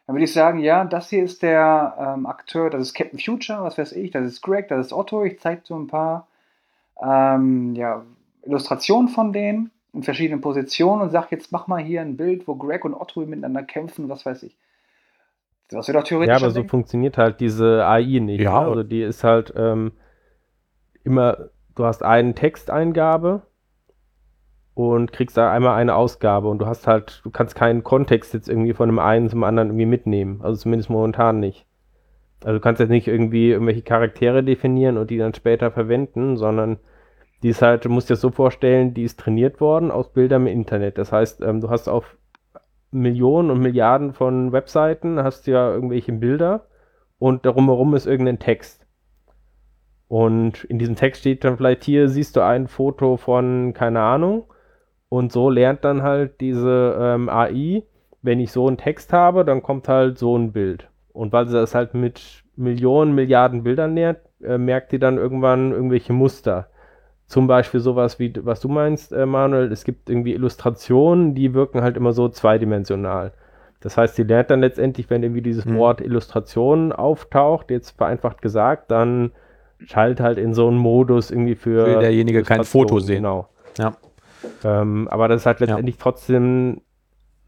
Dann 0.05 0.15
würde 0.15 0.25
ich 0.25 0.33
sagen, 0.33 0.59
ja, 0.59 0.83
das 0.83 1.09
hier 1.09 1.23
ist 1.23 1.43
der 1.43 1.95
ähm, 1.97 2.25
Akteur, 2.25 2.69
das 2.69 2.81
ist 2.81 2.93
Captain 2.93 3.19
Future, 3.19 3.63
was 3.63 3.77
weiß 3.77 3.93
ich, 3.93 4.11
das 4.11 4.25
ist 4.25 4.41
Greg, 4.41 4.67
das 4.67 4.87
ist 4.87 4.91
Otto. 4.91 5.23
Ich 5.23 5.39
zeige 5.39 5.61
so 5.63 5.77
ein 5.77 5.87
paar 5.87 6.27
ähm, 7.01 7.73
ja, 7.73 8.03
Illustrationen 8.41 9.07
von 9.07 9.31
denen 9.31 9.71
in 9.93 10.03
verschiedenen 10.03 10.41
Positionen 10.41 11.01
und 11.01 11.11
sage, 11.11 11.27
jetzt 11.31 11.51
mach 11.51 11.67
mal 11.67 11.81
hier 11.81 12.01
ein 12.01 12.17
Bild, 12.17 12.47
wo 12.47 12.55
Greg 12.55 12.83
und 12.83 12.95
Otto 12.95 13.21
miteinander 13.21 13.63
kämpfen, 13.63 14.09
was 14.09 14.25
weiß 14.25 14.43
ich. 14.43 14.57
Das 15.69 15.87
wäre 15.87 15.99
doch 15.99 16.07
theoretisch. 16.07 16.31
Ja, 16.31 16.43
aber 16.43 16.51
so 16.51 16.61
Ding. 16.61 16.69
funktioniert 16.69 17.17
halt 17.17 17.39
diese 17.39 17.85
AI 17.85 18.19
nicht. 18.19 18.41
Ja, 18.41 18.61
ne? 18.61 18.67
Also 18.67 18.83
die 18.83 19.01
ist 19.01 19.23
halt 19.23 19.53
ähm, 19.55 19.93
immer, 21.03 21.49
du 21.75 21.85
hast 21.85 22.03
eine 22.03 22.33
Texteingabe 22.33 23.43
und 24.73 25.11
kriegst 25.13 25.37
da 25.37 25.51
einmal 25.51 25.75
eine 25.75 25.95
Ausgabe 25.95 26.47
und 26.47 26.59
du 26.59 26.65
hast 26.65 26.87
halt, 26.87 27.21
du 27.23 27.29
kannst 27.29 27.55
keinen 27.55 27.83
Kontext 27.83 28.33
jetzt 28.33 28.49
irgendwie 28.49 28.73
von 28.73 28.89
dem 28.89 28.99
einen 28.99 29.29
zum 29.29 29.43
anderen 29.43 29.69
irgendwie 29.69 29.85
mitnehmen. 29.85 30.41
Also 30.41 30.61
zumindest 30.61 30.89
momentan 30.89 31.39
nicht. 31.39 31.65
Also 32.43 32.57
du 32.57 32.61
kannst 32.61 32.79
jetzt 32.79 32.89
nicht 32.89 33.07
irgendwie 33.07 33.51
irgendwelche 33.51 33.83
Charaktere 33.83 34.43
definieren 34.43 34.97
und 34.97 35.09
die 35.09 35.17
dann 35.17 35.33
später 35.33 35.71
verwenden, 35.71 36.35
sondern 36.37 36.79
die 37.43 37.49
ist 37.49 37.61
halt, 37.61 37.85
du 37.85 37.89
musst 37.89 38.09
dir 38.09 38.13
das 38.13 38.21
so 38.21 38.31
vorstellen, 38.31 38.93
die 38.93 39.03
ist 39.03 39.19
trainiert 39.19 39.59
worden 39.59 39.91
aus 39.91 40.11
Bildern 40.11 40.43
im 40.43 40.47
Internet. 40.47 40.97
Das 40.97 41.11
heißt, 41.11 41.41
ähm, 41.41 41.61
du 41.61 41.69
hast 41.69 41.89
auf 41.89 42.17
Millionen 42.91 43.51
und 43.51 43.59
Milliarden 43.59 44.13
von 44.13 44.51
Webseiten, 44.51 45.21
hast 45.21 45.47
ja 45.47 45.73
irgendwelche 45.73 46.13
Bilder 46.13 46.67
und 47.19 47.45
darum 47.45 47.65
herum 47.65 47.95
ist 47.95 48.05
irgendein 48.05 48.39
Text. 48.39 48.85
Und 50.07 50.63
in 50.65 50.79
diesem 50.79 50.95
Text 50.95 51.21
steht 51.21 51.43
dann 51.43 51.57
vielleicht 51.57 51.83
hier, 51.83 52.07
siehst 52.07 52.35
du 52.35 52.41
ein 52.41 52.67
Foto 52.67 53.17
von, 53.17 53.73
keine 53.73 54.01
Ahnung. 54.01 54.45
Und 55.09 55.31
so 55.31 55.49
lernt 55.49 55.83
dann 55.83 56.03
halt 56.03 56.39
diese 56.39 56.97
ähm, 56.99 57.29
AI, 57.29 57.83
wenn 58.21 58.39
ich 58.39 58.51
so 58.51 58.67
einen 58.67 58.77
Text 58.77 59.11
habe, 59.11 59.43
dann 59.43 59.63
kommt 59.63 59.87
halt 59.87 60.17
so 60.17 60.37
ein 60.37 60.51
Bild. 60.51 60.89
Und 61.13 61.33
weil 61.33 61.47
sie 61.47 61.53
das 61.53 61.75
halt 61.75 61.93
mit 61.93 62.43
Millionen, 62.55 63.15
Milliarden 63.15 63.63
Bildern 63.63 63.95
lernt, 63.95 64.19
äh, 64.43 64.57
merkt 64.57 64.91
die 64.91 64.99
dann 64.99 65.17
irgendwann 65.17 65.71
irgendwelche 65.71 66.13
Muster. 66.13 66.69
Zum 67.27 67.47
Beispiel 67.47 67.79
sowas 67.79 68.19
wie, 68.19 68.33
was 68.43 68.59
du 68.59 68.67
meinst, 68.67 69.11
äh, 69.13 69.25
Manuel, 69.25 69.71
es 69.71 69.83
gibt 69.85 70.09
irgendwie 70.09 70.33
Illustrationen, 70.33 71.33
die 71.35 71.53
wirken 71.53 71.81
halt 71.81 71.97
immer 71.97 72.11
so 72.13 72.29
zweidimensional. 72.29 73.31
Das 73.79 73.97
heißt, 73.97 74.17
die 74.17 74.23
lernt 74.23 74.49
dann 74.49 74.61
letztendlich, 74.61 75.09
wenn 75.09 75.23
irgendwie 75.23 75.41
dieses 75.41 75.65
Mhm. 75.65 75.77
Wort 75.77 76.01
Illustration 76.01 76.91
auftaucht, 76.91 77.71
jetzt 77.71 77.91
vereinfacht 77.91 78.41
gesagt, 78.41 78.91
dann 78.91 79.31
schaltet 79.85 80.21
halt 80.21 80.37
in 80.37 80.53
so 80.53 80.67
einen 80.67 80.77
Modus 80.77 81.31
irgendwie 81.31 81.55
für. 81.55 81.85
Will 81.85 81.99
derjenige 81.99 82.43
kein 82.43 82.63
Foto 82.63 82.99
sehen. 82.99 83.17
Genau. 83.17 83.49
Ja. 83.77 83.93
Ähm, 84.63 85.07
aber 85.09 85.27
das 85.27 85.41
ist 85.41 85.45
halt 85.45 85.59
letztendlich 85.59 85.97
trotzdem 85.97 86.81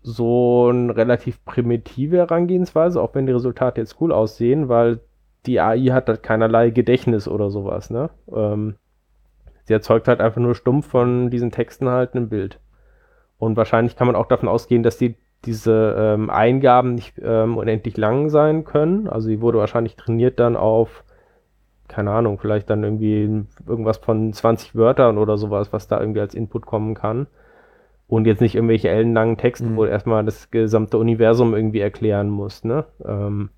so 0.01 0.67
eine 0.69 0.95
relativ 0.95 1.43
primitive 1.45 2.17
Herangehensweise, 2.17 3.01
auch 3.01 3.15
wenn 3.15 3.25
die 3.25 3.31
Resultate 3.33 3.81
jetzt 3.81 3.97
cool 4.01 4.11
aussehen, 4.11 4.69
weil 4.69 4.99
die 5.45 5.59
AI 5.59 5.91
hat 5.91 6.07
halt 6.07 6.21
keinerlei 6.23 6.69
Gedächtnis 6.69 7.27
oder 7.27 7.49
sowas, 7.49 7.89
ne? 7.89 8.09
Ähm, 8.33 8.75
sie 9.65 9.73
erzeugt 9.73 10.07
halt 10.07 10.21
einfach 10.21 10.41
nur 10.41 10.55
stumpf 10.55 10.87
von 10.87 11.29
diesen 11.29 11.51
Texten 11.51 11.89
halt 11.89 12.15
ein 12.15 12.29
Bild. 12.29 12.59
Und 13.37 13.57
wahrscheinlich 13.57 13.95
kann 13.95 14.07
man 14.07 14.15
auch 14.15 14.27
davon 14.27 14.47
ausgehen, 14.49 14.81
dass 14.81 14.97
die 14.97 15.15
diese 15.43 15.95
ähm, 15.97 16.29
Eingaben 16.31 16.95
nicht 16.95 17.21
ähm, 17.21 17.57
unendlich 17.57 17.97
lang 17.97 18.29
sein 18.29 18.63
können. 18.63 19.07
Also 19.07 19.27
sie 19.27 19.41
wurde 19.41 19.59
wahrscheinlich 19.59 19.95
trainiert 19.95 20.39
dann 20.39 20.55
auf, 20.55 21.03
keine 21.87 22.09
Ahnung, 22.11 22.39
vielleicht 22.39 22.69
dann 22.71 22.83
irgendwie 22.83 23.43
irgendwas 23.67 23.97
von 23.97 24.33
20 24.33 24.73
Wörtern 24.75 25.19
oder 25.19 25.37
sowas, 25.37 25.71
was 25.71 25.87
da 25.87 25.99
irgendwie 25.99 26.21
als 26.21 26.33
Input 26.33 26.65
kommen 26.65 26.95
kann. 26.95 27.27
Und 28.07 28.25
jetzt 28.25 28.41
nicht 28.41 28.55
irgendwelche 28.55 28.89
ellenlangen 28.89 29.37
Texte, 29.37 29.65
Mhm. 29.65 29.75
wo 29.75 29.83
du 29.85 29.91
erstmal 29.91 30.23
das 30.25 30.49
gesamte 30.51 30.97
Universum 30.97 31.53
irgendwie 31.55 31.79
erklären 31.79 32.29
musst, 32.29 32.65
ne? 32.65 32.85
Ähm, 33.03 33.49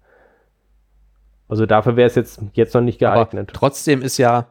also 1.49 1.65
dafür 1.65 1.95
wäre 1.95 2.07
es 2.07 2.15
jetzt, 2.15 2.41
jetzt 2.53 2.73
noch 2.73 2.81
nicht 2.81 3.01
Aber 3.03 3.15
geeignet. 3.25 3.51
trotzdem 3.53 4.01
ist 4.01 4.17
ja, 4.17 4.47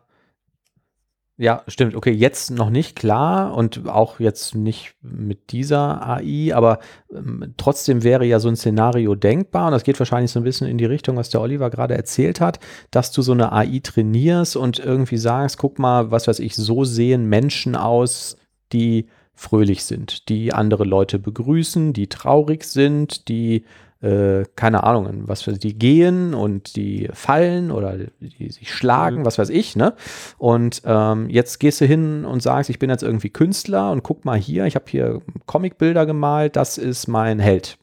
Ja, 1.38 1.62
stimmt. 1.68 1.94
Okay, 1.94 2.12
jetzt 2.12 2.50
noch 2.50 2.70
nicht 2.70 2.96
klar 2.96 3.54
und 3.54 3.86
auch 3.88 4.20
jetzt 4.20 4.54
nicht 4.54 4.94
mit 5.02 5.52
dieser 5.52 6.00
AI, 6.06 6.54
aber 6.54 6.78
ähm, 7.12 7.52
trotzdem 7.58 8.02
wäre 8.04 8.24
ja 8.24 8.40
so 8.40 8.48
ein 8.48 8.56
Szenario 8.56 9.14
denkbar 9.14 9.66
und 9.66 9.72
das 9.72 9.84
geht 9.84 9.98
wahrscheinlich 9.98 10.30
so 10.30 10.40
ein 10.40 10.44
bisschen 10.44 10.66
in 10.66 10.78
die 10.78 10.86
Richtung, 10.86 11.16
was 11.16 11.28
der 11.28 11.42
Oliver 11.42 11.68
gerade 11.68 11.94
erzählt 11.94 12.40
hat, 12.40 12.58
dass 12.90 13.12
du 13.12 13.20
so 13.20 13.32
eine 13.32 13.52
AI 13.52 13.80
trainierst 13.82 14.56
und 14.56 14.78
irgendwie 14.78 15.18
sagst, 15.18 15.58
guck 15.58 15.78
mal, 15.78 16.10
was 16.10 16.26
weiß 16.26 16.38
ich, 16.38 16.56
so 16.56 16.84
sehen 16.84 17.26
Menschen 17.26 17.76
aus, 17.76 18.38
die 18.72 19.08
fröhlich 19.34 19.84
sind, 19.84 20.30
die 20.30 20.54
andere 20.54 20.84
Leute 20.84 21.18
begrüßen, 21.18 21.92
die 21.92 22.08
traurig 22.08 22.64
sind, 22.64 23.28
die 23.28 23.66
äh, 24.06 24.44
keine 24.54 24.84
Ahnung, 24.84 25.24
was 25.26 25.42
für 25.42 25.52
die 25.52 25.76
gehen 25.76 26.32
und 26.32 26.76
die 26.76 27.08
fallen 27.12 27.72
oder 27.72 27.96
die 28.20 28.50
sich 28.50 28.72
schlagen, 28.72 29.18
mhm. 29.18 29.24
was 29.24 29.38
weiß 29.38 29.50
ich, 29.50 29.74
ne? 29.74 29.94
Und 30.38 30.82
ähm, 30.84 31.28
jetzt 31.28 31.58
gehst 31.58 31.80
du 31.80 31.86
hin 31.86 32.24
und 32.24 32.42
sagst, 32.42 32.70
ich 32.70 32.78
bin 32.78 32.88
jetzt 32.88 33.02
irgendwie 33.02 33.30
Künstler 33.30 33.90
und 33.90 34.04
guck 34.04 34.24
mal 34.24 34.38
hier, 34.38 34.66
ich 34.66 34.76
habe 34.76 34.84
hier 34.88 35.22
Comicbilder 35.46 36.06
gemalt, 36.06 36.54
das 36.54 36.78
ist 36.78 37.08
mein 37.08 37.40
Held. 37.40 37.78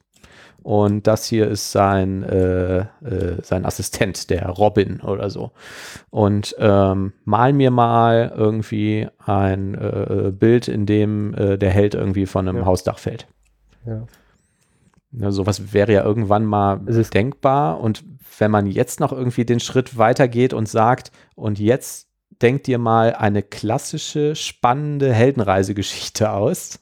Und 0.61 1.07
das 1.07 1.25
hier 1.25 1.49
ist 1.49 1.73
sein, 1.73 2.23
äh, 2.23 2.79
äh, 2.79 2.85
sein 3.41 3.65
Assistent, 3.65 4.29
der 4.29 4.47
Robin 4.47 5.01
oder 5.01 5.29
so. 5.29 5.51
Und 6.09 6.55
ähm, 6.57 7.11
mal 7.25 7.51
mir 7.51 7.69
mal 7.69 8.31
irgendwie 8.33 9.09
ein 9.25 9.73
äh, 9.73 10.31
Bild, 10.31 10.69
in 10.69 10.85
dem 10.85 11.33
äh, 11.33 11.57
der 11.57 11.71
Held 11.71 11.95
irgendwie 11.95 12.25
von 12.25 12.47
einem 12.47 12.59
ja. 12.59 12.65
Hausdach 12.65 12.97
fällt. 12.97 13.27
Ja. 13.85 14.03
Ne, 15.15 15.31
sowas 15.31 15.73
wäre 15.73 15.93
ja 15.93 16.03
irgendwann 16.03 16.43
mal 16.43 16.79
denkbar. 17.13 17.79
Und 17.79 18.03
wenn 18.39 18.49
man 18.49 18.65
jetzt 18.65 18.99
noch 18.99 19.11
irgendwie 19.11 19.45
den 19.45 19.59
Schritt 19.59 19.95
weitergeht 19.97 20.53
und 20.53 20.67
sagt, 20.67 21.11
und 21.35 21.59
jetzt 21.59 22.09
denkt 22.41 22.65
dir 22.65 22.79
mal 22.79 23.13
eine 23.13 23.43
klassische, 23.43 24.35
spannende 24.35 25.13
Heldenreisegeschichte 25.13 26.31
aus. 26.31 26.79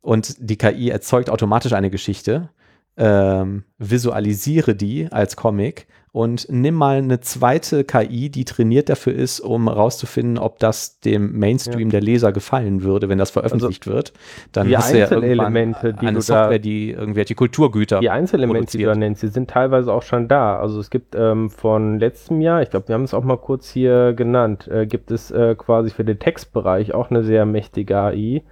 Und 0.00 0.36
die 0.38 0.56
KI 0.56 0.88
erzeugt 0.88 1.28
automatisch 1.28 1.74
eine 1.74 1.90
Geschichte. 1.90 2.48
Ähm, 2.96 3.64
visualisiere 3.76 4.74
die 4.74 5.12
als 5.12 5.36
Comic 5.36 5.88
und 6.12 6.46
nimm 6.50 6.74
mal 6.74 6.98
eine 6.98 7.20
zweite 7.20 7.84
KI, 7.84 8.30
die 8.30 8.44
trainiert 8.44 8.88
dafür 8.88 9.14
ist, 9.14 9.40
um 9.40 9.68
herauszufinden, 9.68 10.38
ob 10.38 10.58
das 10.58 11.00
dem 11.00 11.38
Mainstream 11.38 11.88
ja. 11.88 11.92
der 11.92 12.00
Leser 12.00 12.32
gefallen 12.32 12.82
würde, 12.82 13.08
wenn 13.08 13.18
das 13.18 13.30
veröffentlicht 13.30 13.86
also, 13.86 13.96
wird. 13.96 14.12
Dann 14.52 14.74
hast 14.74 14.92
du 14.92 14.98
ja 14.98 15.10
irgendwann 15.10 15.76
die 16.00 16.06
eine 16.06 16.20
Software, 16.22 16.58
die 16.58 16.92
irgendwelche 16.92 17.34
Kulturgüter 17.34 18.00
Die 18.00 18.10
Einzelelemente, 18.10 18.78
die 18.78 18.84
du 18.84 18.96
nennst, 18.96 19.22
die 19.22 19.28
sind 19.28 19.50
teilweise 19.50 19.92
auch 19.92 20.02
schon 20.02 20.28
da. 20.28 20.58
Also 20.58 20.80
es 20.80 20.90
gibt 20.90 21.14
ähm, 21.14 21.50
von 21.50 21.98
letztem 21.98 22.40
Jahr, 22.40 22.62
ich 22.62 22.70
glaube, 22.70 22.88
wir 22.88 22.94
haben 22.94 23.04
es 23.04 23.14
auch 23.14 23.24
mal 23.24 23.38
kurz 23.38 23.70
hier 23.70 24.14
genannt, 24.14 24.66
äh, 24.68 24.86
gibt 24.86 25.10
es 25.10 25.30
äh, 25.30 25.54
quasi 25.56 25.90
für 25.90 26.04
den 26.04 26.18
Textbereich 26.18 26.94
auch 26.94 27.10
eine 27.10 27.22
sehr 27.22 27.44
mächtige 27.44 27.98
AI. 27.98 28.42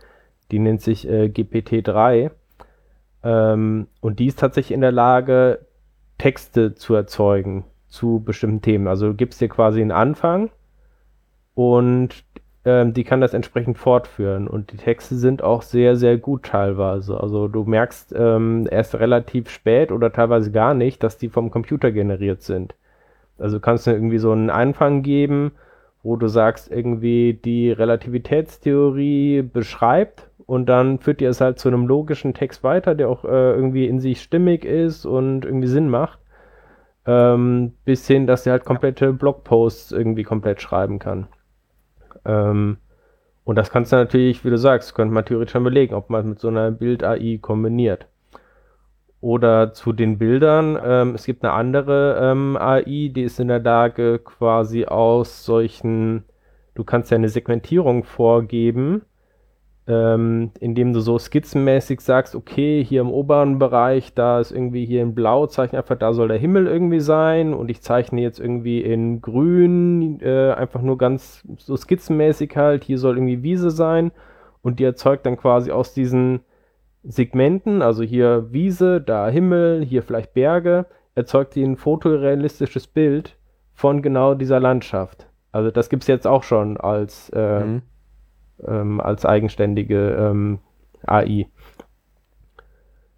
Die 0.50 0.58
nennt 0.58 0.82
sich 0.82 1.08
äh, 1.08 1.24
GPT-3. 1.26 2.30
Ähm, 3.24 3.88
und 4.00 4.18
die 4.18 4.26
ist 4.26 4.38
tatsächlich 4.38 4.74
in 4.74 4.82
der 4.82 4.92
Lage, 4.92 5.65
Texte 6.18 6.74
zu 6.74 6.94
erzeugen 6.94 7.64
zu 7.88 8.22
bestimmten 8.24 8.62
Themen. 8.62 8.88
Also 8.88 9.08
du 9.08 9.14
gibst 9.14 9.40
dir 9.40 9.48
quasi 9.48 9.80
einen 9.80 9.92
Anfang 9.92 10.50
und 11.54 12.24
ähm, 12.64 12.92
die 12.92 13.04
kann 13.04 13.20
das 13.20 13.32
entsprechend 13.32 13.78
fortführen. 13.78 14.48
Und 14.48 14.72
die 14.72 14.76
Texte 14.76 15.14
sind 15.14 15.42
auch 15.42 15.62
sehr, 15.62 15.96
sehr 15.96 16.18
gut 16.18 16.44
teilweise. 16.44 17.18
Also 17.20 17.48
du 17.48 17.64
merkst 17.64 18.14
ähm, 18.16 18.66
erst 18.70 18.96
relativ 18.96 19.48
spät 19.48 19.92
oder 19.92 20.12
teilweise 20.12 20.50
gar 20.50 20.74
nicht, 20.74 21.02
dass 21.02 21.16
die 21.16 21.28
vom 21.28 21.50
Computer 21.50 21.92
generiert 21.92 22.42
sind. 22.42 22.74
Also 23.38 23.60
kannst 23.60 23.86
du 23.86 23.92
irgendwie 23.92 24.18
so 24.18 24.32
einen 24.32 24.50
Anfang 24.50 25.02
geben, 25.02 25.52
wo 26.02 26.16
du 26.16 26.28
sagst, 26.28 26.70
irgendwie 26.70 27.34
die 27.34 27.70
Relativitätstheorie 27.70 29.42
beschreibt 29.42 30.25
und 30.46 30.66
dann 30.66 31.00
führt 31.00 31.20
ihr 31.20 31.30
es 31.30 31.40
halt 31.40 31.58
zu 31.58 31.68
einem 31.68 31.86
logischen 31.86 32.32
Text 32.32 32.62
weiter, 32.62 32.94
der 32.94 33.08
auch 33.08 33.24
äh, 33.24 33.52
irgendwie 33.52 33.86
in 33.86 34.00
sich 34.00 34.22
stimmig 34.22 34.64
ist 34.64 35.04
und 35.04 35.44
irgendwie 35.44 35.66
Sinn 35.66 35.90
macht. 35.90 36.20
Ähm, 37.04 37.74
bis 37.84 38.06
hin, 38.06 38.26
dass 38.26 38.46
er 38.46 38.52
halt 38.52 38.64
komplette 38.64 39.12
Blogposts 39.12 39.92
irgendwie 39.92 40.24
komplett 40.24 40.60
schreiben 40.60 40.98
kann. 40.98 41.28
Ähm, 42.24 42.78
und 43.44 43.56
das 43.56 43.70
kannst 43.70 43.92
du 43.92 43.96
natürlich, 43.96 44.44
wie 44.44 44.50
du 44.50 44.58
sagst, 44.58 44.94
könnte 44.94 45.14
man 45.14 45.24
theoretisch 45.24 45.52
schon 45.52 45.62
überlegen, 45.62 45.94
ob 45.94 46.10
man 46.10 46.30
mit 46.30 46.40
so 46.40 46.48
einer 46.48 46.72
Bild-AI 46.72 47.38
kombiniert. 47.40 48.06
Oder 49.20 49.72
zu 49.72 49.92
den 49.92 50.18
Bildern, 50.18 50.78
ähm, 50.84 51.14
es 51.14 51.24
gibt 51.26 51.44
eine 51.44 51.52
andere 51.52 52.18
ähm, 52.20 52.56
AI, 52.56 53.10
die 53.14 53.22
ist 53.22 53.40
in 53.40 53.48
der 53.48 53.60
Lage, 53.60 54.18
quasi 54.18 54.84
aus 54.84 55.44
solchen, 55.44 56.24
du 56.74 56.84
kannst 56.84 57.10
ja 57.10 57.16
eine 57.16 57.28
Segmentierung 57.28 58.04
vorgeben, 58.04 59.02
ähm, 59.88 60.50
indem 60.58 60.92
du 60.92 61.00
so 61.00 61.18
skizzenmäßig 61.18 62.00
sagst, 62.00 62.34
okay, 62.34 62.82
hier 62.84 63.00
im 63.02 63.10
oberen 63.10 63.58
Bereich, 63.58 64.14
da 64.14 64.40
ist 64.40 64.50
irgendwie 64.50 64.84
hier 64.84 65.02
in 65.02 65.14
Blau, 65.14 65.46
zeichne 65.46 65.78
einfach, 65.78 65.96
da 65.96 66.12
soll 66.12 66.28
der 66.28 66.38
Himmel 66.38 66.66
irgendwie 66.66 67.00
sein. 67.00 67.54
Und 67.54 67.70
ich 67.70 67.82
zeichne 67.82 68.20
jetzt 68.20 68.40
irgendwie 68.40 68.80
in 68.80 69.20
Grün, 69.20 70.20
äh, 70.20 70.52
einfach 70.52 70.82
nur 70.82 70.98
ganz 70.98 71.44
so 71.58 71.76
skizzenmäßig 71.76 72.56
halt, 72.56 72.82
hier 72.82 72.98
soll 72.98 73.16
irgendwie 73.16 73.44
Wiese 73.44 73.70
sein. 73.70 74.10
Und 74.60 74.80
die 74.80 74.84
erzeugt 74.84 75.24
dann 75.24 75.36
quasi 75.36 75.70
aus 75.70 75.94
diesen 75.94 76.40
Segmenten, 77.04 77.82
also 77.82 78.02
hier 78.02 78.52
Wiese, 78.52 79.00
da 79.00 79.28
Himmel, 79.28 79.84
hier 79.84 80.02
vielleicht 80.02 80.34
Berge, 80.34 80.86
erzeugt 81.14 81.54
die 81.54 81.62
ein 81.62 81.76
fotorealistisches 81.76 82.88
Bild 82.88 83.36
von 83.72 84.02
genau 84.02 84.34
dieser 84.34 84.58
Landschaft. 84.58 85.28
Also 85.52 85.70
das 85.70 85.88
gibt 85.88 86.02
es 86.02 86.08
jetzt 86.08 86.26
auch 86.26 86.42
schon 86.42 86.76
als 86.76 87.30
äh, 87.30 87.60
mhm 87.60 87.82
ähm, 88.66 89.00
als 89.00 89.24
eigenständige 89.24 90.10
ähm, 90.10 90.58
AI. 91.04 91.48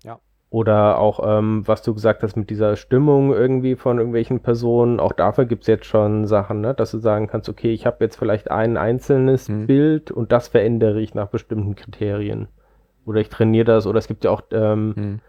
Ja. 0.05 0.19
Oder 0.51 0.99
auch, 0.99 1.21
ähm, 1.25 1.67
was 1.67 1.83
du 1.83 1.95
gesagt 1.95 2.23
hast 2.23 2.37
mit 2.37 2.51
dieser 2.51 2.77
Stimmung 2.77 3.33
irgendwie 3.33 3.77
von 3.77 3.99
irgendwelchen 3.99 4.41
Personen, 4.41 5.01
auch 5.01 5.13
dafür 5.13 5.45
gibt 5.45 5.63
es 5.63 5.69
jetzt 5.69 5.87
schon 5.87 6.27
Sachen, 6.27 6.61
ne? 6.61 6.75
dass 6.75 6.91
du 6.91 6.99
sagen 6.99 7.27
kannst, 7.27 7.49
okay, 7.49 7.73
ich 7.73 7.87
habe 7.87 8.05
jetzt 8.05 8.17
vielleicht 8.17 8.51
ein 8.51 8.77
einzelnes 8.77 9.49
mhm. 9.49 9.67
Bild 9.67 10.11
und 10.11 10.33
das 10.33 10.49
verändere 10.49 11.01
ich 11.01 11.15
nach 11.15 11.29
bestimmten 11.29 11.75
Kriterien. 11.75 12.49
Oder 13.07 13.21
ich 13.21 13.29
trainiere 13.29 13.65
das, 13.65 13.87
oder 13.87 13.99
es 13.99 14.09
gibt 14.09 14.25
ja 14.25 14.31
auch 14.31 14.43
ähm, 14.53 14.95
mhm 14.97 15.21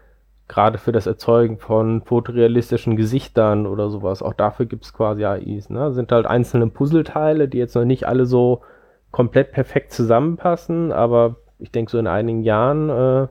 gerade 0.50 0.78
für 0.78 0.90
das 0.90 1.06
Erzeugen 1.06 1.58
von 1.58 2.02
fotorealistischen 2.02 2.96
Gesichtern 2.96 3.68
oder 3.68 3.88
sowas, 3.88 4.20
auch 4.20 4.34
dafür 4.34 4.66
gibt 4.66 4.84
es 4.84 4.92
quasi 4.92 5.24
AIs. 5.24 5.70
Ne? 5.70 5.92
Sind 5.92 6.10
halt 6.10 6.26
einzelne 6.26 6.66
Puzzleteile, 6.66 7.46
die 7.46 7.58
jetzt 7.58 7.76
noch 7.76 7.84
nicht 7.84 8.08
alle 8.08 8.26
so 8.26 8.62
komplett 9.10 9.52
perfekt 9.52 9.92
zusammenpassen, 9.92 10.92
aber 10.92 11.36
ich 11.58 11.70
denke, 11.70 11.90
so 11.90 11.98
in 11.98 12.06
einigen 12.06 12.42
Jahren 12.42 12.88
äh, 12.88 13.28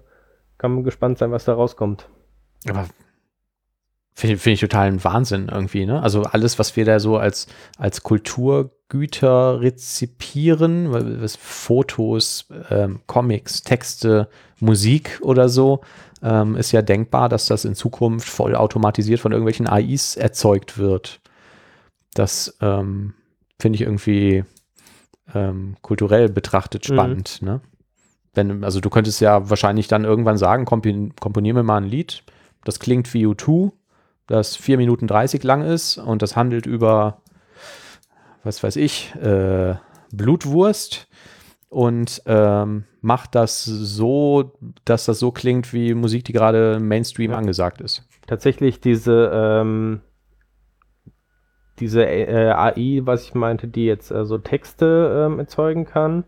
kann 0.58 0.74
man 0.74 0.84
gespannt 0.84 1.18
sein, 1.18 1.32
was 1.32 1.46
da 1.46 1.54
rauskommt. 1.54 2.10
Aber 2.68 2.86
finde 4.14 4.38
find 4.38 4.56
ich 4.56 4.60
total 4.60 4.88
ein 4.88 5.04
Wahnsinn 5.04 5.48
irgendwie, 5.50 5.86
ne? 5.86 6.04
Also 6.04 6.24
alles, 6.24 6.60
was 6.60 6.76
wir 6.76 6.86
da 6.86 7.00
so 7.00 7.18
als, 7.18 7.48
als 7.78 8.04
Kulturgüter 8.04 9.62
rezipieren, 9.62 10.92
was 11.22 11.38
Fotos, 11.38 12.48
ähm, 12.70 13.00
Comics, 13.08 13.64
Texte, 13.64 14.28
Musik 14.60 15.20
oder 15.22 15.48
so, 15.48 15.82
ähm, 16.22 16.58
ist 16.58 16.74
ja 16.74 16.82
denkbar, 16.82 17.30
dass 17.30 17.48
das 17.48 17.64
in 17.64 17.76
Zukunft 17.76 18.28
voll 18.28 18.56
automatisiert 18.56 19.22
von 19.22 19.32
irgendwelchen 19.32 19.68
AIs 19.68 20.18
erzeugt 20.18 20.78
wird. 20.78 21.22
Das 22.14 22.58
ähm, 22.62 23.14
finde 23.58 23.78
ich 23.78 23.84
irgendwie 23.84 24.44
ähm, 25.34 25.76
kulturell 25.82 26.30
betrachtet 26.30 26.88
mhm. 26.90 26.94
spannend. 26.94 27.42
Mhm. 27.42 27.48
Ne? 27.48 27.62
Wenn, 28.34 28.64
also 28.64 28.80
du 28.80 28.90
könntest 28.90 29.22
ja 29.22 29.50
wahrscheinlich 29.50 29.88
dann 29.88 30.06
irgendwann 30.06 30.38
sagen, 30.38 30.66
kompon 30.66 31.14
komponier 31.20 31.54
mir 31.54 31.64
mal 31.64 31.78
ein 31.78 31.86
Lied, 31.86 32.24
das 32.64 32.80
klingt 32.80 33.14
wie 33.14 33.26
U2, 33.26 33.72
das 34.28 34.56
4 34.56 34.78
Minuten 34.78 35.08
30 35.08 35.44
lang 35.44 35.64
ist 35.64 35.98
und 35.98 36.22
das 36.22 36.36
handelt 36.36 36.66
über, 36.66 37.22
was 38.44 38.62
weiß 38.62 38.76
ich, 38.76 39.16
äh, 39.16 39.76
Blutwurst 40.12 41.08
und 41.70 42.22
ähm, 42.26 42.86
macht 43.02 43.36
das 43.36 43.64
so, 43.64 44.58
dass 44.86 45.06
das 45.06 45.20
so 45.20 45.32
klingt 45.32 45.74
wie 45.74 45.94
Musik, 45.94 46.26
die 46.26 46.34
gerade 46.34 46.80
Mainstream 46.80 47.32
ja. 47.32 47.38
angesagt 47.38 47.82
ist. 47.82 48.08
Tatsächlich 48.28 48.80
diese 48.82 49.32
ähm, 49.34 50.02
diese 51.80 52.06
äh, 52.06 52.52
AI, 52.52 53.02
was 53.04 53.24
ich 53.24 53.36
meinte, 53.36 53.68
die 53.68 53.86
jetzt 53.86 54.12
äh, 54.12 54.26
so 54.26 54.38
Texte 54.38 55.28
ähm, 55.28 55.40
erzeugen 55.40 55.86
kann, 55.86 56.24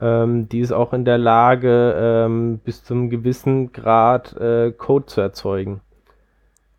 ähm, 0.00 0.48
die 0.48 0.60
ist 0.60 0.72
auch 0.72 0.92
in 0.92 1.04
der 1.04 1.18
Lage, 1.18 1.94
ähm, 1.96 2.58
bis 2.64 2.84
zum 2.84 3.10
gewissen 3.10 3.72
Grad 3.72 4.36
äh, 4.36 4.72
Code 4.72 5.06
zu 5.06 5.20
erzeugen. 5.20 5.80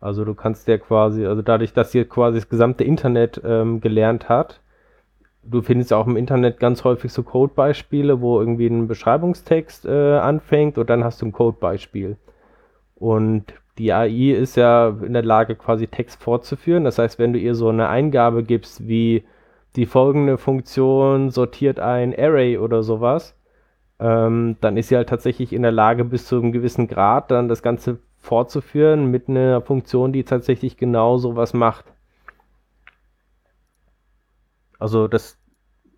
Also 0.00 0.24
du 0.24 0.34
kannst 0.34 0.68
ja 0.68 0.76
quasi, 0.76 1.24
also 1.26 1.40
dadurch, 1.40 1.72
dass 1.72 1.92
sie 1.92 2.04
quasi 2.04 2.38
das 2.38 2.50
gesamte 2.50 2.84
Internet 2.84 3.40
ähm, 3.44 3.80
gelernt 3.80 4.28
hat, 4.28 4.60
du 5.42 5.62
findest 5.62 5.92
auch 5.92 6.06
im 6.06 6.16
Internet 6.16 6.58
ganz 6.58 6.84
häufig 6.84 7.12
so 7.12 7.22
Codebeispiele, 7.22 8.20
wo 8.20 8.40
irgendwie 8.40 8.66
ein 8.66 8.88
Beschreibungstext 8.88 9.86
äh, 9.86 10.18
anfängt 10.18 10.78
und 10.78 10.90
dann 10.90 11.04
hast 11.04 11.22
du 11.22 11.26
ein 11.26 11.32
Codebeispiel. 11.32 12.16
Und 12.94 13.54
die 13.78 13.92
AI 13.92 14.32
ist 14.32 14.56
ja 14.56 14.88
in 14.88 15.12
der 15.12 15.22
Lage, 15.24 15.56
quasi 15.56 15.86
Text 15.88 16.22
fortzuführen. 16.22 16.84
Das 16.84 16.98
heißt, 16.98 17.18
wenn 17.18 17.32
du 17.32 17.38
ihr 17.38 17.54
so 17.54 17.68
eine 17.68 17.88
Eingabe 17.88 18.44
gibst 18.44 18.86
wie 18.86 19.24
die 19.76 19.86
folgende 19.86 20.38
Funktion 20.38 21.30
sortiert 21.30 21.80
ein 21.80 22.16
Array 22.16 22.58
oder 22.58 22.82
sowas, 22.82 23.34
ähm, 23.98 24.56
dann 24.60 24.76
ist 24.76 24.88
sie 24.88 24.96
halt 24.96 25.08
tatsächlich 25.08 25.52
in 25.52 25.62
der 25.62 25.72
Lage, 25.72 26.04
bis 26.04 26.26
zu 26.26 26.36
einem 26.36 26.52
gewissen 26.52 26.86
Grad 26.86 27.30
dann 27.30 27.48
das 27.48 27.62
Ganze 27.62 27.98
fortzuführen 28.18 29.10
mit 29.10 29.28
einer 29.28 29.60
Funktion, 29.60 30.12
die 30.12 30.24
tatsächlich 30.24 30.76
genau 30.76 31.18
sowas 31.18 31.54
macht. 31.54 31.86
Also 34.78 35.08
das 35.08 35.38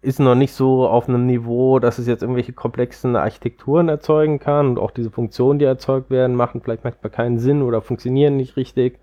ist 0.02 0.20
noch 0.20 0.34
nicht 0.34 0.52
so 0.52 0.86
auf 0.86 1.08
einem 1.08 1.26
Niveau, 1.26 1.78
dass 1.78 1.98
es 1.98 2.06
jetzt 2.06 2.22
irgendwelche 2.22 2.52
komplexen 2.52 3.16
Architekturen 3.16 3.88
erzeugen 3.88 4.38
kann 4.38 4.68
und 4.68 4.78
auch 4.78 4.90
diese 4.90 5.10
Funktionen, 5.10 5.58
die 5.58 5.64
erzeugt 5.64 6.10
werden, 6.10 6.36
machen 6.36 6.60
vielleicht 6.60 6.84
manchmal 6.84 7.10
keinen 7.10 7.38
Sinn 7.38 7.62
oder 7.62 7.82
funktionieren 7.82 8.36
nicht 8.36 8.56
richtig. 8.56 8.98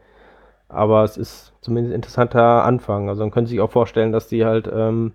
Aber 0.70 1.04
es 1.04 1.18
ist 1.18 1.54
zumindest 1.62 1.92
ein 1.92 1.96
interessanter 1.96 2.64
Anfang. 2.64 3.10
Also 3.10 3.24
man 3.24 3.32
könnte 3.32 3.50
sich 3.50 3.60
auch 3.60 3.72
vorstellen, 3.72 4.12
dass 4.12 4.28
die 4.28 4.46
halt 4.46 4.70
ähm, 4.74 5.14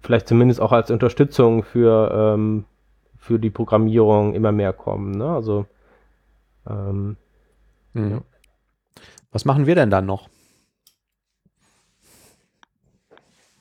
vielleicht 0.00 0.28
zumindest 0.28 0.60
auch 0.60 0.72
als 0.72 0.90
Unterstützung 0.90 1.62
für, 1.62 2.34
ähm, 2.34 2.64
für 3.16 3.38
die 3.38 3.50
Programmierung 3.50 4.34
immer 4.34 4.52
mehr 4.52 4.72
kommen. 4.72 5.12
Ne? 5.12 5.26
Also 5.26 5.66
ähm, 6.68 7.16
Mhm. 7.92 8.10
Ja. 8.10 8.22
Was 9.32 9.44
machen 9.44 9.66
wir 9.66 9.74
denn 9.74 9.90
dann 9.90 10.06
noch? 10.06 10.28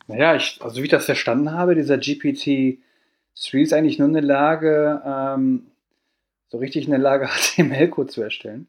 Naja, 0.09 0.35
ich, 0.35 0.59
also 0.61 0.77
wie 0.77 0.85
ich 0.85 0.89
das 0.89 1.05
verstanden 1.05 1.51
habe, 1.51 1.75
dieser 1.75 1.95
GPT-3 1.95 2.77
ist 3.53 3.73
eigentlich 3.73 3.99
nur 3.99 4.07
in 4.07 4.15
der 4.15 4.23
Lage, 4.23 5.01
ähm, 5.05 5.67
so 6.47 6.57
richtig 6.57 6.85
in 6.85 6.91
der 6.91 6.99
Lage, 6.99 7.27
HTML-Code 7.29 8.09
zu 8.09 8.21
erstellen. 8.21 8.67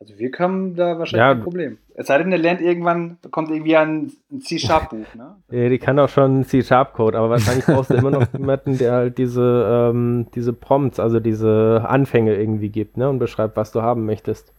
Also 0.00 0.16
wir 0.16 0.30
haben 0.38 0.74
da 0.76 0.98
wahrscheinlich 0.98 1.26
Ja. 1.26 1.34
kein 1.34 1.42
Problem. 1.42 1.78
Es 1.94 2.06
sei 2.06 2.18
denn, 2.18 2.30
der 2.30 2.38
lernt 2.38 2.60
irgendwann, 2.60 3.18
bekommt 3.20 3.50
irgendwie 3.50 3.76
ein 3.76 4.12
ein 4.30 4.40
C-Sharp-Buch, 4.40 5.14
ne? 5.14 5.36
Ja, 5.50 5.68
die 5.68 5.78
kann 5.78 5.98
auch 5.98 6.08
schon 6.08 6.44
C-Sharp-Code, 6.44 7.18
aber 7.18 7.30
wahrscheinlich 7.30 7.66
brauchst 7.66 7.90
du 7.90 7.94
immer 7.94 8.12
noch 8.12 8.32
jemanden, 8.32 8.78
der 8.78 8.92
halt 8.92 9.18
diese, 9.18 9.90
ähm, 9.92 10.28
diese 10.34 10.52
Prompts, 10.54 10.98
also 11.00 11.20
diese 11.20 11.84
Anfänge 11.86 12.36
irgendwie 12.36 12.70
gibt, 12.70 12.96
ne, 12.96 13.08
und 13.10 13.18
beschreibt, 13.18 13.56
was 13.56 13.72
du 13.72 13.82
haben 13.82 14.06
möchtest. 14.06 14.54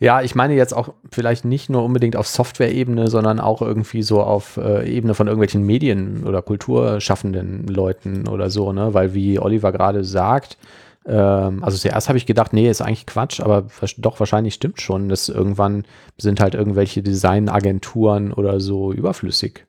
Ja, 0.00 0.22
ich 0.22 0.34
meine 0.34 0.54
jetzt 0.54 0.74
auch 0.74 0.92
vielleicht 1.10 1.44
nicht 1.44 1.70
nur 1.70 1.84
unbedingt 1.84 2.16
auf 2.16 2.26
Software-Ebene, 2.26 3.08
sondern 3.08 3.40
auch 3.40 3.62
irgendwie 3.62 4.02
so 4.02 4.22
auf 4.22 4.56
äh, 4.56 4.88
Ebene 4.90 5.14
von 5.14 5.28
irgendwelchen 5.28 5.62
Medien- 5.62 6.24
oder 6.24 6.42
kulturschaffenden 6.42 7.66
Leuten 7.68 8.28
oder 8.28 8.50
so, 8.50 8.72
ne? 8.72 8.92
Weil 8.92 9.14
wie 9.14 9.38
Oliver 9.38 9.72
gerade 9.72 10.04
sagt, 10.04 10.58
ähm, 11.06 11.62
also 11.62 11.76
zuerst 11.78 12.08
habe 12.08 12.18
ich 12.18 12.26
gedacht, 12.26 12.52
nee, 12.52 12.68
ist 12.68 12.82
eigentlich 12.82 13.06
Quatsch, 13.06 13.40
aber 13.40 13.66
doch 13.98 14.18
wahrscheinlich 14.18 14.54
stimmt 14.54 14.80
schon, 14.80 15.08
dass 15.08 15.28
irgendwann 15.28 15.84
sind 16.18 16.40
halt 16.40 16.54
irgendwelche 16.54 17.02
Designagenturen 17.02 18.32
oder 18.32 18.60
so 18.60 18.92
überflüssig. 18.92 19.66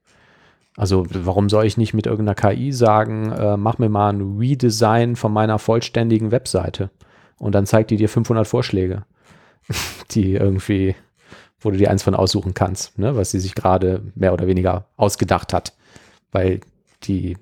Also 0.77 1.06
warum 1.10 1.49
soll 1.49 1.65
ich 1.65 1.77
nicht 1.77 1.93
mit 1.93 2.06
irgendeiner 2.06 2.35
KI 2.35 2.72
sagen, 2.73 3.31
äh, 3.31 3.57
mach 3.57 3.77
mir 3.77 3.89
mal 3.89 4.10
ein 4.10 4.38
Redesign 4.39 5.15
von 5.15 5.31
meiner 5.31 5.60
vollständigen 5.60 6.31
Webseite 6.31 6.89
und 7.38 7.56
dann 7.56 7.65
zeigt 7.65 7.91
die 7.91 7.97
dir 7.97 8.10
500 8.10 8.47
Vorschläge 8.47 9.03
die 10.11 10.33
irgendwie, 10.33 10.95
wo 11.59 11.71
du 11.71 11.77
dir 11.77 11.89
eins 11.89 12.03
von 12.03 12.15
aussuchen 12.15 12.53
kannst, 12.53 12.97
ne, 12.99 13.15
was 13.15 13.31
sie 13.31 13.39
sich 13.39 13.55
gerade 13.55 14.01
mehr 14.15 14.33
oder 14.33 14.47
weniger 14.47 14.87
ausgedacht 14.97 15.53
hat, 15.53 15.73
weil 16.31 16.61
die 17.03 17.37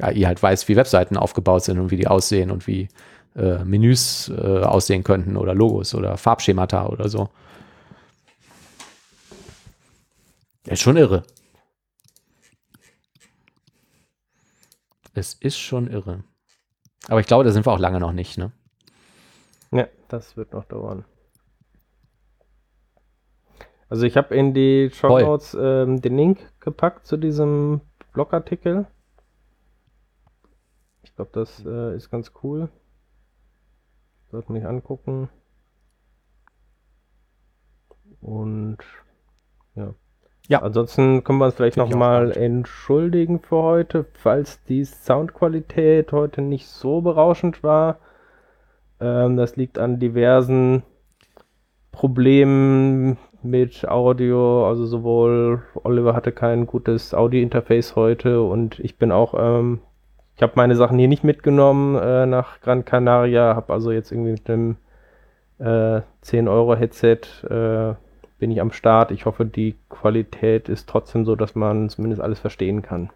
AI 0.00 0.22
halt 0.22 0.42
weiß, 0.42 0.68
wie 0.68 0.76
Webseiten 0.76 1.16
aufgebaut 1.16 1.64
sind 1.64 1.78
und 1.78 1.90
wie 1.90 1.96
die 1.96 2.06
aussehen 2.06 2.50
und 2.50 2.66
wie 2.66 2.88
äh, 3.36 3.64
Menüs 3.64 4.28
äh, 4.28 4.62
aussehen 4.62 5.04
könnten 5.04 5.36
oder 5.36 5.54
Logos 5.54 5.94
oder 5.94 6.16
Farbschemata 6.16 6.86
oder 6.86 7.08
so. 7.08 7.28
Ist 10.66 10.82
schon 10.82 10.96
irre. 10.96 11.22
Es 15.14 15.34
ist 15.34 15.58
schon 15.58 15.88
irre. 15.90 16.22
Aber 17.08 17.20
ich 17.20 17.26
glaube, 17.26 17.44
da 17.44 17.50
sind 17.50 17.66
wir 17.66 17.72
auch 17.72 17.78
lange 17.78 18.00
noch 18.00 18.12
nicht, 18.12 18.38
ne? 18.38 18.52
Ja, 19.72 19.88
das 20.08 20.36
wird 20.36 20.52
noch 20.52 20.64
dauern. 20.64 21.04
Also 23.88 24.04
ich 24.04 24.16
habe 24.16 24.34
in 24.34 24.52
die 24.52 24.90
Show. 24.92 25.18
Notes 25.18 25.56
ähm, 25.58 26.00
den 26.00 26.16
Link 26.16 26.38
gepackt 26.60 27.06
zu 27.06 27.16
diesem 27.16 27.80
Blogartikel. 28.12 28.86
Ich 31.02 31.14
glaube, 31.14 31.30
das 31.32 31.64
äh, 31.64 31.96
ist 31.96 32.10
ganz 32.10 32.32
cool. 32.42 32.68
Sollte 34.30 34.52
man 34.52 34.60
nicht 34.60 34.68
angucken. 34.68 35.30
Und 38.20 38.78
ja. 39.74 39.94
Ja. 40.48 40.62
Ansonsten 40.62 41.24
können 41.24 41.38
wir 41.38 41.46
uns 41.46 41.54
vielleicht 41.54 41.76
nochmal 41.76 42.32
entschuldigen 42.32 43.40
für 43.40 43.56
heute, 43.56 44.06
falls 44.14 44.62
die 44.64 44.84
Soundqualität 44.84 46.12
heute 46.12 46.42
nicht 46.42 46.66
so 46.66 47.00
berauschend 47.00 47.62
war. 47.62 47.98
Ähm, 49.00 49.36
das 49.36 49.56
liegt 49.56 49.78
an 49.78 49.98
diversen 49.98 50.82
Problemen 51.92 53.18
mit 53.42 53.88
Audio. 53.88 54.68
Also 54.68 54.86
sowohl 54.86 55.62
Oliver 55.82 56.14
hatte 56.14 56.32
kein 56.32 56.66
gutes 56.66 57.14
Audio-Interface 57.14 57.96
heute 57.96 58.42
und 58.42 58.78
ich 58.80 58.96
bin 58.96 59.12
auch, 59.12 59.34
ähm, 59.38 59.80
ich 60.36 60.42
habe 60.42 60.52
meine 60.56 60.76
Sachen 60.76 60.98
hier 60.98 61.08
nicht 61.08 61.24
mitgenommen 61.24 61.96
äh, 61.96 62.26
nach 62.26 62.60
Gran 62.60 62.84
Canaria, 62.84 63.54
habe 63.54 63.72
also 63.72 63.90
jetzt 63.90 64.12
irgendwie 64.12 64.32
mit 64.32 64.48
einem 64.48 64.76
äh, 65.58 66.02
10-Euro-Headset 66.24 67.20
äh, 67.48 67.94
bin 68.38 68.50
ich 68.50 68.60
am 68.60 68.72
Start. 68.72 69.10
Ich 69.10 69.26
hoffe, 69.26 69.44
die 69.44 69.76
Qualität 69.88 70.68
ist 70.68 70.88
trotzdem 70.88 71.24
so, 71.24 71.34
dass 71.34 71.54
man 71.54 71.88
zumindest 71.88 72.22
alles 72.22 72.38
verstehen 72.38 72.82
kann. 72.82 73.10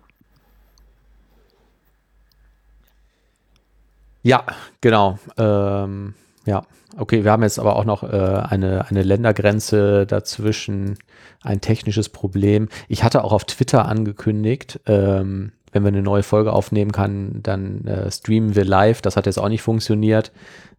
Ja, 4.22 4.44
genau. 4.80 5.18
Ähm, 5.36 6.14
ja, 6.46 6.62
okay, 6.96 7.24
wir 7.24 7.30
haben 7.30 7.42
jetzt 7.42 7.58
aber 7.58 7.76
auch 7.76 7.84
noch 7.84 8.02
äh, 8.02 8.06
eine, 8.06 8.86
eine 8.88 9.02
Ländergrenze 9.02 10.06
dazwischen, 10.06 10.98
ein 11.42 11.60
technisches 11.60 12.08
Problem. 12.08 12.68
Ich 12.88 13.04
hatte 13.04 13.24
auch 13.24 13.32
auf 13.32 13.44
Twitter 13.44 13.86
angekündigt, 13.86 14.80
ähm, 14.86 15.52
wenn 15.72 15.84
wir 15.84 15.88
eine 15.88 16.02
neue 16.02 16.22
Folge 16.22 16.52
aufnehmen 16.52 16.92
kann, 16.92 17.42
dann 17.42 17.86
äh, 17.86 18.10
streamen 18.10 18.54
wir 18.54 18.64
live. 18.64 19.00
Das 19.00 19.16
hat 19.16 19.26
jetzt 19.26 19.38
auch 19.38 19.48
nicht 19.48 19.62
funktioniert. 19.62 20.32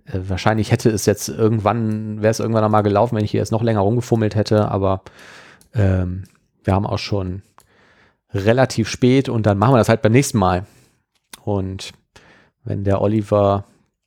Äh, 0.06 0.20
wahrscheinlich 0.28 0.72
hätte 0.72 0.90
es 0.90 1.06
jetzt 1.06 1.30
irgendwann, 1.30 2.22
wäre 2.22 2.32
es 2.32 2.40
irgendwann 2.40 2.64
einmal 2.64 2.84
gelaufen, 2.84 3.16
wenn 3.16 3.26
ich 3.26 3.32
hier 3.32 3.40
jetzt 3.40 3.52
noch 3.52 3.64
länger 3.64 3.82
rumgefummelt 3.82 4.36
hätte, 4.36 4.70
aber 4.70 5.02
ähm, 5.74 6.26
wir 6.64 6.76
haben 6.76 6.86
auch 6.86 7.00
schon 7.00 7.42
relativ 8.34 8.88
spät 8.88 9.30
und 9.30 9.46
dann 9.46 9.58
machen 9.58 9.74
wir 9.74 9.80
das 9.80 9.90
halt 9.90 10.02
beim 10.02 10.12
nächsten 10.12 10.38
Mal. 10.38 10.66
Und 11.44 11.92
wenn 12.64 12.84
der 12.84 13.02
Oliver 13.02 13.66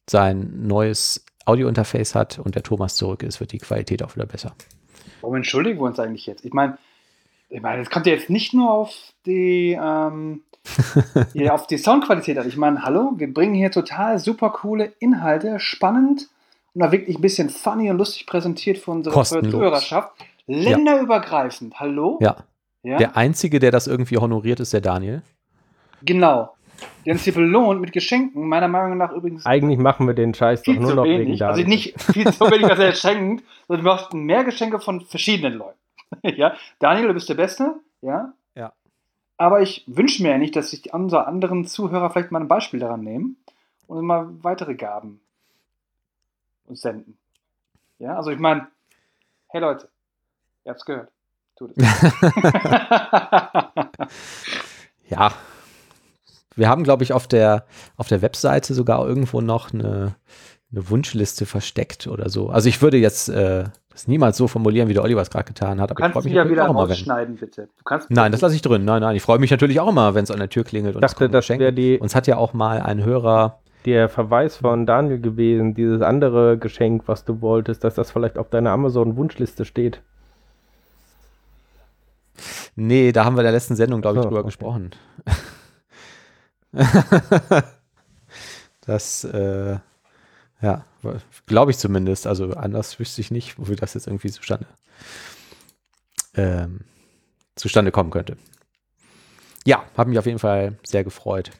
sein 0.09 0.67
neues 0.67 1.26
Audiointerface 1.47 2.15
hat 2.15 2.39
und 2.39 2.55
der 2.55 2.63
Thomas 2.63 2.97
zurück 2.97 3.23
ist, 3.23 3.41
wird 3.41 3.53
die 3.53 3.59
Qualität 3.59 4.03
auch 4.03 4.15
wieder 4.15 4.27
besser. 4.27 4.55
Warum 5.21 5.37
entschuldigen 5.37 5.79
wir 5.79 5.85
uns 5.85 5.99
eigentlich 5.99 6.27
jetzt? 6.27 6.45
Ich 6.45 6.53
meine, 6.53 6.77
ich 7.49 7.63
meine, 7.63 7.83
das 7.83 7.91
kommt 7.91 8.07
ja 8.07 8.13
jetzt 8.13 8.29
nicht 8.29 8.53
nur 8.53 8.71
auf 8.71 8.93
die, 9.25 9.79
ähm, 9.81 10.43
ja, 11.35 11.55
auf 11.55 11.67
die 11.67 11.79
Soundqualität 11.79 12.37
an. 12.39 12.49
Ich 12.49 12.57
meine, 12.57 12.83
hallo, 12.83 13.13
wir 13.17 13.33
bringen 13.33 13.55
hier 13.55 13.71
total 13.71 14.19
super 14.19 14.51
coole 14.51 14.93
Inhalte, 14.99 15.61
spannend 15.61 16.29
und 16.75 16.83
auch 16.83 16.93
wirklich 16.93 17.17
ein 17.17 17.23
bisschen 17.23 17.51
funny 17.51 17.89
und 17.91 17.99
lustig 17.99 18.27
präsentiert 18.27 18.79
für 18.79 18.91
unsere 18.91 19.15
Kostenlos. 19.15 19.53
Zuhörerschaft. 19.53 20.13
Länderübergreifend, 20.47 21.81
hallo? 21.81 22.19
Ja, 22.21 22.37
Ja, 22.83 22.99
der 22.99 23.17
Einzige, 23.17 23.59
der 23.59 23.71
das 23.71 23.87
irgendwie 23.87 24.17
honoriert, 24.19 24.61
ist 24.61 24.73
der 24.73 24.81
Daniel. 24.81 25.23
genau. 26.03 26.56
Der 27.07 27.13
uns 27.13 27.23
hier 27.23 27.35
belohnt 27.35 27.81
mit 27.81 27.93
Geschenken, 27.93 28.49
meiner 28.49 28.67
Meinung 28.67 28.99
nach 28.99 29.13
übrigens 29.13 29.47
Eigentlich 29.47 29.79
machen 29.79 30.09
wir 30.09 30.15
den 30.15 30.35
Scheiß 30.35 30.63
doch 30.63 30.75
nur 30.75 30.95
noch 30.95 31.05
wegen 31.05 31.21
wenig. 31.21 31.39
Daniel. 31.39 31.59
Also 31.59 31.69
nicht 31.69 32.03
viel 32.03 32.33
zu 32.33 32.51
wenig, 32.51 32.69
was 32.69 32.81
er 32.81 32.93
schenkt, 32.95 33.45
sondern 33.69 33.85
wir 33.85 33.93
brauchen 33.93 34.25
mehr 34.25 34.43
Geschenke 34.43 34.81
von 34.81 35.01
verschiedenen 35.01 35.55
Leuten. 35.55 35.79
ja, 36.37 36.57
Daniel, 36.81 37.09
du 37.09 37.15
bist 37.15 37.29
der 37.29 37.35
Beste, 37.35 37.75
ja. 38.03 38.33
Ja. 38.57 38.73
Aber 39.37 39.63
ich 39.63 39.85
wünsche 39.87 40.23
mir 40.23 40.31
ja 40.31 40.39
nicht, 40.39 40.57
dass 40.57 40.71
sich 40.71 40.93
unsere 40.93 41.29
anderen 41.29 41.65
Zuhörer 41.65 42.11
vielleicht 42.11 42.33
mal 42.33 42.41
ein 42.41 42.49
Beispiel 42.49 42.81
daran 42.81 43.05
nehmen 43.05 43.37
und 43.87 44.05
mal 44.05 44.29
weitere 44.43 44.75
Gaben 44.75 45.21
uns 46.67 46.81
senden. 46.81 47.17
Ja, 48.01 48.17
also 48.17 48.31
ich 48.31 48.39
meine, 48.39 48.67
hey 49.49 49.61
Leute, 49.61 49.89
ihr 50.65 50.71
habt's 50.71 50.85
gehört. 50.85 51.11
Tut 51.57 51.71
es. 51.77 51.77
Ja. 55.09 55.33
Wir 56.57 56.69
haben, 56.69 56.83
glaube 56.83 57.05
ich, 57.05 57.13
auf 57.13 57.27
der, 57.27 57.65
auf 57.97 58.09
der 58.09 58.23
Webseite 58.23 58.75
sogar 58.75 59.07
irgendwo 59.07 59.41
noch 59.41 59.73
eine, 59.73 60.17
eine 60.73 60.91
Wunschliste 60.91 61.47
versteckt 61.47 62.07
oder 62.07 62.29
so. 62.29 62.49
Also 62.49 62.69
ich 62.69 62.83
würde 62.83 62.97
jetzt 62.97 63.29
äh, 63.29 63.65
das 63.91 64.09
niemals 64.09 64.37
so 64.37 64.49
formulieren, 64.49 64.89
wie 64.89 64.95
der 64.95 65.03
Oliver 65.03 65.23
es 65.23 65.31
gerade 65.31 65.45
getan 65.45 65.81
hat, 65.81 65.91
Du 65.91 65.93
aber 65.93 66.01
ich 66.01 66.03
kannst 66.03 66.13
freue 66.15 66.23
dich 66.23 66.31
mich 66.31 66.37
ja 66.37 66.45
natürlich 66.45 66.59
wieder 66.59 66.67
auch 66.67 66.71
immer, 66.71 66.83
wenn. 66.83 66.97
rausschneiden, 66.97 67.37
bitte. 67.37 67.69
Du 67.79 67.85
kannst 67.85 68.11
Nein, 68.11 68.33
das 68.33 68.41
lasse 68.41 68.55
ich 68.55 68.63
drin. 68.63 68.85
Nein, 68.85 69.01
nein, 69.01 69.17
ich 69.17 69.23
freue 69.23 69.39
mich 69.39 69.51
natürlich 69.51 69.81
auch 69.81 69.89
immer, 69.89 70.15
wenn 70.15 70.25
es 70.25 70.31
an 70.31 70.39
der 70.39 70.49
Tür 70.49 70.65
klingelt. 70.65 70.93
Ich 70.93 70.97
und 70.97 71.05
es 71.05 71.13
dachte, 71.13 71.31
das 71.31 71.49
wäre 71.49 71.73
die, 71.73 71.99
Uns 71.99 72.15
hat 72.15 72.27
ja 72.27 72.37
auch 72.37 72.53
mal 72.53 72.81
ein 72.81 73.05
Hörer 73.05 73.61
der 73.87 74.09
Verweis 74.09 74.57
von 74.57 74.85
Daniel 74.85 75.21
gewesen, 75.21 75.75
dieses 75.75 76.03
andere 76.03 76.59
Geschenk, 76.59 77.05
was 77.07 77.25
du 77.25 77.41
wolltest, 77.41 77.85
dass 77.85 77.95
das 77.95 78.11
vielleicht 78.11 78.37
auf 78.37 78.51
deiner 78.51 78.71
Amazon-Wunschliste 78.73 79.65
steht? 79.65 80.03
Nee, 82.75 83.13
da 83.13 83.25
haben 83.25 83.37
wir 83.37 83.41
in 83.41 83.45
der 83.45 83.53
letzten 83.53 83.77
Sendung, 83.77 84.03
glaube 84.03 84.19
ich, 84.19 84.25
drüber 84.25 84.41
okay. 84.41 84.49
gesprochen. 84.49 84.91
das, 88.87 89.25
äh, 89.25 89.79
ja, 90.63 90.85
glaube 91.47 91.71
ich 91.71 91.79
zumindest. 91.79 92.27
Also 92.27 92.51
anders 92.53 92.99
wüsste 92.99 93.21
ich 93.21 93.31
nicht, 93.31 93.59
wofür 93.59 93.77
das 93.77 93.95
jetzt 93.95 94.07
irgendwie 94.07 94.31
zustande, 94.31 94.67
ähm, 96.35 96.81
zustande 97.55 97.91
kommen 97.93 98.11
könnte. 98.11 98.37
Ja, 99.65 99.85
habe 99.97 100.11
mich 100.11 100.19
auf 100.19 100.27
jeden 100.27 100.39
Fall 100.39 100.79
sehr 100.85 101.03
gefreut. 101.03 101.51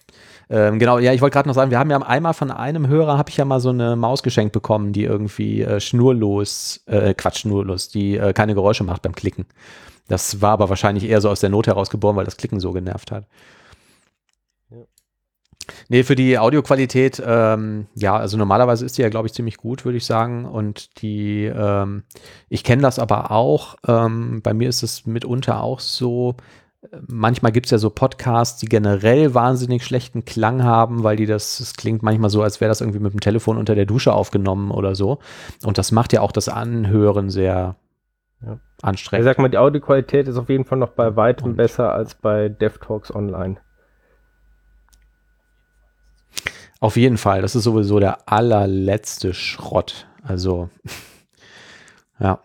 Ähm, 0.49 0.79
genau, 0.79 0.99
ja, 0.99 1.13
ich 1.13 1.21
wollte 1.21 1.35
gerade 1.35 1.49
noch 1.49 1.57
sagen, 1.57 1.73
wir 1.73 1.79
haben 1.79 1.91
ja 1.91 1.99
einmal 1.99 2.33
von 2.33 2.53
einem 2.53 2.87
Hörer, 2.87 3.19
habe 3.19 3.31
ich 3.31 3.37
ja 3.37 3.45
mal 3.45 3.59
so 3.59 3.71
eine 3.71 3.97
Maus 3.97 4.23
geschenkt 4.23 4.53
bekommen, 4.53 4.93
die 4.93 5.03
irgendwie 5.03 5.63
äh, 5.63 5.81
schnurlos, 5.81 6.83
äh, 6.87 7.15
Quatsch, 7.15 7.41
schnurlos, 7.41 7.89
die 7.89 8.17
äh, 8.17 8.33
keine 8.33 8.55
Geräusche 8.55 8.85
macht 8.85 9.03
beim 9.03 9.15
Klicken. 9.15 9.47
Das 10.07 10.41
war 10.41 10.53
aber 10.53 10.69
wahrscheinlich 10.69 11.05
eher 11.05 11.21
so 11.21 11.31
aus 11.31 11.41
der 11.41 11.51
Not 11.51 11.67
heraus 11.67 11.91
geboren, 11.91 12.15
weil 12.15 12.25
das 12.25 12.37
Klicken 12.37 12.61
so 12.61 12.73
genervt 12.73 13.11
hat. 13.11 13.25
Nee, 15.89 16.03
für 16.03 16.15
die 16.15 16.39
Audioqualität, 16.39 17.23
ähm, 17.25 17.87
ja, 17.95 18.17
also 18.17 18.37
normalerweise 18.37 18.85
ist 18.85 18.99
die 18.99 19.03
ja, 19.03 19.09
glaube 19.09 19.27
ich, 19.27 19.35
ziemlich 19.35 19.57
gut, 19.57 19.85
würde 19.85 19.99
ich 19.99 20.05
sagen. 20.07 20.45
Und 20.45 21.01
die, 21.03 21.45
ähm, 21.45 22.05
ich 22.49 22.65
kenne 22.65 22.83
das 22.83 22.99
aber 22.99 23.31
auch. 23.31 23.77
Ähm, 23.87 24.41
bei 24.43 24.55
mir 24.55 24.69
ist 24.69 24.83
es 24.83 25.07
mitunter 25.07 25.63
auch 25.63 25.81
so, 25.81 26.35
manchmal 27.09 27.51
gibt 27.53 27.67
es 27.67 27.71
ja 27.73 27.79
so 27.79 27.91
Podcasts, 27.91 28.61
die 28.61 28.67
generell 28.67 29.35
wahnsinnig 29.35 29.85
schlechten 29.85 30.25
Klang 30.25 30.63
haben, 30.63 31.03
weil 31.03 31.17
die 31.17 31.27
das, 31.27 31.59
es 31.59 31.75
klingt 31.75 32.03
manchmal 32.03 32.31
so, 32.31 32.43
als 32.43 32.61
wäre 32.61 32.69
das 32.69 32.81
irgendwie 32.81 33.01
mit 33.01 33.13
dem 33.13 33.21
Telefon 33.21 33.57
unter 33.59 33.75
der 33.75 33.87
Dusche 33.87 34.13
aufgenommen 34.13 34.71
oder 34.71 34.95
so. 34.95 35.19
Und 35.65 35.79
das 35.79 35.91
macht 35.91 36.13
ja 36.13 36.21
auch 36.21 36.33
das 36.33 36.49
Anhören 36.49 37.29
sehr 37.31 37.77
Ja. 38.45 38.59
Ich 38.79 38.85
anstrengend. 38.85 39.25
sag 39.25 39.39
mal, 39.39 39.49
die 39.49 39.59
Audioqualität 39.59 40.29
ist 40.29 40.37
auf 40.37 40.49
jeden 40.51 40.65
Fall 40.67 40.79
noch 40.79 40.91
bei 40.91 41.17
weitem 41.17 41.49
Und- 41.51 41.57
besser 41.57 41.93
als 41.93 42.15
bei 42.15 42.49
DevTalks 42.51 43.13
Online. 43.15 43.57
Auf 46.81 46.97
jeden 46.97 47.17
Fall, 47.17 47.43
das 47.43 47.57
ist 47.57 47.65
sowieso 47.65 48.01
der 48.01 48.29
allerletzte 48.29 49.33
Schrott. 49.35 50.07
Also, 50.23 50.69
ja, 52.21 52.41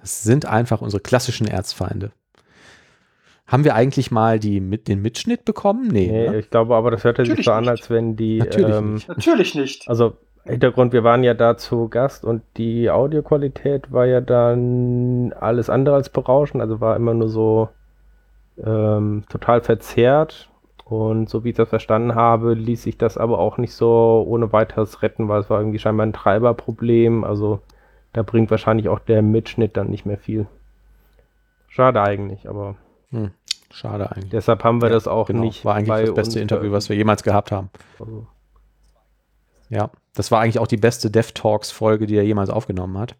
das 0.00 0.22
sind 0.22 0.46
einfach 0.46 0.80
unsere 0.82 1.02
klassischen 1.02 1.46
Erzfeinde. 1.46 2.12
Haben 3.46 3.64
wir 3.64 3.74
eigentlich 3.74 4.10
mal 4.10 4.38
die, 4.38 4.60
mit, 4.60 4.86
den 4.86 5.02
Mitschnitt 5.02 5.44
bekommen? 5.44 5.88
Nee. 5.88 6.06
Nee, 6.06 6.30
ne? 6.30 6.38
ich 6.38 6.50
glaube 6.50 6.76
aber, 6.76 6.90
das 6.90 7.02
hörte 7.02 7.24
sich 7.24 7.44
so 7.44 7.52
an, 7.52 7.68
als 7.68 7.90
wenn 7.90 8.14
die. 8.14 8.38
Natürlich 8.38 8.76
ähm, 8.76 8.94
nicht. 8.94 9.08
Natürlich 9.08 9.54
nicht. 9.54 9.88
Also 9.88 10.16
Hintergrund, 10.44 10.92
wir 10.92 11.04
waren 11.04 11.22
ja 11.22 11.34
da 11.34 11.56
zu 11.56 11.88
Gast 11.88 12.24
und 12.24 12.42
die 12.56 12.90
Audioqualität 12.90 13.92
war 13.92 14.06
ja 14.06 14.20
dann 14.20 15.32
alles 15.38 15.68
andere 15.68 15.96
als 15.96 16.08
berauschend, 16.08 16.62
also 16.62 16.80
war 16.80 16.96
immer 16.96 17.12
nur 17.12 17.28
so 17.28 17.68
ähm, 18.64 19.24
total 19.28 19.60
verzerrt. 19.60 20.49
Und 20.90 21.28
so 21.30 21.44
wie 21.44 21.50
ich 21.50 21.56
das 21.56 21.68
verstanden 21.68 22.16
habe, 22.16 22.54
ließ 22.54 22.82
sich 22.82 22.98
das 22.98 23.16
aber 23.16 23.38
auch 23.38 23.58
nicht 23.58 23.74
so 23.74 24.24
ohne 24.26 24.52
weiteres 24.52 25.02
retten, 25.02 25.28
weil 25.28 25.40
es 25.40 25.48
war 25.48 25.60
irgendwie 25.60 25.78
scheinbar 25.78 26.04
ein 26.06 26.12
Treiberproblem. 26.12 27.22
Also 27.24 27.60
da 28.12 28.22
bringt 28.22 28.50
wahrscheinlich 28.50 28.88
auch 28.88 28.98
der 28.98 29.22
Mitschnitt 29.22 29.76
dann 29.76 29.88
nicht 29.88 30.04
mehr 30.04 30.18
viel. 30.18 30.48
Schade 31.68 32.02
eigentlich, 32.02 32.48
aber 32.48 32.76
Hm, 33.10 33.30
schade 33.70 34.10
eigentlich. 34.10 34.30
deshalb 34.30 34.64
haben 34.64 34.82
wir 34.82 34.88
Ja, 34.88 34.94
das 34.94 35.06
auch 35.06 35.26
genau, 35.28 35.42
nicht. 35.42 35.64
war 35.64 35.76
eigentlich 35.76 35.88
das 36.06 36.14
beste 36.14 36.22
uns 36.22 36.36
Interview, 36.42 36.72
was 36.72 36.88
wir 36.88 36.96
jemals 36.96 37.22
gehabt 37.22 37.52
haben. 37.52 37.70
veröffentlicht. 37.96 38.28
Ja, 39.68 39.90
das 40.14 40.30
war 40.32 40.40
eigentlich 40.40 40.58
auch 40.58 40.66
die 40.66 40.76
beste 40.76 41.10
Dev 41.10 41.32
Talks 41.32 41.70
Folge, 41.70 42.06
die 42.06 42.16
er 42.16 42.24
jemals 42.24 42.50
aufgenommen 42.50 42.98
hat. 42.98 43.14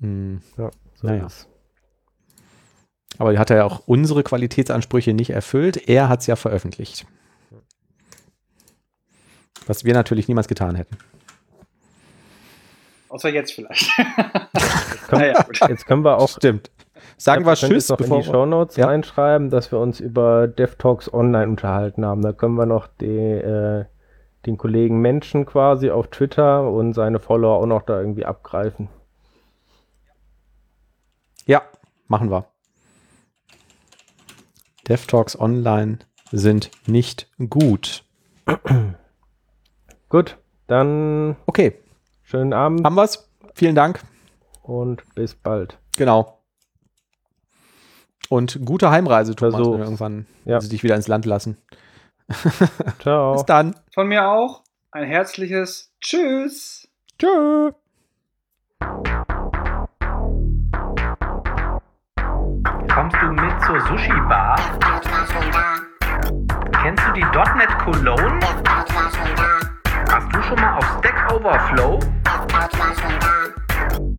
Hm, 0.00 0.40
Also, 0.56 0.62
ja, 0.62 0.70
so 0.94 1.06
Naja. 1.06 1.26
ist 1.26 1.26
es. 1.26 1.48
Aber 3.16 3.32
die 3.32 3.38
hat 3.38 3.50
er 3.50 3.56
ja 3.56 3.64
auch 3.64 3.80
unsere 3.86 4.22
Qualitätsansprüche 4.22 5.14
nicht 5.14 5.30
erfüllt. 5.30 5.88
Er 5.88 6.08
hat 6.08 6.20
es 6.20 6.26
ja 6.26 6.36
veröffentlicht. 6.36 7.06
Was 9.66 9.84
wir 9.84 9.94
natürlich 9.94 10.28
niemals 10.28 10.48
getan 10.48 10.74
hätten. 10.74 10.96
Außer 13.08 13.30
jetzt 13.30 13.52
vielleicht. 13.52 13.90
Komm, 15.08 15.18
naja, 15.18 15.42
gut. 15.42 15.58
Jetzt 15.68 15.86
können 15.86 16.04
wir 16.04 16.18
auch 16.18 16.28
Stimmt. 16.28 16.70
Sagen 17.16 17.46
wir 17.46 17.54
Tschüss, 17.54 17.70
jetzt 17.70 17.90
noch 17.90 17.98
in 17.98 18.04
bevor 18.04 18.20
die 18.20 18.26
Shownotes 18.26 18.76
Ja. 18.76 18.86
reinschreiben, 18.86 19.50
dass 19.50 19.72
wir 19.72 19.78
uns 19.78 19.98
über 19.98 20.46
DevTalks 20.46 21.12
Online 21.12 21.48
unterhalten 21.48 22.04
haben. 22.04 22.22
Da 22.22 22.32
können 22.32 22.54
wir 22.54 22.66
noch 22.66 22.86
die, 23.00 23.06
äh, 23.06 23.86
den 24.46 24.56
Kollegen 24.56 25.00
Menschen 25.00 25.46
quasi 25.46 25.90
auf 25.90 26.08
Twitter 26.08 26.70
und 26.70 26.92
seine 26.92 27.18
Follower 27.18 27.56
auch 27.60 27.66
noch 27.66 27.82
da 27.82 27.98
irgendwie 27.98 28.24
abgreifen. 28.24 28.88
Ja, 31.46 31.62
machen 32.06 32.30
wir. 32.30 32.46
DevTalks 34.88 35.38
Online 35.38 35.98
sind 36.32 36.70
nicht 36.86 37.28
gut. 37.48 38.04
Gut, 40.08 40.38
dann 40.66 41.36
Okay, 41.44 41.74
schönen 42.22 42.54
Abend 42.54 42.82
haben 42.84 42.94
wir's. 42.94 43.30
Vielen 43.54 43.74
Dank. 43.74 44.00
und 44.62 45.02
bis 45.14 45.34
bald. 45.34 45.78
Genau. 45.98 46.38
Und 48.30 48.58
gute 48.64 48.90
Heimreise, 48.90 49.34
Thomas, 49.34 49.54
wenn 49.54 49.60
wir 49.60 49.64
Versuch's. 49.64 49.84
irgendwann 49.86 50.26
Ja. 50.46 50.60
sie 50.62 50.68
dich 50.70 50.82
wieder 50.82 50.94
ins 50.96 51.08
Land 51.08 51.26
lassen. 51.26 51.58
Ciao. 53.00 53.34
Bis 53.34 53.44
dann. 53.44 53.74
Von 53.92 54.08
mir 54.08 54.26
auch 54.28 54.62
ein 54.92 55.04
herzliches 55.06 55.92
Tschüss. 56.00 56.88
Tschö. 57.18 57.72
Kommst 62.94 63.16
du 63.22 63.26
mit 63.32 63.57
zur 63.68 63.80
Sushi-Bar? 63.82 64.56
Kennst 66.80 67.06
du 67.06 67.12
die 67.12 67.20
.NET 67.20 67.78
Cologne? 67.84 68.40
Hast 70.10 70.34
du 70.34 70.42
schon 70.42 70.58
mal 70.58 70.78
auf 70.78 70.98
Stack 70.98 71.30
Overflow? 71.30 71.98